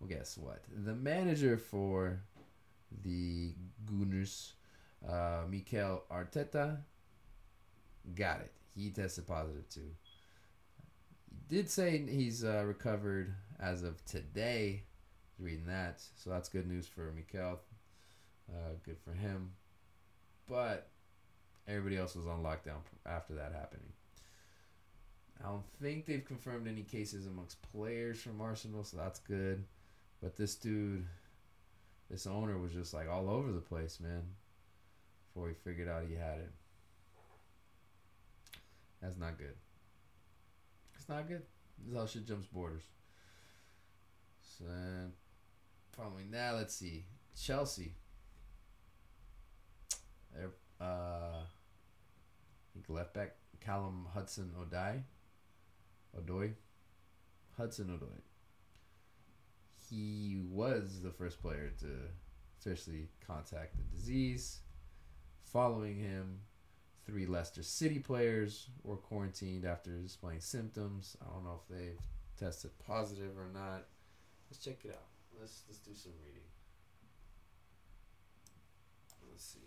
Well, 0.00 0.08
guess 0.08 0.36
what? 0.36 0.62
The 0.84 0.94
manager 0.94 1.56
for 1.56 2.20
the 3.02 3.52
Gunners, 3.86 4.52
uh, 5.08 5.42
Mikel 5.48 6.02
Arteta, 6.10 6.78
got 8.14 8.40
it. 8.40 8.52
He 8.74 8.90
tested 8.90 9.26
positive 9.26 9.68
too. 9.68 9.90
He 11.30 11.56
did 11.56 11.70
say 11.70 12.04
he's 12.08 12.44
uh, 12.44 12.64
recovered 12.66 13.34
as 13.60 13.82
of 13.82 14.04
today. 14.04 14.82
Reading 15.38 15.66
that, 15.66 16.00
so 16.14 16.30
that's 16.30 16.48
good 16.48 16.68
news 16.68 16.86
for 16.86 17.12
Mikel. 17.12 17.58
Uh, 18.48 18.74
good 18.84 18.98
for 19.04 19.12
him. 19.12 19.50
But 20.48 20.88
everybody 21.66 21.96
else 21.96 22.14
was 22.14 22.26
on 22.26 22.42
lockdown 22.42 22.82
after 23.04 23.34
that 23.34 23.52
happening. 23.52 23.92
I 25.42 25.48
don't 25.48 25.64
think 25.82 26.06
they've 26.06 26.24
confirmed 26.24 26.68
any 26.68 26.82
cases 26.82 27.26
amongst 27.26 27.60
players 27.72 28.20
from 28.20 28.40
Arsenal, 28.40 28.84
so 28.84 28.96
that's 28.96 29.18
good. 29.18 29.64
But 30.24 30.36
this 30.36 30.54
dude, 30.54 31.04
this 32.08 32.26
owner 32.26 32.56
was 32.56 32.72
just 32.72 32.94
like 32.94 33.10
all 33.10 33.28
over 33.28 33.52
the 33.52 33.60
place, 33.60 34.00
man. 34.00 34.22
Before 35.26 35.48
he 35.48 35.54
figured 35.54 35.86
out 35.86 36.04
he 36.08 36.14
had 36.14 36.38
it. 36.38 36.50
That's 39.02 39.18
not 39.18 39.36
good. 39.36 39.52
It's 40.94 41.10
not 41.10 41.28
good. 41.28 41.42
This 41.78 41.92
is 41.92 41.98
how 41.98 42.06
shit 42.06 42.26
jumps 42.26 42.46
borders. 42.46 42.84
So, 44.58 44.64
following 45.94 46.30
that, 46.30 46.54
let's 46.54 46.74
see. 46.74 47.04
Chelsea. 47.38 47.92
They're, 50.34 50.52
uh, 50.80 51.42
think 52.72 52.86
left 52.88 53.12
back 53.12 53.34
Callum 53.60 54.06
Hudson 54.14 54.52
Odoi. 54.58 55.02
Odoi. 56.18 56.52
Hudson 57.58 57.88
Odoi. 57.88 58.33
He 59.90 60.38
was 60.50 61.00
the 61.02 61.10
first 61.10 61.40
player 61.40 61.72
to 61.80 61.88
officially 62.58 63.08
contact 63.26 63.76
the 63.76 63.96
disease. 63.96 64.60
Following 65.42 65.96
him, 65.96 66.40
three 67.06 67.26
Leicester 67.26 67.62
City 67.62 67.98
players 67.98 68.68
were 68.82 68.96
quarantined 68.96 69.64
after 69.64 69.90
displaying 69.90 70.40
symptoms. 70.40 71.16
I 71.22 71.32
don't 71.32 71.44
know 71.44 71.60
if 71.62 71.76
they've 71.76 71.98
tested 72.38 72.70
positive 72.86 73.38
or 73.38 73.48
not. 73.52 73.84
Let's 74.50 74.64
check 74.64 74.84
it 74.84 74.90
out. 74.90 75.08
Let's 75.40 75.62
let's 75.68 75.78
do 75.78 75.94
some 75.94 76.12
reading. 76.24 76.42
Let's 79.30 79.44
see. 79.44 79.58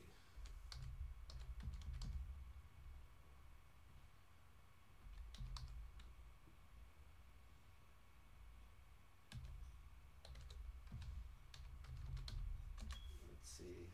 Let's 13.29 13.49
see. 13.57 13.89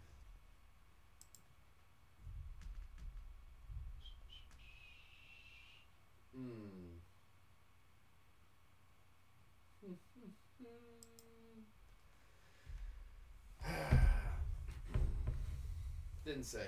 Hmm. 6.36 6.74
Didn't 16.44 16.52
say. 16.52 16.68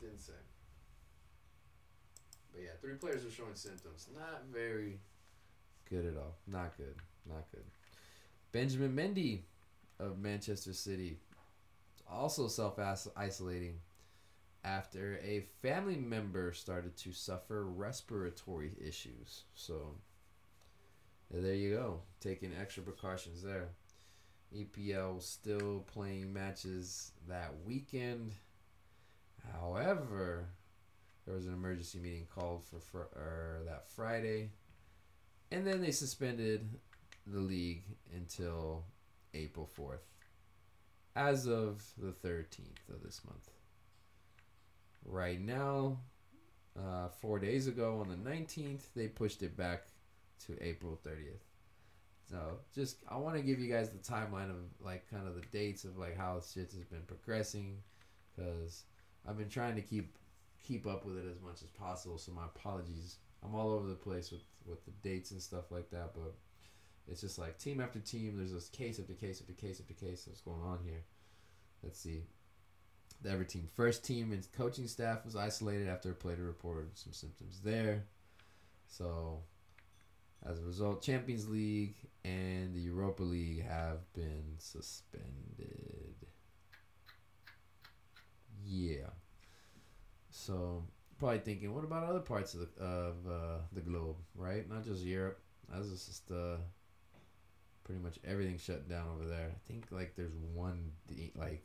Didn't 0.00 0.20
say. 0.20 0.32
But 2.50 2.62
yeah, 2.62 2.70
three 2.80 2.94
players 2.94 3.26
are 3.26 3.30
showing 3.30 3.54
symptoms. 3.54 4.08
Not 4.14 4.44
very 4.50 5.00
good 5.90 6.06
at 6.06 6.16
all. 6.16 6.36
Not 6.46 6.78
good. 6.78 6.94
Not 7.28 7.44
good. 7.50 7.64
Benjamin 8.52 8.96
Mendy 8.96 9.40
of 10.00 10.18
Manchester 10.18 10.72
City 10.72 11.18
also 12.10 12.48
self 12.48 12.78
isolating 13.14 13.80
after 14.64 15.18
a 15.22 15.44
family 15.60 15.96
member 15.96 16.54
started 16.54 16.96
to 16.96 17.12
suffer 17.12 17.66
respiratory 17.66 18.72
issues. 18.82 19.42
So 19.54 19.94
there 21.30 21.54
you 21.54 21.74
go. 21.74 22.00
Taking 22.20 22.52
extra 22.58 22.82
precautions 22.82 23.42
there. 23.42 23.68
EPL 24.56 25.20
still 25.22 25.84
playing 25.92 26.32
matches 26.32 27.12
that 27.28 27.52
weekend. 27.66 28.32
However, 29.50 30.48
there 31.24 31.34
was 31.34 31.46
an 31.46 31.54
emergency 31.54 31.98
meeting 31.98 32.26
called 32.34 32.64
for 32.64 33.08
er, 33.16 33.62
that 33.66 33.88
Friday, 33.88 34.50
and 35.50 35.66
then 35.66 35.80
they 35.80 35.92
suspended 35.92 36.68
the 37.26 37.40
league 37.40 37.84
until 38.14 38.84
April 39.34 39.66
fourth, 39.66 40.04
as 41.14 41.46
of 41.46 41.82
the 41.96 42.12
thirteenth 42.12 42.88
of 42.92 43.02
this 43.02 43.20
month. 43.24 43.50
Right 45.04 45.40
now, 45.40 45.98
uh, 46.78 47.08
four 47.08 47.38
days 47.38 47.66
ago 47.66 48.00
on 48.00 48.08
the 48.08 48.16
nineteenth, 48.16 48.88
they 48.94 49.08
pushed 49.08 49.42
it 49.42 49.56
back 49.56 49.86
to 50.46 50.56
April 50.60 50.98
thirtieth. 51.02 51.44
So 52.30 52.58
just 52.74 52.96
I 53.08 53.16
want 53.16 53.36
to 53.36 53.42
give 53.42 53.60
you 53.60 53.70
guys 53.70 53.90
the 53.90 53.98
timeline 53.98 54.50
of 54.50 54.56
like 54.80 55.08
kind 55.10 55.26
of 55.28 55.34
the 55.34 55.46
dates 55.52 55.84
of 55.84 55.98
like 55.98 56.16
how 56.16 56.40
shit 56.40 56.72
has 56.72 56.84
been 56.84 57.02
progressing, 57.06 57.76
because 58.34 58.84
I've 59.26 59.38
been 59.38 59.48
trying 59.48 59.76
to 59.76 59.82
keep 59.82 60.16
keep 60.62 60.86
up 60.86 61.04
with 61.04 61.16
it 61.16 61.24
as 61.30 61.40
much 61.40 61.62
as 61.62 61.70
possible. 61.70 62.18
So 62.18 62.32
my 62.32 62.44
apologies. 62.44 63.16
I'm 63.44 63.54
all 63.54 63.72
over 63.72 63.88
the 63.88 63.94
place 63.94 64.30
with 64.30 64.42
with 64.66 64.84
the 64.84 64.92
dates 65.02 65.32
and 65.32 65.42
stuff 65.42 65.70
like 65.70 65.90
that, 65.90 66.14
but 66.14 66.34
it's 67.08 67.20
just 67.20 67.38
like 67.38 67.58
team 67.58 67.80
after 67.80 67.98
team. 67.98 68.36
There's 68.36 68.52
this 68.52 68.68
case 68.68 69.00
after 69.00 69.14
case 69.14 69.40
after 69.40 69.52
case 69.52 69.80
after 69.80 69.94
case. 69.94 70.26
What's 70.26 70.40
going 70.40 70.62
on 70.62 70.78
here? 70.84 71.02
Let's 71.82 71.98
see. 71.98 72.22
The 73.22 73.30
Every 73.30 73.46
team, 73.46 73.68
first 73.74 74.04
team 74.04 74.32
and 74.32 74.46
coaching 74.52 74.88
staff 74.88 75.24
was 75.24 75.36
isolated 75.36 75.88
after 75.88 76.10
a 76.10 76.14
player 76.14 76.36
reported 76.40 76.98
some 76.98 77.12
symptoms 77.12 77.60
there. 77.62 78.04
So, 78.88 79.42
as 80.44 80.58
a 80.58 80.62
result, 80.62 81.02
Champions 81.02 81.48
League 81.48 81.96
and 82.24 82.74
the 82.74 82.80
Europa 82.80 83.22
League 83.22 83.64
have 83.64 84.12
been 84.12 84.54
suspended. 84.58 86.21
Yeah. 88.64 89.10
So 90.30 90.84
probably 91.18 91.38
thinking, 91.40 91.74
what 91.74 91.84
about 91.84 92.04
other 92.04 92.20
parts 92.20 92.54
of 92.54 92.60
the 92.60 92.82
of 92.84 93.14
uh, 93.28 93.58
the 93.72 93.80
globe, 93.80 94.16
right? 94.34 94.68
Not 94.68 94.84
just 94.84 95.04
Europe. 95.04 95.38
That's 95.68 95.88
just 95.88 96.30
uh, 96.30 96.56
pretty 97.84 98.00
much 98.00 98.18
everything 98.24 98.58
shut 98.58 98.88
down 98.88 99.06
over 99.14 99.28
there. 99.28 99.48
I 99.54 99.58
think 99.66 99.86
like 99.90 100.14
there's 100.16 100.34
one 100.54 100.92
like 101.36 101.62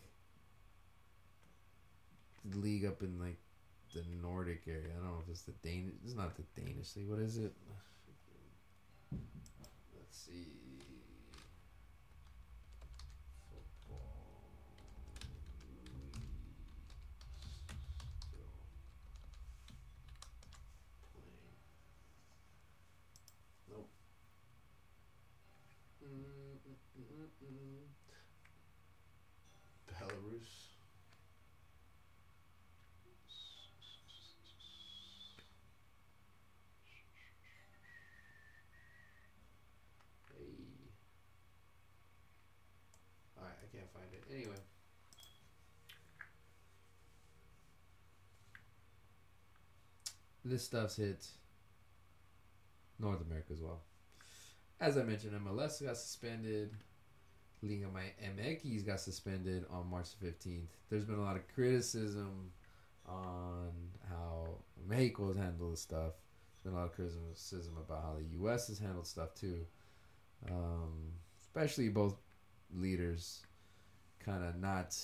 league 2.56 2.86
up 2.86 3.02
in 3.04 3.20
like 3.20 3.38
the 3.94 4.04
Nordic 4.22 4.62
area. 4.68 4.90
I 4.98 5.04
don't 5.04 5.14
know 5.14 5.22
if 5.24 5.30
it's 5.30 5.44
the 5.44 5.54
Danish. 5.64 5.96
It's 6.04 6.16
not 6.16 6.36
the 6.36 6.44
Danish 6.60 6.96
league. 6.96 7.10
What 7.10 7.20
is 7.20 7.38
it? 7.38 7.54
Let's 9.94 10.18
see. 10.18 10.48
Football. 13.50 14.54
Still 18.20 18.50
playing. 21.14 21.54
Nope. 23.70 23.90
Mm, 26.04 26.10
mm, 26.10 26.78
mm, 26.98 27.04
mm, 27.04 27.30
mm. 27.37 27.37
Belarus. 29.88 30.52
Hey. 40.34 40.54
I 43.38 43.42
can't 43.76 43.92
find 43.94 44.06
it. 44.14 44.24
Anyway. 44.34 44.56
This 50.46 50.64
stuff's 50.64 50.96
hit 50.96 51.28
North 53.00 53.22
America 53.22 53.52
as 53.52 53.62
well. 53.62 53.82
As 54.80 54.98
I 54.98 55.04
mentioned, 55.04 55.34
MLS 55.46 55.84
got 55.84 55.98
suspended. 55.98 56.74
Liga 57.64 57.88
MX 58.24 58.86
got 58.86 59.00
suspended 59.00 59.66
on 59.72 59.90
March 59.90 60.10
15th. 60.24 60.68
There's 60.90 61.06
been 61.06 61.18
a 61.18 61.24
lot 61.24 61.36
of 61.36 61.48
criticism 61.54 62.52
on 63.08 63.72
how 64.10 64.48
Mexico 64.88 65.28
has 65.30 65.38
handled 65.38 65.78
stuff. 65.80 66.14
There's 66.52 66.64
been 66.64 66.74
a 66.74 66.76
lot 66.76 66.86
of 66.86 66.96
criticism 66.96 67.78
about 67.78 68.04
how 68.04 68.16
the 68.18 68.26
U.S. 68.40 68.68
has 68.68 68.78
handled 68.78 69.08
stuff 69.08 69.34
too. 69.34 69.66
Um, 70.50 71.14
especially 71.40 71.90
both 71.90 72.16
leaders 72.76 73.42
kind 74.20 74.44
of 74.44 74.56
not 74.60 74.96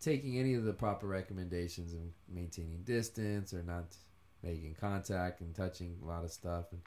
taking 0.00 0.38
any 0.38 0.54
of 0.54 0.64
the 0.64 0.72
proper 0.72 1.06
recommendations 1.06 1.92
and 1.92 2.12
maintaining 2.28 2.82
distance 2.82 3.54
or 3.54 3.62
not 3.62 3.94
making 4.42 4.74
contact 4.80 5.40
and 5.40 5.54
touching 5.54 5.96
a 6.02 6.06
lot 6.06 6.24
of 6.24 6.32
stuff. 6.32 6.72
And 6.72 6.80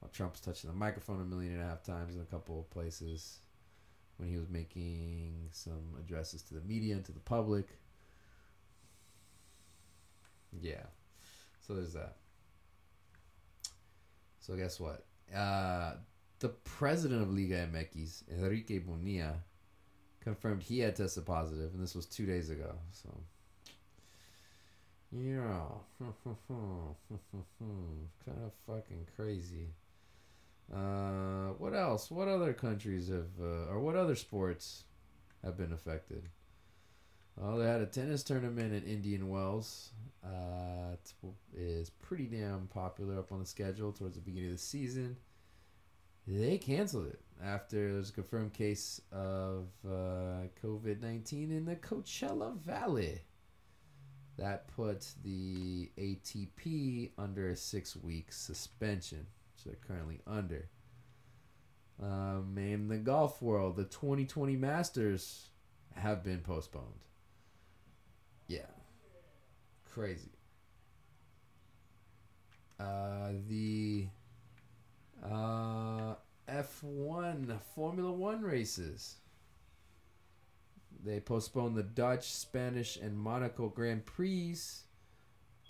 well, 0.00 0.10
Trump's 0.12 0.40
touching 0.40 0.70
the 0.70 0.76
microphone 0.76 1.20
a 1.20 1.24
million 1.24 1.52
and 1.52 1.62
a 1.62 1.66
half 1.66 1.84
times 1.84 2.16
in 2.16 2.22
a 2.22 2.24
couple 2.24 2.58
of 2.58 2.70
places 2.70 3.38
when 4.18 4.28
he 4.28 4.36
was 4.36 4.48
making 4.48 5.48
some 5.52 5.96
addresses 5.98 6.42
to 6.42 6.54
the 6.54 6.60
media 6.60 6.94
and 6.94 7.04
to 7.04 7.12
the 7.12 7.20
public. 7.20 7.68
Yeah. 10.60 10.84
So 11.66 11.74
there's 11.74 11.94
that. 11.94 12.16
So 14.40 14.56
guess 14.56 14.80
what? 14.80 15.04
Uh, 15.34 15.94
the 16.40 16.48
president 16.48 17.22
of 17.22 17.32
Liga 17.32 17.68
MX, 17.72 18.22
Enrique 18.30 18.78
Bonilla, 18.78 19.34
confirmed 20.20 20.62
he 20.62 20.80
had 20.80 20.96
tested 20.96 21.26
positive, 21.26 21.74
and 21.74 21.82
this 21.82 21.94
was 21.94 22.06
two 22.06 22.26
days 22.26 22.50
ago. 22.50 22.74
So, 22.90 23.08
yeah, 25.12 25.64
kind 28.24 28.38
of 28.44 28.52
fucking 28.66 29.06
crazy. 29.16 29.68
Uh, 30.72 31.52
what 31.58 31.74
else? 31.74 32.10
What 32.10 32.28
other 32.28 32.52
countries 32.52 33.08
have, 33.08 33.30
uh, 33.40 33.70
or 33.70 33.80
what 33.80 33.96
other 33.96 34.14
sports 34.14 34.84
have 35.42 35.56
been 35.56 35.72
affected? 35.72 36.28
Well, 37.36 37.58
they 37.58 37.66
had 37.66 37.80
a 37.80 37.86
tennis 37.86 38.22
tournament 38.22 38.74
in 38.74 38.82
Indian 38.82 39.28
Wells. 39.28 39.92
Uh, 40.24 40.96
is 41.56 41.90
pretty 41.90 42.24
damn 42.26 42.66
popular 42.66 43.18
up 43.18 43.32
on 43.32 43.38
the 43.38 43.46
schedule 43.46 43.92
towards 43.92 44.16
the 44.16 44.20
beginning 44.20 44.50
of 44.50 44.56
the 44.56 44.62
season. 44.62 45.16
They 46.26 46.58
canceled 46.58 47.06
it 47.06 47.20
after 47.42 47.92
there's 47.92 48.10
a 48.10 48.12
confirmed 48.12 48.52
case 48.52 49.00
of 49.12 49.68
uh, 49.86 50.48
COVID 50.62 51.00
19 51.00 51.50
in 51.52 51.64
the 51.64 51.76
Coachella 51.76 52.58
Valley. 52.58 53.20
That 54.36 54.68
puts 54.68 55.14
the 55.24 55.90
ATP 55.96 57.12
under 57.16 57.50
a 57.50 57.56
six 57.56 57.96
week 57.96 58.32
suspension. 58.32 59.26
They're 59.64 59.76
currently 59.86 60.20
under. 60.26 60.68
Um, 62.00 62.56
in 62.56 62.88
the 62.88 62.98
golf 62.98 63.42
world, 63.42 63.76
the 63.76 63.84
2020 63.84 64.56
Masters 64.56 65.50
have 65.94 66.22
been 66.22 66.40
postponed. 66.40 67.04
Yeah. 68.46 68.70
Crazy. 69.92 70.30
Uh, 72.78 73.32
the 73.48 74.06
uh, 75.24 76.14
F1 76.48 77.60
Formula 77.74 78.12
One 78.12 78.42
races. 78.42 79.16
They 81.04 81.20
postponed 81.20 81.76
the 81.76 81.82
Dutch, 81.82 82.28
Spanish, 82.30 82.96
and 82.96 83.18
Monaco 83.18 83.68
Grand 83.68 84.04
Prix 84.06 84.56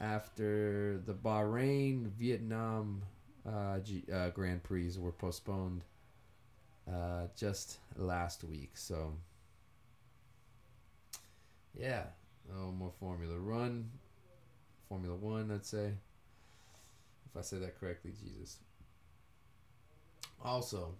after 0.00 1.02
the 1.04 1.14
Bahrain, 1.14 2.06
Vietnam 2.12 3.02
uh, 3.48 3.78
G- 3.80 4.04
uh, 4.12 4.30
Grand 4.30 4.62
Prix 4.62 4.92
were 4.98 5.12
postponed 5.12 5.82
uh, 6.90 7.26
just 7.36 7.78
last 7.96 8.44
week. 8.44 8.70
So, 8.74 9.14
yeah, 11.78 12.04
no 12.48 12.72
more 12.72 12.92
Formula 13.00 13.38
Run, 13.38 13.90
Formula 14.88 15.16
One, 15.16 15.50
I'd 15.50 15.66
say. 15.66 15.92
If 17.30 17.36
I 17.36 17.42
say 17.42 17.58
that 17.58 17.78
correctly, 17.78 18.12
Jesus. 18.22 18.58
Also, 20.44 20.94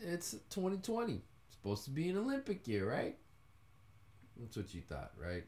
it's 0.00 0.32
2020. 0.50 1.20
Supposed 1.50 1.84
to 1.84 1.90
be 1.90 2.08
an 2.08 2.16
Olympic 2.16 2.66
year, 2.68 2.88
right? 2.88 3.16
That's 4.38 4.56
what 4.56 4.72
you 4.72 4.80
thought, 4.80 5.12
right? 5.20 5.44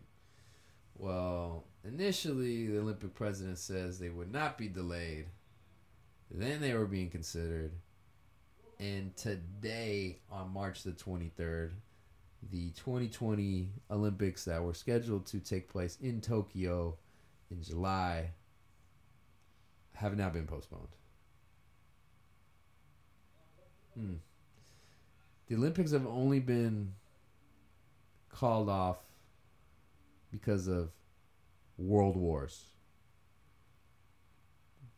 Well, 1.01 1.64
initially, 1.82 2.66
the 2.66 2.78
Olympic 2.78 3.14
president 3.14 3.56
says 3.56 3.98
they 3.98 4.10
would 4.10 4.31
not 4.31 4.59
be 4.59 4.68
delayed. 4.68 5.28
Then 6.31 6.60
they 6.60 6.74
were 6.74 6.85
being 6.85 7.09
considered. 7.09 7.72
And 8.78 9.16
today, 9.16 10.18
on 10.31 10.52
March 10.52 10.82
the 10.82 10.93
23rd, 10.93 11.70
the 12.51 12.70
2020 12.72 13.70
Olympics 13.90 14.44
that 14.44 14.62
were 14.62 14.74
scheduled 14.74 15.24
to 15.28 15.40
take 15.40 15.70
place 15.70 15.97
in 16.02 16.20
Tokyo 16.20 16.98
in 17.51 17.62
July 17.62 18.32
have 19.94 20.18
now 20.18 20.28
been 20.28 20.47
postponed. 20.47 20.89
Hmm. 23.94 24.14
The 25.48 25.55
Olympics 25.55 25.93
have 25.93 26.06
only 26.06 26.40
been 26.40 26.93
called 28.28 28.68
off 28.68 28.98
because 30.31 30.69
of 30.69 30.90
world 31.77 32.16
wars. 32.16 32.66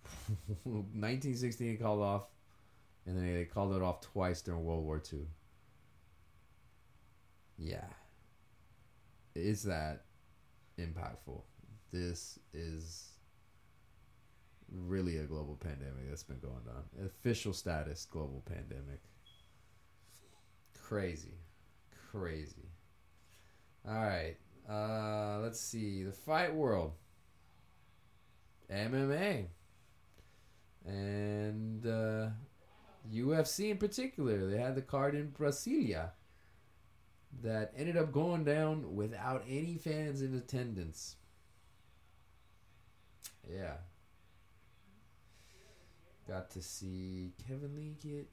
1916 0.65 1.79
called 1.79 2.03
off, 2.03 2.25
and 3.07 3.17
then 3.17 3.35
they 3.35 3.45
called 3.45 3.75
it 3.75 3.83
off 3.83 4.01
twice 4.01 4.43
during 4.43 4.65
World 4.65 4.85
War 4.85 5.01
II. 5.13 5.21
Yeah. 7.59 7.85
Is 9.35 9.63
that 9.65 10.05
impactful? 10.79 11.43
This 11.93 12.39
is 12.53 13.13
really 14.75 15.19
a 15.19 15.25
global 15.25 15.57
pandemic 15.57 16.09
that's 16.09 16.23
been 16.23 16.41
going 16.41 16.65
on. 16.69 17.07
Official 17.07 17.53
status 17.53 18.07
global 18.11 18.43
pandemic. 18.47 19.01
Crazy. 20.81 21.35
Crazy. 22.11 22.69
All 23.87 23.95
right. 23.95 24.37
Uh, 24.69 25.39
let's 25.43 25.61
see. 25.61 26.03
The 26.03 26.13
fight 26.13 26.55
world. 26.55 26.93
MMA. 28.71 29.47
And 30.87 31.87
uh, 31.87 32.29
UFC 33.13 33.71
in 33.71 33.79
particular. 33.79 34.49
They 34.49 34.59
had 34.59 34.75
the 34.75 34.83
card 34.83 35.15
in 35.15 35.29
Brasilia 35.29 36.11
that 37.43 37.73
ended 37.77 37.97
up 37.97 38.13
going 38.13 38.45
down 38.45 38.95
without 38.95 39.45
any 39.49 39.77
fans 39.77 40.23
in 40.23 40.35
attendance. 40.35 41.17
Yeah. 43.51 43.75
Got 46.29 46.51
to 46.53 46.63
see 46.63 47.33
Kevin 47.47 47.75
Lee 47.75 47.97
get 48.01 48.29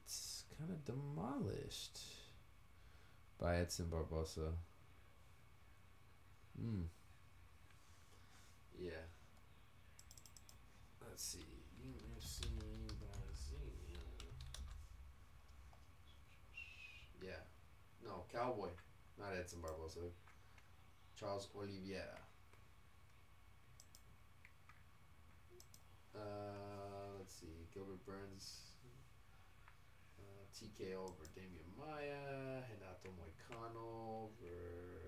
kind 0.58 0.70
of 0.70 0.84
demolished 0.84 1.98
by 3.38 3.56
Edson 3.56 3.90
Barbosa. 3.90 4.52
Hmm. 6.60 6.82
Yeah. 8.78 8.90
Let's 11.00 11.24
see. 11.24 11.40
Yeah. 17.22 17.30
No, 18.04 18.24
Cowboy. 18.32 18.68
Not 19.18 19.36
Edson 19.38 19.60
Barbosa. 19.60 20.10
Charles 21.18 21.48
Oliveira. 21.56 22.20
Uh, 26.14 26.20
let's 27.18 27.34
see. 27.34 27.68
Gilbert 27.72 28.04
Burns. 28.04 28.60
Uh, 30.18 30.44
TKO 30.54 31.04
over 31.04 31.24
Demian 31.36 31.72
Maia. 31.78 32.62
Renato 32.68 33.08
Moicano 33.16 34.24
over 34.24 34.99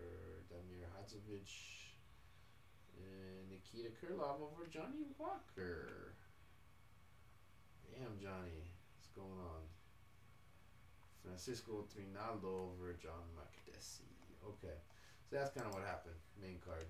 And 2.96 3.50
Nikita 3.50 3.90
Krylov 3.90 4.40
over 4.40 4.66
Johnny 4.70 5.04
Walker. 5.18 6.14
Damn, 7.90 8.18
Johnny. 8.20 8.70
What's 8.96 9.08
going 9.14 9.40
on? 9.40 9.62
Francisco 11.22 11.84
Trinaldo 11.92 12.72
over 12.72 12.94
John 13.00 13.24
Makdessi. 13.36 14.08
Okay. 14.44 14.74
So 15.28 15.36
that's 15.36 15.50
kind 15.50 15.66
of 15.66 15.74
what 15.74 15.84
happened. 15.84 16.16
Main 16.40 16.58
card. 16.64 16.86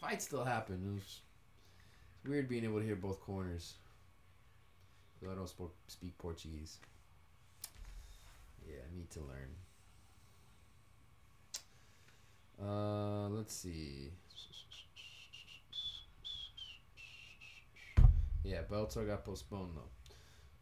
Fight 0.00 0.20
still 0.20 0.44
happened. 0.44 0.82
It 0.86 0.94
was 0.94 1.20
it's 2.16 2.28
weird 2.28 2.48
being 2.48 2.64
able 2.64 2.80
to 2.80 2.84
hear 2.84 2.96
both 2.96 3.20
corners. 3.20 3.74
I 5.22 5.34
don't 5.34 5.50
speak 5.88 6.16
Portuguese. 6.18 6.78
Yeah, 8.68 8.76
I 8.88 8.96
need 8.96 9.10
to 9.10 9.20
learn. 9.20 9.50
Uh, 12.62 13.28
let's 13.28 13.54
see. 13.54 14.10
Yeah, 18.44 18.62
Bellator 18.70 19.06
got 19.06 19.24
postponed 19.24 19.72
though. 19.76 19.90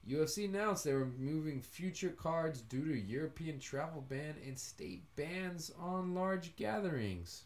UFC 0.09 0.47
announced 0.47 0.85
they 0.85 0.93
were 0.93 1.09
moving 1.19 1.61
future 1.63 2.11
cards 2.11 2.61
due 2.61 2.85
to 2.87 2.99
European 2.99 3.59
travel 3.59 4.05
ban 4.07 4.35
and 4.47 4.59
state 4.59 5.05
bans 5.17 5.71
on 5.79 6.15
large 6.15 6.57
gatherings. 6.57 7.45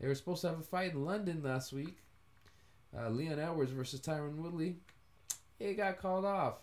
They 0.00 0.06
were 0.06 0.14
supposed 0.14 0.42
to 0.42 0.48
have 0.48 0.60
a 0.60 0.62
fight 0.62 0.92
in 0.92 1.04
London 1.04 1.42
last 1.42 1.72
week. 1.72 1.98
Uh, 2.96 3.08
Leon 3.08 3.38
Edwards 3.38 3.72
versus 3.72 4.00
Tyron 4.00 4.36
Woodley. 4.36 4.76
It 5.58 5.74
got 5.74 5.98
called 5.98 6.24
off, 6.24 6.58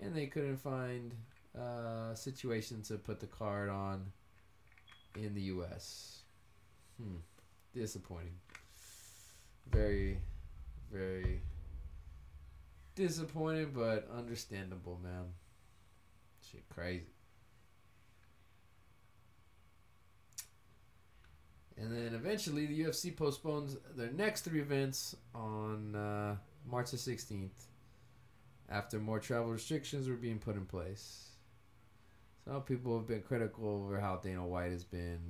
and 0.00 0.14
they 0.14 0.26
couldn't 0.26 0.58
find 0.58 1.12
uh, 1.58 2.10
a 2.12 2.16
situation 2.16 2.82
to 2.82 2.94
put 2.98 3.18
the 3.18 3.26
card 3.26 3.68
on 3.68 4.12
in 5.16 5.34
the 5.34 5.42
U.S. 5.42 6.22
Hmm, 7.00 7.16
disappointing. 7.74 8.34
Very, 9.70 10.18
very 10.92 11.40
disappointed, 12.94 13.74
but 13.74 14.08
understandable, 14.16 14.98
man. 15.02 15.26
Shit, 16.50 16.68
crazy. 16.68 17.06
And 21.76 21.96
then 21.96 22.14
eventually, 22.14 22.66
the 22.66 22.80
UFC 22.84 23.16
postpones 23.16 23.76
their 23.96 24.10
next 24.10 24.42
three 24.42 24.60
events 24.60 25.16
on 25.34 25.94
uh, 25.94 26.36
March 26.66 26.90
the 26.90 26.98
16th 26.98 27.48
after 28.68 28.98
more 28.98 29.18
travel 29.18 29.50
restrictions 29.50 30.08
were 30.08 30.14
being 30.14 30.38
put 30.38 30.56
in 30.56 30.66
place. 30.66 31.29
Some 32.50 32.62
people 32.62 32.98
have 32.98 33.06
been 33.06 33.22
critical 33.22 33.68
over 33.68 34.00
how 34.00 34.16
Dana 34.16 34.44
White 34.44 34.72
has 34.72 34.82
been 34.82 35.20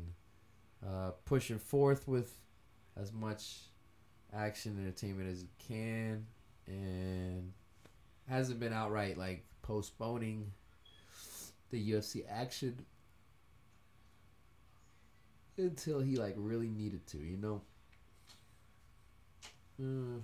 uh, 0.82 1.10
pushing 1.26 1.58
forth 1.58 2.08
with 2.08 2.32
as 2.96 3.12
much 3.12 3.56
action 4.32 4.78
entertainment 4.80 5.28
as 5.30 5.42
he 5.42 5.48
can 5.58 6.24
and 6.66 7.52
hasn't 8.26 8.58
been 8.58 8.72
outright 8.72 9.18
like 9.18 9.44
postponing 9.60 10.50
the 11.68 11.90
UFC 11.90 12.22
action 12.26 12.86
until 15.58 16.00
he 16.00 16.16
like 16.16 16.36
really 16.38 16.70
needed 16.70 17.06
to, 17.08 17.18
you 17.18 17.36
know. 17.36 17.60
Uh, 19.78 20.20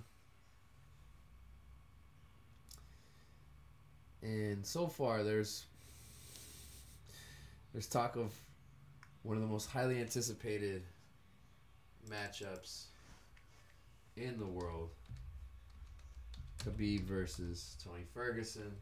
and 4.23 4.65
so 4.65 4.87
far, 4.87 5.21
there's 5.21 5.67
there's 7.73 7.87
talk 7.87 8.15
of 8.15 8.33
one 9.23 9.37
of 9.37 9.43
the 9.43 9.49
most 9.49 9.69
highly 9.69 9.99
anticipated 9.99 10.83
matchups 12.09 12.85
in 14.15 14.37
the 14.39 14.45
world. 14.45 14.89
Khabib 16.63 17.03
versus 17.03 17.77
Tony 17.83 18.03
Ferguson. 18.13 18.73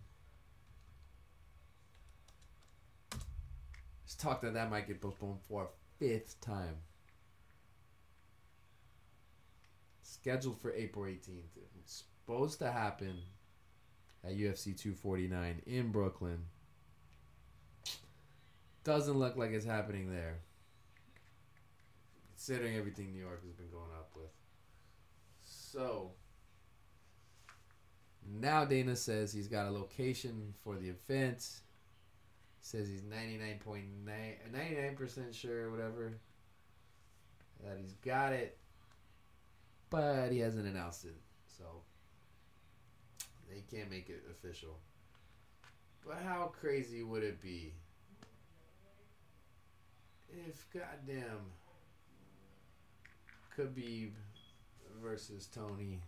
There's 3.11 4.15
talk 4.17 4.41
that 4.41 4.53
that 4.53 4.69
might 4.69 4.87
get 4.87 5.01
postponed 5.01 5.39
for 5.47 5.63
a 5.63 5.67
fifth 5.99 6.39
time. 6.41 6.77
Scheduled 10.01 10.59
for 10.61 10.73
April 10.73 11.05
18th. 11.05 11.57
It's 11.79 12.03
supposed 12.25 12.59
to 12.59 12.71
happen 12.71 13.17
at 14.23 14.37
UFC 14.37 14.77
249 14.77 15.61
in 15.65 15.91
Brooklyn. 15.91 16.39
Doesn't 18.85 19.17
look 19.17 19.35
like 19.35 19.51
it's 19.51 19.65
happening 19.65 20.11
there. 20.11 20.37
Considering 22.35 22.77
everything 22.77 23.11
New 23.11 23.19
York 23.19 23.43
has 23.43 23.51
been 23.51 23.69
going 23.69 23.91
up 23.97 24.11
with. 24.15 24.29
So, 25.41 26.11
now 28.39 28.63
Dana 28.63 28.95
says 28.95 29.33
he's 29.33 29.47
got 29.47 29.65
a 29.65 29.71
location 29.71 30.53
for 30.63 30.75
the 30.75 30.89
event. 30.89 31.49
Says 32.61 32.87
he's 32.87 33.01
99.9 33.01 33.85
99% 34.53 35.33
sure 35.33 35.71
whatever 35.71 36.17
that 37.63 37.77
he's 37.79 37.93
got 37.93 38.33
it. 38.33 38.55
But 39.89 40.31
he 40.31 40.39
hasn't 40.39 40.67
announced 40.67 41.05
it. 41.05 41.17
So 41.57 41.63
they 43.49 43.63
can't 43.75 43.89
make 43.89 44.09
it 44.09 44.23
official. 44.29 44.77
But 46.05 46.17
how 46.23 46.51
crazy 46.55 47.01
would 47.01 47.23
it 47.23 47.41
be 47.41 47.73
if 50.47 50.67
goddamn 50.73 51.51
Khabib 53.57 54.11
versus 55.01 55.47
Tony 55.47 56.01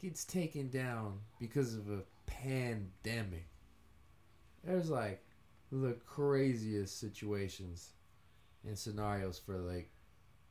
gets 0.00 0.24
taken 0.24 0.68
down 0.70 1.20
because 1.38 1.74
of 1.74 1.90
a 1.90 2.02
pandemic? 2.26 3.46
There's 4.64 4.90
like 4.90 5.24
the 5.70 5.96
craziest 6.06 6.98
situations 6.98 7.90
and 8.66 8.78
scenarios 8.78 9.38
for 9.38 9.58
like 9.58 9.90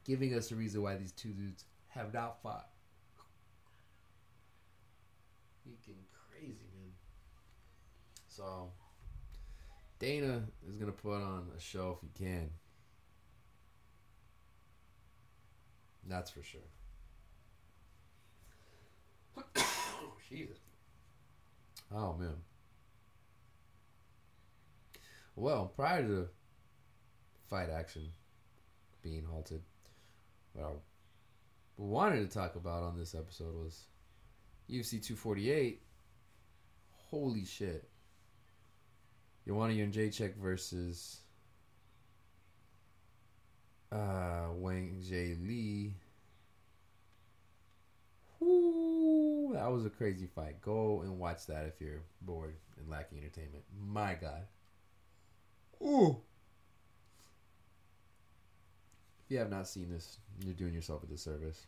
giving 0.05 0.33
us 0.33 0.51
a 0.51 0.55
reason 0.55 0.81
why 0.81 0.95
these 0.95 1.11
two 1.11 1.29
dudes 1.29 1.65
have 1.89 2.13
not 2.13 2.41
fought. 2.41 2.69
Freaking 5.65 6.03
crazy, 6.11 6.67
man. 6.75 6.91
So, 8.27 8.71
Dana 10.03 10.43
is 10.67 10.75
gonna 10.75 10.91
put 10.91 11.13
on 11.13 11.47
a 11.55 11.59
show 11.61 11.97
if 11.97 12.01
he 12.01 12.25
can. 12.25 12.49
That's 16.05 16.29
for 16.29 16.43
sure. 16.43 16.59
Jesus. 20.29 20.57
Oh 21.89 22.17
man. 22.19 22.35
Well, 25.37 25.71
prior 25.73 26.03
to 26.05 26.27
fight 27.49 27.69
action 27.69 28.09
being 29.01 29.23
halted, 29.23 29.61
what 30.51 30.65
I 30.65 30.71
wanted 31.77 32.29
to 32.29 32.37
talk 32.37 32.57
about 32.57 32.83
on 32.83 32.99
this 32.99 33.15
episode 33.15 33.55
was 33.55 33.85
UFC 34.69 35.01
248. 35.01 35.81
Holy 36.91 37.45
shit. 37.45 37.87
Joanna 39.45 39.73
Jędrzejczyk 39.73 40.37
versus 40.37 41.21
uh, 43.91 44.47
Wang 44.55 45.01
Jae 45.01 45.35
Lee. 45.45 45.93
Woo, 48.39 49.53
that 49.53 49.71
was 49.71 49.85
a 49.85 49.89
crazy 49.89 50.27
fight. 50.27 50.61
Go 50.61 51.01
and 51.01 51.19
watch 51.19 51.45
that 51.47 51.65
if 51.65 51.79
you're 51.79 52.01
bored 52.21 52.55
and 52.77 52.89
lacking 52.89 53.19
entertainment. 53.19 53.63
My 53.77 54.15
God. 54.15 54.47
Ooh. 55.81 56.17
If 59.25 59.31
you 59.31 59.37
have 59.39 59.49
not 59.49 59.67
seen 59.67 59.89
this, 59.89 60.17
you're 60.43 60.53
doing 60.53 60.73
yourself 60.73 61.03
a 61.03 61.07
disservice. 61.07 61.65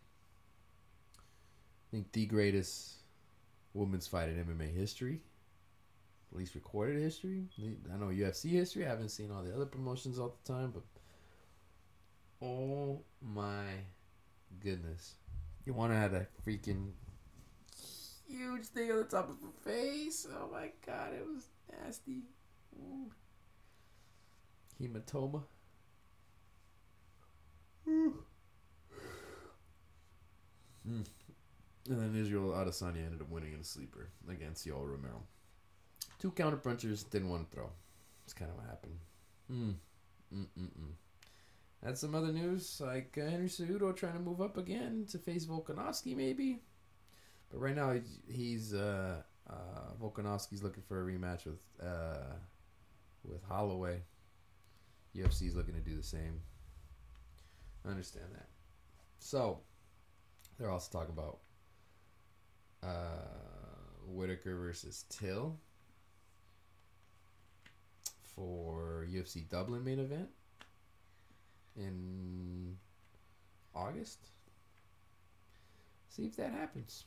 I 1.18 1.92
think 1.92 2.12
the 2.12 2.26
greatest 2.26 2.96
women's 3.74 4.08
fight 4.08 4.30
in 4.30 4.44
MMA 4.44 4.74
history, 4.74 5.22
at 6.36 6.40
least 6.40 6.54
recorded 6.54 7.02
history. 7.02 7.46
I 7.94 7.98
know 7.98 8.08
UFC 8.08 8.52
history. 8.52 8.86
I 8.86 8.90
haven't 8.90 9.10
seen 9.10 9.32
all 9.32 9.42
the 9.42 9.56
other 9.56 9.66
promotions 9.66 10.20
all 10.20 10.36
the 10.44 10.54
time, 10.54 10.74
but 10.74 10.84
oh 12.46 13.02
my 13.22 13.64
goodness, 14.62 15.14
you 15.66 15.74
want 15.74 15.94
to 15.94 15.98
have 15.98 16.12
that 16.12 16.28
freaking 16.46 16.92
huge 18.28 18.66
thing 18.66 18.92
on 18.92 18.98
the 18.98 19.04
top 19.06 19.30
of 19.30 19.38
her 19.42 19.72
face? 19.72 20.28
Oh 20.30 20.50
my 20.52 20.72
god, 20.86 21.14
it 21.14 21.26
was 21.26 21.48
nasty. 21.82 22.24
Ooh. 22.78 23.10
Hematoma. 24.82 25.44
Ooh. 27.88 28.26
Mm. 30.86 31.06
And 31.88 32.00
then 32.00 32.22
Israel 32.22 32.50
Adesanya 32.50 33.06
ended 33.06 33.22
up 33.22 33.30
winning 33.30 33.54
in 33.54 33.62
a 33.62 33.64
sleeper 33.64 34.10
against 34.30 34.68
Yoel 34.68 34.86
Romero. 34.86 35.24
Two 36.20 36.32
counter 36.32 36.58
punchers 36.58 37.04
didn't 37.04 37.30
want 37.30 37.50
to 37.50 37.56
throw. 37.56 37.70
That's 38.24 38.34
kind 38.34 38.50
of 38.52 38.58
what 38.58 38.66
happened. 38.66 38.98
Mm. 39.52 39.76
That's 41.84 42.02
some 42.02 42.16
other 42.16 42.32
news, 42.32 42.82
like 42.84 43.18
uh, 43.22 43.30
Henry 43.30 43.48
Cejudo 43.48 43.96
trying 43.96 44.14
to 44.14 44.20
move 44.20 44.42
up 44.42 44.58
again 44.58 45.06
to 45.12 45.20
face 45.20 45.46
Volkanovski, 45.46 46.16
maybe. 46.16 46.62
But 47.52 47.60
right 47.60 47.76
now, 47.76 47.96
he's 48.28 48.74
uh, 48.74 49.22
uh, 49.48 49.94
Volkanovski's 50.02 50.64
looking 50.64 50.84
for 50.88 51.02
a 51.02 51.06
rematch 51.06 51.46
with 51.46 51.62
uh, 51.82 52.34
with 53.24 53.44
Holloway. 53.44 54.02
UFC's 55.16 55.56
looking 55.56 55.76
to 55.76 55.80
do 55.80 55.96
the 55.96 56.04
same. 56.04 56.42
I 57.86 57.90
understand 57.90 58.26
that. 58.34 58.48
So, 59.20 59.60
they're 60.58 60.72
also 60.72 60.98
talking 60.98 61.14
about 61.14 61.40
uh, 62.84 63.22
Whitaker 64.08 64.58
versus 64.58 65.06
Till 65.10 65.60
for 68.36 69.06
UFC 69.10 69.48
Dublin 69.50 69.84
main 69.84 70.00
event 70.00 70.30
in 71.76 72.78
August. 73.74 74.20
See 76.10 76.26
if 76.26 76.36
that 76.38 76.52
happens. 76.52 77.06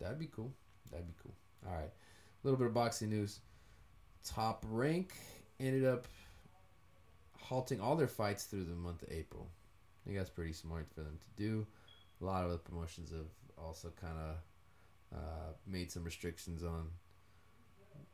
That'd 0.00 0.18
be 0.18 0.26
cool. 0.26 0.52
That'd 0.90 1.06
be 1.06 1.14
cool. 1.22 1.34
All 1.66 1.74
right. 1.74 1.84
A 1.84 2.46
little 2.46 2.58
bit 2.58 2.66
of 2.66 2.74
boxing 2.74 3.10
news. 3.10 3.40
Top 4.24 4.64
Rank 4.68 5.14
ended 5.58 5.84
up 5.84 6.06
halting 7.40 7.80
all 7.80 7.96
their 7.96 8.08
fights 8.08 8.44
through 8.44 8.64
the 8.64 8.74
month 8.74 9.02
of 9.02 9.08
April. 9.10 9.48
I 9.48 10.08
think 10.08 10.18
that's 10.18 10.30
pretty 10.30 10.52
smart 10.52 10.86
for 10.94 11.02
them 11.02 11.18
to 11.18 11.42
do. 11.42 11.66
A 12.20 12.24
lot 12.24 12.44
of 12.44 12.50
the 12.50 12.58
promotions 12.58 13.10
have 13.10 13.26
also 13.58 13.92
kind 14.00 14.18
of 14.18 15.18
uh, 15.18 15.52
made 15.66 15.90
some 15.90 16.04
restrictions 16.04 16.62
on 16.62 16.88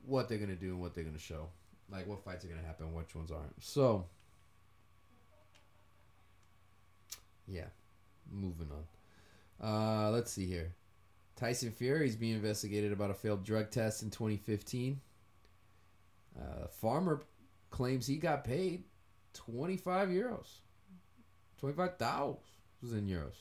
what 0.04 0.28
they're 0.28 0.38
going 0.38 0.50
to 0.50 0.56
do 0.56 0.70
and 0.70 0.80
what 0.80 0.94
they're 0.94 1.04
going 1.04 1.16
to 1.16 1.22
show. 1.22 1.48
Like 1.92 2.08
what 2.08 2.24
fights 2.24 2.44
are 2.44 2.48
to 2.48 2.56
happen, 2.66 2.92
which 2.94 3.14
ones 3.14 3.30
aren't. 3.30 3.62
So, 3.62 4.06
yeah, 7.46 7.66
moving 8.30 8.68
on. 8.70 8.84
Uh, 9.60 10.10
let's 10.10 10.32
see 10.32 10.46
here. 10.46 10.72
Tyson 11.36 11.70
Fury 11.70 12.08
is 12.08 12.16
being 12.16 12.34
investigated 12.34 12.92
about 12.92 13.10
a 13.10 13.14
failed 13.14 13.44
drug 13.44 13.70
test 13.70 14.02
in 14.02 14.10
2015. 14.10 15.00
Uh, 16.38 16.66
farmer 16.68 17.22
claims 17.70 18.06
he 18.06 18.16
got 18.16 18.44
paid 18.44 18.84
25 19.34 20.08
euros. 20.08 20.60
25,000 21.58 22.98
in 22.98 23.06
euros. 23.06 23.36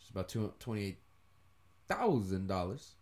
It's 0.00 0.10
about 0.10 0.28
$28,000 0.28 2.94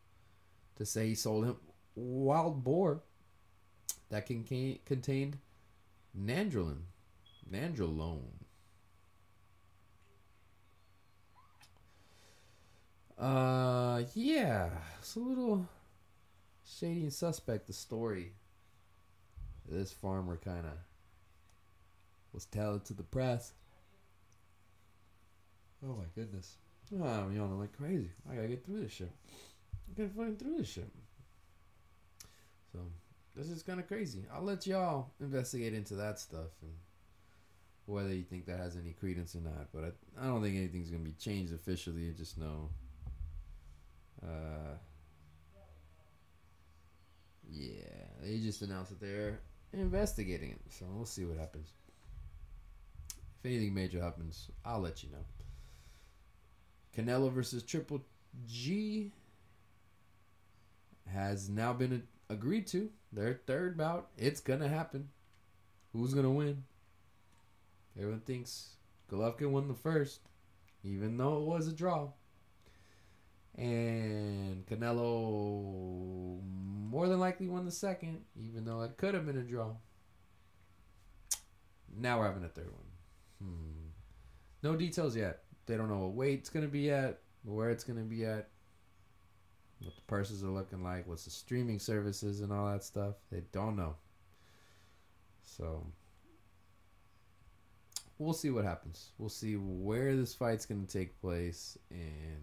to 0.76 0.86
say 0.86 1.09
he 1.09 1.14
sold 1.14 1.44
him 1.44 1.56
wild 1.94 2.64
boar 2.64 3.02
that 4.11 4.27
contain, 4.27 4.78
contained 4.85 5.39
nandrolone. 6.19 6.83
Nandrolone. 7.51 8.23
Uh, 13.19 14.03
yeah, 14.15 14.69
it's 14.99 15.16
a 15.16 15.20
little 15.20 15.66
shady 16.65 17.03
and 17.03 17.12
suspect. 17.12 17.66
The 17.66 17.73
story. 17.73 18.33
This 19.69 19.93
farmer 19.93 20.37
kind 20.37 20.65
of 20.66 20.73
was 22.33 22.45
telling 22.45 22.81
to 22.83 22.95
the 22.95 23.03
press. 23.03 23.53
Oh 25.85 25.97
my 25.97 26.05
goodness! 26.15 26.57
Oh, 26.95 27.05
I'm 27.05 27.35
yawning 27.35 27.59
like 27.59 27.77
crazy. 27.77 28.11
I 28.31 28.35
gotta 28.35 28.49
get 28.49 28.65
through 28.65 28.83
this 28.83 28.93
shit. 28.93 29.11
I 29.31 29.99
gotta 29.99 30.11
fucking 30.11 30.37
through 30.37 30.59
this 30.59 30.69
shit. 30.69 30.91
So 32.73 32.81
this 33.36 33.50
is 33.50 33.62
kind 33.62 33.78
of 33.78 33.86
crazy. 33.86 34.24
I'll 34.32 34.42
let 34.42 34.66
y'all 34.66 35.10
investigate 35.20 35.74
into 35.74 35.94
that 35.96 36.18
stuff 36.18 36.50
and 36.62 36.72
whether 37.84 38.12
you 38.12 38.22
think 38.22 38.46
that 38.46 38.58
has 38.58 38.76
any 38.76 38.92
credence 38.92 39.34
or 39.34 39.40
not. 39.40 39.68
But 39.72 39.84
I, 39.84 40.24
I 40.24 40.26
don't 40.26 40.42
think 40.42 40.56
anything's 40.56 40.90
gonna 40.90 41.04
be 41.04 41.12
changed 41.12 41.52
officially. 41.52 42.08
I 42.08 42.12
just 42.12 42.38
know. 42.38 42.70
Uh, 44.22 44.76
yeah, 47.50 47.84
they 48.22 48.38
just 48.38 48.62
announced 48.62 48.90
that 48.90 49.00
they're 49.00 49.40
investigating 49.72 50.50
it, 50.50 50.60
so 50.70 50.86
we'll 50.90 51.04
see 51.04 51.24
what 51.24 51.38
happens. 51.38 51.68
If 53.38 53.46
anything 53.46 53.74
major 53.74 54.02
happens, 54.02 54.50
I'll 54.64 54.80
let 54.80 55.02
you 55.02 55.10
know. 55.10 55.24
Canelo 56.96 57.30
versus 57.30 57.62
Triple 57.62 58.00
G 58.46 59.12
has 61.06 61.48
now 61.48 61.72
been 61.72 62.02
agreed 62.28 62.66
to. 62.68 62.90
Their 63.16 63.40
third 63.47 63.78
bout. 63.78 64.10
It's 64.18 64.40
gonna 64.40 64.68
happen. 64.68 65.09
Who's 65.94 66.12
gonna 66.12 66.30
win? 66.30 66.64
Everyone 67.97 68.20
thinks 68.20 68.76
Golovkin 69.10 69.51
won 69.52 69.68
the 69.68 69.74
first, 69.74 70.20
even 70.84 71.16
though 71.16 71.38
it 71.38 71.47
was 71.47 71.66
a 71.66 71.72
draw. 71.72 72.10
And 73.56 74.66
Canelo 74.66 76.43
more 76.43 77.09
than 77.09 77.18
likely 77.18 77.48
won 77.48 77.64
the 77.64 77.70
second, 77.70 78.20
even 78.38 78.66
though 78.66 78.82
it 78.82 78.98
could 78.98 79.14
have 79.14 79.24
been 79.24 79.38
a 79.38 79.43
draw. 79.43 79.70
Now 81.98 82.18
we're 82.18 82.26
having 82.26 82.44
a 82.44 82.48
third 82.48 82.70
one. 82.70 83.48
Hmm. 83.48 83.88
No 84.62 84.76
details 84.76 85.16
yet. 85.16 85.44
They 85.64 85.78
don't 85.78 85.88
know 85.88 86.01
what 86.01 86.12
weight 86.12 86.40
it's 86.40 86.51
gonna 86.51 86.68
be 86.68 86.90
at, 86.90 87.20
where 87.44 87.70
it's 87.70 87.82
gonna 87.82 88.02
be 88.02 88.26
at, 88.26 88.51
what 89.81 89.94
the 89.94 90.03
purses 90.03 90.43
are 90.43 90.48
looking 90.48 90.82
like, 90.82 91.07
what's 91.07 91.24
the 91.24 91.31
streaming 91.31 91.78
services 91.78 92.40
and 92.40 92.53
all 92.53 92.70
that 92.70 92.85
stuff. 92.85 93.15
They 93.31 93.43
don't 93.53 93.77
know. 93.77 93.97
So 95.43 95.86
we'll 98.19 98.32
see 98.32 98.51
what 98.51 98.65
happens. 98.65 99.11
We'll 99.19 99.28
see 99.28 99.55
where 99.55 100.16
this 100.16 100.35
fight's 100.35 100.66
going 100.66 100.85
to 100.85 100.93
take 100.93 101.20
place 101.20 101.78
and 101.90 102.43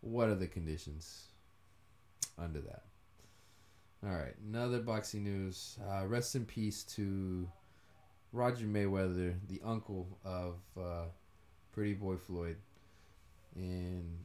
what 0.00 0.28
are 0.28 0.34
the 0.34 0.46
conditions 0.46 1.26
under 2.38 2.60
that. 2.60 2.82
All 4.04 4.12
right, 4.12 4.34
another 4.48 4.80
boxing 4.80 5.22
news. 5.22 5.78
Uh, 5.88 6.06
rest 6.06 6.34
in 6.34 6.44
peace 6.44 6.82
to 6.96 7.48
Roger 8.32 8.66
Mayweather, 8.66 9.34
the 9.48 9.60
uncle 9.64 10.18
of 10.24 10.56
uh, 10.76 11.04
Pretty 11.70 11.94
Boy 11.94 12.16
Floyd, 12.16 12.56
and 13.54 14.24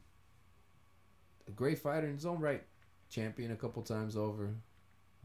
great 1.52 1.78
fighter 1.78 2.06
in 2.06 2.14
his 2.14 2.26
own 2.26 2.40
right, 2.40 2.62
champion 3.10 3.52
a 3.52 3.56
couple 3.56 3.82
times 3.82 4.16
over. 4.16 4.54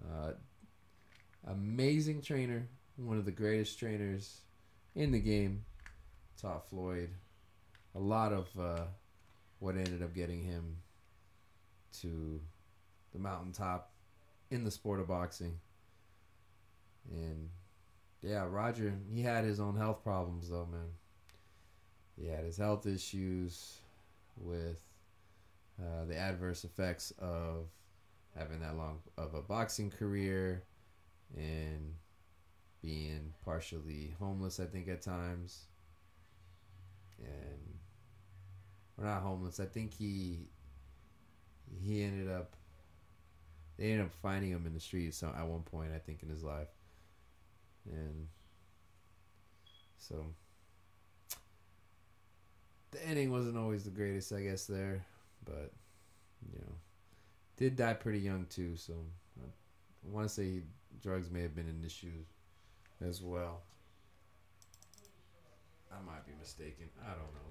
Uh, 0.03 0.31
amazing 1.47 2.21
trainer, 2.21 2.67
one 2.97 3.17
of 3.17 3.25
the 3.25 3.31
greatest 3.31 3.79
trainers 3.79 4.41
in 4.95 5.11
the 5.11 5.19
game. 5.19 5.65
Taught 6.41 6.69
Floyd 6.69 7.09
a 7.95 7.99
lot 7.99 8.33
of 8.33 8.47
uh, 8.59 8.85
what 9.59 9.75
ended 9.75 10.01
up 10.01 10.13
getting 10.13 10.43
him 10.43 10.77
to 12.01 12.41
the 13.13 13.19
mountaintop 13.19 13.91
in 14.51 14.63
the 14.63 14.71
sport 14.71 14.99
of 14.99 15.07
boxing. 15.07 15.59
And 17.11 17.49
yeah, 18.21 18.45
Roger, 18.49 18.93
he 19.13 19.21
had 19.21 19.43
his 19.43 19.59
own 19.59 19.75
health 19.75 20.03
problems 20.03 20.49
though, 20.49 20.67
man. 20.71 20.89
He 22.19 22.27
had 22.27 22.43
his 22.43 22.57
health 22.57 22.85
issues 22.85 23.79
with 24.37 24.81
uh, 25.79 26.05
the 26.05 26.15
adverse 26.15 26.63
effects 26.63 27.11
of 27.19 27.67
having 28.37 28.59
that 28.61 28.75
long 28.75 28.99
of 29.17 29.33
a 29.33 29.41
boxing 29.41 29.89
career 29.89 30.63
and 31.35 31.93
being 32.81 33.33
partially 33.43 34.13
homeless, 34.19 34.59
I 34.59 34.65
think, 34.65 34.87
at 34.87 35.01
times. 35.01 35.65
And 37.19 37.77
we're 38.97 39.05
not 39.05 39.21
homeless. 39.21 39.59
I 39.59 39.65
think 39.65 39.93
he 39.93 40.47
he 41.81 42.03
ended 42.03 42.29
up 42.29 42.55
they 43.77 43.91
ended 43.91 44.05
up 44.05 44.13
finding 44.21 44.51
him 44.51 44.67
in 44.67 44.73
the 44.73 44.79
streets 44.79 45.17
so 45.17 45.33
at 45.35 45.47
one 45.47 45.63
point 45.63 45.91
I 45.95 45.97
think 45.97 46.21
in 46.21 46.29
his 46.29 46.43
life. 46.43 46.67
And 47.89 48.27
so 49.97 50.25
the 52.91 53.05
ending 53.07 53.31
wasn't 53.31 53.57
always 53.57 53.83
the 53.83 53.89
greatest, 53.89 54.31
I 54.31 54.41
guess 54.43 54.65
there, 54.65 55.05
but 55.45 55.71
you 56.51 56.59
know, 56.59 56.73
did 57.57 57.75
die 57.75 57.93
pretty 57.93 58.19
young 58.19 58.45
too, 58.49 58.75
so 58.75 58.93
I 59.41 60.09
want 60.11 60.27
to 60.27 60.33
say 60.33 60.61
drugs 61.01 61.29
may 61.31 61.41
have 61.41 61.55
been 61.55 61.67
an 61.67 61.83
issue 61.85 62.23
as 63.01 63.21
well. 63.21 63.61
I 65.91 66.01
might 66.05 66.25
be 66.25 66.33
mistaken. 66.39 66.89
I 67.03 67.09
don't 67.09 67.33
know. 67.33 67.49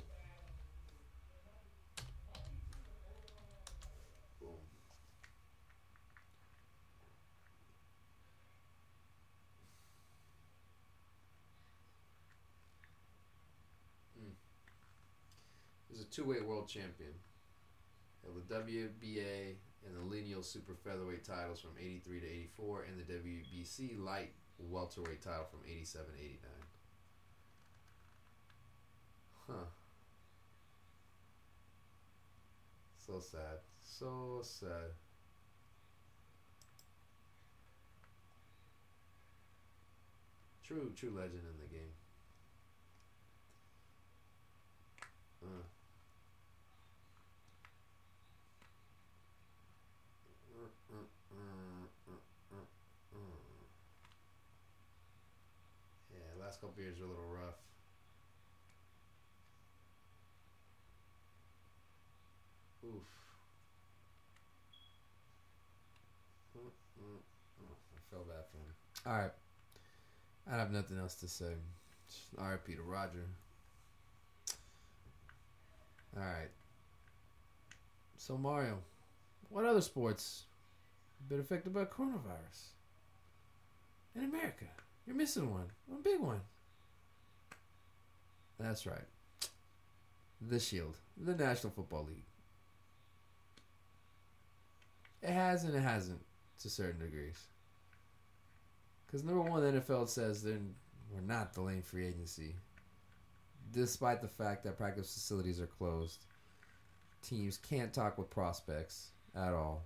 Mm. 14.21 16.01
A 16.01 16.05
two-weight 16.11 16.47
world 16.47 16.69
champion. 16.69 17.13
Held 18.23 18.37
the 18.49 18.55
WBA 18.55 19.57
and 19.87 19.97
the 19.97 20.01
lineal 20.01 20.43
super 20.43 20.75
featherweight 20.75 21.25
titles 21.25 21.61
from 21.61 21.73
83 21.79 22.21
to 22.21 22.27
84 22.27 22.85
and 22.85 22.99
the 22.99 23.13
WBC 23.13 23.99
light 24.03 24.33
welterweight 24.59 25.23
title 25.23 25.47
from 25.51 25.61
87 25.69 26.07
to 26.15 26.21
89. 26.21 26.39
Huh. 29.49 29.65
So 32.97 33.21
sad. 33.21 33.59
So 33.83 34.41
sad. 34.43 34.93
True, 40.65 40.93
true 40.97 41.11
legend 41.11 41.43
in 41.45 41.59
the 41.61 41.67
game. 41.75 41.93
Uh, 45.43 45.47
uh, 50.55 50.95
uh, 50.95 51.05
uh, 51.33 52.15
uh, 52.53 52.57
uh. 53.15 53.19
Yeah, 56.13 56.21
last 56.41 56.51
couple 56.63 56.81
years 56.81 57.01
are 57.01 57.05
a 57.05 57.09
little 57.09 57.25
rough. 57.25 57.59
Oof. 62.85 63.03
Mm, 66.57 66.71
mm, 67.03 67.19
oh, 67.61 67.77
I 67.97 68.01
feel 68.11 68.25
bad 68.25 68.45
for 68.53 68.59
him. 68.59 69.13
All 69.13 69.23
right. 69.23 69.33
I 70.49 70.57
have 70.57 70.71
nothing 70.71 70.99
else 70.99 71.17
to 71.17 71.29
say. 71.29 71.55
Right, 72.39 72.65
Peter 72.65 72.83
Roger. 72.83 73.27
All 76.17 76.23
right. 76.23 76.51
So 78.19 78.39
Mario, 78.39 78.79
what 79.49 79.65
other 79.65 79.81
sports 79.81 80.45
have 81.19 81.29
been 81.29 81.41
affected 81.41 81.75
by 81.75 81.87
coronavirus 81.87 82.69
in 84.15 84.25
America? 84.25 84.67
You're 85.07 85.17
missing 85.17 85.51
one. 85.51 85.67
One 85.87 86.03
big 86.03 86.21
one. 86.21 86.41
That's 88.59 88.87
right. 88.87 89.05
The 90.41 90.61
Shield, 90.61 90.97
the 91.17 91.35
National 91.35 91.73
Football 91.73 92.07
League. 92.09 92.25
It 95.23 95.31
has 95.31 95.65
and 95.65 95.75
it 95.75 95.81
hasn't 95.81 96.21
to 96.61 96.71
certain 96.71 97.01
degrees. 97.01 97.47
Because 99.07 99.25
number 99.25 99.43
one, 99.43 99.63
the 99.63 99.81
NFL 99.81 100.09
says 100.09 100.43
they're, 100.43 100.59
we're 101.13 101.21
not 101.21 101.53
delaying 101.53 101.83
free 101.83 102.07
agency, 102.07 102.55
despite 103.73 104.23
the 104.23 104.29
fact 104.29 104.65
that 104.65 104.79
practice 104.79 105.13
facilities 105.13 105.61
are 105.61 105.67
closed. 105.67 106.25
Teams 107.23 107.57
can't 107.57 107.93
talk 107.93 108.19
with 108.19 108.31
prospects 108.31 109.11
at 109.37 109.53
all. 109.53 109.85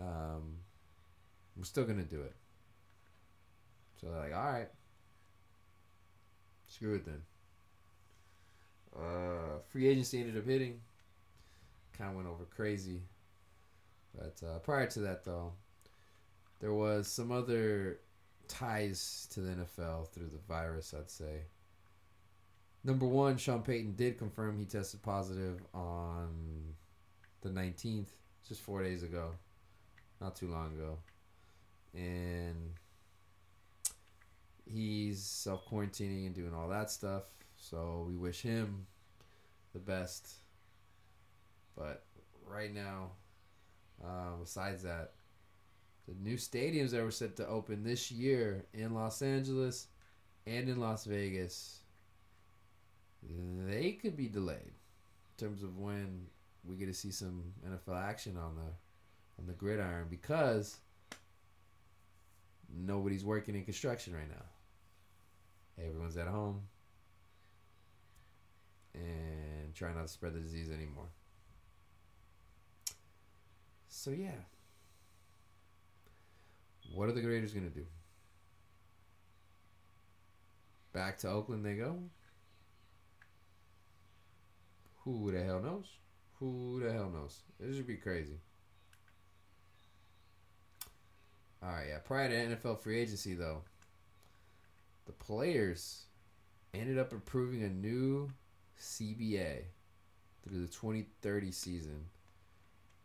Um, 0.00 0.56
we're 1.56 1.64
still 1.64 1.84
gonna 1.84 2.02
do 2.02 2.20
it. 2.20 2.34
So 4.00 4.08
they're 4.08 4.20
like, 4.20 4.34
all 4.34 4.52
right, 4.52 4.68
screw 6.68 6.94
it 6.94 7.04
then. 7.04 7.22
Uh, 8.96 9.58
free 9.68 9.88
agency 9.88 10.20
ended 10.20 10.36
up 10.36 10.46
hitting. 10.46 10.80
Kind 11.96 12.10
of 12.10 12.16
went 12.16 12.28
over 12.28 12.44
crazy. 12.44 13.00
But 14.14 14.40
uh, 14.46 14.58
prior 14.60 14.86
to 14.86 15.00
that, 15.00 15.24
though, 15.24 15.52
there 16.60 16.72
was 16.72 17.06
some 17.08 17.30
other 17.30 17.98
ties 18.48 19.28
to 19.32 19.40
the 19.40 19.52
NFL 19.52 20.08
through 20.08 20.28
the 20.28 20.38
virus, 20.48 20.94
I'd 20.96 21.10
say. 21.10 21.42
Number 22.84 23.06
one, 23.06 23.36
Sean 23.36 23.62
Payton 23.62 23.94
did 23.96 24.18
confirm 24.18 24.58
he 24.58 24.64
tested 24.64 25.02
positive 25.02 25.60
on 25.74 26.28
the 27.42 27.48
19th, 27.48 28.06
just 28.46 28.60
four 28.60 28.82
days 28.82 29.02
ago, 29.02 29.32
not 30.20 30.36
too 30.36 30.46
long 30.46 30.72
ago. 30.74 30.98
And 31.94 32.74
he's 34.70 35.22
self 35.22 35.66
quarantining 35.68 36.26
and 36.26 36.34
doing 36.34 36.54
all 36.54 36.68
that 36.68 36.90
stuff. 36.90 37.24
So 37.56 38.04
we 38.08 38.16
wish 38.16 38.42
him 38.42 38.86
the 39.72 39.78
best. 39.78 40.28
But 41.76 42.04
right 42.46 42.74
now, 42.74 43.10
uh, 44.04 44.36
besides 44.40 44.82
that, 44.82 45.12
the 46.08 46.14
new 46.22 46.36
stadiums 46.36 46.90
that 46.90 47.02
were 47.02 47.10
set 47.10 47.36
to 47.36 47.46
open 47.46 47.82
this 47.82 48.10
year 48.10 48.64
in 48.72 48.94
Los 48.94 49.22
Angeles 49.22 49.88
and 50.46 50.68
in 50.68 50.80
Las 50.80 51.04
Vegas, 51.04 51.80
they 53.66 53.92
could 53.92 54.16
be 54.16 54.28
delayed 54.28 54.60
in 54.60 55.46
terms 55.46 55.62
of 55.62 55.78
when 55.78 56.26
we 56.64 56.76
get 56.76 56.86
to 56.86 56.94
see 56.94 57.10
some 57.10 57.42
NFL 57.68 58.00
action 58.00 58.36
on 58.36 58.54
the 58.54 58.70
on 59.38 59.46
the 59.46 59.52
gridiron 59.52 60.06
because 60.08 60.78
nobody's 62.74 63.24
working 63.24 63.54
in 63.54 63.64
construction 63.64 64.14
right 64.14 64.28
now. 64.28 64.44
Everyone's 65.78 66.16
at 66.16 66.26
home 66.26 66.62
and 68.94 69.74
try 69.74 69.92
not 69.92 70.06
to 70.06 70.08
spread 70.08 70.34
the 70.34 70.40
disease 70.40 70.70
anymore. 70.70 71.08
So 73.88 74.10
yeah. 74.10 74.40
What 76.94 77.08
are 77.08 77.12
the 77.12 77.22
Raiders 77.22 77.52
going 77.52 77.68
to 77.68 77.74
do? 77.74 77.84
Back 80.92 81.18
to 81.18 81.28
Oakland 81.28 81.64
they 81.64 81.74
go. 81.74 81.98
Who 85.04 85.30
the 85.30 85.42
hell 85.42 85.60
knows? 85.60 85.86
Who 86.40 86.80
the 86.82 86.92
hell 86.92 87.10
knows? 87.10 87.42
This 87.60 87.76
should 87.76 87.86
be 87.86 87.96
crazy. 87.96 88.38
All 91.62 91.70
right, 91.70 91.86
yeah. 91.88 91.98
Prior 91.98 92.28
to 92.28 92.34
NFL 92.56 92.80
free 92.80 92.98
agency, 93.00 93.34
though, 93.34 93.62
the 95.06 95.12
players 95.12 96.04
ended 96.74 96.98
up 96.98 97.12
approving 97.12 97.62
a 97.62 97.68
new 97.68 98.30
CBA 98.78 99.62
through 100.42 100.60
the 100.60 100.66
2030 100.68 101.50
season 101.50 102.04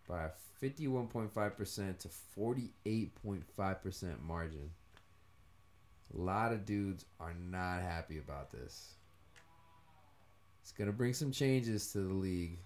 by 0.08 0.26
a 0.26 0.30
51.5% 0.62 1.98
to 2.00 2.10
48.5% 2.38 4.22
margin. 4.22 4.72
A 6.14 6.18
lot 6.18 6.52
of 6.52 6.66
dudes 6.66 7.06
are 7.20 7.34
not 7.50 7.82
happy 7.82 8.18
about 8.18 8.52
this. 8.52 8.96
It's 10.62 10.72
going 10.72 10.90
to 10.90 10.96
bring 10.96 11.14
some 11.14 11.32
changes 11.32 11.92
to 11.94 12.00
the 12.00 12.14
league. 12.14 12.60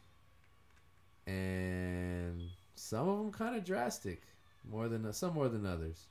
And 1.28 2.42
some 2.76 3.08
of 3.08 3.18
them 3.20 3.32
kind 3.32 3.56
of 3.56 3.64
drastic, 3.64 4.24
more 4.70 4.88
than 4.88 5.12
some 5.14 5.34
more 5.34 5.48
than 5.48 5.66
others. 5.66 6.08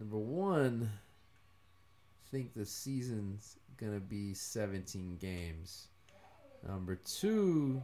Number 0.00 0.18
1, 0.18 0.88
I 0.88 1.11
think 2.32 2.54
the 2.54 2.64
season's 2.64 3.58
to 3.92 4.00
be 4.00 4.32
17 4.32 5.18
games. 5.20 5.88
Number 6.66 6.94
2, 6.94 7.82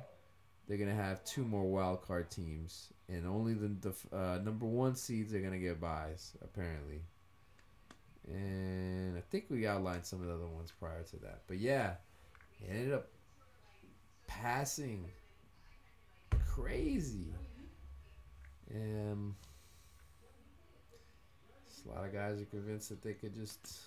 they're 0.66 0.79
gonna 0.79 0.95
have 0.95 1.23
two 1.25 1.45
more 1.45 1.65
wild 1.65 2.03
card 2.03 2.31
teams, 2.31 2.93
and 3.09 3.27
only 3.27 3.53
the, 3.55 3.69
the 3.81 4.16
uh, 4.16 4.39
number 4.39 4.65
one 4.65 4.97
seeds 4.97 5.35
are 5.35 5.41
gonna 5.41 5.59
get 5.59 5.81
buys 5.81 6.33
apparently. 6.43 7.03
And 8.27 9.16
I 9.16 9.20
think 9.31 9.47
we 9.51 9.66
outlined 9.66 10.07
some 10.07 10.20
of 10.20 10.27
the 10.27 10.35
other 10.35 10.47
ones 10.47 10.73
prior 10.79 11.03
to 11.11 11.16
that, 11.19 11.43
but 11.47 11.59
yeah, 11.59 11.95
it 12.62 12.70
ended 12.70 12.95
up 12.95 13.09
passing 14.27 15.11
crazy, 16.47 17.35
and 18.70 19.35
a 21.87 21.89
lot 21.89 22.05
of 22.05 22.12
guys 22.12 22.41
are 22.41 22.45
convinced 22.45 22.89
that 22.91 23.03
they 23.03 23.15
could 23.15 23.35
just 23.35 23.81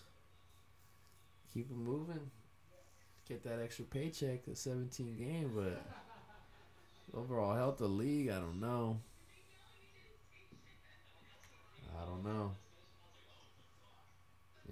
keep 1.54 1.70
it 1.70 1.78
moving, 1.78 2.32
get 3.28 3.44
that 3.44 3.60
extra 3.62 3.86
paycheck, 3.86 4.46
the 4.46 4.56
17 4.56 5.18
game, 5.18 5.52
but. 5.56 5.82
Overall 7.14 7.54
health 7.56 7.82
of 7.82 7.90
the 7.90 7.94
league, 7.94 8.30
I 8.30 8.40
don't 8.40 8.62
know. 8.62 8.98
I 12.00 12.06
don't 12.06 12.24
know. 12.24 12.52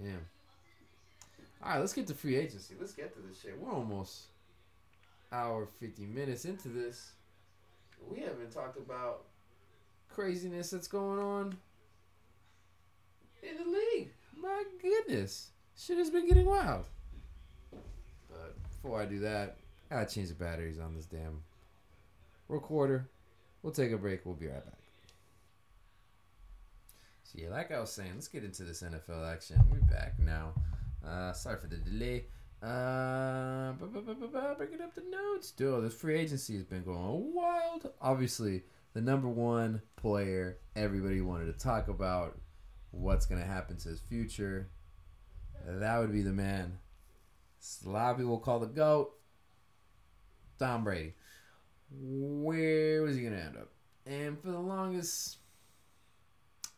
Yeah. 0.02 0.16
All 1.62 1.72
right, 1.72 1.80
let's 1.80 1.92
get 1.92 2.06
to 2.06 2.14
free 2.14 2.36
agency. 2.36 2.74
Let's 2.80 2.92
get 2.92 3.12
to 3.14 3.20
this 3.20 3.42
shit. 3.42 3.60
We're 3.60 3.70
almost 3.70 4.28
hour 5.30 5.68
50 5.80 6.06
minutes 6.06 6.46
into 6.46 6.68
this. 6.68 7.12
We 8.10 8.20
haven't 8.20 8.52
talked 8.52 8.78
about 8.78 9.24
craziness 10.08 10.70
that's 10.70 10.88
going 10.88 11.20
on 11.20 11.58
in 13.42 13.56
the 13.58 13.70
league. 13.70 14.12
My 14.34 14.64
goodness. 14.80 15.50
Shit 15.80 15.96
has 15.96 16.10
been 16.10 16.28
getting 16.28 16.44
wild. 16.44 16.84
But 18.28 18.62
before 18.64 19.00
I 19.00 19.06
do 19.06 19.20
that, 19.20 19.56
I 19.90 19.94
gotta 19.94 20.14
change 20.14 20.28
the 20.28 20.34
batteries 20.34 20.78
on 20.78 20.94
this 20.94 21.06
damn 21.06 21.42
recorder. 22.48 23.08
We'll 23.62 23.72
take 23.72 23.90
a 23.92 23.96
break. 23.96 24.26
We'll 24.26 24.34
be 24.34 24.48
right 24.48 24.62
back. 24.64 24.74
So 27.24 27.38
yeah, 27.40 27.48
like 27.48 27.72
I 27.72 27.80
was 27.80 27.90
saying, 27.90 28.10
let's 28.14 28.28
get 28.28 28.44
into 28.44 28.64
this 28.64 28.82
NFL 28.82 29.32
action. 29.32 29.56
We're 29.70 29.78
back 29.80 30.18
now. 30.18 30.52
Uh, 31.06 31.32
sorry 31.32 31.58
for 31.58 31.68
the 31.68 31.76
delay. 31.76 32.26
Uh, 32.62 33.72
bringing 33.72 34.82
up 34.82 34.94
the 34.94 35.04
notes. 35.10 35.50
Dude, 35.52 35.82
this 35.82 35.94
free 35.94 36.18
agency 36.18 36.56
has 36.56 36.64
been 36.64 36.84
going 36.84 37.32
wild. 37.32 37.90
Obviously, 38.02 38.64
the 38.92 39.00
number 39.00 39.28
one 39.28 39.80
player 39.96 40.58
everybody 40.76 41.22
wanted 41.22 41.46
to 41.46 41.58
talk 41.58 41.88
about 41.88 42.38
what's 42.90 43.24
to 43.40 43.46
happen 43.46 43.78
to 43.78 43.88
his 43.88 44.00
future. 44.00 44.68
That 45.66 45.98
would 45.98 46.12
be 46.12 46.22
the 46.22 46.32
man. 46.32 46.78
Of 47.86 48.16
people 48.16 48.38
call 48.38 48.58
the 48.58 48.66
GOAT 48.66 49.12
Tom 50.58 50.84
Brady 50.84 51.14
where 51.90 53.02
was 53.02 53.16
he 53.16 53.22
going 53.22 53.34
to 53.34 53.42
end 53.42 53.56
up? 53.56 53.68
And 54.06 54.40
for 54.40 54.50
the 54.50 54.58
longest, 54.58 55.38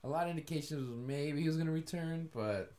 a 0.05 0.09
lot 0.09 0.25
of 0.25 0.31
indications 0.31 0.89
maybe 1.07 1.41
he 1.41 1.47
was 1.47 1.57
going 1.57 1.67
to 1.67 1.73
return, 1.73 2.29
but 2.35 2.73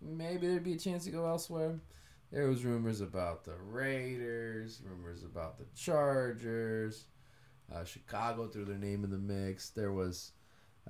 maybe 0.00 0.46
there'd 0.46 0.64
be 0.64 0.74
a 0.74 0.78
chance 0.78 1.04
to 1.04 1.10
go 1.10 1.26
elsewhere. 1.26 1.78
There 2.30 2.48
was 2.48 2.64
rumors 2.64 3.00
about 3.00 3.44
the 3.44 3.54
Raiders, 3.56 4.80
rumors 4.84 5.22
about 5.22 5.58
the 5.58 5.66
Chargers. 5.76 7.04
Uh, 7.74 7.84
Chicago 7.84 8.48
threw 8.48 8.64
their 8.64 8.78
name 8.78 9.04
in 9.04 9.10
the 9.10 9.18
mix. 9.18 9.70
There 9.70 9.92
was 9.92 10.32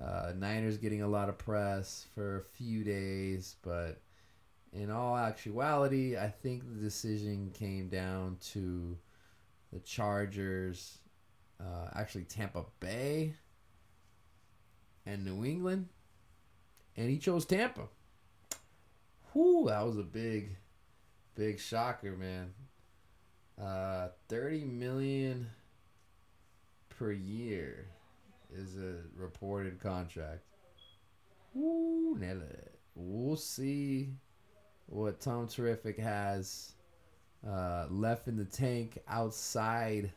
uh, 0.01 0.33
Niners 0.35 0.77
getting 0.77 1.01
a 1.01 1.07
lot 1.07 1.29
of 1.29 1.37
press 1.37 2.05
for 2.15 2.37
a 2.37 2.41
few 2.41 2.83
days, 2.83 3.55
but 3.61 4.01
in 4.71 4.89
all 4.89 5.15
actuality, 5.15 6.17
I 6.17 6.29
think 6.29 6.63
the 6.63 6.81
decision 6.81 7.51
came 7.53 7.89
down 7.89 8.37
to 8.53 8.97
the 9.71 9.79
Chargers, 9.79 10.97
uh, 11.59 11.89
actually 11.95 12.23
Tampa 12.23 12.65
Bay, 12.79 13.33
and 15.05 15.23
New 15.23 15.45
England, 15.45 15.89
and 16.97 17.09
he 17.09 17.17
chose 17.17 17.45
Tampa. 17.45 17.87
Whoo, 19.33 19.67
that 19.67 19.85
was 19.85 19.97
a 19.97 20.03
big, 20.03 20.55
big 21.35 21.59
shocker, 21.59 22.15
man. 22.15 22.53
Uh, 23.61 24.09
Thirty 24.27 24.63
million 24.63 25.49
per 26.89 27.11
year 27.11 27.87
is 28.55 28.77
a 28.77 28.95
reported 29.15 29.79
contract. 29.79 30.43
We'll 32.95 33.35
see 33.35 34.13
what 34.87 35.19
Tom 35.19 35.47
Terrific 35.47 35.97
has 35.97 36.73
uh, 37.47 37.87
left 37.89 38.27
in 38.27 38.37
the 38.37 38.45
tank 38.45 38.99
outside 39.07 40.11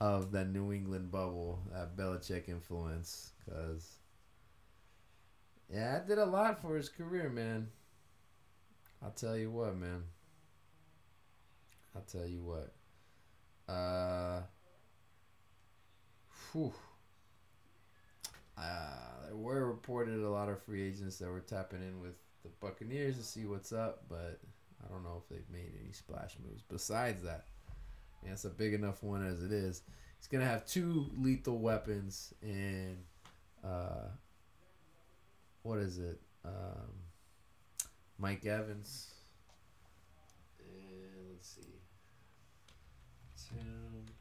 of 0.00 0.32
that 0.32 0.48
New 0.50 0.72
England 0.72 1.10
bubble, 1.10 1.62
that 1.72 1.96
Belichick 1.96 2.48
influence. 2.48 3.32
Because, 3.44 3.96
yeah, 5.72 5.92
that 5.92 6.08
did 6.08 6.18
a 6.18 6.24
lot 6.24 6.60
for 6.60 6.76
his 6.76 6.88
career, 6.88 7.28
man. 7.28 7.68
I'll 9.02 9.10
tell 9.10 9.36
you 9.36 9.50
what, 9.50 9.76
man. 9.76 10.02
I'll 11.94 12.02
tell 12.02 12.26
you 12.26 12.42
what. 12.42 12.72
Uh, 13.72 14.42
whew. 16.52 16.72
Uh, 18.58 19.26
there 19.26 19.36
were 19.36 19.66
reported 19.66 20.22
a 20.22 20.28
lot 20.28 20.48
of 20.48 20.62
free 20.62 20.82
agents 20.82 21.18
that 21.18 21.28
were 21.28 21.40
tapping 21.40 21.82
in 21.82 22.00
with 22.00 22.14
the 22.42 22.48
Buccaneers 22.60 23.16
to 23.16 23.22
see 23.22 23.44
what's 23.44 23.72
up, 23.72 24.04
but 24.08 24.40
I 24.84 24.88
don't 24.88 25.02
know 25.02 25.22
if 25.22 25.28
they've 25.28 25.48
made 25.52 25.72
any 25.82 25.92
splash 25.92 26.36
moves. 26.46 26.62
Besides 26.68 27.22
that, 27.22 27.46
yeah, 28.24 28.32
it's 28.32 28.44
a 28.44 28.50
big 28.50 28.74
enough 28.74 29.02
one 29.02 29.26
as 29.26 29.42
it 29.42 29.52
is. 29.52 29.82
He's 30.18 30.28
gonna 30.28 30.46
have 30.46 30.66
two 30.66 31.10
lethal 31.16 31.58
weapons 31.58 32.32
and 32.42 32.98
uh, 33.64 34.08
what 35.62 35.78
is 35.78 35.98
it? 35.98 36.20
Um, 36.44 36.92
Mike 38.18 38.46
Evans. 38.46 39.10
And 40.60 41.30
let's 41.32 41.48
see. 41.48 41.76
Tampa 43.48 44.15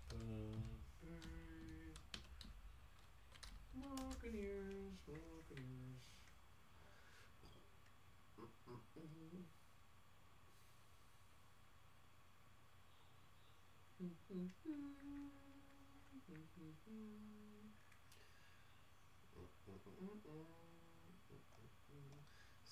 Buccaneers, 4.25 4.97
Buccaneers. 5.05 6.01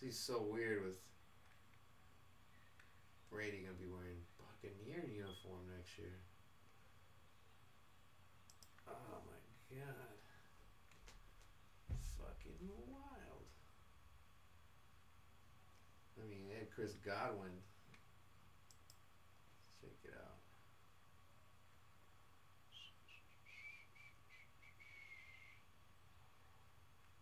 He's 0.02 0.20
so 0.20 0.42
weird 0.42 0.84
with 0.84 0.98
Brady 3.30 3.60
gonna 3.60 3.78
be 3.80 3.86
wearing 3.86 4.26
Buccaneer 4.40 5.06
uniform 5.06 5.70
next 5.78 6.00
year. 6.00 6.18
Oh 8.88 9.22
my 9.24 9.78
god. 9.78 10.12
Wild. 12.68 13.45
I 16.22 16.30
mean, 16.30 16.48
they 16.48 16.56
had 16.60 16.72
Chris 16.72 16.94
Godwin. 17.06 17.52
Check 19.81 19.91
it 20.03 20.14
out. 20.18 20.38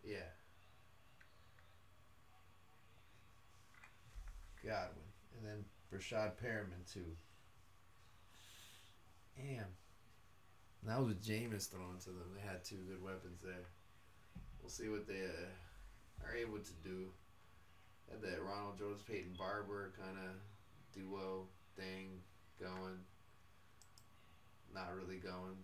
Yeah. 0.04 0.30
Godwin. 4.64 5.08
And 5.36 5.46
then 5.46 5.64
Breshad 5.92 6.32
Perriman, 6.42 6.92
too. 6.92 7.16
Damn. 9.36 9.64
And 10.82 10.90
that 10.90 10.98
was 10.98 11.08
with 11.08 11.24
Jameis 11.24 11.70
thrown 11.70 11.98
to 12.00 12.10
them. 12.10 12.34
They 12.34 12.46
had 12.46 12.64
two 12.64 12.76
good 12.88 13.02
weapons 13.02 13.40
there. 13.42 13.66
We'll 14.62 14.70
see 14.70 14.88
what 14.88 15.06
they 15.06 15.22
uh, 15.24 16.24
are 16.26 16.36
able 16.36 16.58
to 16.58 16.72
do. 16.84 17.08
Had 18.10 18.22
that 18.22 18.42
Ronald 18.42 18.78
Jones 18.78 19.02
Peyton 19.02 19.34
Barber 19.38 19.92
kind 19.98 20.16
of 20.18 20.36
duo 20.94 21.46
thing 21.76 22.20
going. 22.60 22.98
Not 24.74 24.94
really 24.94 25.18
going. 25.18 25.56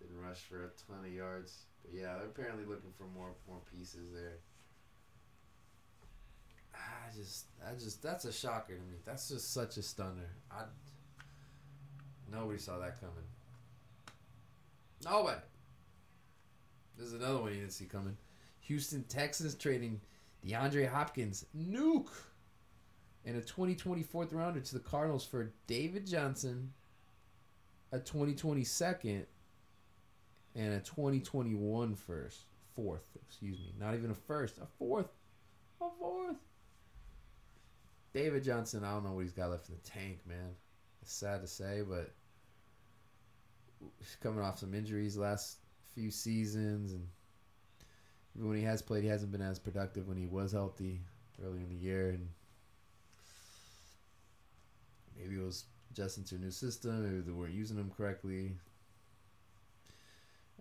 Didn't 0.00 0.20
rush 0.20 0.40
for 0.40 0.64
a 0.64 0.70
ton 0.86 1.04
of 1.04 1.12
yards. 1.12 1.66
But 1.82 1.94
yeah, 1.94 2.14
they're 2.16 2.26
apparently 2.26 2.64
looking 2.64 2.92
for 2.96 3.04
more 3.14 3.34
more 3.48 3.60
pieces 3.70 4.12
there. 4.12 4.38
I 6.74 7.14
just, 7.14 7.46
I 7.66 7.74
just, 7.74 8.02
that's 8.02 8.24
a 8.24 8.32
shocker 8.32 8.74
to 8.74 8.80
me. 8.80 8.96
That's 9.04 9.28
just 9.28 9.52
such 9.52 9.76
a 9.76 9.82
stunner. 9.82 10.30
I, 10.50 10.62
nobody 12.30 12.58
saw 12.58 12.78
that 12.78 13.00
coming. 13.00 13.24
Nobody. 16.96 17.10
There's 17.10 17.12
another 17.12 17.40
one 17.40 17.52
you 17.52 17.60
didn't 17.60 17.72
see 17.72 17.84
coming. 17.84 18.16
Houston 18.60 19.04
Texans 19.04 19.54
trading 19.54 20.00
DeAndre 20.46 20.88
Hopkins, 20.88 21.46
Nuk, 21.56 22.08
and 23.24 23.36
a 23.36 23.40
2020 23.40 24.02
fourth 24.02 24.32
rounder 24.32 24.60
to 24.60 24.74
the 24.74 24.80
Cardinals 24.80 25.24
for 25.24 25.52
David 25.66 26.06
Johnson, 26.06 26.72
a 27.92 27.98
2020 27.98 28.64
second, 28.64 29.26
and 30.54 30.74
a 30.74 30.80
2021 30.80 31.94
first, 31.94 32.40
fourth, 32.74 33.04
excuse 33.26 33.58
me, 33.58 33.72
not 33.78 33.94
even 33.94 34.10
a 34.10 34.14
first, 34.14 34.58
a 34.58 34.66
fourth, 34.78 35.10
a 35.80 35.86
fourth. 35.98 36.36
David 38.12 38.44
Johnson, 38.44 38.84
I 38.84 38.92
don't 38.92 39.04
know 39.04 39.12
what 39.12 39.22
he's 39.22 39.32
got 39.32 39.50
left 39.50 39.68
in 39.68 39.76
the 39.76 39.88
tank, 39.88 40.18
man. 40.26 40.50
It's 41.00 41.12
sad 41.12 41.40
to 41.40 41.46
say, 41.46 41.82
but 41.88 42.12
he's 43.98 44.16
coming 44.22 44.44
off 44.44 44.58
some 44.58 44.74
injuries 44.74 45.16
last 45.16 45.58
few 45.94 46.10
seasons, 46.10 46.92
and 46.92 47.06
when 48.34 48.56
he 48.56 48.64
has 48.64 48.82
played, 48.82 49.02
he 49.02 49.08
hasn't 49.08 49.32
been 49.32 49.42
as 49.42 49.58
productive 49.58 50.08
when 50.08 50.16
he 50.16 50.26
was 50.26 50.52
healthy 50.52 51.00
early 51.44 51.58
in 51.58 51.68
the 51.68 51.74
year, 51.74 52.10
and 52.10 52.28
maybe 55.18 55.36
it 55.36 55.44
was 55.44 55.64
adjusting 55.90 56.24
to 56.24 56.36
a 56.36 56.38
new 56.38 56.50
system, 56.50 57.02
maybe 57.02 57.20
they 57.20 57.32
weren't 57.32 57.54
using 57.54 57.76
him 57.76 57.90
correctly. 57.96 58.52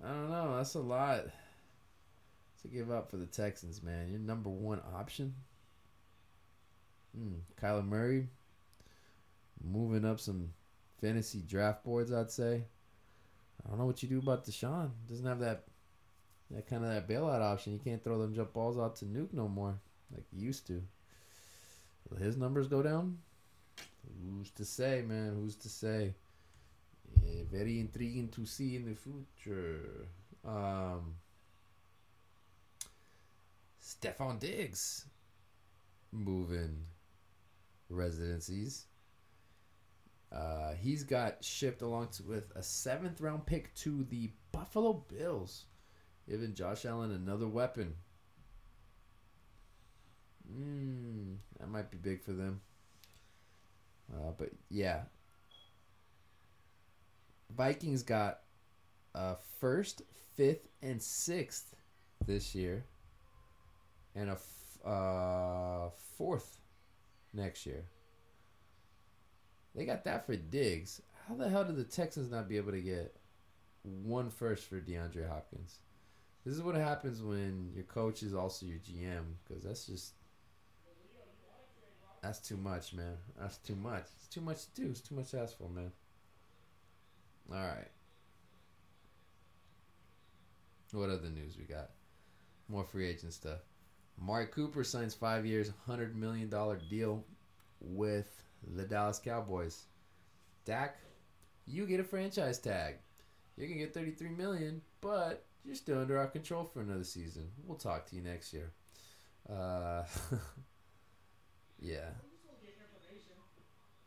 I 0.04 0.08
don't 0.10 0.30
know. 0.32 0.58
That's 0.58 0.74
a 0.76 0.80
lot 0.80 1.26
to 2.62 2.68
give 2.68 2.92
up 2.92 3.10
for 3.10 3.18
the 3.18 3.26
Texans, 3.26 3.84
man. 3.84 4.10
Your 4.10 4.20
number 4.20 4.50
one 4.50 4.82
option. 4.96 5.34
Hmm. 7.16 7.36
Kyler 7.62 7.86
Murray 7.86 8.28
moving 9.64 10.06
up 10.06 10.20
some 10.20 10.50
fantasy 11.00 11.44
draft 11.48 11.84
boards, 11.84 12.12
I'd 12.12 12.32
say. 12.32 12.64
I 13.66 13.70
don't 13.70 13.80
know 13.80 13.86
what 13.86 14.02
you 14.02 14.10
do 14.10 14.20
about 14.20 14.46
Deshaun. 14.46 14.92
Doesn't 15.08 15.26
have 15.26 15.40
that 15.40 15.64
that 16.52 16.68
kind 16.68 16.84
of 16.84 16.90
that 16.92 17.08
bailout 17.08 17.42
option. 17.42 17.74
You 17.74 17.80
can't 17.80 18.04
throw 18.04 18.20
them 18.20 18.34
jump 18.34 18.54
balls 18.54 18.78
out 18.78 18.96
to 18.98 19.06
Nuk 19.06 19.34
no 19.34 19.48
more 19.48 19.80
like 20.14 20.26
you 20.32 20.46
used 20.46 20.68
to. 20.68 20.82
Will 22.10 22.18
his 22.18 22.38
numbers 22.38 22.68
go 22.68 22.82
down? 22.82 23.20
Who's 24.24 24.52
to 24.52 24.66
say, 24.66 25.04
man? 25.08 25.36
Who's 25.36 25.56
to 25.58 25.70
say? 25.70 26.14
Yeah, 27.24 27.44
very 27.52 27.80
intriguing 27.80 28.30
to 28.30 28.46
see 28.46 28.76
in 28.76 28.86
the 28.86 28.96
future. 28.96 30.08
Um, 30.46 31.16
Stefon 33.82 34.40
Diggs 34.40 35.06
moving 36.12 36.86
residencies. 37.90 38.86
Uh, 40.32 40.74
he's 40.80 41.04
got 41.04 41.44
shipped 41.44 41.82
along 41.82 42.08
to, 42.10 42.24
with 42.24 42.52
a 42.56 42.64
seventh 42.64 43.20
round 43.20 43.46
pick 43.46 43.74
to 43.76 44.06
the 44.06 44.32
Buffalo 44.52 44.94
Bills, 45.10 45.66
giving 46.30 46.54
Josh 46.54 46.86
Allen 46.86 47.12
another 47.12 47.48
weapon. 47.48 47.96
Mm, 50.50 51.36
that 51.60 51.70
might 51.70 51.92
be 51.92 51.98
big 51.98 52.24
for 52.24 52.32
them. 52.32 52.62
Uh, 54.14 54.32
but 54.38 54.52
yeah, 54.70 55.02
Vikings 57.56 58.04
got 58.04 58.40
a 59.14 59.36
first, 59.60 60.02
fifth, 60.36 60.68
and 60.82 61.02
sixth 61.02 61.76
this 62.26 62.56
year, 62.56 62.86
and 64.16 64.30
a 64.30 64.34
f- 64.34 64.86
uh, 64.86 65.90
fourth 66.18 66.58
next 67.34 67.66
year. 67.66 67.86
They 69.76 69.86
got 69.86 70.04
that 70.06 70.26
for 70.26 70.36
Diggs. 70.36 71.02
How 71.28 71.36
the 71.36 71.50
hell 71.50 71.64
did 71.64 71.78
the 71.78 71.84
Texans 71.84 72.32
not 72.32 72.50
be 72.50 72.58
able 72.58 72.72
to 72.72 72.82
get 72.82 73.16
one 73.84 74.30
first 74.30 74.66
for 74.66 74.80
DeAndre 74.80 75.28
Hopkins? 75.30 75.80
This 76.46 76.56
is 76.56 76.62
what 76.62 76.76
happens 76.76 77.22
when 77.22 77.72
your 77.74 77.84
coach 77.84 78.24
is 78.24 78.34
also 78.34 78.66
your 78.66 78.80
GM 78.80 79.24
because 79.48 79.64
that's 79.64 79.86
just 79.86 80.14
that's 82.22 82.40
too 82.40 82.58
much, 82.58 82.94
man. 82.94 83.18
That's 83.40 83.58
too 83.58 83.76
much. 83.76 84.06
It's 84.18 84.28
too 84.28 84.42
much 84.42 84.66
to 84.66 84.82
do. 84.82 84.90
It's 84.90 85.02
too 85.02 85.16
much 85.16 85.32
to 85.32 85.40
ask 85.40 85.58
for, 85.58 85.70
man. 85.70 85.92
All 87.52 87.58
right. 87.58 87.88
What 90.92 91.10
other 91.10 91.30
news 91.30 91.58
we 91.58 91.64
got? 91.64 91.92
More 92.68 92.84
free 92.84 93.08
agent 93.08 93.34
stuff. 93.34 93.60
Amari 94.22 94.48
Cooper 94.48 94.84
signs 94.84 95.14
five 95.14 95.46
years, 95.46 95.72
hundred 95.88 96.16
million 96.16 96.50
dollar 96.50 96.78
deal 96.90 97.24
with 97.80 98.41
the 98.76 98.84
Dallas 98.84 99.20
Cowboys. 99.20 99.84
Dak, 100.66 100.98
you 101.66 101.86
get 101.86 102.00
a 102.00 102.04
franchise 102.04 102.60
tag. 102.60 102.96
You 103.58 103.68
can 103.68 103.78
get 103.78 103.94
thirty 103.94 104.12
three 104.12 104.30
million, 104.30 104.82
but 105.02 105.46
you're 105.64 105.76
still 105.76 106.00
under 106.00 106.18
our 106.18 106.28
control 106.28 106.64
for 106.64 106.82
another 106.82 107.04
season. 107.04 107.50
We'll 107.66 107.78
talk 107.78 108.08
to 108.10 108.16
you 108.16 108.22
next 108.22 108.54
year. 108.54 108.72
Uh, 109.50 110.04
yeah. 111.80 112.10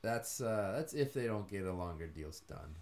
That's 0.02 0.42
uh, 0.42 0.74
that's 0.76 0.92
if 0.92 1.14
they 1.14 1.26
don't 1.26 1.48
get 1.48 1.64
a 1.64 1.72
longer 1.72 2.06
deal 2.06 2.30
done. 2.46 2.76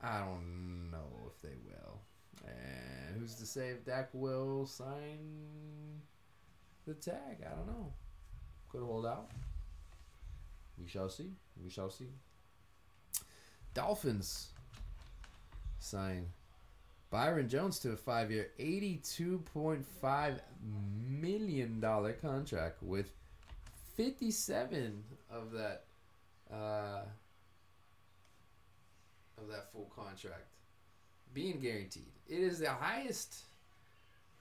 I 0.00 0.20
don't 0.20 0.90
know 0.90 1.30
if 1.30 1.40
they 1.42 1.56
will. 1.66 2.00
And 2.46 3.20
who's 3.20 3.34
to 3.36 3.46
say 3.46 3.68
if 3.68 3.84
Dak 3.84 4.08
will 4.14 4.66
sign 4.66 6.00
the 6.86 6.94
tag? 6.94 7.44
I 7.44 7.54
don't 7.54 7.66
know. 7.66 7.92
Could 8.70 8.82
hold 8.82 9.04
out. 9.04 9.30
We 10.80 10.88
shall 10.88 11.08
see. 11.08 11.30
We 11.62 11.70
shall 11.70 11.90
see. 11.90 12.08
Dolphins 13.74 14.48
sign 15.78 16.26
Byron 17.10 17.48
Jones 17.48 17.78
to 17.80 17.92
a 17.92 17.96
five 17.96 18.32
year, 18.32 18.50
$82.5 18.58 20.40
million 21.08 21.80
contract 22.20 22.82
with 22.82 23.12
57 23.96 25.04
of 25.30 25.52
that 25.52 25.84
uh, 26.52 27.02
of 29.38 29.48
that 29.48 29.70
full 29.72 29.90
contract 29.94 30.46
being 31.32 31.60
guaranteed. 31.60 32.10
It 32.28 32.40
is 32.40 32.58
the 32.58 32.70
highest 32.70 33.44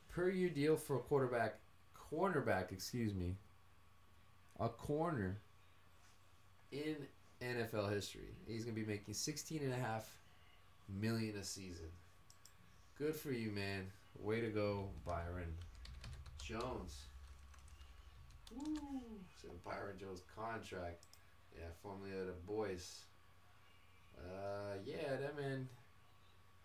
per 0.10 0.30
year 0.30 0.50
deal 0.50 0.76
for 0.76 0.96
a 0.96 1.00
quarterback, 1.00 1.60
cornerback, 2.12 2.72
excuse 2.72 3.14
me, 3.14 3.36
a 4.60 4.70
corner 4.70 5.38
in 6.74 6.96
NFL 7.42 7.94
history. 7.94 8.36
He's 8.48 8.64
going 8.64 8.76
to 8.76 8.82
be 8.82 8.88
making 8.88 9.14
16 9.14 9.62
and 9.62 9.74
a 9.74 9.78
half 9.78 10.18
million 10.90 11.38
a 11.38 11.44
season. 11.44 11.88
Good 12.98 13.16
for 13.16 13.32
you, 13.32 13.52
man. 13.52 13.88
Way 14.20 14.42
to 14.42 14.50
go, 14.50 14.90
Byron 15.06 15.54
Jones. 16.44 17.06
Woo. 18.56 18.76
So 19.42 19.50
Byron 19.66 19.98
Jones 20.00 20.22
contract. 20.36 21.06
Yeah, 21.56 21.66
formerly 21.82 22.12
of 22.20 22.28
the 22.28 22.34
boys. 22.48 23.06
Uh, 24.18 24.76
yeah, 24.86 25.16
that 25.22 25.38
man. 25.38 25.68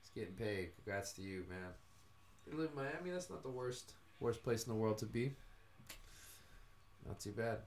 He's 0.01 0.11
getting 0.11 0.35
paid. 0.35 0.71
Congrats 0.77 1.13
to 1.15 1.23
you, 1.23 1.45
man. 1.49 1.73
You 2.47 2.59
live 2.59 2.71
in 2.71 2.77
Miami. 2.77 3.11
That's 3.11 3.31
not 3.31 3.43
the 3.43 3.51
worst 3.51 3.93
worst 4.21 4.43
place 4.43 4.67
in 4.67 4.73
the 4.73 4.79
world 4.79 4.99
to 4.99 5.07
be. 5.07 5.33
Not 7.07 7.21
too 7.21 7.33
bad. 7.33 7.59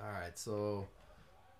All 0.00 0.12
right, 0.12 0.38
so 0.38 0.86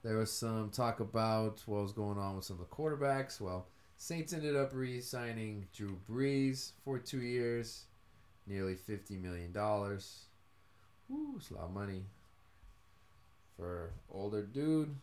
there 0.05 0.17
was 0.17 0.31
some 0.31 0.71
talk 0.71 1.01
about 1.01 1.61
what 1.67 1.83
was 1.83 1.93
going 1.93 2.19
on 2.19 2.37
with 2.37 2.45
some 2.45 2.61
of 2.61 2.69
the 2.69 2.75
quarterbacks. 2.75 3.41
Well, 3.41 3.67
Saints 3.97 4.33
ended 4.33 4.55
up 4.55 4.71
re-signing 4.73 5.67
Drew 5.75 5.99
Brees 6.09 6.71
for 6.85 6.99
two 7.01 7.21
years, 7.21 7.87
nearly 8.47 8.77
fifty 8.77 9.17
million 9.17 9.51
dollars. 9.51 10.27
Woo, 11.09 11.35
it's 11.37 11.51
a 11.51 11.55
lot 11.55 11.65
of 11.65 11.73
money 11.73 12.05
for 13.57 13.91
older 14.09 14.43
dude. 14.43 14.95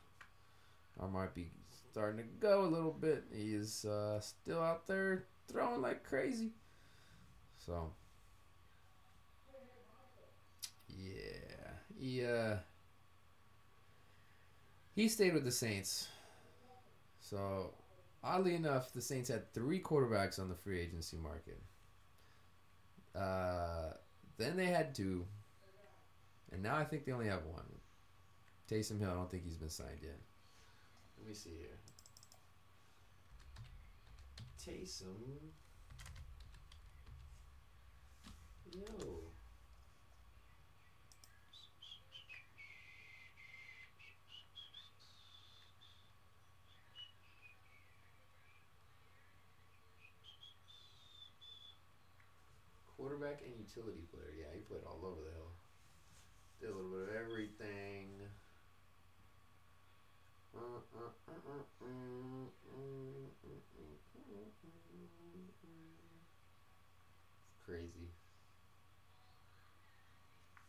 I 1.02 1.08
might 1.08 1.36
be 1.36 1.50
starting 1.92 2.18
to 2.20 2.30
go 2.40 2.64
a 2.64 2.72
little 2.72 2.94
bit. 2.94 3.26
He 3.34 3.54
is 3.54 3.84
uh, 3.84 4.22
still 4.22 4.62
out 4.62 4.88
there 4.88 5.26
throwing 5.50 5.82
like 5.82 6.04
crazy. 6.04 6.52
So, 7.58 7.92
yeah, 10.88 11.74
he 12.00 12.24
uh, 12.24 12.56
he 14.96 15.10
stayed 15.10 15.34
with 15.34 15.44
the 15.44 15.52
Saints. 15.52 16.08
So, 17.20 17.74
oddly 18.24 18.56
enough, 18.56 18.94
the 18.94 19.02
Saints 19.02 19.30
had 19.30 19.54
three 19.54 19.80
quarterbacks 19.80 20.40
on 20.40 20.48
the 20.48 20.56
free 20.56 20.80
agency 20.80 21.18
market. 21.18 21.62
Uh, 23.14 23.94
then 24.38 24.56
they 24.56 24.68
had 24.68 24.96
two, 24.96 25.26
and 26.52 26.64
now 26.64 26.76
I 26.76 26.84
think 26.84 27.06
they 27.06 27.12
only 27.12 27.28
have 27.28 27.46
one. 27.46 27.64
Taysom 28.70 29.00
Hill, 29.00 29.12
I 29.12 29.14
don't 29.14 29.30
think 29.30 29.44
he's 29.44 29.58
been 29.58 29.70
signed 29.70 30.00
yet. 30.02 30.20
Let 31.20 31.28
me 31.28 31.34
see 31.34 31.52
here. 31.60 31.78
Taysom. 34.60 35.16
Yo. 38.72 39.35
Quarterback 53.06 53.46
and 53.46 53.54
utility 53.54 54.02
player. 54.10 54.34
Yeah, 54.34 54.50
he 54.52 54.62
played 54.62 54.82
all 54.84 55.06
over 55.06 55.22
the 55.22 55.30
hill. 55.30 55.54
Did 56.60 56.72
a 56.72 56.74
little 56.74 56.90
bit 56.90 57.08
of 57.08 57.14
everything. 57.14 58.18
Crazy. 67.64 68.10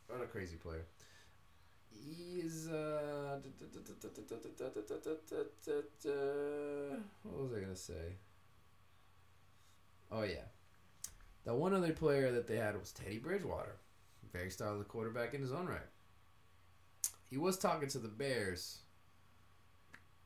What 0.09 0.21
a 0.21 0.27
crazy 0.27 0.57
player. 0.57 0.85
He 1.91 2.43
is. 2.45 2.69
Uh, 2.69 3.39
what 7.23 7.41
was 7.41 7.55
I 7.57 7.61
gonna 7.61 7.75
say? 7.75 8.19
Oh 10.13 10.23
yeah, 10.23 10.45
the 11.47 11.55
one 11.55 11.73
other 11.73 11.95
player 11.95 12.31
that 12.33 12.47
they 12.47 12.57
had 12.57 12.79
was 12.79 12.93
Teddy 12.93 13.19
Bridgewater, 13.19 13.77
very 14.33 14.51
stylish 14.51 14.87
quarterback 14.89 15.33
in 15.33 15.41
his 15.41 15.53
own 15.53 15.67
right. 15.67 15.79
He 17.31 17.39
was 17.39 17.57
talking 17.57 17.89
to 17.89 17.99
the 17.99 18.09
Bears. 18.09 18.81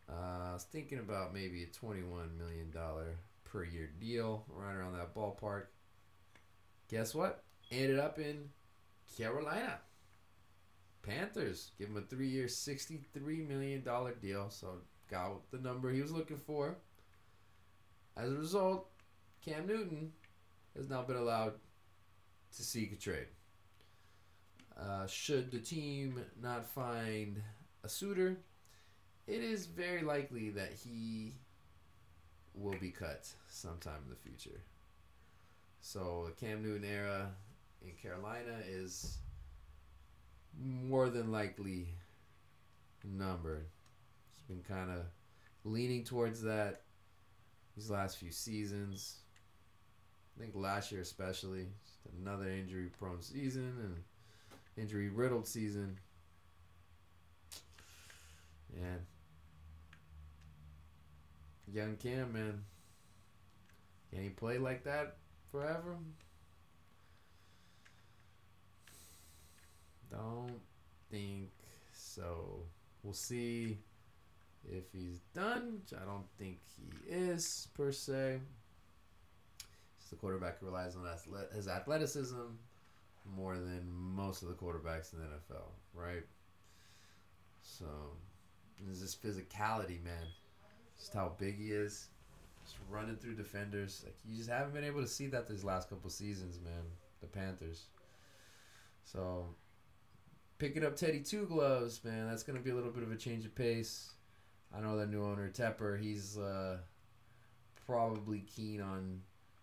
Uh, 0.08 0.48
I 0.50 0.52
was 0.54 0.64
thinking 0.64 0.98
about 0.98 1.32
maybe 1.32 1.62
a 1.62 1.66
twenty-one 1.66 2.36
million 2.36 2.72
dollar 2.72 3.18
per 3.44 3.62
year 3.62 3.90
deal, 4.00 4.44
right 4.48 4.74
around 4.74 4.94
that 4.94 5.14
ballpark. 5.14 5.66
Guess 6.88 7.14
what? 7.14 7.44
Ended 7.70 8.00
up 8.00 8.18
in 8.18 8.48
Carolina. 9.16 9.78
Panthers 11.02 11.70
give 11.78 11.88
him 11.88 11.96
a 11.96 12.00
three-year, 12.00 12.48
sixty-three 12.48 13.42
million 13.42 13.82
dollar 13.82 14.14
deal. 14.14 14.50
So 14.50 14.78
got 15.10 15.50
the 15.50 15.58
number 15.58 15.90
he 15.90 16.02
was 16.02 16.12
looking 16.12 16.38
for. 16.38 16.78
As 18.16 18.32
a 18.32 18.36
result, 18.36 18.88
Cam 19.44 19.66
Newton 19.66 20.12
has 20.76 20.88
now 20.88 21.02
been 21.02 21.16
allowed 21.16 21.54
to 22.56 22.62
seek 22.62 22.92
a 22.92 22.96
trade. 22.96 23.26
Uh, 24.78 25.06
should 25.06 25.50
the 25.50 25.58
team 25.58 26.20
not 26.40 26.64
find 26.64 27.42
a 27.84 27.88
suitor, 27.88 28.38
it 29.26 29.42
is 29.42 29.66
very 29.66 30.02
likely 30.02 30.50
that 30.50 30.72
he 30.72 31.34
will 32.54 32.76
be 32.80 32.90
cut 32.90 33.28
sometime 33.48 34.00
in 34.04 34.10
the 34.10 34.16
future. 34.16 34.60
So 35.80 36.26
the 36.26 36.46
Cam 36.46 36.62
Newton 36.62 36.88
era 36.88 37.30
in 37.82 37.92
Carolina 37.92 38.56
is 38.68 39.18
more 40.58 41.08
than 41.10 41.30
likely 41.30 41.88
numbered. 43.04 43.66
It's 44.32 44.42
been 44.48 44.62
kind 44.62 44.90
of 44.90 45.04
leaning 45.64 46.04
towards 46.04 46.42
that 46.42 46.82
these 47.76 47.90
last 47.90 48.18
few 48.18 48.30
seasons. 48.30 49.18
I 50.40 50.42
think 50.42 50.56
last 50.56 50.90
year 50.90 51.02
especially, 51.02 51.66
another 52.22 52.48
injury 52.48 52.88
prone 52.98 53.20
season 53.20 53.74
and 53.82 53.94
injury 54.82 55.10
riddled 55.10 55.46
season. 55.46 55.98
And 58.74 59.00
young 61.70 61.96
Cam, 61.96 62.32
man, 62.32 62.64
can 64.10 64.22
he 64.22 64.30
play 64.30 64.56
like 64.56 64.82
that 64.84 65.16
forever? 65.52 65.98
Don't 70.10 70.58
think 71.10 71.50
so. 71.92 72.62
We'll 73.02 73.12
see 73.12 73.76
if 74.72 74.84
he's 74.90 75.18
done. 75.34 75.82
I 75.94 76.06
don't 76.06 76.24
think 76.38 76.60
he 76.78 77.12
is 77.12 77.68
per 77.74 77.92
se. 77.92 78.40
The 80.10 80.16
quarterback 80.16 80.58
relies 80.60 80.96
on 80.96 81.06
his 81.54 81.68
athleticism 81.68 82.34
more 83.36 83.56
than 83.56 83.88
most 83.90 84.42
of 84.42 84.48
the 84.48 84.54
quarterbacks 84.54 85.12
in 85.12 85.20
the 85.20 85.26
NFL, 85.26 85.68
right? 85.94 86.24
So, 87.62 87.86
there's 88.84 89.00
this 89.00 89.14
physicality, 89.14 90.02
man. 90.02 90.26
Just 90.98 91.12
how 91.14 91.32
big 91.38 91.58
he 91.58 91.72
is. 91.72 92.08
Just 92.64 92.76
running 92.90 93.16
through 93.16 93.34
defenders. 93.34 94.02
Like 94.04 94.16
you 94.28 94.36
just 94.36 94.50
haven't 94.50 94.74
been 94.74 94.84
able 94.84 95.00
to 95.00 95.06
see 95.06 95.26
that 95.28 95.48
these 95.48 95.64
last 95.64 95.88
couple 95.88 96.10
seasons, 96.10 96.58
man. 96.62 96.82
The 97.20 97.26
Panthers. 97.26 97.86
So 99.04 99.46
picking 100.58 100.84
up 100.84 100.96
Teddy 100.96 101.20
Two 101.20 101.46
Gloves, 101.46 102.04
man, 102.04 102.28
that's 102.28 102.42
gonna 102.42 102.60
be 102.60 102.70
a 102.70 102.74
little 102.74 102.90
bit 102.90 103.02
of 103.02 103.10
a 103.10 103.16
change 103.16 103.44
of 103.44 103.54
pace. 103.54 104.12
I 104.76 104.80
know 104.80 104.96
the 104.96 105.06
new 105.06 105.24
owner 105.24 105.50
Tepper, 105.50 106.00
he's 106.00 106.38
uh, 106.38 106.78
probably 107.86 108.44
keen 108.54 108.80
on 108.80 109.22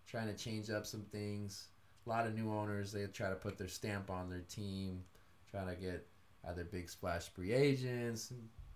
trying 0.10 0.28
to 0.28 0.34
change 0.34 0.70
up 0.70 0.86
some 0.86 1.04
things. 1.12 1.68
A 2.06 2.10
lot 2.10 2.26
of 2.26 2.36
new 2.36 2.52
owners, 2.52 2.92
they 2.92 3.06
try 3.08 3.30
to 3.30 3.36
put 3.36 3.58
their 3.58 3.68
stamp 3.68 4.10
on 4.10 4.30
their 4.30 4.44
team, 4.50 5.04
trying 5.52 5.68
to 5.68 5.76
get 5.76 6.08
either 6.48 6.64
big 6.64 6.90
splash 6.90 7.28
free 7.30 7.52
agents, 7.52 8.32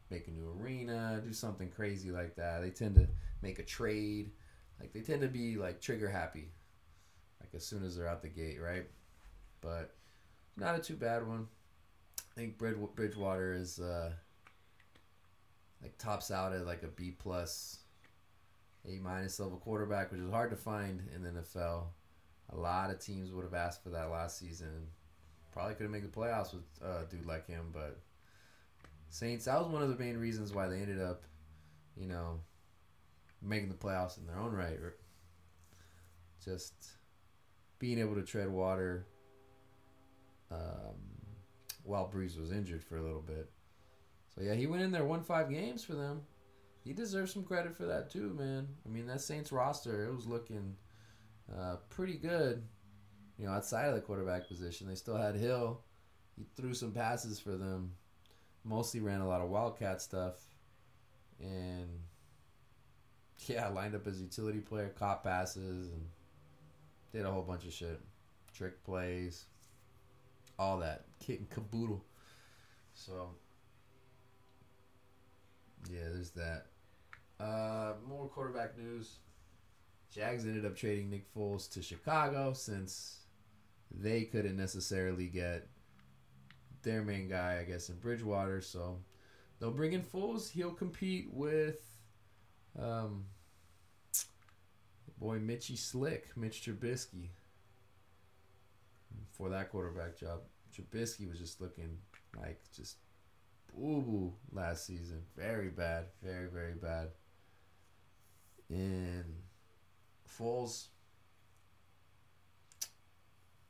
make 0.10 0.28
a 0.28 0.32
new 0.32 0.54
arena, 0.60 1.22
do 1.24 1.32
something 1.32 1.70
crazy 1.70 2.12
like 2.12 2.36
that. 2.36 2.62
They 2.62 2.70
tend 2.70 2.96
to 2.96 3.08
make 3.42 3.60
a 3.60 3.64
trade. 3.64 4.32
Like 4.80 4.92
they 4.94 5.02
tend 5.02 5.22
to 5.22 5.28
be 5.28 5.56
like 5.56 5.80
trigger 5.80 6.10
happy, 6.10 6.50
like 7.40 7.52
as 7.56 7.66
soon 7.66 7.86
as 7.86 7.96
they're 7.96 8.08
out 8.08 8.22
the 8.22 8.28
gate, 8.28 8.60
right? 8.62 8.86
But 9.62 9.96
not 10.58 10.76
a 10.76 10.80
too 10.80 10.96
bad 10.96 11.26
one. 11.26 11.48
I 12.20 12.40
think 12.40 12.58
Bridgewater 12.58 13.54
is 13.54 13.80
uh, 13.80 14.12
like 15.82 15.98
tops 15.98 16.32
out 16.32 16.54
at 16.54 16.66
like 16.66 16.84
a 16.84 16.88
B 16.88 17.12
plus, 17.12 17.80
A 18.88 19.00
minus 19.00 19.40
level 19.40 19.58
quarterback, 19.58 20.12
which 20.12 20.22
is 20.22 20.30
hard 20.30 20.50
to 20.50 20.56
find 20.56 21.02
in 21.16 21.24
the 21.24 21.30
NFL. 21.30 21.84
A 22.54 22.56
lot 22.56 22.90
of 22.90 23.00
teams 23.00 23.32
would 23.32 23.44
have 23.44 23.54
asked 23.54 23.84
for 23.84 23.90
that 23.90 24.10
last 24.10 24.40
season. 24.40 24.88
Probably 25.52 25.76
couldn't 25.76 25.92
make 25.92 26.02
the 26.02 26.20
playoffs 26.20 26.54
with 26.54 26.64
a 26.82 27.06
dude 27.10 27.26
like 27.26 27.48
him, 27.48 27.70
but 27.72 28.00
Saints. 29.12 29.46
That 29.46 29.60
was 29.60 29.68
one 29.68 29.84
of 29.84 29.90
the 29.90 30.02
main 30.02 30.18
reasons 30.18 30.54
why 30.54 30.68
they 30.68 30.80
ended 30.80 31.02
up, 31.02 31.24
you 31.98 32.08
know, 32.08 32.40
making 33.42 33.68
the 33.68 33.76
playoffs 33.76 34.18
in 34.18 34.26
their 34.26 34.38
own 34.38 34.54
right. 34.54 34.80
Just 36.44 36.74
being 37.78 38.00
able 38.00 38.16
to 38.16 38.24
tread 38.24 38.50
water 38.50 39.06
um, 40.50 40.96
while 41.84 42.10
Brees 42.14 42.40
was 42.40 42.52
injured 42.52 42.84
for 42.84 42.98
a 42.98 43.02
little 43.02 43.22
bit. 43.22 43.50
So 44.34 44.42
yeah, 44.42 44.54
he 44.54 44.66
went 44.66 44.82
in 44.82 44.92
there, 44.92 45.04
won 45.04 45.24
five 45.24 45.50
games 45.50 45.84
for 45.84 45.94
them. 45.94 46.22
He 46.84 46.94
deserves 46.94 47.34
some 47.34 47.44
credit 47.44 47.76
for 47.76 47.86
that 47.86 48.10
too, 48.10 48.36
man. 48.38 48.68
I 48.86 48.90
mean, 48.90 49.06
that 49.08 49.22
Saints 49.22 49.52
roster 49.52 50.06
it 50.06 50.14
was 50.14 50.26
looking 50.26 50.76
uh, 51.56 51.78
pretty 51.90 52.16
good. 52.16 52.64
You 53.38 53.46
know, 53.46 53.54
outside 53.54 53.88
of 53.88 53.96
the 53.96 54.02
quarterback 54.02 54.48
position, 54.48 54.88
they 54.88 54.96
still 54.96 55.18
had 55.18 55.36
Hill. 55.36 55.82
He 56.38 56.46
threw 56.56 56.74
some 56.74 56.92
passes 56.92 57.40
for 57.40 57.52
them. 57.52 57.94
Mostly 58.64 59.00
ran 59.00 59.22
a 59.22 59.28
lot 59.28 59.42
of 59.42 59.50
wildcat 59.50 60.02
stuff, 60.02 60.36
and 61.40 61.88
yeah, 63.48 63.68
lined 63.70 63.96
up 63.96 64.06
as 64.06 64.22
utility 64.22 64.60
player, 64.60 64.90
caught 64.90 65.24
passes, 65.24 65.90
and 65.90 66.06
did 67.12 67.26
a 67.26 67.32
whole 67.32 67.42
bunch 67.42 67.66
of 67.66 67.74
shit, 67.74 68.00
trick 68.56 68.84
plays, 68.84 69.46
all 70.60 70.78
that 70.78 71.06
kit 71.20 71.40
and 71.40 71.50
caboodle. 71.50 72.06
So 72.94 73.30
yeah, 75.90 76.10
there's 76.14 76.32
that. 76.32 76.68
Uh, 77.42 77.94
more 78.08 78.28
quarterback 78.28 78.78
news. 78.78 79.18
Jags 80.14 80.46
ended 80.46 80.66
up 80.66 80.76
trading 80.76 81.10
Nick 81.10 81.34
Foles 81.34 81.72
to 81.72 81.82
Chicago 81.82 82.54
since 82.54 83.22
they 83.90 84.24
couldn't 84.24 84.58
necessarily 84.58 85.28
get 85.28 85.68
their 86.84 87.02
main 87.02 87.30
guy, 87.30 87.60
I 87.60 87.64
guess, 87.64 87.90
in 87.90 87.96
Bridgewater. 87.96 88.62
So 88.62 88.98
they'll 89.60 89.72
bring 89.72 89.94
in 89.94 90.04
Foles. 90.04 90.52
He'll 90.52 90.72
compete 90.72 91.30
with 91.32 91.80
um, 92.78 93.26
boy 95.18 95.40
Mitchy 95.40 95.78
Slick, 95.78 96.36
Mitch 96.36 96.64
Trubisky, 96.64 97.30
for 99.32 99.50
that 99.50 99.72
quarterback 99.72 100.18
job. 100.18 100.42
Trubisky 100.76 101.28
was 101.30 101.40
just 101.40 101.62
looking 101.62 101.98
like 102.38 102.62
just 102.76 102.98
boo 103.74 104.02
boo 104.02 104.34
last 104.52 104.86
season. 104.86 105.24
Very 105.36 105.70
bad. 105.70 106.06
Very, 106.22 106.48
very 106.48 106.76
bad. 106.76 107.10
And 108.72 109.26
Foles, 110.40 110.88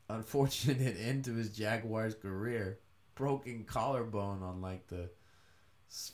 unfortunate 0.08 0.96
end 1.00 1.24
to 1.24 1.34
his 1.34 1.50
Jaguars 1.50 2.14
career. 2.14 2.78
Broken 3.14 3.64
collarbone 3.64 4.42
on 4.42 4.62
like 4.62 4.86
the 4.86 5.10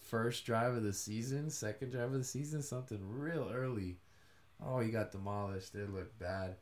first 0.05 0.45
drive 0.45 0.75
of 0.75 0.83
the 0.83 0.93
season, 0.93 1.51
second 1.51 1.91
drive 1.93 2.13
of 2.13 2.19
the 2.19 2.25
season, 2.25 2.63
something 2.63 2.99
real 3.03 3.51
early. 3.55 3.99
Oh, 4.65 4.81
he 4.81 4.91
got 4.91 5.13
demolished. 5.13 5.75
It 5.75 5.93
looked 5.93 6.19
bad. 6.19 6.57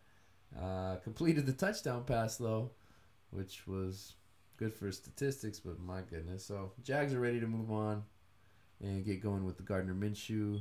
Uh, 0.61 0.97
completed 0.97 1.47
the 1.47 1.53
touchdown 1.53 2.05
pass 2.05 2.37
though, 2.37 2.73
which 3.31 3.67
was 3.67 4.15
good 4.57 4.75
for 4.75 4.91
statistics, 4.93 5.61
but 5.61 5.81
my 5.81 6.01
goodness. 6.03 6.45
So 6.45 6.73
Jags 6.83 7.15
are 7.15 7.21
ready 7.21 7.41
to 7.41 7.47
move 7.47 7.71
on 7.71 8.03
and 8.81 9.05
get 9.05 9.23
going 9.23 9.45
with 9.45 9.57
the 9.57 9.63
Gardner 9.63 9.95
Minshew 9.95 10.61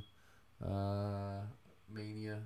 uh, 0.63 1.41
mania. 1.91 2.39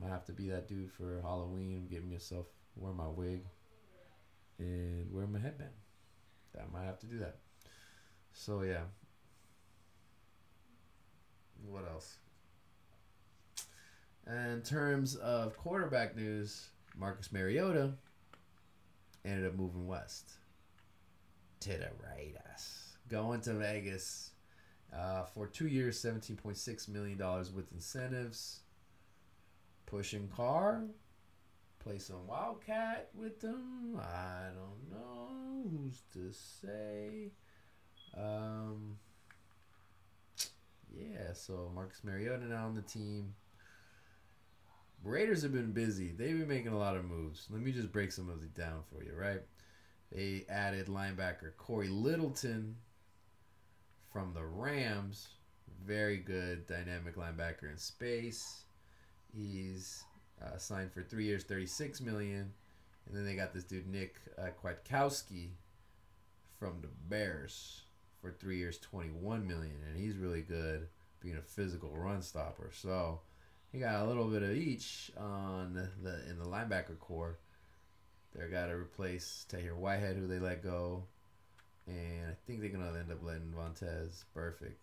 Might 0.00 0.10
have 0.10 0.24
to 0.26 0.32
be 0.32 0.48
that 0.48 0.68
dude 0.68 0.90
for 0.92 1.20
Halloween. 1.22 1.86
Get 1.90 2.08
myself 2.08 2.46
wear 2.76 2.92
my 2.92 3.08
wig 3.08 3.44
and 4.58 5.12
wear 5.12 5.26
my 5.26 5.38
headband. 5.38 5.70
That 6.54 6.72
might 6.72 6.84
have 6.84 6.98
to 7.00 7.06
do 7.06 7.18
that. 7.18 7.36
So 8.32 8.62
yeah. 8.62 8.82
What 11.66 11.84
else? 11.86 12.16
In 14.26 14.62
terms 14.62 15.16
of 15.16 15.56
quarterback 15.56 16.16
news, 16.16 16.68
Marcus 16.96 17.32
Mariota 17.32 17.92
ended 19.24 19.46
up 19.46 19.56
moving 19.56 19.86
west 19.86 20.32
to 21.60 21.70
the 21.70 21.88
Raiders. 22.16 22.96
Going 23.08 23.40
to 23.42 23.54
Vegas 23.54 24.29
uh, 24.96 25.24
for 25.24 25.46
two 25.46 25.66
years, 25.66 26.02
$17.6 26.02 26.88
million 26.88 27.18
with 27.54 27.72
incentives. 27.72 28.60
Pushing 29.86 30.28
Carr. 30.28 30.84
Play 31.78 31.98
some 31.98 32.26
Wildcat 32.26 33.08
with 33.14 33.40
them. 33.40 33.98
I 33.98 34.48
don't 34.54 34.90
know. 34.90 35.70
Who's 35.70 36.02
to 36.12 36.32
say? 36.32 37.30
Um, 38.16 38.98
yeah, 40.94 41.32
so 41.32 41.70
Marcus 41.74 42.02
Mariota 42.04 42.44
now 42.46 42.66
on 42.66 42.74
the 42.74 42.82
team. 42.82 43.34
Raiders 45.02 45.42
have 45.42 45.54
been 45.54 45.72
busy. 45.72 46.12
They've 46.12 46.38
been 46.38 46.48
making 46.48 46.72
a 46.72 46.78
lot 46.78 46.96
of 46.96 47.04
moves. 47.06 47.46
Let 47.50 47.62
me 47.62 47.72
just 47.72 47.90
break 47.90 48.12
some 48.12 48.28
of 48.28 48.42
it 48.42 48.54
down 48.54 48.82
for 48.92 49.02
you, 49.02 49.14
right? 49.16 49.40
They 50.12 50.44
added 50.50 50.86
linebacker 50.86 51.56
Cory 51.56 51.88
Littleton 51.88 52.76
from 54.12 54.32
the 54.34 54.44
Rams. 54.44 55.28
Very 55.86 56.18
good 56.18 56.66
dynamic 56.66 57.16
linebacker 57.16 57.70
in 57.70 57.78
space. 57.78 58.64
He's 59.34 60.04
uh, 60.42 60.58
signed 60.58 60.92
for 60.92 61.02
three 61.02 61.24
years, 61.24 61.44
thirty-six 61.44 62.00
million, 62.00 62.52
and 63.06 63.16
then 63.16 63.24
they 63.24 63.34
got 63.34 63.54
this 63.54 63.64
dude 63.64 63.86
Nick 63.86 64.16
uh, 64.38 64.48
Kwiatkowski 64.62 65.48
from 66.58 66.80
the 66.82 66.88
Bears 67.08 67.82
for 68.20 68.32
three 68.32 68.58
years, 68.58 68.78
twenty-one 68.78 69.46
million, 69.46 69.76
and 69.88 69.96
he's 69.96 70.16
really 70.16 70.42
good 70.42 70.88
being 71.22 71.36
a 71.36 71.42
physical 71.42 71.90
run 71.94 72.20
stopper. 72.20 72.70
So 72.74 73.20
he 73.72 73.78
got 73.78 74.02
a 74.02 74.06
little 74.06 74.26
bit 74.26 74.42
of 74.42 74.50
each 74.50 75.10
on 75.16 75.88
the 76.02 76.28
in 76.28 76.38
the 76.38 76.44
linebacker 76.44 76.98
core. 76.98 77.38
They're 78.34 78.48
got 78.48 78.66
to 78.66 78.74
replace 78.74 79.46
Tahir 79.48 79.74
Whitehead, 79.74 80.16
who 80.16 80.26
they 80.26 80.38
let 80.38 80.62
go, 80.62 81.04
and 81.90 82.30
I 82.30 82.36
think 82.46 82.60
they're 82.60 82.70
gonna 82.70 82.96
end 82.98 83.10
up 83.10 83.22
letting 83.22 83.52
Vontaze 83.56 84.24
Burfict 84.36 84.76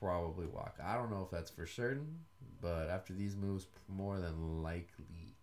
probably 0.00 0.46
walk. 0.46 0.76
I 0.82 0.96
don't 0.96 1.10
know 1.10 1.22
if 1.22 1.30
that's 1.30 1.50
for 1.50 1.66
certain, 1.66 2.18
but 2.60 2.88
after 2.88 3.12
these 3.12 3.36
moves, 3.36 3.66
more 3.88 4.18
than 4.18 4.62
likely, 4.62 5.36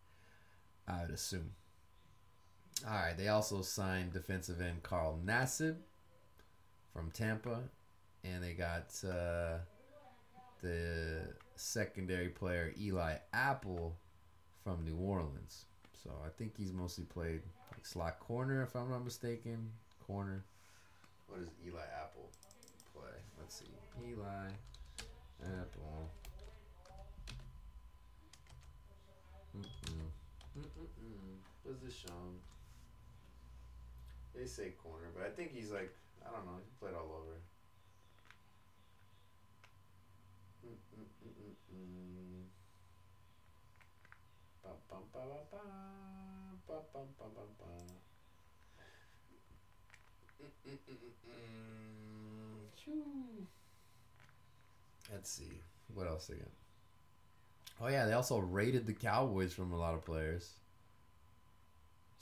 I 0.88 1.02
would 1.02 1.12
assume. 1.12 1.52
All 2.86 2.94
right, 2.94 3.18
they 3.18 3.30
also 3.30 3.62
signed 3.62 4.14
defensive 4.14 4.62
end 4.62 4.84
Carl 4.84 5.20
Nassib 5.26 5.76
from 6.94 7.12
Tampa, 7.12 7.60
and 8.24 8.44
they 8.44 8.54
got 8.54 8.94
uh, 9.06 9.60
the 10.62 11.22
secondary 11.56 12.30
player 12.30 12.74
Eli 12.80 13.16
Apple 13.34 13.96
from 14.64 14.84
New 14.84 14.98
Orleans. 14.98 15.66
So 16.04 16.12
I 16.26 16.30
think 16.38 16.58
he's 16.58 16.74
mostly 16.74 17.06
played 17.06 17.42
like 17.72 17.86
slot 17.86 18.20
corner, 18.20 18.64
if 18.64 18.76
I'm 18.76 18.90
not 18.90 19.04
mistaken. 19.04 19.72
Corner. 20.06 20.44
What 21.30 21.40
does 21.46 21.54
Eli 21.66 21.86
Apple 22.02 22.30
play? 22.94 23.16
Let's 23.40 23.56
see. 23.60 23.70
Eli 24.04 24.50
Apple. 25.44 26.10
Mm-mm. 29.56 30.10
Mm-mm-mm. 30.58 31.38
Position. 31.64 32.42
They 34.36 34.46
say 34.46 34.74
corner, 34.82 35.08
but 35.16 35.26
I 35.26 35.30
think 35.30 35.52
he's 35.54 35.72
like 35.72 35.94
I 36.26 36.32
don't 36.32 36.46
know. 36.46 36.58
He 36.58 36.70
played 36.80 36.96
all 36.96 37.12
over. 37.14 37.38
Mm-mm-mm-mm-mm. 40.66 42.44
Ba 44.64 44.70
bum, 44.90 45.04
bum, 45.14 45.14
ba, 45.14 45.20
ba, 45.30 45.40
ba. 45.52 45.62
Bum, 46.68 46.84
bum, 46.94 47.08
bum, 47.18 47.32
bum, 47.36 47.50
bum. 47.60 47.88
Mm-mm-mm-mm-mm. 50.42 50.59
Shoo. 50.59 50.59
Let's 55.12 55.30
see. 55.32 55.62
What 55.94 56.08
else 56.08 56.28
they 56.28 56.36
got? 56.36 56.48
Oh 57.82 57.88
yeah, 57.88 58.06
they 58.06 58.14
also 58.14 58.40
rated 58.40 58.86
the 58.86 58.94
Cowboys 58.94 59.54
from 59.54 59.72
a 59.72 59.78
lot 59.78 59.94
of 59.94 60.06
players. 60.06 60.52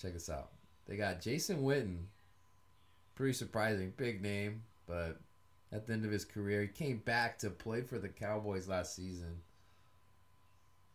Check 0.01 0.13
this 0.13 0.29
out. 0.29 0.49
They 0.87 0.95
got 0.95 1.21
Jason 1.21 1.63
Witten. 1.63 2.05
Pretty 3.15 3.33
surprising, 3.33 3.93
big 3.97 4.21
name, 4.21 4.63
but 4.85 5.19
at 5.71 5.87
the 5.87 5.93
end 5.93 6.05
of 6.05 6.11
his 6.11 6.23
career, 6.23 6.61
he 6.61 6.67
came 6.67 6.97
back 6.99 7.39
to 7.39 7.49
play 7.49 7.81
for 7.81 7.97
the 7.97 8.07
Cowboys 8.07 8.67
last 8.67 8.95
season. 8.95 9.41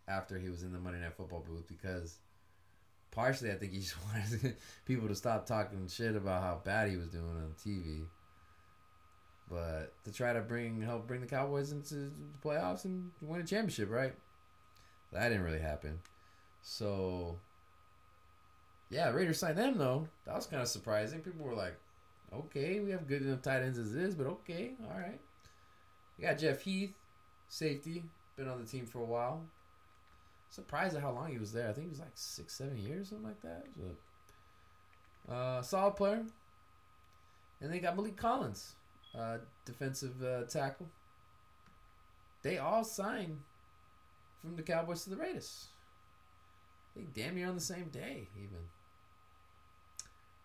After 0.09 0.39
he 0.39 0.49
was 0.49 0.63
in 0.63 0.73
the 0.73 0.79
Monday 0.79 1.01
Night 1.01 1.15
Football 1.17 1.45
booth, 1.47 1.67
because 1.69 2.19
partially 3.13 3.53
I 3.53 3.55
think 3.55 3.73
he 3.73 3.79
just 3.79 3.95
wanted 4.13 4.57
people 4.85 5.07
to 5.07 5.15
stop 5.15 5.47
talking 5.47 5.87
shit 5.87 6.17
about 6.17 6.43
how 6.43 6.61
bad 6.65 6.91
he 6.91 6.97
was 6.97 7.09
doing 7.09 7.25
on 7.25 7.55
TV. 7.65 8.05
But 9.49 9.93
to 10.05 10.13
try 10.13 10.33
to 10.33 10.41
bring 10.41 10.81
help 10.81 11.07
bring 11.07 11.21
the 11.21 11.27
Cowboys 11.27 11.73
into 11.73 11.95
the 11.95 12.11
playoffs 12.43 12.85
and 12.85 13.11
win 13.21 13.41
a 13.41 13.45
championship, 13.45 13.91
right? 13.91 14.15
That 15.13 15.29
didn't 15.29 15.45
really 15.45 15.61
happen. 15.61 16.01
So 16.63 17.39
yeah, 18.91 19.11
Raiders 19.11 19.39
signed 19.39 19.59
them 19.59 19.77
though. 19.79 20.09
That 20.25 20.35
was 20.35 20.47
kind 20.47 20.63
of 20.63 20.69
surprising. 20.69 21.21
People 21.21 21.45
were 21.45 21.55
like, 21.55 21.77
"Okay, 22.33 22.81
we 22.81 22.91
have 22.93 23.07
good 23.07 23.23
enough 23.23 23.43
tight 23.43 23.63
ends 23.63 23.79
as 23.79 23.95
is, 23.95 24.15
but 24.15 24.27
okay, 24.27 24.73
all 24.83 24.99
right." 24.99 25.21
You 26.19 26.27
got 26.27 26.39
Jeff 26.39 26.63
Heath, 26.63 26.95
safety, 27.49 28.05
been 28.37 28.49
on 28.49 28.61
the 28.61 28.67
team 28.67 28.87
for 28.87 29.01
a 29.01 29.05
while. 29.05 29.43
Surprised 30.53 30.95
at 30.95 31.01
how 31.03 31.13
long 31.13 31.33
he 31.33 31.39
was 31.39 31.51
there. 31.55 31.71
I 31.71 31.73
think 31.73 31.87
he 31.87 31.91
was 31.91 31.99
like 31.99 32.13
six, 32.15 32.53
seven 32.53 32.77
years, 32.77 33.09
something 33.09 33.27
like 33.27 33.41
that. 33.41 33.65
But, 35.27 35.33
uh, 35.33 35.63
solid 35.63 35.97
player. 35.97 36.25
And 37.63 37.73
they 37.73 37.79
got 37.79 37.97
Maliek 37.97 38.19
Collins, 38.19 38.75
uh, 39.19 39.39
defensive 39.65 40.23
uh, 40.23 40.45
tackle. 40.45 40.89
They 42.43 42.59
all 42.59 42.85
signed 42.85 43.39
from 44.43 44.57
the 44.57 44.63
Cowboys 44.63 45.05
to 45.05 45.11
the 45.11 45.17
Raiders. 45.17 45.69
They 46.95 47.05
damn 47.15 47.35
near 47.35 47.49
on 47.49 47.55
the 47.55 47.61
same 47.63 47.89
day, 47.89 48.29
even. 48.37 48.59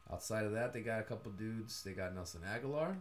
Outside 0.10 0.46
of 0.46 0.54
that, 0.54 0.72
they 0.72 0.80
got 0.80 1.02
a 1.02 1.04
couple 1.04 1.34
dudes. 1.34 1.84
They 1.84 1.92
got 1.92 2.16
Nelson 2.16 2.44
Agholor, 2.48 2.96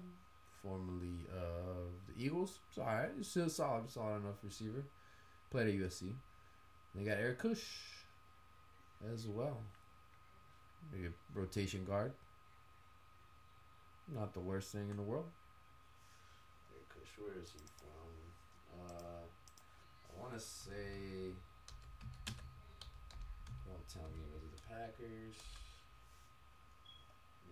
formerly 0.60 1.20
of 1.32 1.92
the 2.08 2.24
Eagles. 2.24 2.58
It's 2.68 2.78
all 2.78 2.86
right. 2.86 3.10
Still 3.20 3.48
solid, 3.48 3.88
solid 3.88 4.24
enough 4.24 4.42
receiver. 4.42 4.82
played 5.50 5.68
at 5.68 5.74
USC. 5.88 6.14
They 6.96 7.04
got 7.04 7.18
Eric 7.18 7.38
Kush 7.38 7.62
as 9.12 9.26
well. 9.26 9.58
Maybe 10.90 11.08
a 11.08 11.38
rotation 11.38 11.84
guard. 11.84 12.12
Not 14.14 14.32
the 14.32 14.40
worst 14.40 14.72
thing 14.72 14.88
in 14.88 14.96
the 14.96 15.02
world. 15.02 15.26
Eric 16.72 16.88
Kush, 16.88 17.12
where 17.18 17.42
is 17.42 17.52
he 17.52 17.60
from? 17.76 18.80
Uh, 18.80 19.26
I 20.08 20.22
want 20.22 20.32
to 20.32 20.40
say. 20.40 21.34
Don't 23.66 23.86
tell 23.92 24.08
me, 24.14 24.24
it 24.24 24.32
was 24.32 24.48
the 24.54 24.62
Packers? 24.72 25.36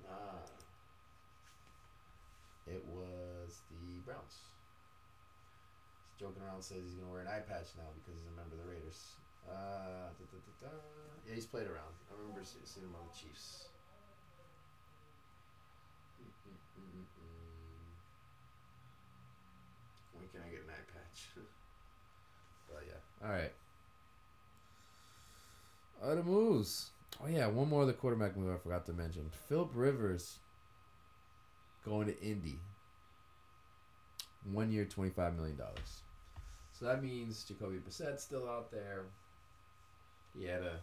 Nah. 0.02 0.40
It 2.66 2.82
was 2.86 3.60
the 3.68 4.00
Browns. 4.06 4.38
He's 6.08 6.26
joking 6.26 6.42
around 6.42 6.62
says 6.62 6.78
he's 6.82 6.94
gonna 6.94 7.12
wear 7.12 7.20
an 7.20 7.28
eye 7.28 7.44
patch 7.46 7.76
now 7.76 7.92
because 7.92 8.16
he's 8.16 8.32
a 8.32 8.36
member 8.36 8.56
of 8.56 8.64
the 8.64 8.70
Raiders. 8.72 9.16
Uh, 9.48 10.08
da, 10.18 10.24
da, 10.30 10.38
da. 10.60 10.72
Yeah, 11.26 11.34
he's 11.34 11.46
played 11.46 11.66
around. 11.66 11.94
I 12.10 12.18
remember 12.20 12.42
seeing 12.44 12.86
him 12.86 12.94
on 12.94 13.06
the 13.08 13.16
Chiefs. 13.16 13.68
Mm, 16.20 16.26
mm, 16.26 16.58
mm, 16.78 16.88
mm, 16.94 17.06
mm. 17.18 17.94
When 20.12 20.28
can 20.28 20.40
I 20.46 20.50
get 20.50 20.60
an 20.64 20.70
eye 20.70 20.86
patch? 20.92 21.28
but 22.68 22.82
yeah. 22.86 23.26
All 23.26 23.32
right. 23.32 23.52
Other 26.02 26.22
moves. 26.22 26.90
Oh 27.22 27.28
yeah, 27.28 27.46
one 27.46 27.68
more 27.68 27.82
of 27.82 27.86
the 27.86 27.92
quarterback 27.94 28.36
move 28.36 28.52
I 28.52 28.58
forgot 28.58 28.86
to 28.86 28.92
mention. 28.92 29.30
Philip 29.48 29.70
Rivers 29.74 30.38
going 31.84 32.06
to 32.06 32.20
Indy. 32.22 32.58
One 34.52 34.70
year, 34.70 34.84
twenty 34.84 35.10
five 35.10 35.34
million 35.36 35.56
dollars. 35.56 36.02
So 36.78 36.86
that 36.86 37.02
means 37.02 37.44
Jacoby 37.44 37.78
Brissett's 37.78 38.22
still 38.22 38.48
out 38.48 38.70
there. 38.70 39.04
He 40.38 40.46
had 40.46 40.62
a 40.62 40.80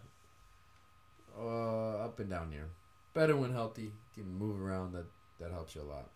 uh, 1.38 2.06
up 2.06 2.19
and 2.19 2.30
down 2.30 2.52
year. 2.52 2.68
Better 3.14 3.36
when 3.36 3.52
healthy. 3.52 3.91
Can 4.14 4.38
move 4.38 4.61
around. 4.61 4.94
That 4.94 5.06
that 5.40 5.52
helps 5.52 5.76
you 5.76 5.82
a 5.82 5.84
lot. 5.84 6.10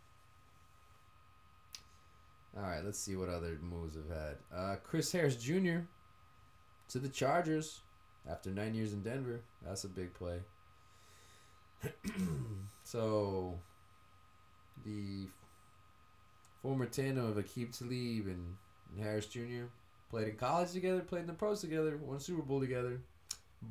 All 2.58 2.64
right, 2.64 2.84
let's 2.86 3.00
see 3.00 3.16
what 3.18 3.28
other 3.28 3.58
moves 3.62 3.96
have 3.96 4.10
had. 4.10 4.38
Uh, 4.54 4.76
Chris 4.82 5.12
Harris 5.12 5.36
Jr. 5.36 5.80
to 6.90 7.00
the 7.00 7.10
Chargers 7.10 7.82
after 8.30 8.50
nine 8.50 8.74
years 8.74 8.94
in 8.94 9.02
Denver. 9.02 9.42
That's 9.66 9.84
a 9.84 9.90
big 9.90 10.14
play. 10.14 10.40
so, 12.84 13.60
the 14.86 15.28
former 16.62 16.86
tandem 16.86 17.26
of 17.26 17.36
Aqib 17.36 17.78
Talib 17.78 18.28
and, 18.28 18.56
and 18.96 19.04
Harris 19.04 19.26
Jr. 19.28 19.66
played 20.10 20.30
in 20.30 20.36
college 20.36 20.72
together, 20.72 21.02
played 21.02 21.22
in 21.22 21.28
the 21.28 21.34
pros 21.34 21.60
together, 21.60 21.98
won 21.98 22.22
Super 22.22 22.42
Bowl 22.42 22.62
together. 22.62 23.02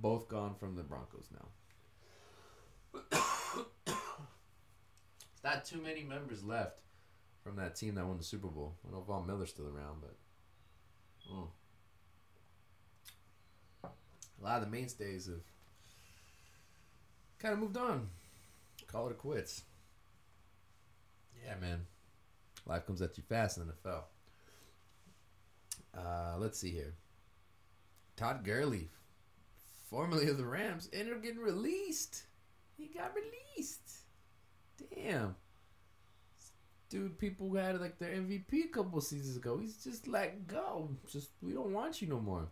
Both 0.00 0.28
gone 0.28 0.54
from 0.54 0.76
the 0.76 0.82
Broncos 0.82 1.28
now. 1.32 1.48
It's 3.86 5.44
not 5.44 5.64
too 5.64 5.80
many 5.80 6.02
members 6.02 6.42
left 6.42 6.80
from 7.42 7.56
that 7.56 7.76
team 7.76 7.94
that 7.94 8.06
won 8.06 8.18
the 8.18 8.24
Super 8.24 8.48
Bowl. 8.48 8.76
I 8.82 8.86
don't 8.86 8.94
know 8.94 9.00
if 9.02 9.06
Von 9.06 9.26
Miller's 9.26 9.50
still 9.50 9.66
around, 9.66 10.00
but. 10.00 10.16
Mm. 11.32 11.48
A 14.40 14.44
lot 14.44 14.62
of 14.62 14.64
the 14.64 14.70
mainstays 14.70 15.26
have 15.26 15.40
kind 17.38 17.54
of 17.54 17.60
moved 17.60 17.76
on. 17.76 18.08
Call 18.86 19.06
it 19.08 19.12
a 19.12 19.14
quits. 19.14 19.62
Yeah, 21.44 21.54
man. 21.60 21.86
Life 22.66 22.86
comes 22.86 23.02
at 23.02 23.16
you 23.16 23.24
fast 23.28 23.58
in 23.58 23.66
the 23.66 23.72
NFL. 23.72 24.02
Uh, 25.96 26.36
let's 26.38 26.58
see 26.58 26.70
here. 26.70 26.94
Todd 28.16 28.44
Gurley, 28.44 28.88
formerly 29.90 30.28
of 30.28 30.38
the 30.38 30.46
Rams, 30.46 30.88
ended 30.92 31.14
up 31.14 31.22
getting 31.22 31.40
released. 31.40 32.24
He 32.76 32.86
got 32.86 33.12
released. 33.14 33.90
Damn. 34.94 35.36
Dude, 36.88 37.18
people 37.18 37.48
who 37.48 37.56
had 37.56 37.80
like 37.80 37.98
their 37.98 38.14
MVP 38.14 38.66
a 38.66 38.68
couple 38.68 39.00
seasons 39.00 39.36
ago. 39.36 39.58
He's 39.58 39.82
just 39.82 40.06
let 40.06 40.46
go. 40.46 40.90
Just 41.10 41.30
we 41.42 41.52
don't 41.52 41.72
want 41.72 42.00
you 42.00 42.08
no 42.08 42.20
more. 42.20 42.48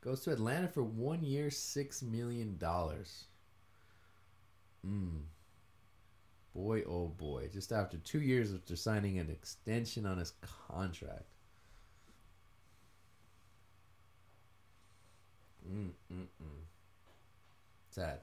Goes 0.00 0.20
to 0.22 0.32
Atlanta 0.32 0.68
for 0.68 0.84
one 0.84 1.24
year, 1.24 1.50
six 1.50 2.02
million 2.02 2.56
dollars. 2.58 3.24
Mm. 4.86 5.22
Boy, 6.54 6.82
oh 6.88 7.08
boy! 7.08 7.48
Just 7.52 7.72
after 7.72 7.96
two 7.98 8.20
years 8.20 8.54
after 8.54 8.76
signing 8.76 9.18
an 9.18 9.30
extension 9.30 10.06
on 10.06 10.18
his 10.18 10.34
contract. 10.68 11.35
Mm 15.70 15.90
mm 16.12 16.20
mm. 16.20 16.64
Sad. 17.90 18.20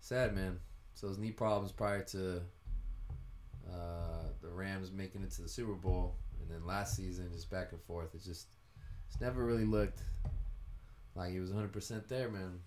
Sad 0.00 0.34
man. 0.34 0.58
So 0.94 1.08
his 1.08 1.18
knee 1.18 1.30
problems 1.30 1.72
prior 1.72 2.02
to 2.02 2.42
uh, 3.68 4.24
the 4.42 4.48
Rams 4.48 4.90
making 4.92 5.22
it 5.22 5.30
to 5.32 5.42
the 5.42 5.48
Super 5.48 5.74
Bowl, 5.74 6.16
and 6.40 6.50
then 6.50 6.66
last 6.66 6.96
season 6.96 7.30
just 7.32 7.50
back 7.50 7.72
and 7.72 7.80
forth. 7.82 8.14
It 8.14 8.22
just 8.24 8.48
it's 9.08 9.20
never 9.20 9.44
really 9.44 9.64
looked 9.64 10.00
like 11.14 11.32
he 11.32 11.40
was 11.40 11.50
100% 11.50 12.08
there, 12.08 12.28
man. 12.28 12.60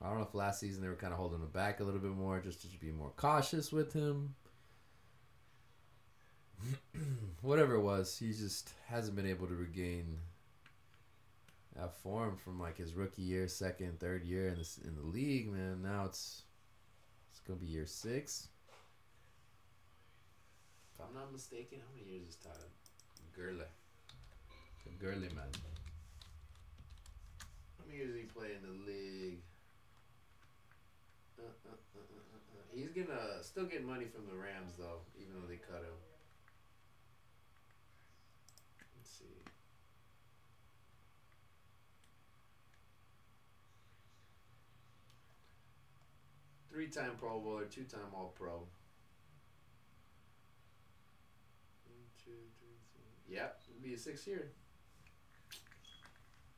I 0.00 0.08
don't 0.08 0.18
know 0.18 0.24
if 0.24 0.34
last 0.34 0.60
season 0.60 0.82
they 0.82 0.88
were 0.88 0.96
kind 0.96 1.12
of 1.12 1.18
holding 1.18 1.40
him 1.40 1.48
back 1.48 1.80
a 1.80 1.84
little 1.84 2.00
bit 2.00 2.10
more, 2.10 2.40
just 2.40 2.62
to 2.62 2.78
be 2.78 2.90
more 2.90 3.12
cautious 3.16 3.70
with 3.72 3.92
him. 3.92 4.34
Whatever 7.40 7.76
it 7.76 7.82
was, 7.82 8.18
he 8.18 8.32
just 8.32 8.72
hasn't 8.88 9.16
been 9.16 9.26
able 9.26 9.46
to 9.46 9.54
regain 9.54 10.18
that 11.76 11.94
form 12.02 12.36
from 12.36 12.60
like 12.60 12.76
his 12.76 12.94
rookie 12.94 13.22
year, 13.22 13.48
second, 13.48 13.98
third 14.00 14.24
year 14.24 14.48
in 14.48 14.56
the 14.56 14.68
in 14.88 14.94
the 14.96 15.06
league. 15.06 15.50
Man, 15.50 15.82
now 15.82 16.04
it's 16.04 16.42
it's 17.30 17.40
gonna 17.40 17.58
be 17.58 17.66
year 17.66 17.86
six. 17.86 18.48
If 20.94 21.00
I'm 21.00 21.14
not 21.14 21.32
mistaken, 21.32 21.78
how 21.80 21.94
many 21.96 22.12
years 22.12 22.28
is 22.28 22.36
Todd 22.36 22.52
Gurley? 23.34 23.64
The 24.84 24.90
Gurley 25.04 25.28
man. 25.34 25.50
How 27.78 27.84
many 27.86 27.98
years 27.98 28.12
did 28.12 28.20
he 28.20 28.26
play 28.26 28.48
in 28.54 28.62
the 28.62 28.90
league? 28.90 29.40
Uh, 31.38 31.42
uh, 31.42 31.72
uh, 31.72 31.98
uh, 31.98 32.00
uh, 32.00 32.36
uh. 32.36 32.62
He's 32.74 32.90
gonna 32.90 33.42
still 33.42 33.64
get 33.64 33.84
money 33.84 34.04
from 34.04 34.26
the 34.26 34.36
Rams 34.36 34.74
though, 34.78 35.00
even 35.20 35.34
though 35.34 35.48
they 35.48 35.56
cut 35.56 35.82
him. 35.82 35.96
Let's 38.96 39.10
see. 39.18 39.42
Three-time 46.72 47.12
Pro 47.20 47.38
Bowler, 47.38 47.66
two-time 47.66 48.00
All-Pro. 48.14 48.52
One, 48.54 48.66
two, 52.24 52.30
three, 52.58 52.78
four. 52.94 53.04
Yep, 53.28 53.60
it'll 53.68 53.82
be 53.82 53.92
a 53.92 53.98
sixth 53.98 54.26
year. 54.26 54.52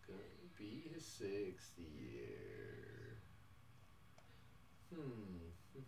Gonna 0.07 0.20
be 0.57 0.89
his 0.95 1.05
sixth 1.05 1.73
year. 1.77 3.19
Hmm. 4.95 5.01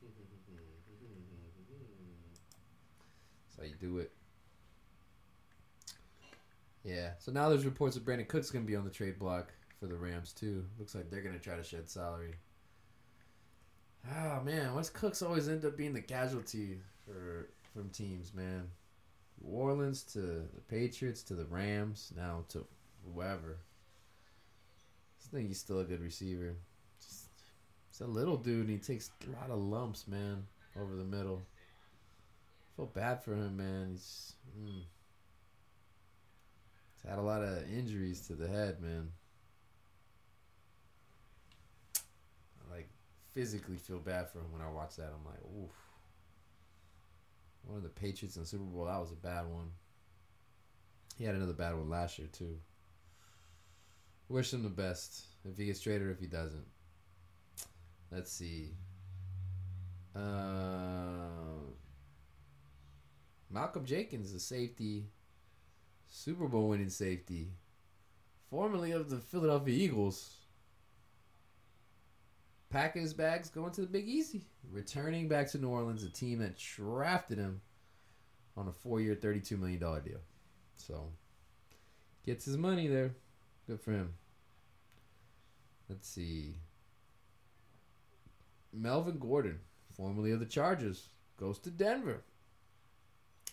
That's 3.46 3.56
how 3.56 3.62
you 3.62 3.76
do 3.80 3.98
it. 3.98 4.10
Yeah. 6.82 7.10
So 7.18 7.30
now 7.30 7.48
there's 7.48 7.64
reports 7.64 7.94
that 7.94 8.04
Brandin 8.04 8.26
Cook's 8.26 8.50
gonna 8.50 8.64
be 8.64 8.74
on 8.74 8.84
the 8.84 8.90
trade 8.90 9.20
block 9.20 9.52
for 9.78 9.86
the 9.86 9.94
Rams 9.94 10.32
too. 10.32 10.64
Looks 10.80 10.96
like 10.96 11.10
they're 11.10 11.22
gonna 11.22 11.38
try 11.38 11.54
to 11.56 11.62
shed 11.62 11.88
salary. 11.88 12.34
Oh 14.14 14.40
man, 14.44 14.74
West 14.74 14.94
Cooks 14.94 15.22
always 15.22 15.48
end 15.48 15.64
up 15.64 15.76
being 15.76 15.94
the 15.94 16.00
casualty 16.00 16.78
for 17.04 17.48
from 17.72 17.90
teams, 17.90 18.32
man. 18.34 18.70
New 19.42 19.50
Orleans 19.50 20.02
to 20.12 20.20
the 20.20 20.60
Patriots 20.68 21.22
to 21.24 21.34
the 21.34 21.44
Rams, 21.44 22.12
now 22.16 22.44
to 22.50 22.64
whoever. 23.04 23.58
I 25.26 25.36
think 25.36 25.48
he's 25.48 25.58
still 25.58 25.80
a 25.80 25.84
good 25.84 26.00
receiver. 26.00 26.54
Just, 27.00 27.26
he's 27.90 28.00
a 28.00 28.06
little 28.06 28.36
dude 28.36 28.68
and 28.68 28.70
he 28.70 28.78
takes 28.78 29.10
a 29.26 29.40
lot 29.40 29.50
of 29.50 29.58
lumps, 29.58 30.06
man, 30.06 30.46
over 30.80 30.94
the 30.94 31.04
middle. 31.04 31.42
feel 32.76 32.86
bad 32.86 33.22
for 33.22 33.34
him, 33.34 33.56
man. 33.56 33.88
He's, 33.90 34.34
mm, 34.58 34.82
he's 36.94 37.10
had 37.10 37.18
a 37.18 37.22
lot 37.22 37.42
of 37.42 37.70
injuries 37.70 38.26
to 38.28 38.34
the 38.34 38.46
head, 38.46 38.80
man. 38.80 39.10
I 42.60 42.74
like 42.74 42.88
physically 43.36 43.76
feel 43.76 43.98
bad 43.98 44.30
for 44.30 44.38
him 44.38 44.50
when 44.50 44.62
I 44.62 44.70
watch 44.70 44.96
that. 44.96 45.12
I'm 45.14 45.24
like, 45.26 45.42
oof. 45.62 45.70
One 47.64 47.76
of 47.76 47.82
the 47.82 47.90
Patriots 47.90 48.36
in 48.36 48.42
the 48.42 48.48
Super 48.48 48.64
Bowl, 48.64 48.86
that 48.86 48.98
was 48.98 49.12
a 49.12 49.16
bad 49.16 49.46
one. 49.46 49.68
He 51.18 51.24
had 51.24 51.34
another 51.34 51.52
bad 51.52 51.74
one 51.74 51.90
last 51.90 52.18
year 52.18 52.28
too. 52.32 52.56
Wish 54.30 54.54
him 54.54 54.62
the 54.62 54.70
best 54.70 55.26
if 55.44 55.58
he 55.58 55.66
gets 55.66 55.80
traded 55.80 56.08
if 56.10 56.18
he 56.18 56.26
doesn't. 56.26 56.64
Let's 58.10 58.32
see. 58.32 58.70
Uh, 60.14 61.60
Malcolm 63.50 63.84
Jenkins, 63.84 64.32
the 64.32 64.40
safety 64.40 65.04
Super 66.08 66.48
Bowl 66.48 66.68
winning 66.68 66.88
safety, 66.88 67.50
formerly 68.48 68.92
of 68.92 69.10
the 69.10 69.18
Philadelphia 69.18 69.74
Eagles, 69.74 70.35
packing 72.76 73.00
his 73.00 73.14
bags, 73.14 73.48
going 73.48 73.72
to 73.72 73.80
the 73.80 73.86
Big 73.86 74.06
Easy, 74.06 74.44
returning 74.70 75.28
back 75.28 75.50
to 75.50 75.58
New 75.58 75.70
Orleans, 75.70 76.04
a 76.04 76.10
team 76.10 76.40
that 76.40 76.58
drafted 76.58 77.38
him 77.38 77.62
on 78.54 78.68
a 78.68 78.72
four-year, 78.72 79.14
thirty-two 79.14 79.56
million 79.56 79.80
dollar 79.80 80.00
deal. 80.00 80.20
So 80.74 81.06
gets 82.26 82.44
his 82.44 82.58
money 82.58 82.86
there. 82.86 83.14
Good 83.66 83.80
for 83.80 83.92
him. 83.92 84.12
Let's 85.88 86.06
see. 86.06 86.56
Melvin 88.74 89.18
Gordon, 89.18 89.58
formerly 89.96 90.32
of 90.32 90.40
the 90.40 90.44
Chargers, 90.44 91.08
goes 91.40 91.58
to 91.60 91.70
Denver 91.70 92.24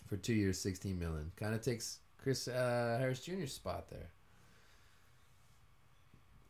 for 0.06 0.18
two 0.18 0.34
years, 0.34 0.58
sixteen 0.60 0.98
million. 0.98 1.32
Kind 1.36 1.54
of 1.54 1.62
takes 1.62 2.00
Chris 2.18 2.46
uh, 2.46 2.98
Harris 3.00 3.20
Jr.'s 3.20 3.54
spot 3.54 3.88
there. 3.88 4.10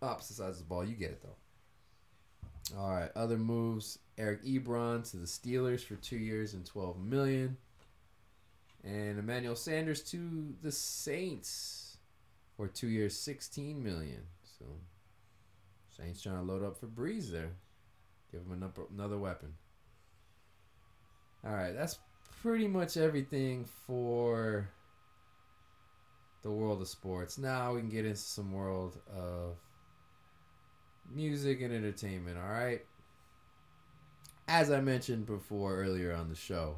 Opposite 0.02 0.34
sides 0.34 0.56
of 0.56 0.64
the 0.64 0.68
ball, 0.68 0.84
you 0.84 0.96
get 0.96 1.12
it 1.12 1.22
though. 1.22 1.36
All 2.78 2.90
right, 2.90 3.10
other 3.14 3.36
moves: 3.36 3.98
Eric 4.16 4.42
Ebron 4.44 5.08
to 5.10 5.18
the 5.18 5.26
Steelers 5.26 5.80
for 5.80 5.96
two 5.96 6.16
years 6.16 6.54
and 6.54 6.64
twelve 6.64 6.98
million, 6.98 7.58
and 8.82 9.18
Emmanuel 9.18 9.54
Sanders 9.54 10.02
to 10.10 10.54
the 10.62 10.72
Saints 10.72 11.98
for 12.56 12.66
two 12.66 12.88
years, 12.88 13.14
sixteen 13.14 13.82
million. 13.82 14.22
So, 14.58 14.64
Saints 15.90 16.22
trying 16.22 16.36
to 16.36 16.42
load 16.42 16.64
up 16.64 16.78
for 16.78 16.86
Brees 16.86 17.30
there, 17.30 17.50
give 18.32 18.40
him 18.40 18.52
another 18.52 18.82
another 18.92 19.18
weapon. 19.18 19.54
All 21.46 21.52
right, 21.52 21.74
that's 21.74 21.98
pretty 22.40 22.66
much 22.66 22.96
everything 22.96 23.66
for 23.86 24.70
the 26.42 26.50
world 26.50 26.80
of 26.80 26.88
sports. 26.88 27.36
Now 27.36 27.74
we 27.74 27.80
can 27.80 27.90
get 27.90 28.06
into 28.06 28.16
some 28.16 28.52
world 28.52 28.98
of 29.14 29.58
music 31.12 31.60
and 31.60 31.72
entertainment, 31.72 32.38
all 32.38 32.48
right? 32.48 32.84
As 34.46 34.70
I 34.70 34.80
mentioned 34.80 35.26
before 35.26 35.76
earlier 35.76 36.12
on 36.12 36.28
the 36.28 36.34
show, 36.34 36.76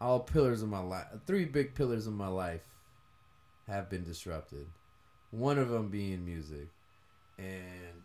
all 0.00 0.20
pillars 0.20 0.62
of 0.62 0.68
my 0.68 0.80
life, 0.80 1.06
three 1.26 1.44
big 1.44 1.74
pillars 1.74 2.06
of 2.06 2.14
my 2.14 2.28
life 2.28 2.62
have 3.66 3.88
been 3.88 4.02
disrupted. 4.02 4.66
One 5.30 5.58
of 5.58 5.68
them 5.68 5.88
being 5.88 6.24
music. 6.24 6.68
And 7.38 8.02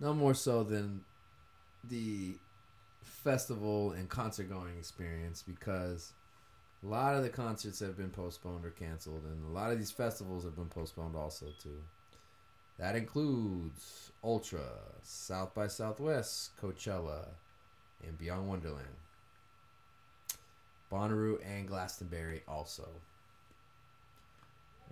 no 0.00 0.12
more 0.12 0.34
so 0.34 0.64
than 0.64 1.04
the 1.84 2.34
festival 3.02 3.92
and 3.92 4.08
concert 4.08 4.48
going 4.48 4.76
experience 4.76 5.42
because 5.42 6.12
a 6.82 6.86
lot 6.86 7.14
of 7.14 7.22
the 7.22 7.28
concerts 7.28 7.80
have 7.80 7.96
been 7.96 8.10
postponed 8.10 8.64
or 8.64 8.70
canceled, 8.70 9.24
and 9.24 9.44
a 9.46 9.52
lot 9.52 9.72
of 9.72 9.78
these 9.78 9.90
festivals 9.90 10.44
have 10.44 10.54
been 10.54 10.68
postponed 10.68 11.16
also 11.16 11.46
too. 11.60 11.82
That 12.78 12.94
includes 12.94 14.12
Ultra, 14.22 14.68
South 15.02 15.54
by 15.54 15.66
Southwest, 15.66 16.52
Coachella, 16.62 17.26
and 18.06 18.16
Beyond 18.16 18.48
Wonderland. 18.48 18.86
Bonnaroo 20.90 21.38
and 21.44 21.66
Glastonbury 21.66 22.42
also. 22.46 22.88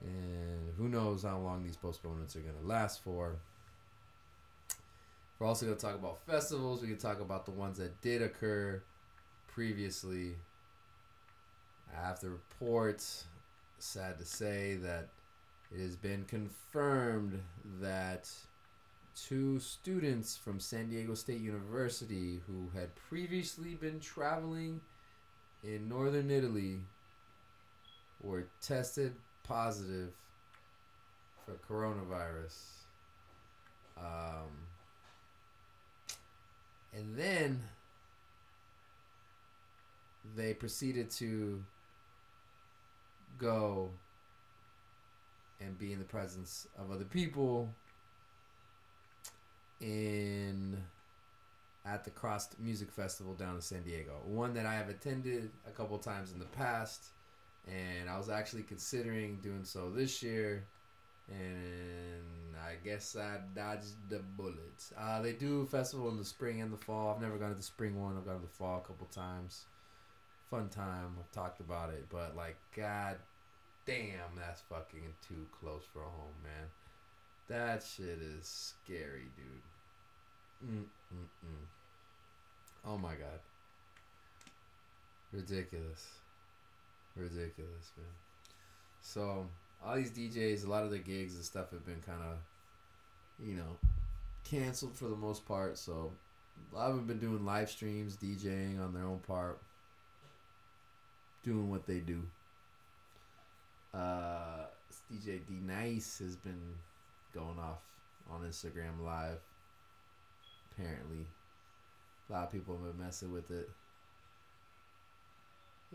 And 0.02 0.74
who 0.76 0.88
knows 0.88 1.22
how 1.22 1.38
long 1.38 1.62
these 1.62 1.76
postponements 1.76 2.36
are 2.36 2.40
going 2.40 2.58
to 2.60 2.66
last 2.66 3.02
for. 3.02 3.36
We're 5.38 5.46
also 5.46 5.66
going 5.66 5.78
to 5.78 5.84
talk 5.84 5.94
about 5.94 6.18
festivals. 6.26 6.82
We 6.82 6.88
can 6.88 6.98
talk 6.98 7.20
about 7.20 7.44
the 7.44 7.52
ones 7.52 7.78
that 7.78 8.00
did 8.02 8.20
occur 8.20 8.82
previously. 9.48 10.34
I 11.96 12.06
have 12.06 12.18
to 12.20 12.30
report, 12.30 13.04
sad 13.78 14.18
to 14.18 14.24
say, 14.24 14.74
that 14.82 15.08
it 15.72 15.80
has 15.80 15.96
been 15.96 16.24
confirmed 16.24 17.40
that 17.80 18.30
two 19.14 19.58
students 19.58 20.36
from 20.36 20.60
San 20.60 20.88
Diego 20.88 21.14
State 21.14 21.40
University 21.40 22.40
who 22.46 22.70
had 22.74 22.94
previously 22.94 23.74
been 23.74 23.98
traveling 23.98 24.80
in 25.64 25.88
northern 25.88 26.30
Italy 26.30 26.80
were 28.22 28.46
tested 28.60 29.14
positive 29.42 30.10
for 31.44 31.54
coronavirus. 31.72 32.56
Um, 33.96 34.50
and 36.94 37.16
then 37.16 37.62
they 40.36 40.54
proceeded 40.54 41.10
to 41.12 41.62
go 43.38 43.90
and 45.60 45.78
be 45.78 45.92
in 45.92 45.98
the 45.98 46.04
presence 46.04 46.66
of 46.78 46.90
other 46.90 47.04
people 47.04 47.68
in 49.80 50.76
at 51.84 52.04
the 52.04 52.10
CRSSD 52.10 52.58
Music 52.58 52.90
Festival 52.90 53.34
down 53.34 53.54
in 53.54 53.60
San 53.60 53.82
Diego. 53.82 54.20
One 54.24 54.54
that 54.54 54.66
I 54.66 54.74
have 54.74 54.88
attended 54.88 55.50
a 55.66 55.70
couple 55.70 55.98
times 55.98 56.32
in 56.32 56.38
the 56.38 56.46
past, 56.46 57.06
and 57.66 58.10
I 58.10 58.18
was 58.18 58.28
actually 58.28 58.62
considering 58.62 59.38
doing 59.42 59.64
so 59.64 59.90
this 59.90 60.22
year, 60.22 60.66
and 61.28 62.56
I 62.56 62.74
guess 62.84 63.16
I 63.16 63.38
dodged 63.54 64.08
the 64.08 64.18
bullets. 64.36 64.92
Uh, 64.98 65.22
they 65.22 65.32
do 65.32 65.62
a 65.62 65.66
festival 65.66 66.08
in 66.08 66.16
the 66.16 66.24
spring 66.24 66.60
and 66.60 66.72
the 66.72 66.76
fall. 66.76 67.14
I've 67.14 67.22
never 67.22 67.38
gone 67.38 67.50
to 67.50 67.56
the 67.56 67.62
spring 67.62 68.00
one. 68.00 68.16
I've 68.16 68.26
gone 68.26 68.36
to 68.36 68.42
the 68.42 68.48
fall 68.48 68.78
a 68.78 68.86
couple 68.86 69.06
times. 69.06 69.66
Fun 70.50 70.68
time. 70.68 71.16
I've 71.20 71.30
talked 71.30 71.60
about 71.60 71.90
it, 71.90 72.06
but 72.10 72.36
like, 72.36 72.56
god 72.76 73.16
damn, 73.86 74.34
that's 74.36 74.60
fucking 74.62 75.14
too 75.26 75.46
close 75.60 75.84
for 75.92 76.00
home, 76.00 76.34
man. 76.42 76.68
That 77.48 77.82
shit 77.82 78.18
is 78.20 78.74
scary, 78.84 79.26
dude. 79.36 80.70
Mm 80.70 80.84
mm 81.14 81.46
mm. 81.46 81.66
Oh 82.84 82.98
my 82.98 83.14
god. 83.14 83.40
Ridiculous. 85.32 86.08
Ridiculous, 87.14 87.92
man. 87.96 88.06
So, 89.00 89.46
all 89.84 89.96
these 89.96 90.10
DJs, 90.10 90.64
a 90.64 90.70
lot 90.70 90.84
of 90.84 90.90
their 90.90 90.98
gigs 90.98 91.34
and 91.34 91.44
stuff 91.44 91.70
have 91.70 91.86
been 91.86 92.02
kind 92.04 92.22
of, 92.22 92.38
you 93.46 93.54
know, 93.54 93.76
canceled 94.44 94.96
for 94.96 95.08
the 95.08 95.16
most 95.16 95.46
part. 95.46 95.78
So, 95.78 96.12
a 96.72 96.76
lot 96.76 96.90
of 96.90 96.96
them 96.96 97.06
been 97.06 97.18
doing 97.18 97.44
live 97.44 97.70
streams, 97.70 98.16
DJing 98.16 98.82
on 98.82 98.92
their 98.92 99.04
own 99.04 99.20
part, 99.20 99.60
doing 101.44 101.70
what 101.70 101.86
they 101.86 102.00
do. 102.00 102.22
Uh, 103.96 104.66
DJ 105.10 105.40
D 105.46 105.54
Nice 105.64 106.18
has 106.18 106.36
been 106.36 106.74
going 107.32 107.58
off 107.58 107.80
on 108.30 108.42
Instagram 108.42 109.02
Live. 109.02 109.38
Apparently, 110.72 111.24
a 112.28 112.32
lot 112.32 112.44
of 112.44 112.52
people 112.52 112.76
have 112.76 112.84
been 112.84 113.06
messing 113.06 113.32
with 113.32 113.50
it. 113.50 113.70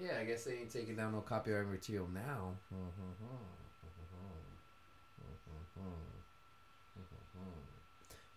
Yeah, 0.02 0.18
I 0.19 0.23
guess 0.23 0.45
they 0.45 0.53
ain't 0.53 0.72
taking 0.72 0.95
down 0.95 1.11
no 1.11 1.22
copyright 1.22 1.68
material 1.68 2.07
now. 2.11 2.56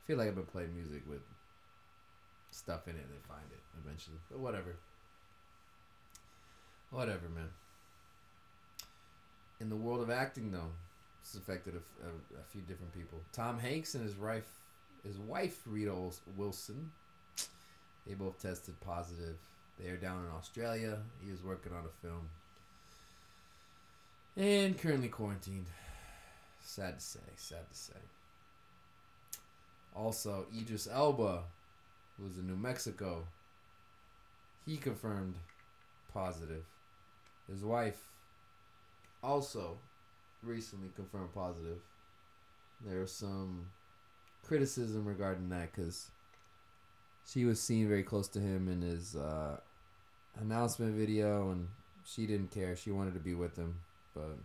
I 0.05 0.07
feel 0.07 0.19
like 0.19 0.29
I've 0.29 0.35
been 0.35 0.45
playing 0.45 0.75
music 0.77 1.03
with 1.09 1.23
stuff 2.51 2.87
in 2.87 2.97
it 2.97 3.01
and 3.01 3.09
they 3.09 3.23
find 3.27 3.47
it 3.51 3.61
eventually. 3.83 4.19
But 4.31 4.41
whatever. 4.41 4.77
Whatever, 6.91 7.31
man. 7.35 7.49
In 9.61 9.69
the 9.69 9.77
world 9.77 10.03
of 10.03 10.11
acting, 10.11 10.51
though, 10.51 10.71
it's 11.23 11.35
affected 11.35 11.75
a, 11.75 12.07
a, 12.07 12.41
a 12.41 12.45
few 12.51 12.61
different 12.63 12.93
people. 12.93 13.21
Tom 13.33 13.59
Hanks 13.59 13.95
and 13.95 14.05
his 14.05 14.17
wife, 14.17 14.49
his 15.07 15.19
wife 15.19 15.61
Rita 15.67 15.95
Wilson, 16.37 16.91
they 18.07 18.15
both 18.15 18.41
tested 18.41 18.79
positive. 18.81 19.37
They 19.79 19.89
are 19.91 19.97
down 19.97 20.25
in 20.25 20.31
Australia. 20.37 20.99
He 21.25 21.31
was 21.31 21.43
working 21.43 21.73
on 21.73 21.85
a 21.85 22.07
film, 22.07 22.29
and 24.37 24.79
currently 24.79 25.09
quarantined. 25.09 25.67
Sad 26.63 26.99
to 26.99 27.05
say. 27.05 27.21
Sad 27.37 27.71
to 27.71 27.77
say. 27.77 27.95
Also, 29.95 30.47
Idris 30.57 30.89
Elba, 30.91 31.43
who 32.17 32.25
was 32.25 32.39
in 32.39 32.47
New 32.47 32.57
Mexico, 32.57 33.27
he 34.67 34.77
confirmed 34.77 35.35
positive. 36.13 36.65
His 37.49 37.63
wife 37.63 38.01
also 39.25 39.79
recently 40.43 40.89
confirmed 40.95 41.35
positive. 41.35 41.79
There 42.87 43.01
was 43.01 43.13
some 43.13 43.67
criticism 44.47 45.07
regarding 45.07 45.49
that 45.49 45.73
because 45.73 46.11
she 47.27 47.45
was 47.45 47.61
seen 47.61 47.89
very 47.89 48.03
close 48.03 48.29
to 48.29 48.41
him 48.41 48.69
in 48.69 48.83
his 48.83 49.17
uh, 49.17 49.57
announcement 50.41 50.95
video, 50.95 51.51
and 51.51 51.69
she 52.05 52.27
didn't 52.27 52.51
care. 52.51 52.77
She 52.77 52.91
wanted 52.91 53.15
to 53.15 53.21
be 53.21 53.35
with 53.35 53.57
him, 53.57 53.77
but 54.15 54.37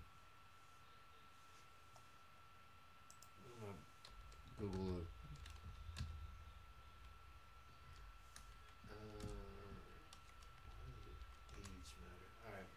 Google. 4.60 5.06
Uh, 8.92 8.96
age 11.58 11.96
matter. 12.02 12.30
All 12.46 12.54
right. 12.54 12.68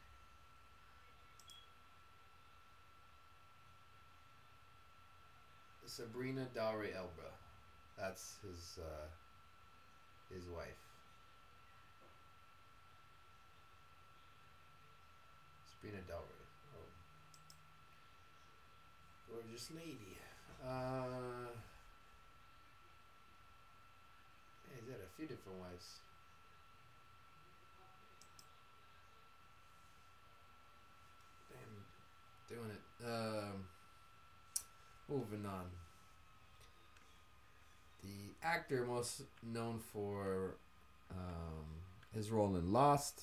Sabrina 5.95 6.47
Dhowre 6.57 6.89
Elba. 6.97 7.29
That's 7.99 8.37
his 8.41 8.79
uh, 8.81 9.09
his 10.33 10.49
wife. 10.49 10.81
Sabrina 15.69 16.03
Dhowre. 16.09 16.41
Oh. 16.75 16.89
Gorgeous 19.31 19.69
lady. 19.77 20.17
Uh, 20.65 21.53
yeah, 24.65 24.81
he's 24.81 24.89
had 24.89 25.01
a 25.01 25.13
few 25.19 25.27
different 25.27 25.59
wives. 25.61 26.01
Damn, 31.51 32.57
doing 32.57 32.71
it. 32.71 33.05
Um, 33.05 33.69
moving 35.07 35.45
on. 35.45 35.82
Actor 38.45 38.85
most 38.87 39.23
known 39.43 39.79
for 39.93 40.57
um, 41.11 41.65
his 42.15 42.31
role 42.31 42.57
in 42.57 42.73
Lost, 42.73 43.23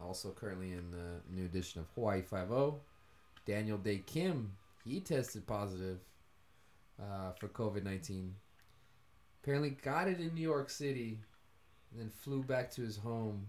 also 0.00 0.30
currently 0.30 0.72
in 0.72 0.90
the 0.90 1.20
new 1.36 1.44
edition 1.44 1.80
of 1.80 1.86
Hawaii 1.94 2.22
Five 2.22 2.50
O. 2.50 2.80
Daniel 3.46 3.76
Dae 3.76 4.02
Kim, 4.06 4.52
he 4.84 5.00
tested 5.00 5.46
positive 5.46 5.98
uh, 7.00 7.32
for 7.38 7.48
COVID 7.48 7.84
nineteen. 7.84 8.34
Apparently, 9.42 9.70
got 9.70 10.08
it 10.08 10.20
in 10.20 10.34
New 10.34 10.40
York 10.40 10.70
City, 10.70 11.18
and 11.92 12.00
then 12.00 12.08
flew 12.08 12.42
back 12.42 12.70
to 12.70 12.80
his 12.80 12.96
home 12.96 13.46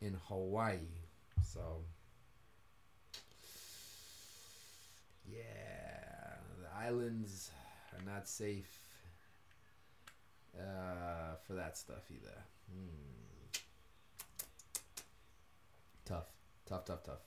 in 0.00 0.16
Hawaii. 0.28 0.78
So, 1.42 1.60
yeah, 5.28 6.36
the 6.62 6.86
islands 6.86 7.50
are 7.92 8.04
not 8.08 8.28
safe 8.28 8.83
uh, 10.58 11.36
for 11.46 11.54
that 11.54 11.76
stuff 11.76 12.10
either. 12.10 12.44
Hmm. 12.70 13.60
Tough, 16.04 16.26
tough, 16.66 16.84
tough, 16.84 17.02
tough. 17.02 17.22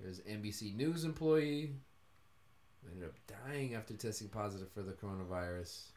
There's 0.00 0.20
NBC 0.20 0.74
News 0.74 1.04
employee 1.04 1.70
ended 2.90 3.08
up 3.08 3.14
dying 3.46 3.74
after 3.74 3.94
testing 3.94 4.28
positive 4.28 4.70
for 4.70 4.82
the 4.82 4.92
coronavirus. 4.92 5.90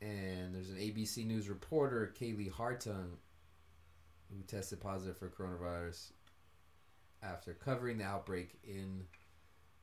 And 0.00 0.54
there's 0.54 0.70
an 0.70 0.76
ABC 0.76 1.26
News 1.26 1.48
reporter, 1.48 2.14
Kaylee 2.18 2.52
Hartung, 2.52 3.16
who 4.30 4.42
tested 4.46 4.80
positive 4.80 5.16
for 5.16 5.28
coronavirus 5.28 6.12
after 7.22 7.54
covering 7.54 7.98
the 7.98 8.04
outbreak 8.04 8.58
in 8.62 9.04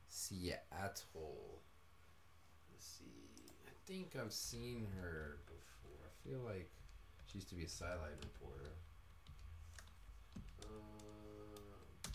Seattle. 0.08 1.62
Let's 2.70 2.86
see. 2.86 3.21
Think 3.86 4.14
I've 4.14 4.32
seen 4.32 4.86
her 5.00 5.38
before. 5.46 6.06
I 6.06 6.28
feel 6.28 6.38
like 6.40 6.70
she 7.26 7.38
used 7.38 7.48
to 7.48 7.54
be 7.56 7.64
a 7.64 7.68
sidelight 7.68 8.14
reporter. 8.22 8.70
Uh, 10.62 12.08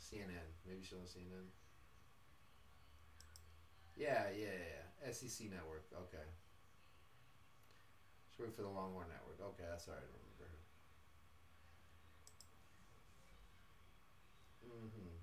CNN. 0.00 0.50
Maybe 0.66 0.82
she's 0.82 0.98
on 0.98 1.06
CNN. 1.06 1.46
Yeah, 3.96 4.24
yeah, 4.36 4.58
yeah. 4.58 5.12
SEC 5.12 5.50
Network. 5.50 5.84
Okay. 5.94 6.26
She's 8.30 8.38
working 8.40 8.54
for 8.54 8.62
the 8.62 8.68
Longhorn 8.68 9.06
Network. 9.08 9.38
Okay, 9.54 9.64
that's 9.70 9.86
all 9.86 9.94
right. 9.94 10.02
I 10.02 10.08
remember 10.08 10.50
her. 10.50 10.58
Mm-hmm. 14.66 15.19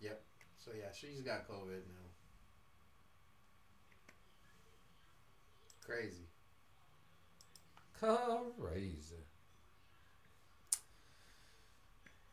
Yep. 0.00 0.22
So 0.56 0.70
yeah, 0.78 0.92
she's 0.92 1.20
got 1.20 1.48
COVID 1.48 1.82
now. 1.88 2.08
Crazy. 5.84 6.24
Crazy. 7.92 9.16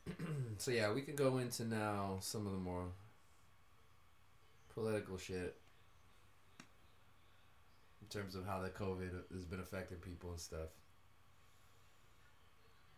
so 0.58 0.72
yeah, 0.72 0.94
we 0.94 1.02
can 1.02 1.16
go 1.16 1.38
into 1.38 1.66
now 1.66 2.18
some 2.22 2.46
of 2.46 2.54
the 2.54 2.60
more 2.60 2.86
political 4.74 5.18
shit 5.18 5.58
in 8.08 8.22
terms 8.22 8.36
of 8.36 8.46
how 8.46 8.62
the 8.62 8.70
COVID 8.70 9.10
has 9.34 9.46
been 9.46 9.60
affecting 9.60 9.98
people 9.98 10.32
and 10.32 10.40
stuff. 10.40 10.70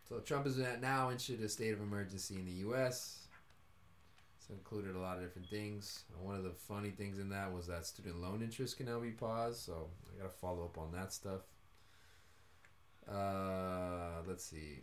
So 0.08 0.18
Trump 0.18 0.46
is 0.46 0.58
now 0.80 1.10
issued 1.10 1.40
a 1.40 1.48
state 1.48 1.72
of 1.72 1.80
emergency 1.80 2.34
in 2.34 2.44
the 2.44 2.52
U.S. 2.66 3.28
It's 4.38 4.50
included 4.50 4.96
a 4.96 4.98
lot 4.98 5.18
of 5.18 5.22
different 5.22 5.48
things. 5.48 6.04
And 6.12 6.26
one 6.26 6.36
of 6.36 6.42
the 6.42 6.50
funny 6.50 6.90
things 6.90 7.18
in 7.18 7.28
that 7.30 7.52
was 7.52 7.66
that 7.68 7.86
student 7.86 8.20
loan 8.20 8.42
interest 8.42 8.76
can 8.76 8.86
now 8.86 8.98
be 8.98 9.10
paused. 9.10 9.60
So 9.60 9.88
I 10.12 10.22
got 10.22 10.30
to 10.30 10.36
follow 10.36 10.64
up 10.64 10.78
on 10.78 10.92
that 10.92 11.12
stuff. 11.12 11.42
Uh, 13.08 14.22
let's 14.26 14.44
see. 14.44 14.80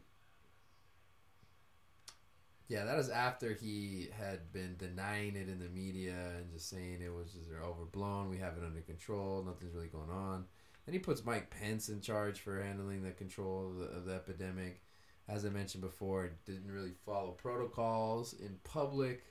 Yeah, 2.68 2.84
that 2.84 3.00
is 3.00 3.10
after 3.10 3.54
he 3.54 4.10
had 4.18 4.52
been 4.52 4.76
denying 4.78 5.38
it 5.38 5.48
in 5.48 5.60
the 5.60 5.70
media 5.70 6.16
and 6.38 6.52
just 6.52 6.70
saying 6.70 7.00
it 7.02 7.14
was 7.14 7.32
just 7.32 7.50
overblown. 7.64 8.30
We 8.30 8.38
have 8.40 8.58
it 8.58 8.64
under 8.66 8.82
control. 8.82 9.42
Nothing's 9.44 9.74
really 9.74 9.88
going 9.88 10.10
on. 10.10 10.46
Then 10.86 10.94
he 10.94 11.00
puts 11.00 11.24
Mike 11.24 11.50
Pence 11.50 11.88
in 11.88 12.02
charge 12.02 12.40
for 12.40 12.62
handling 12.62 13.04
the 13.04 13.12
control 13.12 13.70
of 13.70 13.78
the, 13.78 13.86
of 13.86 14.06
the 14.06 14.14
epidemic. 14.14 14.82
As 15.30 15.46
I 15.46 15.50
mentioned 15.50 15.82
before, 15.82 16.30
didn't 16.46 16.72
really 16.72 16.94
follow 17.06 17.32
protocols 17.32 18.34
in 18.34 18.58
public 18.64 19.24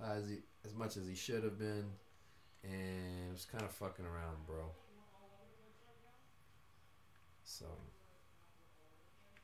as 0.00 0.28
he, 0.28 0.38
as 0.64 0.74
much 0.74 0.96
as 0.96 1.06
he 1.06 1.14
should 1.14 1.44
have 1.44 1.58
been, 1.58 1.86
and 2.64 3.32
was 3.32 3.44
kind 3.44 3.64
of 3.64 3.70
fucking 3.70 4.04
around, 4.04 4.46
bro. 4.46 4.64
So, 7.44 7.66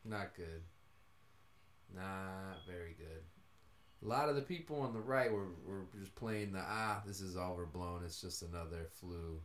not 0.05 0.35
good. 0.35 0.63
Not 1.95 2.65
very 2.67 2.95
good. 2.97 3.23
A 4.03 4.07
lot 4.09 4.29
of 4.29 4.37
the 4.37 4.43
people 4.43 4.81
on 4.81 4.93
the 4.95 5.01
right 5.01 5.31
were, 5.31 5.49
were 5.67 5.87
just 5.99 6.15
playing 6.15 6.53
the 6.53 6.63
ah, 6.65 7.03
this 7.07 7.21
is 7.21 7.37
overblown. 7.37 8.03
It's 8.05 8.21
just 8.21 8.43
another 8.43 8.87
flu 9.01 9.41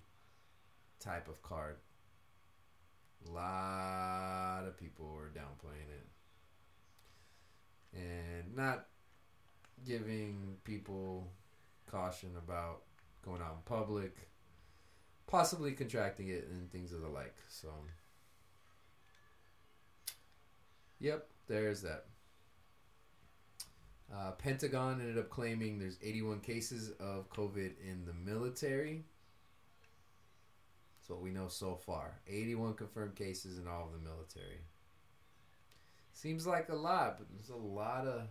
type 1.00 1.28
of 1.28 1.42
card. 1.42 1.78
A 3.28 3.32
lot 3.32 4.64
of 4.68 4.78
people 4.78 5.12
were 5.14 5.32
downplaying 5.36 5.90
it 5.92 6.08
and 7.96 8.56
not 8.56 8.88
giving 9.86 10.58
people 10.64 11.28
caution 11.90 12.32
about 12.38 12.82
going 13.24 13.42
out 13.42 13.56
in 13.56 13.62
public, 13.66 14.30
possibly 15.28 15.72
contracting 15.72 16.28
it, 16.28 16.48
and 16.50 16.72
things 16.72 16.92
of 16.92 17.02
the 17.02 17.08
like. 17.08 17.36
So, 17.48 17.70
yep, 21.00 21.28
there's 21.48 21.82
that. 21.82 22.06
Uh, 24.14 24.32
Pentagon 24.32 25.00
ended 25.02 25.18
up 25.18 25.30
claiming 25.30 25.80
there's 25.80 25.98
81 26.04 26.42
cases 26.42 26.92
of 27.00 27.30
COVID 27.30 27.74
in 27.84 28.06
the 28.06 28.14
military. 28.14 29.04
That's 31.00 31.10
what 31.10 31.22
we 31.22 31.32
know 31.32 31.48
so 31.48 31.76
far. 31.76 32.20
81 32.28 32.76
confirmed 32.76 33.16
cases 33.16 33.58
in 33.58 33.68
all 33.68 33.86
of 33.86 33.94
the 33.94 34.10
military. 34.10 34.62
Seems 36.14 36.48
like 36.48 36.70
a 36.70 36.76
lot, 36.76 37.18
but 37.18 37.28
there's 37.34 37.50
a 37.50 37.56
lot 37.56 38.08
of 38.08 38.28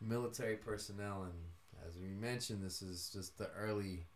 military 0.00 0.56
personnel, 0.56 1.22
and 1.24 1.88
as 1.88 1.96
we 1.96 2.08
mentioned, 2.08 2.62
this 2.62 2.82
is 2.82 3.10
just 3.12 3.38
the 3.38 3.50
early 3.56 4.06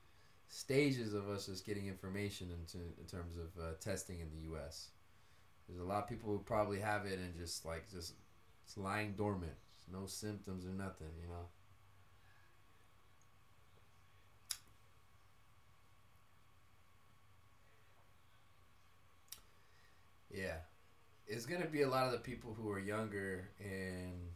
stages 0.49 1.15
of 1.15 1.31
us 1.31 1.47
just 1.47 1.65
getting 1.65 1.87
information 1.87 2.51
into 2.51 2.79
in 3.01 3.07
terms 3.07 3.37
of 3.37 3.63
uh, 3.63 3.73
testing 3.81 4.21
in 4.21 4.29
the 4.31 4.45
U.S. 4.51 4.89
There's 5.67 5.81
a 5.81 5.85
lot 5.85 6.03
of 6.03 6.09
people 6.09 6.31
who 6.31 6.39
probably 6.41 6.79
have 6.81 7.07
it 7.07 7.19
and 7.19 7.35
just 7.39 7.65
like 7.65 7.91
just 7.91 8.15
it's 8.65 8.77
lying 8.77 9.15
dormant, 9.17 9.57
no 9.91 10.07
symptoms 10.07 10.65
or 10.67 10.71
nothing, 10.71 11.09
you 11.21 11.29
know. 11.29 11.47
Yeah, 20.31 20.57
it's 21.27 21.47
gonna 21.47 21.67
be 21.67 21.83
a 21.83 21.89
lot 21.89 22.07
of 22.07 22.13
the 22.13 22.19
people 22.19 22.55
who 22.55 22.71
are 22.71 22.79
younger 22.81 23.51
and 23.61 24.31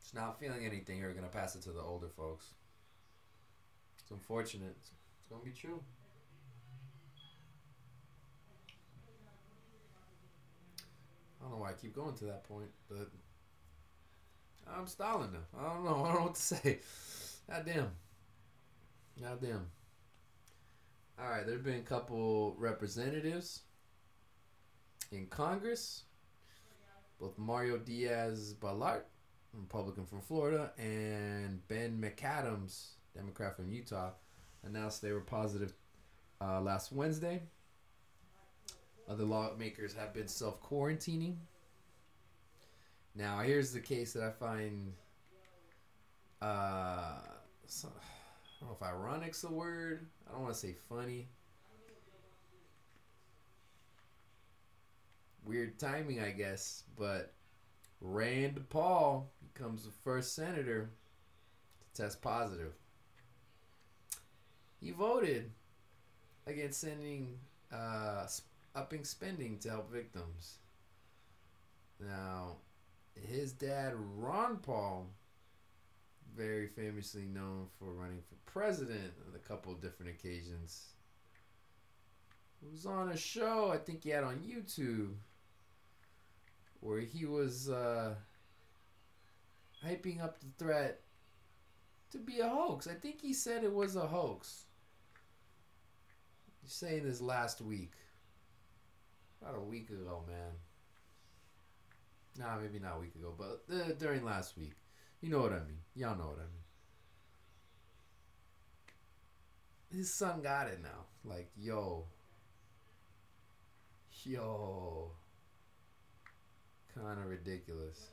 just 0.00 0.14
not 0.14 0.40
feeling 0.40 0.66
anything 0.66 1.00
who 1.00 1.06
are 1.06 1.12
gonna 1.12 1.28
pass 1.28 1.54
it 1.54 1.62
to 1.62 1.72
the 1.72 1.80
older 1.80 2.08
folks. 2.08 2.54
It's 4.00 4.10
unfortunate. 4.10 4.74
It's, 4.78 4.90
it's 5.18 5.28
gonna 5.30 5.44
be 5.44 5.52
true. 5.52 5.80
I 11.40 11.44
don't 11.44 11.52
know 11.52 11.58
why 11.58 11.70
I 11.70 11.74
keep 11.74 11.94
going 11.94 12.14
to 12.16 12.24
that 12.24 12.44
point, 12.44 12.70
but 12.88 13.10
I'm 14.74 14.86
stalling 14.86 15.32
now. 15.32 15.60
I 15.60 15.72
don't 15.72 15.84
know. 15.84 15.90
I 16.04 16.08
don't 16.08 16.14
know 16.14 16.22
what 16.26 16.34
to 16.34 16.40
say. 16.40 16.78
God 17.48 17.64
damn. 17.66 17.90
God 19.20 19.40
damn. 19.40 19.66
All 21.18 21.30
right, 21.30 21.46
there 21.46 21.54
have 21.54 21.64
been 21.64 21.78
a 21.78 21.82
couple 21.82 22.54
representatives 22.58 23.62
in 25.12 25.26
Congress, 25.28 26.02
both 27.18 27.38
Mario 27.38 27.78
Diaz 27.78 28.54
Balart, 28.60 29.04
Republican 29.54 30.04
from 30.04 30.20
Florida, 30.20 30.72
and 30.76 31.66
Ben 31.68 31.98
McAdams, 31.98 32.88
Democrat 33.14 33.56
from 33.56 33.70
Utah, 33.70 34.10
announced 34.62 35.00
they 35.00 35.12
were 35.12 35.20
positive 35.20 35.72
uh, 36.42 36.60
last 36.60 36.92
Wednesday. 36.92 37.40
Other 39.08 39.24
lawmakers 39.24 39.94
have 39.94 40.12
been 40.12 40.28
self 40.28 40.60
quarantining. 40.62 41.36
Now, 43.16 43.38
here's 43.38 43.72
the 43.72 43.80
case 43.80 44.12
that 44.12 44.22
I 44.22 44.30
find. 44.30 44.92
Uh, 46.42 47.18
so, 47.66 47.88
I 47.88 48.60
don't 48.60 48.68
know 48.68 48.76
if 48.78 48.82
ironic's 48.82 49.40
the 49.40 49.50
word. 49.50 50.06
I 50.28 50.32
don't 50.32 50.42
want 50.42 50.54
to 50.54 50.60
say 50.60 50.74
funny. 50.88 51.28
Weird 55.46 55.78
timing, 55.78 56.20
I 56.20 56.30
guess. 56.30 56.82
But 56.98 57.32
Rand 58.02 58.68
Paul 58.68 59.30
becomes 59.54 59.84
the 59.84 59.92
first 60.04 60.34
senator 60.34 60.90
to 61.94 62.02
test 62.02 62.20
positive. 62.20 62.72
He 64.78 64.90
voted 64.90 65.50
against 66.46 66.80
sending 66.80 67.38
uh, 67.72 68.26
upping 68.74 69.04
spending 69.04 69.58
to 69.60 69.70
help 69.70 69.90
victims. 69.90 70.58
Now, 71.98 72.56
his 73.24 73.52
dad, 73.52 73.94
Ron 73.96 74.58
Paul, 74.58 75.08
very 76.36 76.66
famously 76.66 77.24
known 77.24 77.66
for 77.78 77.92
running 77.92 78.20
for 78.28 78.50
president 78.50 79.12
on 79.28 79.34
a 79.34 79.38
couple 79.38 79.72
different 79.74 80.12
occasions, 80.12 80.88
was 82.70 82.86
on 82.86 83.10
a 83.10 83.16
show 83.16 83.70
I 83.72 83.78
think 83.78 84.04
he 84.04 84.10
had 84.10 84.24
on 84.24 84.38
YouTube 84.38 85.14
where 86.80 87.00
he 87.00 87.24
was 87.24 87.68
uh, 87.68 88.14
hyping 89.84 90.22
up 90.22 90.38
the 90.40 90.64
threat 90.64 91.00
to 92.12 92.18
be 92.18 92.40
a 92.40 92.48
hoax. 92.48 92.86
I 92.86 92.94
think 92.94 93.20
he 93.20 93.32
said 93.32 93.64
it 93.64 93.72
was 93.72 93.96
a 93.96 94.06
hoax. 94.06 94.64
Saying 96.64 97.04
this 97.04 97.20
last 97.20 97.60
week. 97.60 97.92
About 99.40 99.56
a 99.56 99.60
week 99.60 99.90
ago, 99.90 100.24
man. 100.26 100.52
Nah, 102.38 102.58
maybe 102.60 102.78
not 102.78 102.96
a 102.96 103.00
week 103.00 103.14
ago, 103.14 103.34
but 103.36 103.62
uh, 103.74 103.92
during 103.98 104.24
last 104.24 104.56
week. 104.58 104.74
You 105.20 105.30
know 105.30 105.40
what 105.40 105.52
I 105.52 105.60
mean. 105.60 105.80
Y'all 105.94 106.16
know 106.16 106.26
what 106.26 106.38
I 106.38 106.42
mean. 106.42 106.66
His 109.98 110.12
son 110.12 110.42
got 110.42 110.68
it 110.68 110.80
now. 110.82 111.06
Like, 111.24 111.50
yo. 111.56 112.04
Yo. 114.24 115.12
Kind 116.94 117.18
of 117.18 117.26
ridiculous. 117.26 118.08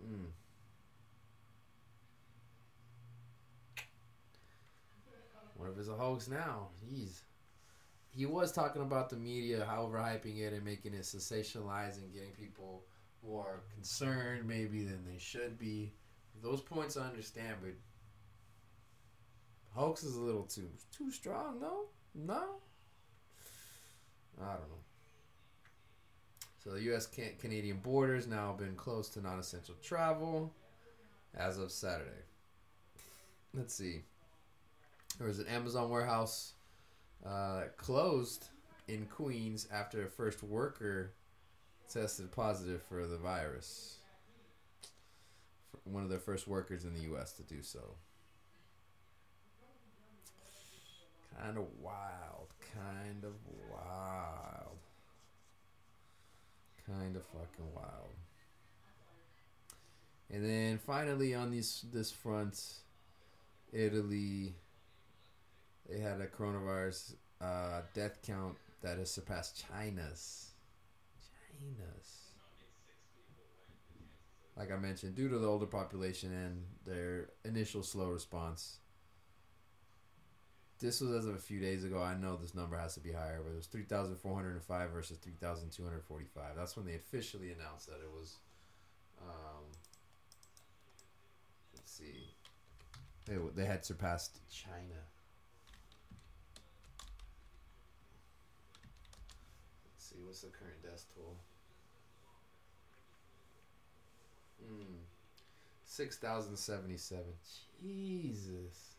Mm. 0.00 0.26
What 5.56 5.70
if 5.70 5.78
it's 5.78 5.88
a 5.88 5.92
hoax 5.92 6.26
now? 6.28 6.68
Jeez. 6.82 7.20
He 8.12 8.26
was 8.26 8.52
talking 8.52 8.82
about 8.82 9.08
the 9.08 9.16
media, 9.16 9.64
how 9.64 9.86
overhyping 9.86 10.38
it 10.38 10.52
and 10.52 10.64
making 10.64 10.94
it 10.94 11.02
sensationalized 11.02 11.98
and 11.98 12.12
getting 12.12 12.32
people 12.32 12.82
more 13.26 13.60
concerned 13.74 14.46
maybe 14.46 14.82
than 14.82 15.04
they 15.06 15.18
should 15.18 15.58
be. 15.58 15.92
Those 16.42 16.60
points 16.60 16.96
I 16.96 17.06
understand, 17.06 17.56
but 17.62 17.72
hoax 19.74 20.02
is 20.02 20.16
a 20.16 20.20
little 20.20 20.44
too 20.44 20.68
too 20.96 21.10
strong. 21.10 21.60
No, 21.60 21.84
no. 22.14 22.44
I 24.40 24.52
don't 24.52 24.68
know. 24.70 24.80
So 26.64 26.70
the 26.70 26.82
U.S. 26.82 27.06
Can- 27.06 27.36
Canadian 27.38 27.78
borders 27.78 28.26
now 28.26 28.52
been 28.52 28.74
closed 28.74 29.14
to 29.14 29.20
non-essential 29.20 29.74
travel 29.82 30.52
as 31.34 31.58
of 31.58 31.70
Saturday. 31.70 32.10
Let's 33.54 33.74
see. 33.74 34.00
There 35.18 35.26
was 35.26 35.38
an 35.38 35.46
Amazon 35.48 35.90
warehouse 35.90 36.52
uh, 37.26 37.62
closed 37.76 38.48
in 38.88 39.06
Queens 39.06 39.66
after 39.72 40.04
a 40.04 40.08
first 40.08 40.42
worker 40.42 41.12
tested 41.88 42.30
positive 42.30 42.82
for 42.82 43.06
the 43.06 43.16
virus. 43.16 43.96
One 45.84 46.02
of 46.02 46.08
the 46.08 46.18
first 46.18 46.46
workers 46.46 46.84
in 46.84 46.94
the 46.94 47.02
U.S. 47.02 47.32
to 47.34 47.42
do 47.42 47.62
so. 47.62 47.80
Kind 51.40 51.56
of 51.56 51.64
wild. 51.80 52.48
Kind 52.74 53.24
of 53.24 53.32
wild. 53.70 54.76
Kind 56.86 57.16
of 57.16 57.22
fucking 57.26 57.74
wild. 57.74 58.10
And 60.32 60.44
then 60.44 60.78
finally 60.78 61.34
on 61.34 61.50
this 61.50 61.84
this 61.92 62.12
front, 62.12 62.62
Italy 63.72 64.54
they 65.90 65.98
had 65.98 66.20
a 66.20 66.26
coronavirus 66.26 67.14
uh, 67.40 67.82
death 67.94 68.20
count 68.22 68.56
that 68.82 68.98
has 68.98 69.10
surpassed 69.10 69.64
China's. 69.68 70.50
China's. 71.58 72.16
Like 74.56 74.70
I 74.72 74.76
mentioned, 74.76 75.14
due 75.14 75.28
to 75.28 75.38
the 75.38 75.46
older 75.46 75.66
population 75.66 76.32
and 76.32 76.64
their 76.86 77.30
initial 77.44 77.82
slow 77.82 78.08
response. 78.08 78.78
This 80.78 81.00
was 81.00 81.10
as 81.10 81.26
of 81.26 81.34
a 81.34 81.38
few 81.38 81.60
days 81.60 81.84
ago. 81.84 82.02
I 82.02 82.14
know 82.14 82.36
this 82.36 82.54
number 82.54 82.76
has 82.78 82.94
to 82.94 83.00
be 83.00 83.12
higher, 83.12 83.40
but 83.44 83.52
it 83.52 83.56
was 83.56 83.66
3,405 83.66 84.90
versus 84.90 85.18
3,245. 85.18 86.44
That's 86.56 86.76
when 86.76 86.86
they 86.86 86.94
officially 86.94 87.52
announced 87.52 87.86
that 87.88 88.00
it 88.02 88.10
was. 88.10 88.36
Um, 89.20 89.64
let's 91.74 91.90
see. 91.90 92.34
They, 93.26 93.36
they 93.54 93.66
had 93.66 93.84
surpassed 93.84 94.40
China. 94.50 95.00
Let's 99.84 100.08
see, 100.10 100.19
what's 100.30 100.42
the 100.42 100.48
current 100.48 100.80
death 100.80 101.06
toll? 101.16 101.34
Hmm. 104.64 104.98
6,077. 105.84 107.24
Jesus. 107.82 108.94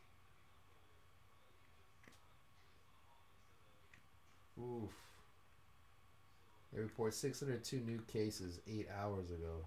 Oof. 4.59 4.91
They 6.73 6.81
report 6.81 7.13
602 7.13 7.77
new 7.77 8.01
cases 8.11 8.59
eight 8.67 8.89
hours 9.01 9.31
ago. 9.31 9.65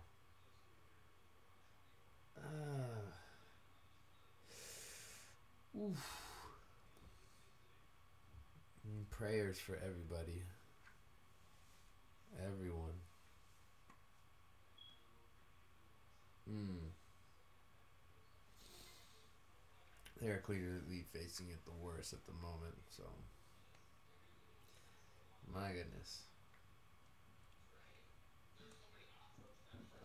Ah. 2.36 3.00
Oof. 5.80 6.20
Prayers 9.08 9.58
for 9.58 9.76
everybody. 9.76 10.42
Everyone. 12.42 12.98
Hmm. 16.48 16.88
They're 20.20 20.38
clearly 20.38 21.04
facing 21.12 21.48
it 21.48 21.64
the 21.64 21.84
worst 21.84 22.12
at 22.12 22.24
the 22.26 22.32
moment, 22.32 22.74
so. 22.96 23.04
My 25.52 25.68
goodness. 25.68 26.22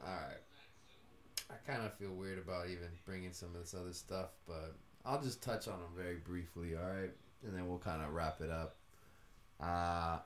Alright. 0.02 0.44
I 1.50 1.72
kind 1.72 1.86
of 1.86 1.94
feel 1.94 2.12
weird 2.12 2.38
about 2.38 2.68
even 2.68 2.88
bringing 3.06 3.34
some 3.34 3.50
of 3.56 3.62
this 3.62 3.74
other 3.74 3.94
stuff, 3.94 4.30
but 4.48 4.76
I'll 5.06 5.22
just 5.22 5.42
touch 5.42 5.68
on 5.68 5.80
them 5.80 5.92
very 5.96 6.18
briefly, 6.18 6.76
alright? 6.76 7.12
And 7.46 7.56
then 7.56 7.68
we'll 7.68 7.80
kind 7.80 8.02
of 8.02 8.14
wrap 8.14 8.42
it 8.42 8.50
up. 8.50 8.76
Uh, 9.60 10.20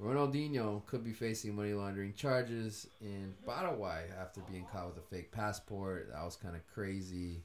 Ronaldinho 0.00 0.84
could 0.86 1.04
be 1.04 1.12
facing 1.12 1.54
money 1.54 1.74
laundering 1.74 2.14
charges 2.14 2.88
in 3.00 3.34
Paraguay 3.46 4.06
after 4.20 4.40
being 4.50 4.66
caught 4.72 4.88
with 4.88 5.04
a 5.04 5.08
fake 5.08 5.30
passport. 5.30 6.08
That 6.12 6.24
was 6.24 6.36
kind 6.36 6.56
of 6.56 6.66
crazy. 6.66 7.44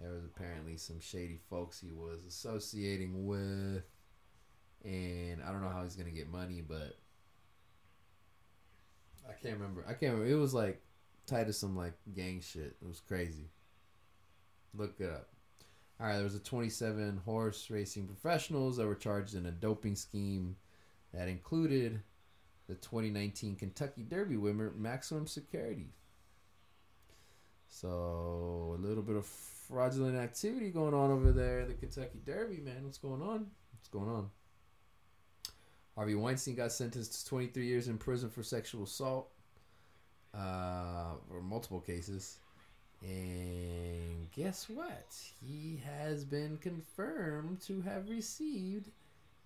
There 0.00 0.12
was 0.12 0.24
apparently 0.24 0.76
some 0.76 0.98
shady 1.00 1.38
folks 1.48 1.80
he 1.80 1.92
was 1.92 2.24
associating 2.26 3.26
with. 3.26 3.84
And 4.84 5.42
I 5.42 5.52
don't 5.52 5.62
know 5.62 5.68
how 5.68 5.82
he's 5.82 5.94
going 5.94 6.10
to 6.10 6.16
get 6.16 6.28
money, 6.28 6.62
but 6.66 6.96
I 9.28 9.32
can't 9.32 9.54
remember. 9.54 9.84
I 9.88 9.92
can't 9.92 10.14
remember. 10.14 10.26
It 10.26 10.38
was 10.38 10.52
like 10.52 10.82
tied 11.26 11.46
to 11.46 11.52
some 11.52 11.76
like 11.76 11.94
gang 12.14 12.40
shit. 12.40 12.76
It 12.82 12.88
was 12.88 13.00
crazy. 13.00 13.50
Look 14.74 14.94
it 14.98 15.10
up. 15.10 15.28
All 16.00 16.06
right, 16.06 16.14
there 16.14 16.24
was 16.24 16.34
a 16.34 16.40
27 16.40 17.22
horse 17.24 17.70
racing 17.70 18.06
professionals 18.06 18.76
that 18.76 18.86
were 18.86 18.96
charged 18.96 19.34
in 19.34 19.46
a 19.46 19.52
doping 19.52 19.94
scheme 19.94 20.56
that 21.14 21.28
included 21.28 22.00
the 22.68 22.74
2019 22.74 23.56
Kentucky 23.56 24.02
Derby 24.02 24.36
winner 24.36 24.72
Maximum 24.76 25.26
Security. 25.26 25.88
So 27.68 28.76
a 28.78 28.80
little 28.80 29.02
bit 29.02 29.16
of 29.16 29.26
fraudulent 29.26 30.16
activity 30.16 30.70
going 30.70 30.94
on 30.94 31.10
over 31.10 31.32
there 31.32 31.66
the 31.66 31.74
Kentucky 31.74 32.20
Derby, 32.24 32.58
man. 32.58 32.84
What's 32.84 32.98
going 32.98 33.22
on? 33.22 33.46
What's 33.72 33.88
going 33.90 34.08
on? 34.08 34.30
Harvey 35.94 36.14
Weinstein 36.14 36.56
got 36.56 36.72
sentenced 36.72 37.20
to 37.20 37.26
23 37.28 37.66
years 37.66 37.88
in 37.88 37.98
prison 37.98 38.28
for 38.28 38.42
sexual 38.42 38.82
assault, 38.82 39.30
uh, 40.34 41.14
for 41.28 41.40
multiple 41.40 41.80
cases. 41.80 42.38
And 43.02 44.30
guess 44.32 44.68
what? 44.68 45.14
He 45.40 45.80
has 45.84 46.24
been 46.24 46.56
confirmed 46.56 47.60
to 47.62 47.80
have 47.82 48.08
received 48.08 48.90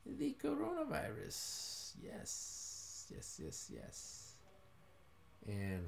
the 0.07 0.36
coronavirus. 0.43 1.94
Yes, 2.02 3.07
yes, 3.15 3.41
yes, 3.43 3.70
yes. 3.73 4.35
And 5.47 5.85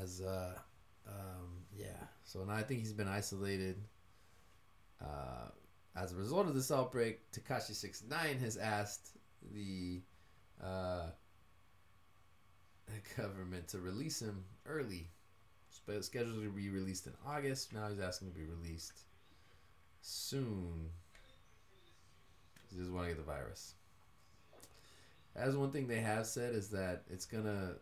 as 0.00 0.20
uh, 0.20 0.54
um, 1.06 1.64
yeah. 1.76 2.04
So 2.24 2.44
now 2.44 2.54
I 2.54 2.62
think 2.62 2.80
he's 2.80 2.92
been 2.92 3.08
isolated. 3.08 3.76
Uh, 5.00 5.50
as 5.96 6.12
a 6.12 6.16
result 6.16 6.46
of 6.46 6.54
this 6.54 6.70
outbreak, 6.70 7.20
Tekashi 7.32 7.74
Six 7.74 8.02
Nine 8.08 8.38
has 8.38 8.56
asked 8.56 9.16
the 9.52 10.00
uh, 10.62 11.06
government 13.16 13.68
to 13.68 13.78
release 13.78 14.20
him 14.20 14.44
early. 14.66 15.10
Scheduled 16.00 16.42
to 16.42 16.50
be 16.50 16.68
released 16.68 17.06
in 17.06 17.14
August. 17.26 17.72
Now 17.72 17.88
he's 17.88 17.98
asking 17.98 18.28
to 18.28 18.34
be 18.34 18.44
released 18.44 19.04
soon. 20.02 20.90
He 22.70 22.78
doesn't 22.78 22.94
want 22.94 23.08
to 23.08 23.14
get 23.14 23.24
the 23.24 23.30
virus. 23.30 23.74
As 25.34 25.56
one 25.56 25.70
thing 25.70 25.86
they 25.86 26.00
have 26.00 26.26
said 26.26 26.54
is 26.54 26.68
that 26.70 27.02
it's 27.08 27.24
gonna 27.24 27.74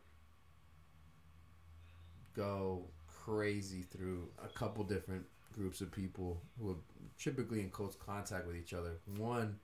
go 2.35 2.85
crazy 3.07 3.83
through 3.83 4.29
a 4.45 4.49
couple 4.49 4.85
different 4.85 5.25
groups 5.55 5.81
of 5.81 5.91
people 5.91 6.43
who 6.61 6.71
are 6.71 6.77
typically 7.19 7.61
in 7.61 7.71
close 7.71 7.97
contact 7.97 8.47
with 8.47 8.57
each 8.57 8.75
other. 8.75 8.93
One, 9.17 9.59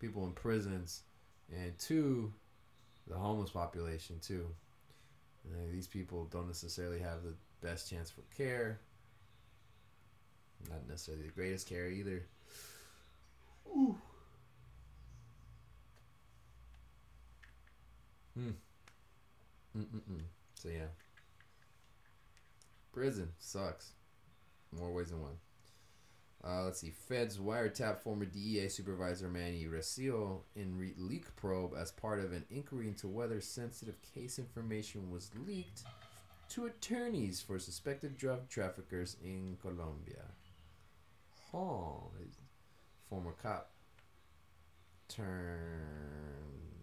people 0.00 0.24
in 0.24 0.32
prisons, 0.32 1.02
and 1.54 1.78
two, 1.78 2.32
the 3.06 3.16
homeless 3.16 3.50
population 3.50 4.18
too. 4.20 4.46
And 5.44 5.72
these 5.72 5.86
people 5.86 6.24
don't 6.30 6.46
necessarily 6.46 6.98
have 7.00 7.22
the 7.22 7.34
best 7.60 7.90
chance 7.90 8.10
for 8.10 8.22
care. 8.36 8.80
Not 10.68 10.88
necessarily 10.88 11.24
the 11.24 11.32
greatest 11.32 11.68
care 11.68 11.88
either. 11.88 12.26
Ooh. 13.68 13.96
Hmm. 18.38 18.50
Mm-mm-mm. 19.76 20.22
So 20.54 20.68
yeah. 20.68 20.86
Prison 22.92 23.30
sucks. 23.38 23.92
More 24.78 24.92
ways 24.92 25.10
than 25.10 25.22
one. 25.22 25.38
Uh, 26.44 26.64
let's 26.64 26.80
see. 26.80 26.90
Feds 26.90 27.38
wiretap 27.38 27.98
former 27.98 28.24
DEA 28.24 28.68
supervisor 28.68 29.28
Manny 29.28 29.64
Recio 29.64 30.40
in 30.54 30.78
re- 30.78 30.94
leak 30.96 31.34
probe 31.34 31.74
as 31.76 31.90
part 31.90 32.20
of 32.20 32.32
an 32.32 32.44
inquiry 32.50 32.86
into 32.86 33.08
whether 33.08 33.40
sensitive 33.40 33.96
case 34.14 34.38
information 34.38 35.10
was 35.10 35.30
leaked 35.46 35.82
to 36.50 36.66
attorneys 36.66 37.40
for 37.40 37.58
suspected 37.58 38.16
drug 38.16 38.48
traffickers 38.48 39.16
in 39.22 39.56
Colombia. 39.60 40.24
Huh. 41.50 42.06
Former 43.10 43.32
cop 43.42 43.70
turned 45.08 46.77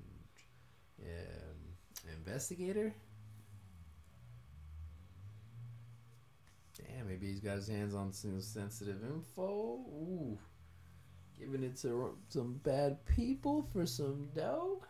um, 1.02 2.14
investigator. 2.18 2.94
Damn, 6.78 7.08
maybe 7.08 7.28
he's 7.28 7.40
got 7.40 7.56
his 7.56 7.68
hands 7.68 7.96
on 7.96 8.12
some 8.12 8.42
sensitive 8.42 9.02
info. 9.04 9.80
Ooh, 9.88 10.38
giving 11.40 11.64
it 11.64 11.78
to 11.78 12.18
some 12.30 12.60
bad 12.64 13.06
people 13.06 13.68
for 13.72 13.86
some 13.86 14.28
dough. 14.36 14.84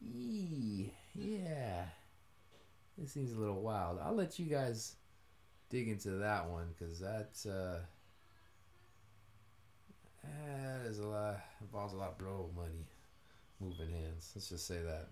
Yee, 0.00 0.92
yeah, 1.14 1.86
this 2.96 3.12
seems 3.12 3.32
a 3.32 3.38
little 3.38 3.60
wild. 3.60 3.98
I'll 4.02 4.14
let 4.14 4.38
you 4.38 4.46
guys 4.46 4.94
dig 5.68 5.88
into 5.88 6.10
that 6.10 6.48
one 6.48 6.68
because 6.78 7.00
that 7.00 7.32
uh, 7.44 7.80
that 10.22 10.86
is 10.86 11.00
a 11.00 11.06
lot 11.06 11.40
involves 11.60 11.92
a 11.92 11.96
lot 11.96 12.10
of 12.10 12.18
blow 12.18 12.50
money 12.54 12.86
moving 13.60 13.90
hands. 13.90 14.32
Let's 14.34 14.48
just 14.48 14.66
say 14.66 14.82
that. 14.82 15.08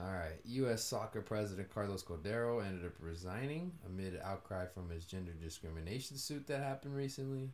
All 0.00 0.12
right. 0.12 0.40
U.S. 0.44 0.82
Soccer 0.82 1.20
President 1.20 1.72
Carlos 1.72 2.02
Cordeiro 2.02 2.64
ended 2.64 2.86
up 2.86 2.94
resigning 2.98 3.72
amid 3.86 4.18
outcry 4.22 4.66
from 4.66 4.88
his 4.90 5.04
gender 5.04 5.32
discrimination 5.32 6.16
suit 6.16 6.46
that 6.46 6.62
happened 6.62 6.96
recently. 6.96 7.50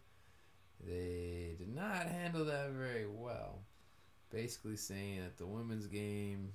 They 0.84 1.56
did 1.58 1.74
not 1.74 2.06
handle 2.06 2.44
that 2.44 2.70
very 2.70 3.06
well. 3.06 3.62
Basically, 4.30 4.76
saying 4.76 5.20
that 5.20 5.38
the 5.38 5.46
women's 5.46 5.86
game 5.86 6.52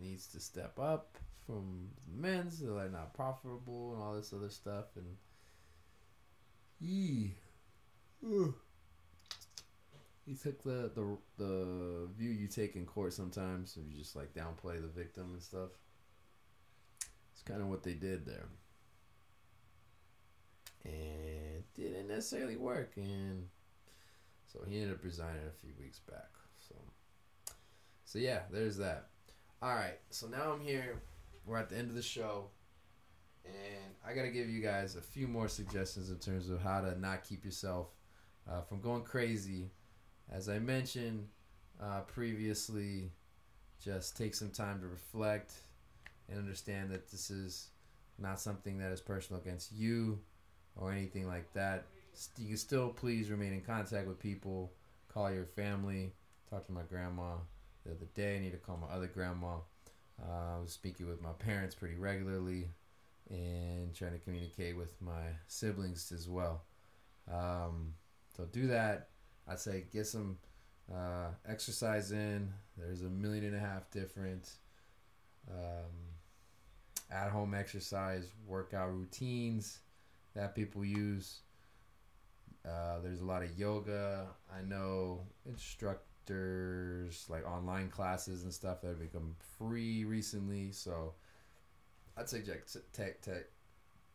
needs 0.00 0.26
to 0.28 0.40
step 0.40 0.78
up 0.78 1.16
from 1.46 1.88
the 2.08 2.20
men's, 2.20 2.58
they're 2.58 2.88
not 2.88 3.14
profitable 3.14 3.94
and 3.94 4.02
all 4.02 4.14
this 4.14 4.32
other 4.32 4.50
stuff. 4.50 4.96
And 4.96 5.16
yee. 6.80 7.34
Ugh 8.24 8.54
he 10.30 10.36
took 10.36 10.62
the, 10.62 10.92
the 10.94 11.16
the 11.38 12.08
view 12.16 12.30
you 12.30 12.46
take 12.46 12.76
in 12.76 12.86
court 12.86 13.12
sometimes 13.12 13.76
if 13.76 13.92
you 13.92 13.98
just 13.98 14.14
like 14.14 14.32
downplay 14.32 14.80
the 14.80 14.86
victim 14.86 15.32
and 15.32 15.42
stuff. 15.42 15.70
It's 17.32 17.42
kind 17.42 17.60
of 17.60 17.66
what 17.66 17.82
they 17.82 17.94
did 17.94 18.24
there. 18.24 18.46
And 20.84 21.64
didn't 21.74 22.06
necessarily 22.06 22.56
work 22.56 22.92
and 22.96 23.48
so 24.46 24.60
he 24.68 24.76
ended 24.76 24.92
up 24.92 25.04
resigning 25.04 25.42
a 25.48 25.60
few 25.60 25.72
weeks 25.80 25.98
back 25.98 26.30
so. 26.68 26.76
So 28.04 28.20
yeah 28.20 28.42
there's 28.52 28.76
that. 28.76 29.08
All 29.60 29.74
right 29.74 29.98
so 30.10 30.28
now 30.28 30.52
i'm 30.52 30.60
here. 30.60 31.02
We're 31.44 31.58
at 31.58 31.70
the 31.70 31.76
end 31.76 31.88
of 31.88 31.96
the 31.96 32.02
show 32.02 32.44
and 33.44 33.94
i 34.06 34.12
gotta 34.12 34.28
give 34.28 34.48
you 34.48 34.62
guys 34.62 34.94
a 34.94 35.00
few 35.00 35.26
more 35.26 35.48
suggestions 35.48 36.10
in 36.10 36.18
terms 36.18 36.50
of 36.50 36.62
how 36.62 36.82
to 36.82 36.96
not 37.00 37.24
keep 37.24 37.44
yourself 37.44 37.88
uh, 38.48 38.60
from 38.60 38.80
going 38.80 39.02
crazy 39.02 39.70
as 40.30 40.48
I 40.48 40.58
mentioned 40.58 41.26
uh, 41.82 42.00
previously, 42.00 43.10
just 43.82 44.16
take 44.16 44.34
some 44.34 44.50
time 44.50 44.80
to 44.80 44.86
reflect 44.86 45.52
and 46.28 46.38
understand 46.38 46.90
that 46.90 47.10
this 47.10 47.30
is 47.30 47.68
not 48.18 48.40
something 48.40 48.78
that 48.78 48.92
is 48.92 49.00
personal 49.00 49.40
against 49.40 49.72
you 49.72 50.18
or 50.76 50.92
anything 50.92 51.26
like 51.26 51.52
that. 51.54 51.86
You 52.38 52.48
can 52.48 52.56
still 52.56 52.90
please 52.90 53.30
remain 53.30 53.52
in 53.52 53.62
contact 53.62 54.06
with 54.06 54.18
people, 54.18 54.72
call 55.12 55.32
your 55.32 55.46
family, 55.46 56.12
talk 56.48 56.66
to 56.66 56.72
my 56.72 56.82
grandma 56.82 57.36
the 57.84 57.92
other 57.92 58.06
day. 58.14 58.36
I 58.36 58.40
need 58.40 58.52
to 58.52 58.58
call 58.58 58.76
my 58.76 58.94
other 58.94 59.06
grandma. 59.06 59.56
Uh, 60.22 60.56
I 60.56 60.60
was 60.60 60.72
speaking 60.72 61.08
with 61.08 61.22
my 61.22 61.32
parents 61.32 61.74
pretty 61.74 61.96
regularly 61.96 62.68
and 63.30 63.94
trying 63.94 64.12
to 64.12 64.18
communicate 64.18 64.76
with 64.76 65.00
my 65.00 65.22
siblings 65.46 66.12
as 66.12 66.28
well. 66.28 66.64
Um, 67.32 67.94
so 68.36 68.44
do 68.44 68.66
that 68.66 69.08
I'd 69.50 69.58
say 69.58 69.84
get 69.92 70.06
some 70.06 70.38
uh, 70.92 71.30
exercise 71.48 72.12
in. 72.12 72.52
There's 72.76 73.02
a 73.02 73.08
million 73.08 73.44
and 73.44 73.56
a 73.56 73.58
half 73.58 73.90
different 73.90 74.48
um, 75.50 75.90
at 77.10 77.30
home 77.30 77.54
exercise 77.54 78.30
workout 78.46 78.92
routines 78.92 79.80
that 80.34 80.54
people 80.54 80.84
use. 80.84 81.40
Uh, 82.64 83.00
there's 83.02 83.20
a 83.20 83.24
lot 83.24 83.42
of 83.42 83.58
yoga. 83.58 84.28
I 84.54 84.62
know 84.62 85.22
instructors, 85.46 87.26
like 87.28 87.44
online 87.44 87.88
classes 87.88 88.44
and 88.44 88.52
stuff 88.54 88.82
that 88.82 88.88
have 88.88 89.00
become 89.00 89.34
free 89.58 90.04
recently. 90.04 90.70
So 90.70 91.14
I'd 92.16 92.28
suggest 92.28 92.76
take, 92.92 93.20
take, 93.20 93.46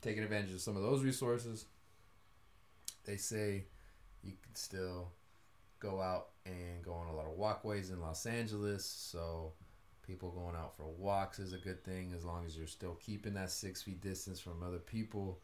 taking 0.01 0.23
advantage 0.23 0.53
of 0.53 0.61
some 0.61 0.77
of 0.77 0.83
those 0.83 1.03
resources. 1.03 1.65
They 3.03 3.17
say 3.17 3.65
you 4.23 4.33
can 4.41 4.55
still 4.55 5.09
go 5.79 6.01
out 6.01 6.29
and 6.45 6.83
go 6.83 6.93
on 6.93 7.07
a 7.07 7.15
lot 7.15 7.25
of 7.25 7.37
walkways 7.37 7.89
in 7.89 8.01
Los 8.01 8.25
Angeles. 8.25 8.85
So 8.85 9.53
people 10.05 10.31
going 10.31 10.55
out 10.55 10.75
for 10.75 10.85
walks 10.97 11.39
is 11.39 11.53
a 11.53 11.57
good 11.57 11.83
thing 11.83 12.13
as 12.15 12.23
long 12.23 12.45
as 12.45 12.57
you're 12.57 12.67
still 12.67 12.97
keeping 13.03 13.33
that 13.33 13.51
six 13.51 13.81
feet 13.81 14.01
distance 14.01 14.39
from 14.39 14.63
other 14.63 14.77
people 14.79 15.39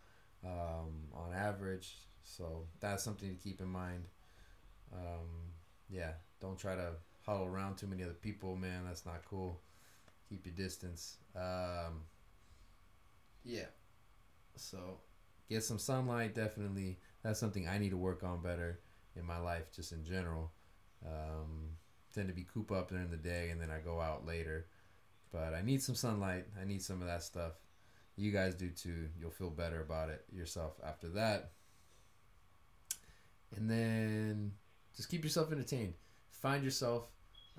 um, 0.45 1.07
on 1.13 1.33
average. 1.35 1.95
So 2.23 2.65
that's 2.79 3.03
something 3.03 3.29
to 3.29 3.35
keep 3.35 3.61
in 3.61 3.67
mind. 3.67 4.05
Um, 4.93 5.27
yeah, 5.89 6.11
don't 6.39 6.57
try 6.57 6.75
to 6.75 6.91
huddle 7.25 7.45
around 7.45 7.77
too 7.77 7.87
many 7.87 8.03
other 8.03 8.13
people, 8.13 8.55
man. 8.55 8.83
That's 8.85 9.05
not 9.05 9.23
cool. 9.25 9.59
Keep 10.29 10.45
your 10.45 10.55
distance. 10.55 11.17
Um, 11.35 12.03
yeah. 13.43 13.65
So 14.55 14.99
get 15.49 15.63
some 15.63 15.79
sunlight, 15.79 16.35
definitely. 16.35 16.99
That's 17.23 17.39
something 17.39 17.67
I 17.67 17.77
need 17.77 17.91
to 17.91 17.97
work 17.97 18.23
on 18.23 18.41
better 18.41 18.79
in 19.15 19.25
my 19.25 19.37
life, 19.39 19.71
just 19.73 19.91
in 19.91 20.03
general. 20.03 20.51
Um, 21.05 21.77
tend 22.13 22.27
to 22.27 22.33
be 22.33 22.45
coop 22.53 22.71
up 22.71 22.89
during 22.89 23.09
the 23.09 23.17
day, 23.17 23.49
and 23.49 23.59
then 23.59 23.69
I 23.71 23.79
go 23.79 23.99
out 23.99 24.25
later. 24.25 24.67
But 25.31 25.53
I 25.53 25.61
need 25.61 25.81
some 25.81 25.95
sunlight. 25.95 26.45
I 26.59 26.65
need 26.65 26.81
some 26.81 27.01
of 27.01 27.07
that 27.07 27.23
stuff. 27.23 27.53
You 28.17 28.31
guys 28.31 28.55
do 28.55 28.69
too. 28.69 29.07
You'll 29.19 29.31
feel 29.31 29.49
better 29.49 29.81
about 29.81 30.09
it 30.09 30.25
yourself 30.31 30.73
after 30.85 31.07
that. 31.09 31.51
And 33.55 33.69
then 33.69 34.51
just 34.95 35.09
keep 35.09 35.23
yourself 35.23 35.51
entertained. 35.51 35.93
Find 36.29 36.63
yourself 36.63 37.07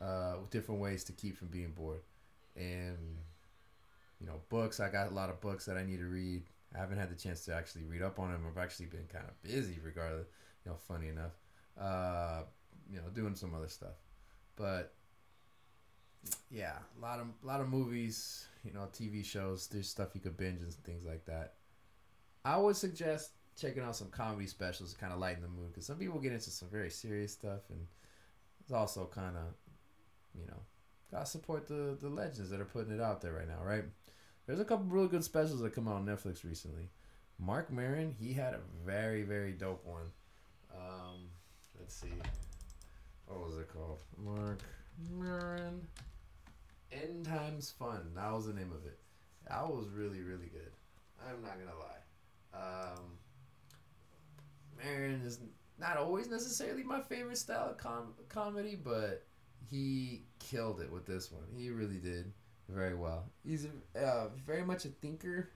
uh, 0.01 0.35
with 0.41 0.51
different 0.51 0.81
ways 0.81 1.05
to 1.05 1.13
keep 1.13 1.37
from 1.37 1.49
being 1.49 1.73
bored. 1.73 2.03
And 2.57 3.17
you 4.21 4.27
know, 4.27 4.41
books. 4.49 4.79
I 4.81 4.89
got 4.89 5.11
a 5.11 5.15
lot 5.15 5.31
of 5.31 5.41
books 5.41 5.65
that 5.67 5.77
I 5.77 5.85
need 5.85 5.99
to 5.99 6.07
read. 6.07 6.45
I 6.75 6.79
haven't 6.79 6.99
had 6.99 7.11
the 7.11 7.17
chance 7.17 7.45
to 7.47 7.55
actually 7.55 7.85
read 7.85 8.03
up 8.03 8.19
on 8.19 8.31
them. 8.31 8.47
I've 8.49 8.63
actually 8.63 8.87
been 8.87 9.07
kind 9.13 9.25
of 9.27 9.43
busy, 9.43 9.79
regardless. 9.83 10.27
You 10.65 10.71
know, 10.71 10.77
funny 10.77 11.09
enough. 11.09 11.33
Uh, 11.81 12.43
you 12.91 12.99
know, 12.99 13.09
doing 13.15 13.35
some 13.35 13.55
other 13.55 13.69
stuff, 13.69 13.97
but 14.57 14.93
yeah, 16.51 16.75
a 16.99 17.01
lot 17.01 17.19
of 17.19 17.27
a 17.43 17.47
lot 17.47 17.61
of 17.61 17.69
movies. 17.69 18.47
You 18.65 18.73
know, 18.73 18.89
TV 18.93 19.25
shows. 19.25 19.67
There's 19.67 19.89
stuff 19.89 20.11
you 20.15 20.21
could 20.21 20.37
binge 20.37 20.61
and 20.61 20.73
things 20.85 21.05
like 21.05 21.25
that. 21.27 21.55
I 22.45 22.57
would 22.57 22.77
suggest 22.77 23.31
checking 23.61 23.83
out 23.83 23.97
some 23.97 24.09
comedy 24.09 24.47
specials 24.47 24.93
to 24.93 24.99
kind 24.99 25.13
of 25.13 25.19
lighten 25.19 25.43
the 25.43 25.49
mood 25.49 25.73
because 25.73 25.87
some 25.87 25.97
people 25.97 26.21
get 26.21 26.33
into 26.33 26.51
some 26.51 26.69
very 26.69 26.91
serious 26.91 27.33
stuff, 27.33 27.61
and 27.71 27.87
it's 28.61 28.73
also 28.73 29.09
kind 29.13 29.37
of, 29.37 29.55
you 30.39 30.47
know, 30.47 30.59
gotta 31.11 31.27
support 31.27 31.67
the 31.67 31.97
the 32.01 32.09
legends 32.09 32.51
that 32.51 32.61
are 32.61 32.67
putting 32.67 32.93
it 32.93 33.01
out 33.01 33.21
there 33.21 33.33
right 33.33 33.49
now, 33.49 33.63
right? 33.65 33.85
There's 34.47 34.61
a 34.61 34.65
couple 34.65 34.87
really 34.87 35.09
good 35.09 35.25
specials 35.25 35.61
that 35.61 35.75
come 35.75 35.89
out 35.89 35.95
on 35.95 36.07
Netflix 36.07 36.45
recently. 36.45 36.91
Marc 37.39 37.73
Maron, 37.73 38.15
he 38.19 38.33
had 38.33 38.55
a 38.55 38.61
very 38.85 39.23
very 39.23 39.53
dope 39.53 39.85
one. 39.85 40.11
Um, 40.75 41.29
let's 41.83 41.97
see, 41.97 42.13
what 43.27 43.45
was 43.45 43.59
it 43.59 43.69
called? 43.73 43.99
Marc 44.17 44.61
Maron, 45.11 45.85
End 46.93 47.27
Times 47.27 47.75
Fun. 47.77 48.13
That 48.15 48.33
was 48.33 48.47
the 48.47 48.53
name 48.53 48.71
of 48.71 48.87
it. 48.87 49.01
That 49.49 49.67
was 49.69 49.89
really 49.89 50.21
really 50.21 50.47
good. 50.47 50.71
I'm 51.29 51.43
not 51.43 51.59
gonna 51.59 51.79
lie. 51.79 52.93
Um, 52.95 53.19
Maron 54.79 55.23
is 55.23 55.41
not 55.79 55.97
always 55.97 56.29
necessarily 56.29 56.85
my 56.85 57.01
favorite 57.01 57.39
style 57.39 57.71
of 57.71 57.79
com- 57.79 58.15
comedy, 58.29 58.77
but 58.77 59.25
he 59.69 60.23
killed 60.39 60.81
it 60.81 60.93
with 60.93 61.05
this 61.05 61.33
one. 61.33 61.47
He 61.57 61.71
really 61.71 61.99
did 61.99 62.33
very 62.69 62.95
well. 62.95 63.25
He's 63.45 63.67
uh, 64.01 64.29
very 64.47 64.65
much 64.65 64.85
a 64.85 64.89
thinker. 64.89 65.51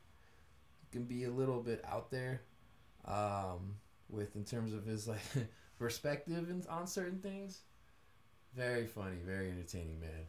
He 0.81 0.87
can 0.91 1.05
be 1.05 1.25
a 1.25 1.31
little 1.31 1.63
bit 1.63 1.85
out 1.87 2.11
there, 2.11 2.43
um, 3.05 3.77
with 4.09 4.35
in 4.35 4.45
terms 4.45 4.73
of 4.73 4.85
his 4.85 5.07
like 5.07 5.21
perspective 5.79 6.51
in, 6.51 6.65
on 6.69 6.87
certain 6.87 7.19
things. 7.19 7.61
Very 8.55 8.87
funny, 8.87 9.17
very 9.25 9.51
entertaining 9.51 10.01
man. 10.01 10.27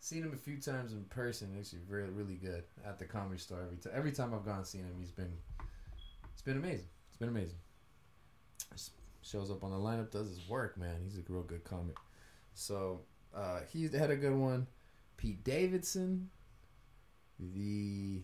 Seen 0.00 0.22
him 0.22 0.32
a 0.32 0.36
few 0.36 0.58
times 0.58 0.92
in 0.92 1.04
person. 1.04 1.54
Actually, 1.58 1.80
really, 1.88 2.10
really 2.10 2.34
good 2.34 2.64
at 2.86 2.98
the 2.98 3.04
comedy 3.04 3.38
store. 3.38 3.62
Every 3.62 3.76
time, 3.76 3.92
every 3.94 4.12
time 4.12 4.34
I've 4.34 4.44
gone 4.44 4.58
and 4.58 4.66
seen 4.66 4.82
him, 4.82 4.94
he's 4.98 5.10
been, 5.10 5.32
it's 6.32 6.42
been 6.42 6.56
amazing. 6.56 6.86
It's 7.08 7.18
been 7.18 7.28
amazing. 7.28 7.58
Just 8.72 8.92
shows 9.22 9.50
up 9.50 9.64
on 9.64 9.70
the 9.70 9.76
lineup, 9.76 10.10
does 10.10 10.28
his 10.28 10.48
work, 10.48 10.78
man. 10.78 10.96
He's 11.04 11.18
a 11.18 11.22
real 11.28 11.42
good 11.42 11.64
comic. 11.64 11.96
So 12.54 13.00
uh, 13.34 13.60
he 13.70 13.88
had 13.88 14.10
a 14.10 14.16
good 14.16 14.34
one. 14.34 14.66
Pete 15.16 15.42
Davidson, 15.44 16.30
the, 17.38 18.22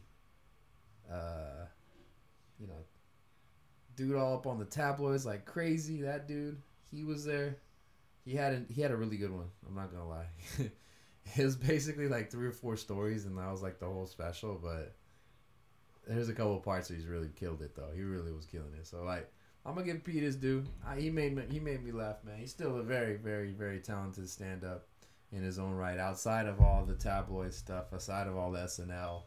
uh, 1.11 1.67
you 2.61 2.67
know, 2.67 2.85
dude 3.97 4.17
all 4.17 4.35
up 4.35 4.47
on 4.47 4.59
the 4.59 4.65
tabloids 4.65 5.27
like 5.27 5.45
crazy. 5.45 6.03
That 6.03 6.29
dude, 6.29 6.61
he 6.91 7.05
was 7.05 7.25
there. 7.25 7.59
He 8.25 8.35
had 8.35 8.53
a, 8.53 8.73
he 8.73 8.81
had 8.81 8.91
a 8.91 8.97
really 8.97 9.17
good 9.17 9.33
one. 9.33 9.49
I'm 9.67 9.75
not 9.75 9.93
gonna 9.93 10.09
lie. 10.09 10.27
it 11.37 11.45
was 11.45 11.57
basically 11.57 12.09
like 12.09 12.31
three 12.31 12.47
or 12.47 12.53
four 12.53 12.77
stories, 12.77 13.27
and 13.27 13.37
that 13.39 13.51
was 13.51 13.63
like 13.63 13.79
the 13.79 13.87
whole 13.87 14.07
special. 14.07 14.59
But 14.63 14.95
there's 16.07 16.29
a 16.29 16.35
couple 16.35 16.59
parts 16.61 16.91
where 16.91 16.97
he's 16.97 17.07
really 17.07 17.31
killed 17.35 17.63
it 17.63 17.75
though. 17.75 17.91
He 17.95 18.03
really 18.03 18.33
was 18.33 18.47
killing 18.47 18.75
it. 18.79 18.87
So 18.87 19.03
like, 19.03 19.31
I'm 19.65 19.75
gonna 19.75 19.87
give 19.87 20.05
Pete 20.05 20.23
his 20.23 20.37
due. 20.37 20.65
I, 20.87 20.97
he 21.01 21.11
made 21.11 21.35
me 21.35 21.45
he 21.51 21.61
made 21.61 21.85
me 21.85 21.93
laugh, 21.93 22.25
man. 22.25 22.39
He's 22.39 22.51
still 22.51 22.77
a 22.77 22.83
very 22.83 23.17
very 23.17 23.53
very 23.53 23.81
talented 23.81 24.29
stand 24.29 24.65
up 24.65 24.87
in 25.33 25.43
his 25.43 25.59
own 25.59 25.73
right. 25.73 25.99
Outside 25.99 26.47
of 26.47 26.61
all 26.61 26.85
the 26.85 26.95
tabloid 26.95 27.55
stuff, 27.55 27.93
aside 27.93 28.27
of 28.27 28.37
all 28.37 28.53
the 28.53 28.61
SNL 28.61 29.23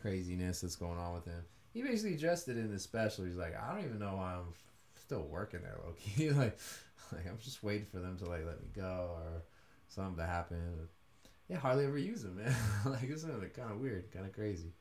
craziness 0.00 0.62
that's 0.62 0.76
going 0.76 0.98
on 0.98 1.14
with 1.14 1.26
him, 1.26 1.44
he 1.72 1.82
basically 1.82 2.14
addressed 2.14 2.48
it 2.48 2.56
in 2.56 2.70
his 2.70 2.82
special. 2.82 3.24
He's 3.24 3.36
like, 3.36 3.54
I 3.56 3.72
don't 3.72 3.84
even 3.84 3.98
know 3.98 4.16
why 4.16 4.34
I'm 4.34 4.54
still 4.96 5.22
working 5.22 5.60
there, 5.62 5.76
Loki. 5.84 6.30
like, 6.38 6.58
like 7.12 7.26
I'm 7.26 7.38
just 7.42 7.62
waiting 7.62 7.86
for 7.86 7.98
them 7.98 8.16
to 8.18 8.26
like 8.26 8.46
let 8.46 8.60
me 8.60 8.68
go 8.74 9.16
or 9.16 9.42
something 9.88 10.16
to 10.16 10.26
happen. 10.26 10.88
Yeah, 11.48 11.58
hardly 11.58 11.84
ever 11.84 11.98
use 11.98 12.24
him, 12.24 12.36
man. 12.44 12.54
like 12.84 13.04
it's 13.04 13.24
kind 13.24 13.70
of 13.70 13.80
weird, 13.80 14.10
kind 14.12 14.26
of 14.26 14.32
crazy. 14.32 14.72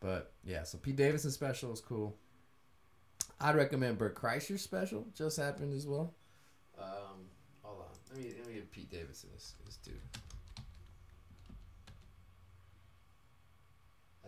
But 0.00 0.32
yeah, 0.44 0.64
so 0.64 0.78
Pete 0.78 0.96
Davidson 0.96 1.30
special 1.30 1.72
is 1.72 1.80
cool. 1.80 2.16
I'd 3.40 3.56
recommend 3.56 3.98
Bert 3.98 4.14
Kreischer's 4.14 4.62
special. 4.62 5.06
Just 5.14 5.36
happened 5.36 5.74
as 5.74 5.86
well. 5.86 6.14
Um, 6.78 7.28
hold 7.62 7.80
on, 7.80 7.86
let 8.10 8.18
me 8.18 8.34
let 8.38 8.48
me 8.48 8.54
give 8.54 8.70
Pete 8.70 8.90
Davidson 8.90 9.30
this 9.34 9.54
dude. 9.84 10.00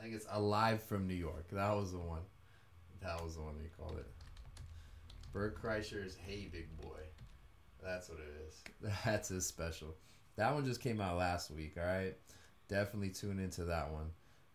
I 0.05 0.09
it's 0.09 0.27
Alive 0.31 0.83
from 0.83 1.07
New 1.07 1.15
York. 1.15 1.47
That 1.51 1.75
was 1.75 1.93
the 1.93 1.99
one. 1.99 2.21
That 3.01 3.23
was 3.23 3.37
the 3.37 3.43
one 3.43 3.55
they 3.59 3.71
called 3.79 3.99
it. 3.99 4.07
Bert 5.33 5.61
Kreischer's 5.61 6.15
Hey 6.15 6.49
Big 6.53 6.77
Boy. 6.77 7.01
That's 7.83 8.11
what 8.11 8.19
it 8.19 8.47
is. 8.47 8.93
That's 9.05 9.29
his 9.31 9.47
special. 9.47 9.95
That 10.37 10.53
one 10.53 10.67
just 10.67 10.83
came 10.83 11.01
out 11.01 11.17
last 11.17 11.51
week, 11.51 11.77
alright? 11.79 12.17
Definitely 12.69 13.11
tune 13.11 13.39
into 13.39 13.65
that 13.65 13.91
one. 13.91 14.11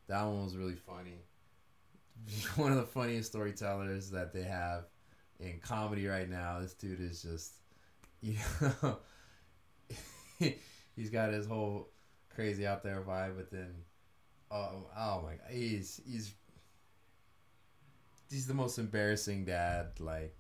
That 0.07 0.23
one 0.23 0.43
was 0.43 0.55
really 0.55 0.75
funny. 0.75 1.23
One 2.55 2.71
of 2.71 2.77
the 2.77 2.83
funniest 2.83 3.31
storytellers 3.31 4.11
that 4.11 4.33
they 4.33 4.43
have 4.43 4.85
in 5.39 5.59
comedy 5.61 6.05
right 6.05 6.29
now. 6.29 6.59
This 6.59 6.73
dude 6.73 6.99
is 6.99 7.23
just, 7.23 7.53
you 8.21 8.35
know, 8.83 8.97
he's 10.95 11.09
got 11.09 11.31
his 11.31 11.47
whole 11.47 11.89
crazy 12.35 12.67
out 12.67 12.83
there 12.83 13.01
vibe, 13.01 13.37
but 13.37 13.49
then, 13.51 13.73
oh, 14.51 14.85
oh 14.97 15.21
my 15.23 15.31
god, 15.31 15.51
he's 15.51 16.01
he's 16.05 16.33
he's 18.29 18.47
the 18.47 18.53
most 18.53 18.77
embarrassing 18.77 19.45
dad 19.45 19.87
like 19.99 20.37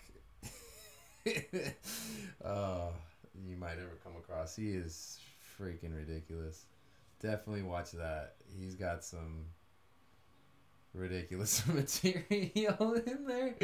uh 2.45 2.87
you 3.47 3.57
might 3.57 3.73
ever 3.73 3.97
come 4.03 4.13
across. 4.17 4.55
He 4.55 4.71
is 4.71 5.19
freaking 5.59 5.95
ridiculous. 5.95 6.65
Definitely 7.21 7.63
watch 7.63 7.91
that. 7.91 8.35
He's 8.57 8.75
got 8.75 9.03
some 9.03 9.45
ridiculous 10.93 11.65
material 11.67 12.93
in 13.05 13.25
there. 13.27 13.55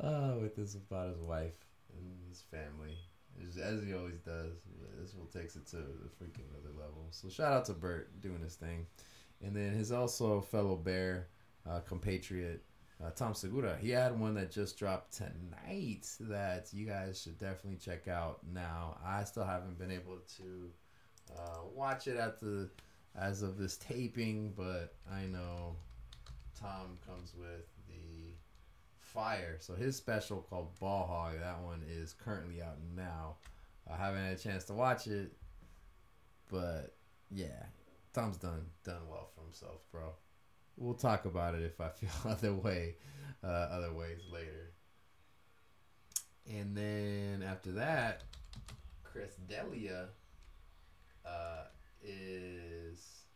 Oh, 0.00 0.38
with 0.40 0.56
this 0.56 0.74
about 0.74 1.08
his 1.08 1.20
wife 1.20 1.54
and 1.96 2.28
his 2.28 2.42
family. 2.42 2.96
As, 3.62 3.82
he 3.82 3.92
always 3.94 4.18
does. 4.18 4.52
This 5.00 5.14
will 5.14 5.26
takes 5.26 5.56
it 5.56 5.66
to 5.68 5.76
the 5.76 6.08
freaking 6.20 6.48
other 6.58 6.72
level. 6.74 7.06
So 7.10 7.28
shout 7.28 7.52
out 7.52 7.64
to 7.66 7.74
Bert 7.74 8.20
doing 8.20 8.40
his 8.42 8.54
thing. 8.54 8.86
And 9.42 9.54
then 9.54 9.72
his 9.72 9.92
also 9.92 10.40
fellow 10.40 10.76
bear, 10.76 11.28
uh, 11.68 11.80
compatriot, 11.80 12.62
uh, 13.04 13.10
Tom 13.10 13.34
Segura. 13.34 13.76
He 13.76 13.90
had 13.90 14.18
one 14.18 14.34
that 14.34 14.50
just 14.50 14.78
dropped 14.78 15.16
tonight 15.16 16.08
that 16.20 16.68
you 16.72 16.86
guys 16.86 17.20
should 17.20 17.38
definitely 17.38 17.78
check 17.78 18.08
out 18.08 18.40
now. 18.52 18.98
I 19.04 19.24
still 19.24 19.44
haven't 19.44 19.78
been 19.78 19.90
able 19.90 20.18
to 20.38 20.70
uh, 21.36 21.58
watch 21.74 22.06
it 22.06 22.16
at 22.16 22.40
the 22.40 22.70
as 23.18 23.42
of 23.42 23.58
this 23.58 23.76
taping, 23.76 24.52
but 24.56 24.94
I 25.10 25.22
know 25.22 25.76
Tom 26.58 26.98
comes 27.06 27.32
with 27.38 27.66
the 27.88 28.34
fire. 28.98 29.56
So 29.60 29.74
his 29.74 29.96
special 29.96 30.42
called 30.48 30.78
Ball 30.78 31.06
Hog, 31.06 31.40
that 31.40 31.60
one 31.62 31.82
is 31.88 32.12
currently 32.12 32.62
out 32.62 32.76
now. 32.94 33.36
I 33.90 33.96
haven't 33.96 34.24
had 34.24 34.34
a 34.34 34.38
chance 34.38 34.64
to 34.64 34.74
watch 34.74 35.06
it, 35.06 35.32
but 36.50 36.94
yeah, 37.30 37.64
Tom's 38.16 38.38
done 38.38 38.64
done 38.82 39.02
well 39.10 39.28
for 39.34 39.42
himself, 39.42 39.82
bro. 39.92 40.14
We'll 40.78 40.94
talk 40.94 41.26
about 41.26 41.54
it 41.54 41.60
if 41.60 41.78
I 41.82 41.88
feel 41.90 42.08
other 42.24 42.54
way, 42.54 42.94
uh, 43.44 43.46
other 43.46 43.92
ways 43.92 44.20
later. 44.32 44.72
And 46.50 46.74
then 46.74 47.42
after 47.46 47.72
that, 47.72 48.22
Chris 49.04 49.34
D'Elia 49.46 50.06
uh, 51.26 51.64
is 52.02 53.26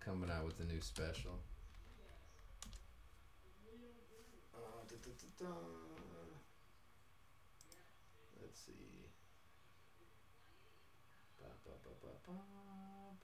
coming 0.00 0.30
out 0.30 0.44
with 0.44 0.60
a 0.60 0.64
new 0.64 0.82
special. 0.82 1.40
Uh. 5.40 5.46
Let's 8.42 8.60
see. 8.60 9.08
Ba, 11.40 11.46
ba, 11.64 11.70
ba, 12.26 12.57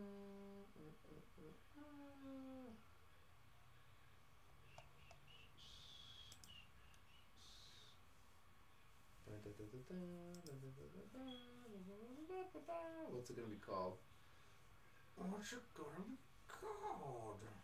What's 13.11 13.31
it 13.31 13.37
gonna 13.37 13.49
be 13.49 13.57
called? 13.57 13.99
What's 15.17 15.71
it 15.71 15.75
gonna 15.75 15.89
be 15.89 16.07
called? 16.47 17.43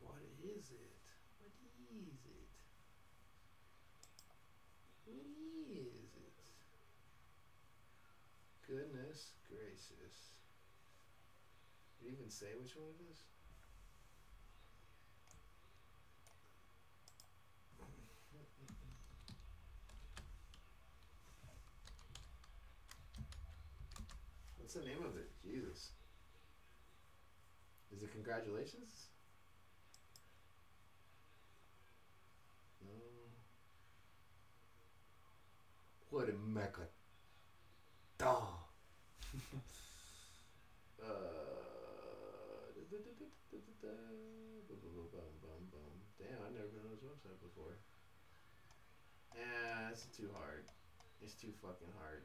What 0.00 0.22
is 0.40 0.70
it? 0.70 0.96
What 1.38 1.50
is 1.60 2.24
it? 2.24 2.48
What 5.04 5.26
is 5.68 6.14
it? 6.14 6.38
Goodness 8.66 9.34
gracious. 9.48 10.32
Did 11.97 11.97
it 12.08 12.12
even 12.12 12.30
say 12.30 12.46
which 12.58 12.74
one 12.74 12.86
it 12.88 13.02
is? 13.10 13.18
What's 24.56 24.74
the 24.74 24.80
name 24.80 25.02
of 25.02 25.16
it? 25.16 25.28
Jesus. 25.42 25.90
Is 27.94 28.02
it 28.02 28.10
congratulations? 28.12 29.06
No. 32.84 32.92
What 36.10 36.28
a 36.28 36.32
mecha. 36.32 36.84
Dog. 38.18 38.44
uh, 41.00 41.68
Damn, 46.18 46.42
I've 46.42 46.52
never 46.52 46.66
been 46.66 46.82
on 46.82 46.90
this 46.90 47.00
website 47.00 47.38
before. 47.40 47.78
It's 49.90 50.04
too 50.16 50.28
hard. 50.36 50.64
It's 51.20 51.34
too 51.34 51.52
fucking 51.60 51.88
hard. 52.00 52.22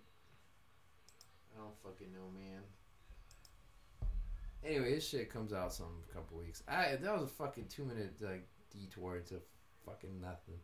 I 1.55 1.59
don't 1.59 1.77
fucking 1.83 2.13
know, 2.13 2.29
man. 2.33 2.61
Anyway, 4.63 4.95
this 4.95 5.07
shit 5.07 5.31
comes 5.31 5.53
out 5.53 5.73
some 5.73 6.03
couple 6.13 6.37
weeks. 6.37 6.63
I 6.67 6.95
that 6.95 7.13
was 7.13 7.23
a 7.23 7.27
fucking 7.27 7.65
two 7.69 7.83
minute 7.83 8.13
like 8.21 8.47
detour 8.71 9.17
into 9.17 9.35
fucking 9.85 10.21
nothing. 10.21 10.59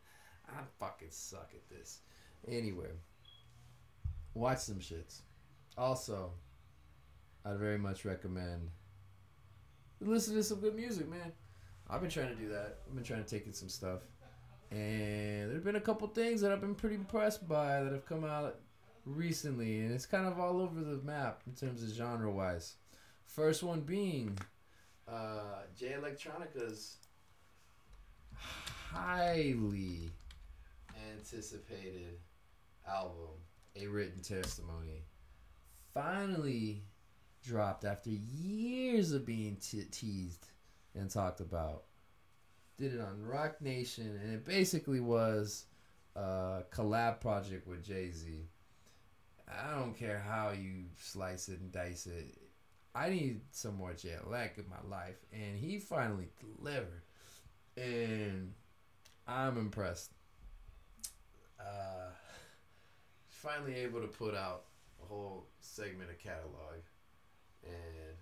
I 0.48 0.62
fucking 0.78 1.10
suck 1.10 1.50
at 1.54 1.68
this. 1.68 2.00
Anyway, 2.46 2.90
watch 4.34 4.58
some 4.58 4.78
shits. 4.78 5.20
Also, 5.76 6.32
I'd 7.44 7.58
very 7.58 7.78
much 7.78 8.04
recommend 8.04 8.70
listen 10.00 10.34
to 10.34 10.42
some 10.42 10.60
good 10.60 10.74
music, 10.74 11.08
man. 11.08 11.32
I've 11.88 12.00
been 12.00 12.10
trying 12.10 12.28
to 12.28 12.34
do 12.34 12.48
that. 12.50 12.78
I've 12.88 12.94
been 12.94 13.04
trying 13.04 13.24
to 13.24 13.28
take 13.28 13.46
in 13.46 13.52
some 13.52 13.68
stuff, 13.68 14.00
and 14.70 15.50
there've 15.50 15.64
been 15.64 15.76
a 15.76 15.80
couple 15.80 16.06
things 16.08 16.40
that 16.40 16.52
I've 16.52 16.60
been 16.60 16.74
pretty 16.74 16.96
impressed 16.96 17.48
by 17.48 17.82
that 17.82 17.92
have 17.92 18.06
come 18.06 18.24
out 18.24 18.56
recently, 19.04 19.80
and 19.80 19.92
it's 19.92 20.06
kind 20.06 20.26
of 20.26 20.38
all 20.38 20.60
over 20.60 20.80
the 20.80 21.02
map 21.02 21.42
in 21.46 21.54
terms 21.54 21.82
of 21.82 21.88
genre 21.90 22.30
wise. 22.30 22.74
First 23.24 23.62
one 23.62 23.80
being 23.80 24.38
uh, 25.08 25.62
Jay 25.76 25.94
Electronica's 25.94 26.96
highly 28.34 30.10
anticipated 31.12 32.18
album, 32.88 33.30
A 33.76 33.86
Written 33.86 34.22
Testimony, 34.22 35.04
finally 35.94 36.82
dropped 37.44 37.84
after 37.84 38.10
years 38.10 39.12
of 39.12 39.24
being 39.24 39.56
te- 39.56 39.84
teased 39.90 40.46
and 40.94 41.10
talked 41.10 41.40
about. 41.40 41.84
Did 42.80 42.94
it 42.94 43.00
on 43.02 43.26
Roc 43.26 43.60
Nation, 43.60 44.18
and 44.22 44.32
it 44.32 44.46
basically 44.46 45.00
was 45.00 45.66
a 46.16 46.62
collab 46.72 47.20
project 47.20 47.68
with 47.68 47.84
Jay 47.84 48.10
Z. 48.10 48.48
I 49.46 49.78
don't 49.78 49.94
care 49.94 50.18
how 50.18 50.52
you 50.52 50.84
slice 50.98 51.50
it 51.50 51.60
and 51.60 51.70
dice 51.70 52.06
it. 52.06 52.38
I 52.94 53.10
need 53.10 53.42
some 53.50 53.76
more 53.76 53.92
Jay 53.92 54.16
Elect 54.26 54.56
in 54.56 54.64
my 54.70 54.80
life, 54.88 55.18
and 55.30 55.58
he 55.58 55.78
finally 55.78 56.28
delivered, 56.40 57.02
and 57.76 58.54
I'm 59.28 59.58
impressed. 59.58 60.12
Uh, 61.60 62.12
finally 63.28 63.74
able 63.74 64.00
to 64.00 64.08
put 64.08 64.34
out 64.34 64.64
a 65.02 65.06
whole 65.06 65.44
segment 65.60 66.08
of 66.08 66.18
catalog, 66.18 66.80
and 67.62 68.16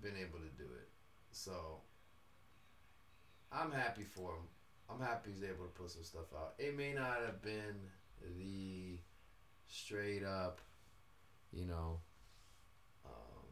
been 0.00 0.16
able 0.16 0.38
to 0.38 0.56
do 0.56 0.70
it. 0.76 0.88
So 1.32 1.80
I'm 3.54 3.70
happy 3.70 4.04
for 4.04 4.30
him. 4.30 4.46
I'm 4.90 5.00
happy 5.00 5.30
he's 5.32 5.42
able 5.42 5.64
to 5.64 5.72
put 5.72 5.90
some 5.90 6.02
stuff 6.02 6.32
out. 6.36 6.54
It 6.58 6.76
may 6.76 6.92
not 6.92 7.18
have 7.24 7.42
been 7.42 7.76
the 8.38 8.98
straight 9.66 10.24
up, 10.24 10.60
you 11.52 11.66
know, 11.66 11.98
um, 13.04 13.46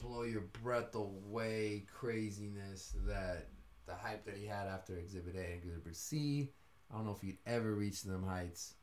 blow 0.00 0.22
your 0.22 0.42
breath 0.62 0.94
away 0.94 1.86
craziness 1.92 2.94
that 3.06 3.48
the 3.86 3.94
hype 3.94 4.24
that 4.24 4.36
he 4.36 4.46
had 4.46 4.66
after 4.66 4.96
Exhibit 4.96 5.36
A 5.36 5.44
and 5.44 5.62
Exhibit 5.62 5.96
C. 5.96 6.50
I 6.90 6.96
don't 6.96 7.06
know 7.06 7.12
if 7.12 7.20
he'd 7.20 7.38
ever 7.46 7.74
reach 7.74 8.02
them 8.02 8.24
heights, 8.24 8.74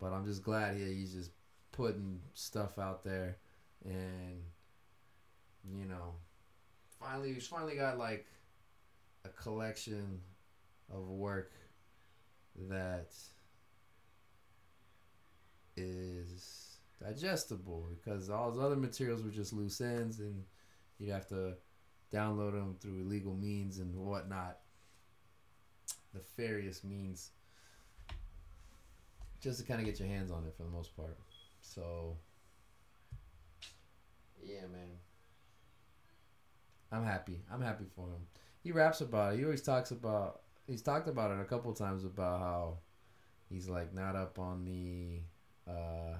but 0.00 0.12
I'm 0.12 0.24
just 0.24 0.42
glad 0.42 0.76
he, 0.76 0.84
he's 0.94 1.12
just 1.12 1.30
putting 1.72 2.20
stuff 2.34 2.78
out 2.78 3.04
there 3.04 3.36
and 3.84 4.42
you 5.70 5.84
know 5.84 6.14
finally 7.00 7.32
he's 7.32 7.46
finally 7.46 7.76
got 7.76 7.98
like 7.98 8.26
a 9.24 9.28
collection 9.28 10.20
of 10.92 11.08
work 11.08 11.52
that 12.68 13.12
is 15.76 16.78
digestible 17.00 17.88
because 17.94 18.30
all 18.30 18.50
his 18.50 18.60
other 18.60 18.76
materials 18.76 19.22
were 19.22 19.30
just 19.30 19.52
loose 19.52 19.80
ends 19.80 20.18
and 20.18 20.44
you'd 20.98 21.12
have 21.12 21.28
to 21.28 21.54
download 22.12 22.52
them 22.52 22.76
through 22.80 23.00
illegal 23.00 23.34
means 23.34 23.78
and 23.78 23.94
whatnot. 23.94 24.58
Nefarious 26.14 26.82
means. 26.82 27.30
Just 29.40 29.60
to 29.60 29.66
kind 29.66 29.78
of 29.78 29.86
get 29.86 30.00
your 30.00 30.08
hands 30.08 30.32
on 30.32 30.44
it 30.46 30.54
for 30.56 30.64
the 30.64 30.70
most 30.70 30.96
part. 30.96 31.16
So 31.60 32.16
yeah 34.42 34.62
man 34.72 34.88
i'm 36.92 37.04
happy 37.04 37.40
i'm 37.52 37.60
happy 37.60 37.84
for 37.94 38.06
him 38.06 38.26
he 38.62 38.72
raps 38.72 39.00
about 39.00 39.34
it 39.34 39.38
he 39.38 39.44
always 39.44 39.62
talks 39.62 39.90
about 39.90 40.42
he's 40.66 40.82
talked 40.82 41.08
about 41.08 41.30
it 41.30 41.40
a 41.40 41.44
couple 41.44 41.72
times 41.72 42.04
about 42.04 42.40
how 42.40 42.78
he's 43.48 43.68
like 43.68 43.94
not 43.94 44.16
up 44.16 44.38
on 44.38 44.64
the 44.64 45.20
uh 45.70 46.16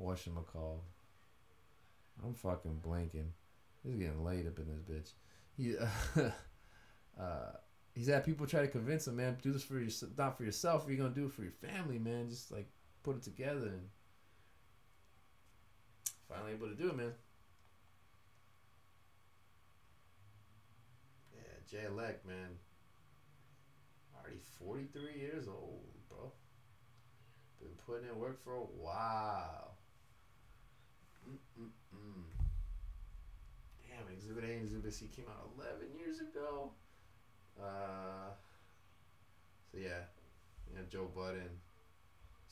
whatchamacall. 0.00 0.78
I'm 2.22 2.34
fucking 2.34 2.80
blanking. 2.84 3.30
He's 3.82 3.96
getting 3.96 4.24
laid 4.24 4.46
up 4.46 4.58
in 4.58 4.66
this 4.66 4.80
bitch. 4.80 5.12
He 5.56 5.76
uh 7.20 7.52
he's 7.94 8.08
had 8.08 8.24
people 8.24 8.46
try 8.46 8.60
to 8.60 8.68
convince 8.68 9.06
him, 9.06 9.16
man, 9.16 9.36
do 9.42 9.52
this 9.52 9.64
for 9.64 9.78
your 9.78 9.90
not 10.16 10.36
for 10.36 10.44
yourself, 10.44 10.86
you're 10.88 10.96
gonna 10.96 11.10
do 11.10 11.26
it 11.26 11.32
for 11.32 11.42
your 11.42 11.52
family, 11.52 11.98
man. 11.98 12.28
Just 12.28 12.50
like 12.50 12.68
put 13.02 13.16
it 13.16 13.22
together 13.22 13.66
and 13.66 13.88
finally 16.28 16.52
able 16.52 16.68
to 16.68 16.74
do 16.74 16.88
it, 16.88 16.96
man. 16.96 17.12
Yeah, 21.34 21.40
Jay 21.74 21.86
Elect, 21.90 22.24
man. 22.24 22.54
Already 24.14 24.38
43 24.60 25.18
years 25.18 25.48
old, 25.48 25.82
bro. 26.08 26.30
Been 27.60 27.74
putting 27.84 28.08
in 28.08 28.16
work 28.16 28.44
for 28.44 28.54
a 28.54 28.60
while. 28.60 29.74
Mm-mm-mm. 31.28 32.22
Damn, 33.82 34.12
Exhibit 34.12 34.44
A 34.44 34.52
and 34.52 34.62
Exhibit 34.62 34.94
C 34.94 35.08
came 35.16 35.24
out 35.28 35.50
11 35.58 35.98
years 35.98 36.20
ago. 36.20 36.70
Uh, 37.60 38.30
so 39.72 39.78
yeah, 39.78 40.06
you 40.70 40.76
know, 40.76 40.84
Joe 40.88 41.10
Budden, 41.12 41.58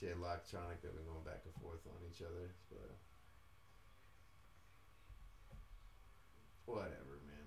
Jay 0.01 0.09
Electronica 0.09 0.83
have 0.83 0.97
been 0.97 1.07
going 1.07 1.25
back 1.25 1.43
and 1.45 1.55
forth 1.63 1.87
on 1.87 2.03
each 2.11 2.23
other. 2.23 2.51
But 2.69 2.97
whatever, 6.67 7.21
man. 7.25 7.43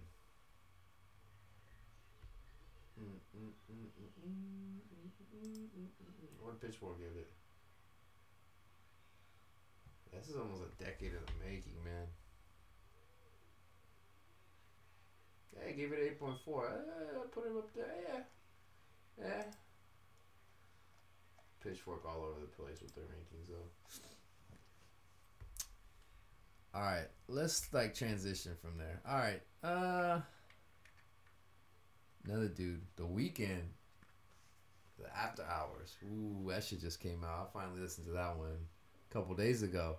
What 6.41 6.61
Pitchfork 6.61 6.99
give 6.99 7.17
it? 7.17 7.32
This 10.14 10.30
is 10.30 10.35
almost 10.35 10.64
a 10.64 10.83
decade 10.83 11.11
in 11.11 11.19
the 11.25 11.45
making, 11.45 11.74
man. 11.83 12.07
I 15.67 15.72
gave 15.72 15.91
it 15.91 16.19
8.4. 16.22 16.32
Uh, 16.38 16.72
put 17.32 17.45
it 17.45 17.57
up 17.57 17.74
there, 17.75 17.85
yeah. 18.07 18.22
Yeah. 19.19 19.43
Pitchfork 21.64 22.06
all 22.06 22.24
over 22.24 22.40
the 22.41 22.64
place 22.64 22.82
with 22.82 22.93
their 22.93 23.06
rankings, 23.06 23.49
though. 23.49 23.99
All 26.74 26.82
right, 26.82 27.07
let's 27.27 27.74
like 27.74 27.95
transition 27.95 28.51
from 28.61 28.77
there. 28.77 28.99
All 29.07 29.17
right, 29.17 29.41
uh, 29.64 30.19
another 32.25 32.49
dude, 32.49 32.82
The 32.98 33.03
Weeknd, 33.03 33.61
the 34.99 35.15
After 35.17 35.43
Hours. 35.43 35.95
Ooh, 36.03 36.49
that 36.49 36.64
shit 36.64 36.82
just 36.82 36.99
came 36.99 37.24
out. 37.24 37.49
I 37.49 37.59
finally 37.59 37.82
listened 37.82 38.07
to 38.07 38.14
that 38.14 38.38
one 38.38 38.57
a 39.09 39.14
couple 39.14 39.35
days 39.35 39.64
ago. 39.64 39.98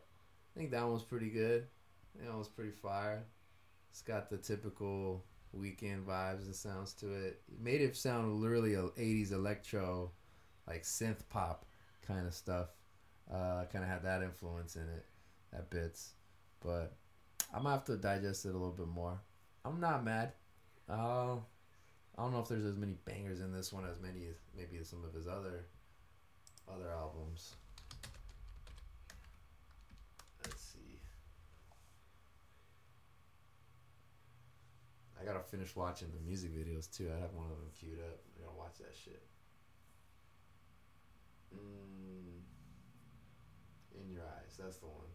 I 0.54 0.58
think 0.58 0.70
that 0.70 0.86
one's 0.86 1.02
pretty 1.02 1.30
good. 1.30 1.66
That 2.14 2.32
one's 2.32 2.48
pretty 2.48 2.70
fire. 2.70 3.24
It's 3.90 4.02
got 4.02 4.30
the 4.30 4.38
typical 4.38 5.24
Weeknd 5.56 6.04
vibes 6.04 6.44
and 6.44 6.54
sounds 6.54 6.92
to 6.94 7.12
it. 7.12 7.42
It 7.48 7.60
made 7.60 7.80
it 7.80 7.96
sound 7.96 8.40
literally 8.40 8.74
a 8.74 8.82
80s 8.82 9.32
electro, 9.32 10.10
like 10.66 10.82
synth 10.82 11.20
pop 11.28 11.66
kind 12.06 12.26
of 12.26 12.34
stuff. 12.34 12.68
Uh, 13.32 13.64
kind 13.72 13.84
of 13.84 13.90
had 13.90 14.04
that 14.04 14.22
influence 14.22 14.76
in 14.76 14.82
it 14.82 15.04
at 15.52 15.68
bits, 15.70 16.12
but 16.60 16.94
I'm 17.52 17.62
gonna 17.62 17.74
have 17.74 17.84
to 17.84 17.96
digest 17.96 18.44
it 18.44 18.50
a 18.50 18.52
little 18.52 18.70
bit 18.70 18.86
more. 18.86 19.20
I'm 19.64 19.80
not 19.80 20.04
mad. 20.04 20.32
Uh, 20.88 21.36
I 22.18 22.22
don't 22.22 22.32
know 22.32 22.40
if 22.40 22.48
there's 22.48 22.64
as 22.64 22.76
many 22.76 22.94
bangers 23.04 23.40
in 23.40 23.52
this 23.52 23.72
one 23.72 23.84
as 23.84 24.00
many 24.00 24.26
as 24.26 24.36
maybe 24.56 24.82
some 24.82 25.04
of 25.04 25.12
his 25.12 25.26
other 25.26 25.66
other 26.66 26.90
albums. 26.90 27.54
Let's 30.44 30.62
see. 30.62 30.98
I 35.20 35.24
gotta 35.24 35.40
finish 35.40 35.76
watching 35.76 36.08
the 36.14 36.20
music 36.26 36.54
videos 36.54 36.90
too. 36.90 37.10
I 37.14 37.20
have 37.20 37.34
one 37.34 37.50
of 37.50 37.58
them 37.58 37.68
queued 37.78 37.98
up. 37.98 38.18
I 38.38 38.44
gotta 38.44 38.56
watch 38.56 38.78
that 38.78 38.96
shit. 38.96 39.22
Mm, 41.54 42.40
in 44.00 44.10
your 44.10 44.22
eyes, 44.22 44.56
that's 44.58 44.78
the 44.78 44.86
one. 44.86 45.06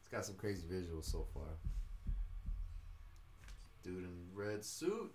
It's 0.00 0.08
got 0.10 0.24
some 0.24 0.36
crazy 0.36 0.64
visuals 0.70 1.10
so 1.10 1.26
far. 1.32 1.56
Dude 3.88 4.04
in 4.04 4.28
red 4.34 4.62
suit. 4.62 5.14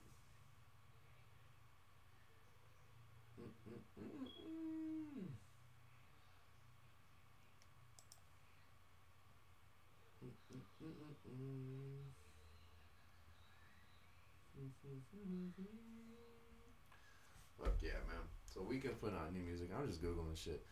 Fuck 17.59 17.73
yeah, 17.81 17.91
man. 18.07 18.17
So 18.45 18.63
we 18.63 18.79
can 18.79 18.93
put 18.93 19.13
out 19.13 19.31
new 19.31 19.41
music. 19.41 19.69
I'm 19.77 19.87
just 19.87 20.01
googling 20.01 20.35
shit. 20.35 20.65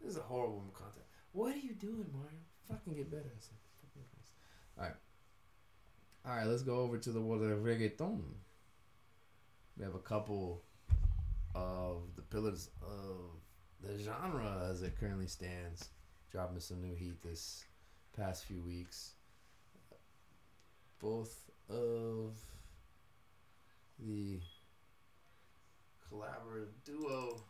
This 0.00 0.12
is 0.12 0.16
a 0.16 0.20
horrible 0.20 0.62
content. 0.72 1.06
What 1.32 1.56
are 1.56 1.58
you 1.58 1.74
doing, 1.74 2.06
Mario? 2.12 2.38
Fucking 2.68 2.94
get 2.94 3.10
better. 3.10 3.32
All 4.78 4.84
right. 4.84 4.94
All 6.28 6.36
right, 6.36 6.46
let's 6.46 6.60
go 6.60 6.80
over 6.80 6.98
to 6.98 7.10
the 7.10 7.22
world 7.22 7.42
of 7.42 7.60
reggaeton. 7.60 8.20
We 9.78 9.84
have 9.84 9.94
a 9.94 9.98
couple 9.98 10.62
of 11.54 12.02
the 12.16 12.22
pillars 12.22 12.68
of 12.82 13.30
the 13.80 13.98
genre 13.98 14.68
as 14.70 14.82
it 14.82 15.00
currently 15.00 15.26
stands, 15.26 15.88
dropping 16.30 16.60
some 16.60 16.82
new 16.82 16.94
heat 16.94 17.22
this 17.22 17.64
past 18.14 18.44
few 18.44 18.60
weeks. 18.60 19.12
Both 20.98 21.50
of 21.70 22.36
the 23.98 24.40
collaborative 26.12 26.74
duo 26.84 27.40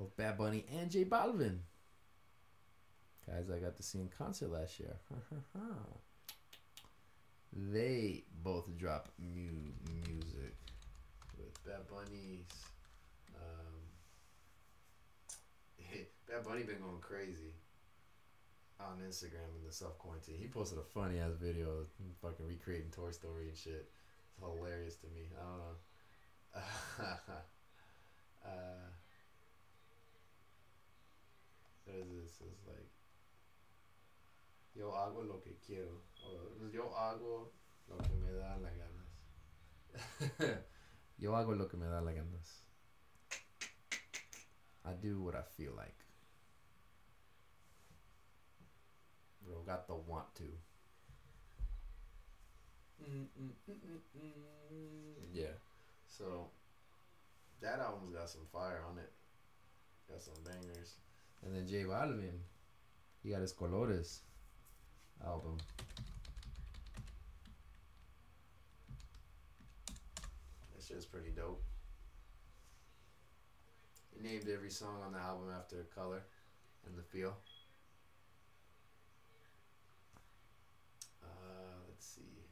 of 0.00 0.16
Bad 0.16 0.38
Bunny 0.38 0.64
and 0.74 0.90
J 0.90 1.04
Balvin. 1.04 1.58
Guys, 3.26 3.50
I 3.50 3.58
got 3.58 3.76
to 3.76 3.82
see 3.82 3.98
in 3.98 4.08
concert 4.08 4.50
last 4.50 4.80
year. 4.80 4.96
They 7.52 8.24
both 8.42 8.66
drop 8.78 9.08
mu- 9.18 9.72
music 9.92 10.54
with 11.38 11.64
Bad 11.64 11.86
Bunny's. 11.88 12.46
Um, 13.34 13.82
Bad 16.28 16.44
Bunny 16.44 16.62
been 16.62 16.80
going 16.80 17.00
crazy 17.00 17.52
on 18.80 18.98
Instagram 19.06 19.52
in 19.58 19.66
the 19.66 19.72
self 19.72 19.98
quarantine. 19.98 20.36
He 20.40 20.48
posted 20.48 20.78
a 20.78 20.82
funny 20.82 21.18
ass 21.20 21.34
video, 21.40 21.86
fucking 22.20 22.46
recreating 22.46 22.90
Toy 22.90 23.10
Story 23.10 23.48
and 23.48 23.56
shit. 23.56 23.90
It's 24.28 24.38
hilarious 24.40 24.96
to 24.96 25.06
me. 25.08 25.28
I 25.36 25.42
don't 25.44 25.58
know. 25.58 25.76
uh, 28.46 28.88
is 31.86 32.08
this? 32.08 32.40
It's 32.40 32.66
like 32.66 32.88
yo 34.74 34.96
hago 34.96 35.22
lo 35.22 35.42
que 35.42 35.56
quiero. 35.66 36.02
Or 36.24 36.70
yo 36.70 36.94
hago 36.96 37.52
lo 37.88 37.98
que 37.98 38.14
me 38.14 38.32
da 38.32 38.56
la 38.56 38.70
ganas. 38.70 39.08
yo 41.18 41.36
hago 41.36 41.54
lo 41.54 41.68
que 41.68 41.76
me 41.76 41.86
da 41.86 42.00
la 42.00 42.12
ganas. 42.12 42.62
I 44.84 44.94
do 44.94 45.20
what 45.20 45.34
I 45.34 45.42
feel 45.56 45.72
like. 45.76 45.94
Bro, 49.42 49.62
got 49.66 49.86
the 49.86 49.94
want 49.94 50.34
to. 50.36 50.44
Mm, 53.02 53.26
mm, 53.40 53.52
mm. 53.68 55.14
Yeah. 55.32 55.54
So 56.06 56.50
that 57.60 57.80
album's 57.80 58.14
got 58.14 58.28
some 58.28 58.46
fire 58.52 58.82
on 58.88 58.98
it. 58.98 59.10
Got 60.08 60.22
some 60.22 60.34
bangers. 60.44 60.96
And 61.44 61.54
then 61.54 61.66
J 61.66 61.84
Balvin, 61.84 62.38
he 63.22 63.30
got 63.30 63.40
his 63.40 63.52
Colores 63.52 64.20
album. 65.26 65.58
That 70.74 70.82
shit's 70.84 71.06
pretty 71.06 71.30
dope. 71.30 71.62
He 74.14 74.22
named 74.22 74.48
every 74.52 74.70
song 74.70 75.02
on 75.04 75.12
the 75.12 75.18
album 75.18 75.48
after 75.56 75.80
a 75.80 75.84
color 75.84 76.22
and 76.86 76.96
the 76.96 77.02
feel. 77.02 77.36
Uh, 81.22 81.78
let's 81.88 82.06
see. 82.06 82.44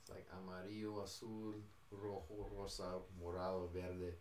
It's 0.00 0.10
like 0.10 0.26
amarillo, 0.32 1.02
azul, 1.02 1.54
rojo, 1.90 2.48
rosa, 2.56 2.98
morado, 3.20 3.68
verde, 3.72 4.14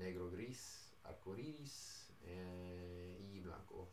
negro, 0.00 0.30
gris, 0.30 0.92
arcoiris, 1.06 2.10
and 2.24 3.32
y 3.32 3.40
blanco. 3.40 3.88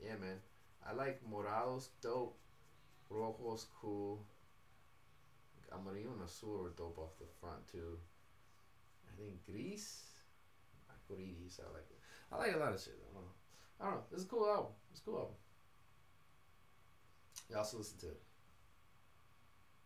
Yeah, 0.00 0.16
man. 0.20 0.40
I 0.88 0.94
like 0.94 1.20
morados, 1.28 1.88
dope. 2.00 2.38
Rojo's 3.10 3.66
cool. 3.80 4.24
Amarillo 5.72 6.12
and 6.12 6.22
azul 6.22 6.64
are 6.64 6.70
dope 6.70 6.98
off 6.98 7.18
the 7.18 7.26
front 7.40 7.66
too. 7.70 7.98
I 9.08 9.20
think 9.20 9.44
gris, 9.44 10.04
arcoiris. 10.90 11.60
I 11.60 11.72
like 11.72 11.90
it. 11.90 11.98
I 12.32 12.36
like 12.38 12.54
a 12.54 12.58
lot 12.58 12.72
of 12.74 12.80
shit. 12.80 12.98
I 13.10 13.14
don't 13.14 13.90
know. 13.90 13.96
Know. 13.96 14.02
It's 14.12 14.24
a 14.24 14.26
cool 14.26 14.48
album. 14.48 14.72
It's 14.90 15.00
a 15.00 15.04
cool 15.04 15.18
album. 15.18 15.34
You 17.50 17.56
also 17.56 17.78
listen 17.78 17.98
to 17.98 18.06
it. 18.06 18.22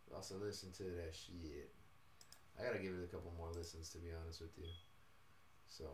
You 0.09 0.17
also 0.17 0.37
listen 0.43 0.73
to 0.73 0.83
that 0.85 1.15
shit. 1.15 1.71
I 2.59 2.65
gotta 2.65 2.79
give 2.79 2.93
it 2.93 3.05
a 3.05 3.15
couple 3.15 3.33
more 3.37 3.51
listens 3.55 3.89
to 3.91 3.99
be 3.99 4.09
honest 4.13 4.41
with 4.41 4.57
you. 4.59 4.69
So, 5.67 5.85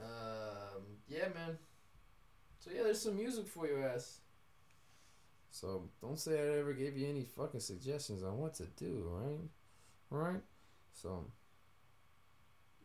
um, 0.00 0.82
yeah, 1.08 1.28
man. 1.34 1.56
So 2.58 2.70
yeah, 2.74 2.82
there's 2.82 3.00
some 3.00 3.16
music 3.16 3.46
for 3.46 3.66
your 3.66 3.86
ass. 3.86 4.20
So 5.50 5.88
don't 6.00 6.18
say 6.18 6.32
I 6.38 6.58
ever 6.58 6.72
gave 6.72 6.96
you 6.96 7.08
any 7.08 7.24
fucking 7.24 7.60
suggestions 7.60 8.22
on 8.22 8.38
what 8.38 8.54
to 8.54 8.64
do, 8.76 9.08
right? 9.10 9.48
Right? 10.10 10.42
So, 10.92 11.24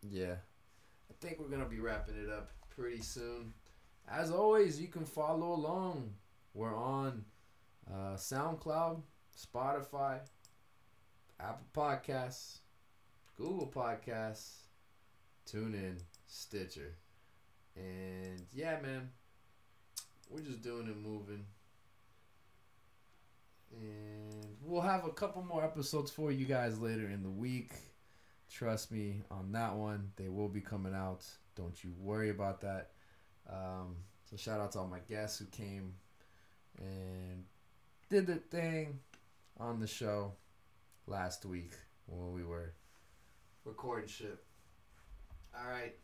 yeah, 0.02 0.36
I 1.10 1.14
think 1.20 1.40
we're 1.40 1.50
gonna 1.50 1.66
be 1.66 1.80
wrapping 1.80 2.16
it 2.16 2.30
up 2.30 2.52
pretty 2.70 3.02
soon. 3.02 3.54
As 4.10 4.32
always, 4.32 4.80
you 4.80 4.88
can 4.88 5.06
follow 5.06 5.54
along. 5.54 6.14
We're 6.54 6.76
on 6.76 7.26
uh, 7.90 8.16
SoundCloud, 8.16 9.02
Spotify, 9.36 10.20
Apple 11.40 11.66
Podcasts, 11.74 12.60
Google 13.36 13.72
Podcasts, 13.74 14.68
TuneIn, 15.48 16.00
Stitcher. 16.28 16.96
And 17.76 18.46
yeah, 18.54 18.80
man, 18.82 19.10
we're 20.30 20.42
just 20.42 20.62
doing 20.62 20.88
it 20.88 20.98
moving. 20.98 21.46
And 23.76 24.46
we'll 24.62 24.82
have 24.82 25.06
a 25.06 25.10
couple 25.10 25.44
more 25.44 25.64
episodes 25.64 26.12
for 26.12 26.32
you 26.32 26.46
guys 26.46 26.80
later 26.80 27.08
in 27.08 27.24
the 27.24 27.30
week. 27.30 27.74
Trust 28.52 28.92
me 28.92 29.24
on 29.32 29.52
that 29.54 29.76
one. 29.76 30.12
They 30.16 30.30
will 30.30 30.50
be 30.50 30.62
coming 30.62 30.94
out. 30.94 31.26
Don't 31.56 31.84
you 31.84 31.92
worry 32.00 32.30
about 32.30 32.62
that. 32.62 32.92
Um, 33.50 33.96
so 34.30 34.38
shout 34.38 34.60
out 34.60 34.72
to 34.74 34.80
all 34.80 34.88
my 34.88 35.00
guests 35.10 35.40
who 35.40 35.46
came 35.46 35.94
and 36.78 37.44
did 38.10 38.28
the 38.28 38.36
thing 38.36 39.00
on 39.60 39.80
the 39.80 39.88
show 39.88 40.34
last 41.08 41.46
week 41.46 41.74
when 42.06 42.32
we 42.32 42.44
were 42.44 42.74
recording 43.66 44.08
shit. 44.08 44.38
All 45.58 45.70
right. 45.70 45.96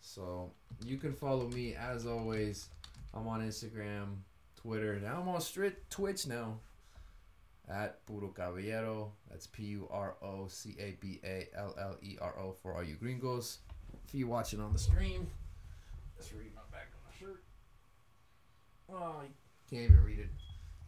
So 0.00 0.52
you 0.84 0.98
can 0.98 1.14
follow 1.14 1.48
me 1.48 1.74
as 1.74 2.06
always. 2.06 2.68
I'm 3.14 3.28
on 3.28 3.40
Instagram, 3.42 4.16
Twitter. 4.56 4.98
Now 5.00 5.20
I'm 5.20 5.28
on 5.28 5.40
Twitch 5.88 6.26
now. 6.26 6.58
At 7.70 8.04
Puro 8.04 8.28
Caballero. 8.28 9.12
That's 9.30 9.46
P 9.46 9.62
U 9.64 9.88
R 9.90 10.16
O 10.20 10.48
C 10.48 10.76
A 10.78 10.96
B 11.00 11.20
A 11.24 11.48
L 11.56 11.74
L 11.80 11.96
E 12.02 12.16
R 12.20 12.34
O 12.38 12.52
for 12.52 12.74
all 12.74 12.82
you 12.82 12.96
gringos. 12.96 13.58
If 14.06 14.14
you're 14.14 14.28
watching 14.28 14.60
on 14.60 14.72
the 14.72 14.78
stream, 14.78 15.26
let's 16.16 16.32
read 16.32 16.54
my 16.54 16.60
back 16.70 16.88
on 16.92 17.00
my 17.08 17.18
shirt. 17.18 17.42
Oh, 18.92 19.22
you 19.22 19.30
can't 19.70 19.90
even 19.90 20.04
read 20.04 20.18
it. 20.18 20.28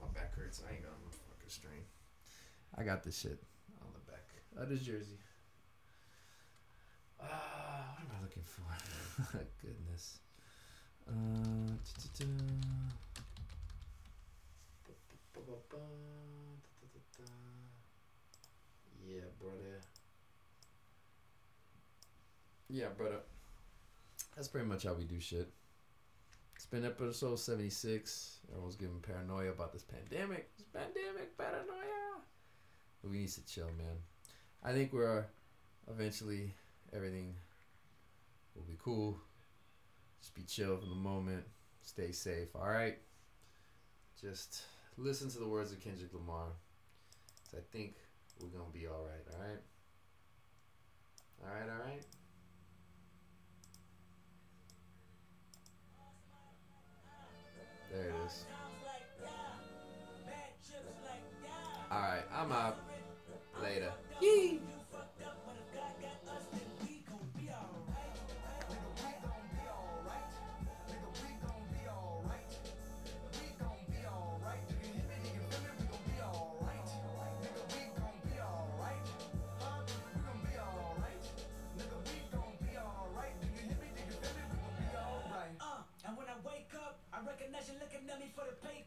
My 0.00 0.08
back 0.08 0.36
hurts. 0.36 0.62
I 0.68 0.74
ain't 0.74 0.82
got 0.82 0.92
no 1.02 1.10
fucking 1.10 1.48
strain. 1.48 1.82
I 2.76 2.82
got 2.82 3.02
this 3.02 3.18
shit 3.18 3.42
on 3.80 3.88
the 3.94 4.12
back. 4.12 4.24
That 4.54 4.70
is 4.70 4.84
jersey. 4.84 5.18
Ah, 7.22 7.94
what 7.94 8.02
am 8.02 8.18
I 8.18 8.22
looking 8.22 8.42
for? 8.44 9.38
Goodness. 9.62 10.18
Yeah, 19.06 19.20
brother. 19.40 19.80
Yeah, 22.68 22.88
brother. 22.96 23.20
That's 24.34 24.48
pretty 24.48 24.66
much 24.66 24.82
how 24.82 24.94
we 24.94 25.04
do 25.04 25.20
shit. 25.20 25.48
It's 26.56 26.66
been 26.66 26.84
episode 26.84 27.38
76. 27.38 28.40
Everyone's 28.50 28.76
getting 28.76 29.00
paranoia 29.00 29.50
about 29.50 29.72
this 29.72 29.84
pandemic. 29.84 30.50
This 30.56 30.66
pandemic 30.72 31.38
paranoia. 31.38 32.20
We 33.04 33.18
need 33.18 33.28
to 33.28 33.46
chill, 33.46 33.70
man. 33.78 33.96
I 34.64 34.72
think 34.72 34.92
we're 34.92 35.24
eventually 35.88 36.52
everything 36.92 37.34
will 38.54 38.64
be 38.64 38.76
cool. 38.82 39.20
Just 40.20 40.34
be 40.34 40.42
chill 40.42 40.76
for 40.76 40.86
the 40.86 40.94
moment. 40.94 41.44
Stay 41.82 42.12
safe, 42.12 42.48
alright? 42.54 42.98
Just 44.20 44.62
listen 44.96 45.30
to 45.30 45.38
the 45.38 45.46
words 45.46 45.72
of 45.72 45.80
Kendrick 45.80 46.12
Lamar. 46.12 46.48
I 47.52 47.60
think 47.70 47.94
we're 48.40 48.48
gonna 48.48 48.70
be 48.72 48.86
alright, 48.86 49.24
alright? 49.32 49.60
Alright, 51.42 51.70
alright? 51.70 52.02
There 57.92 58.08
it 58.08 58.14
is. 58.26 58.44
Alright, 61.90 62.24
I'm 62.34 62.52
out. 62.52 62.78
Later. 63.62 63.92
Yee! 64.20 64.60
I 87.68 87.72
recognize 87.72 87.82
looking 87.82 88.10
at 88.10 88.20
me 88.20 88.26
for 88.36 88.44
the 88.46 88.54
pay 88.62 88.85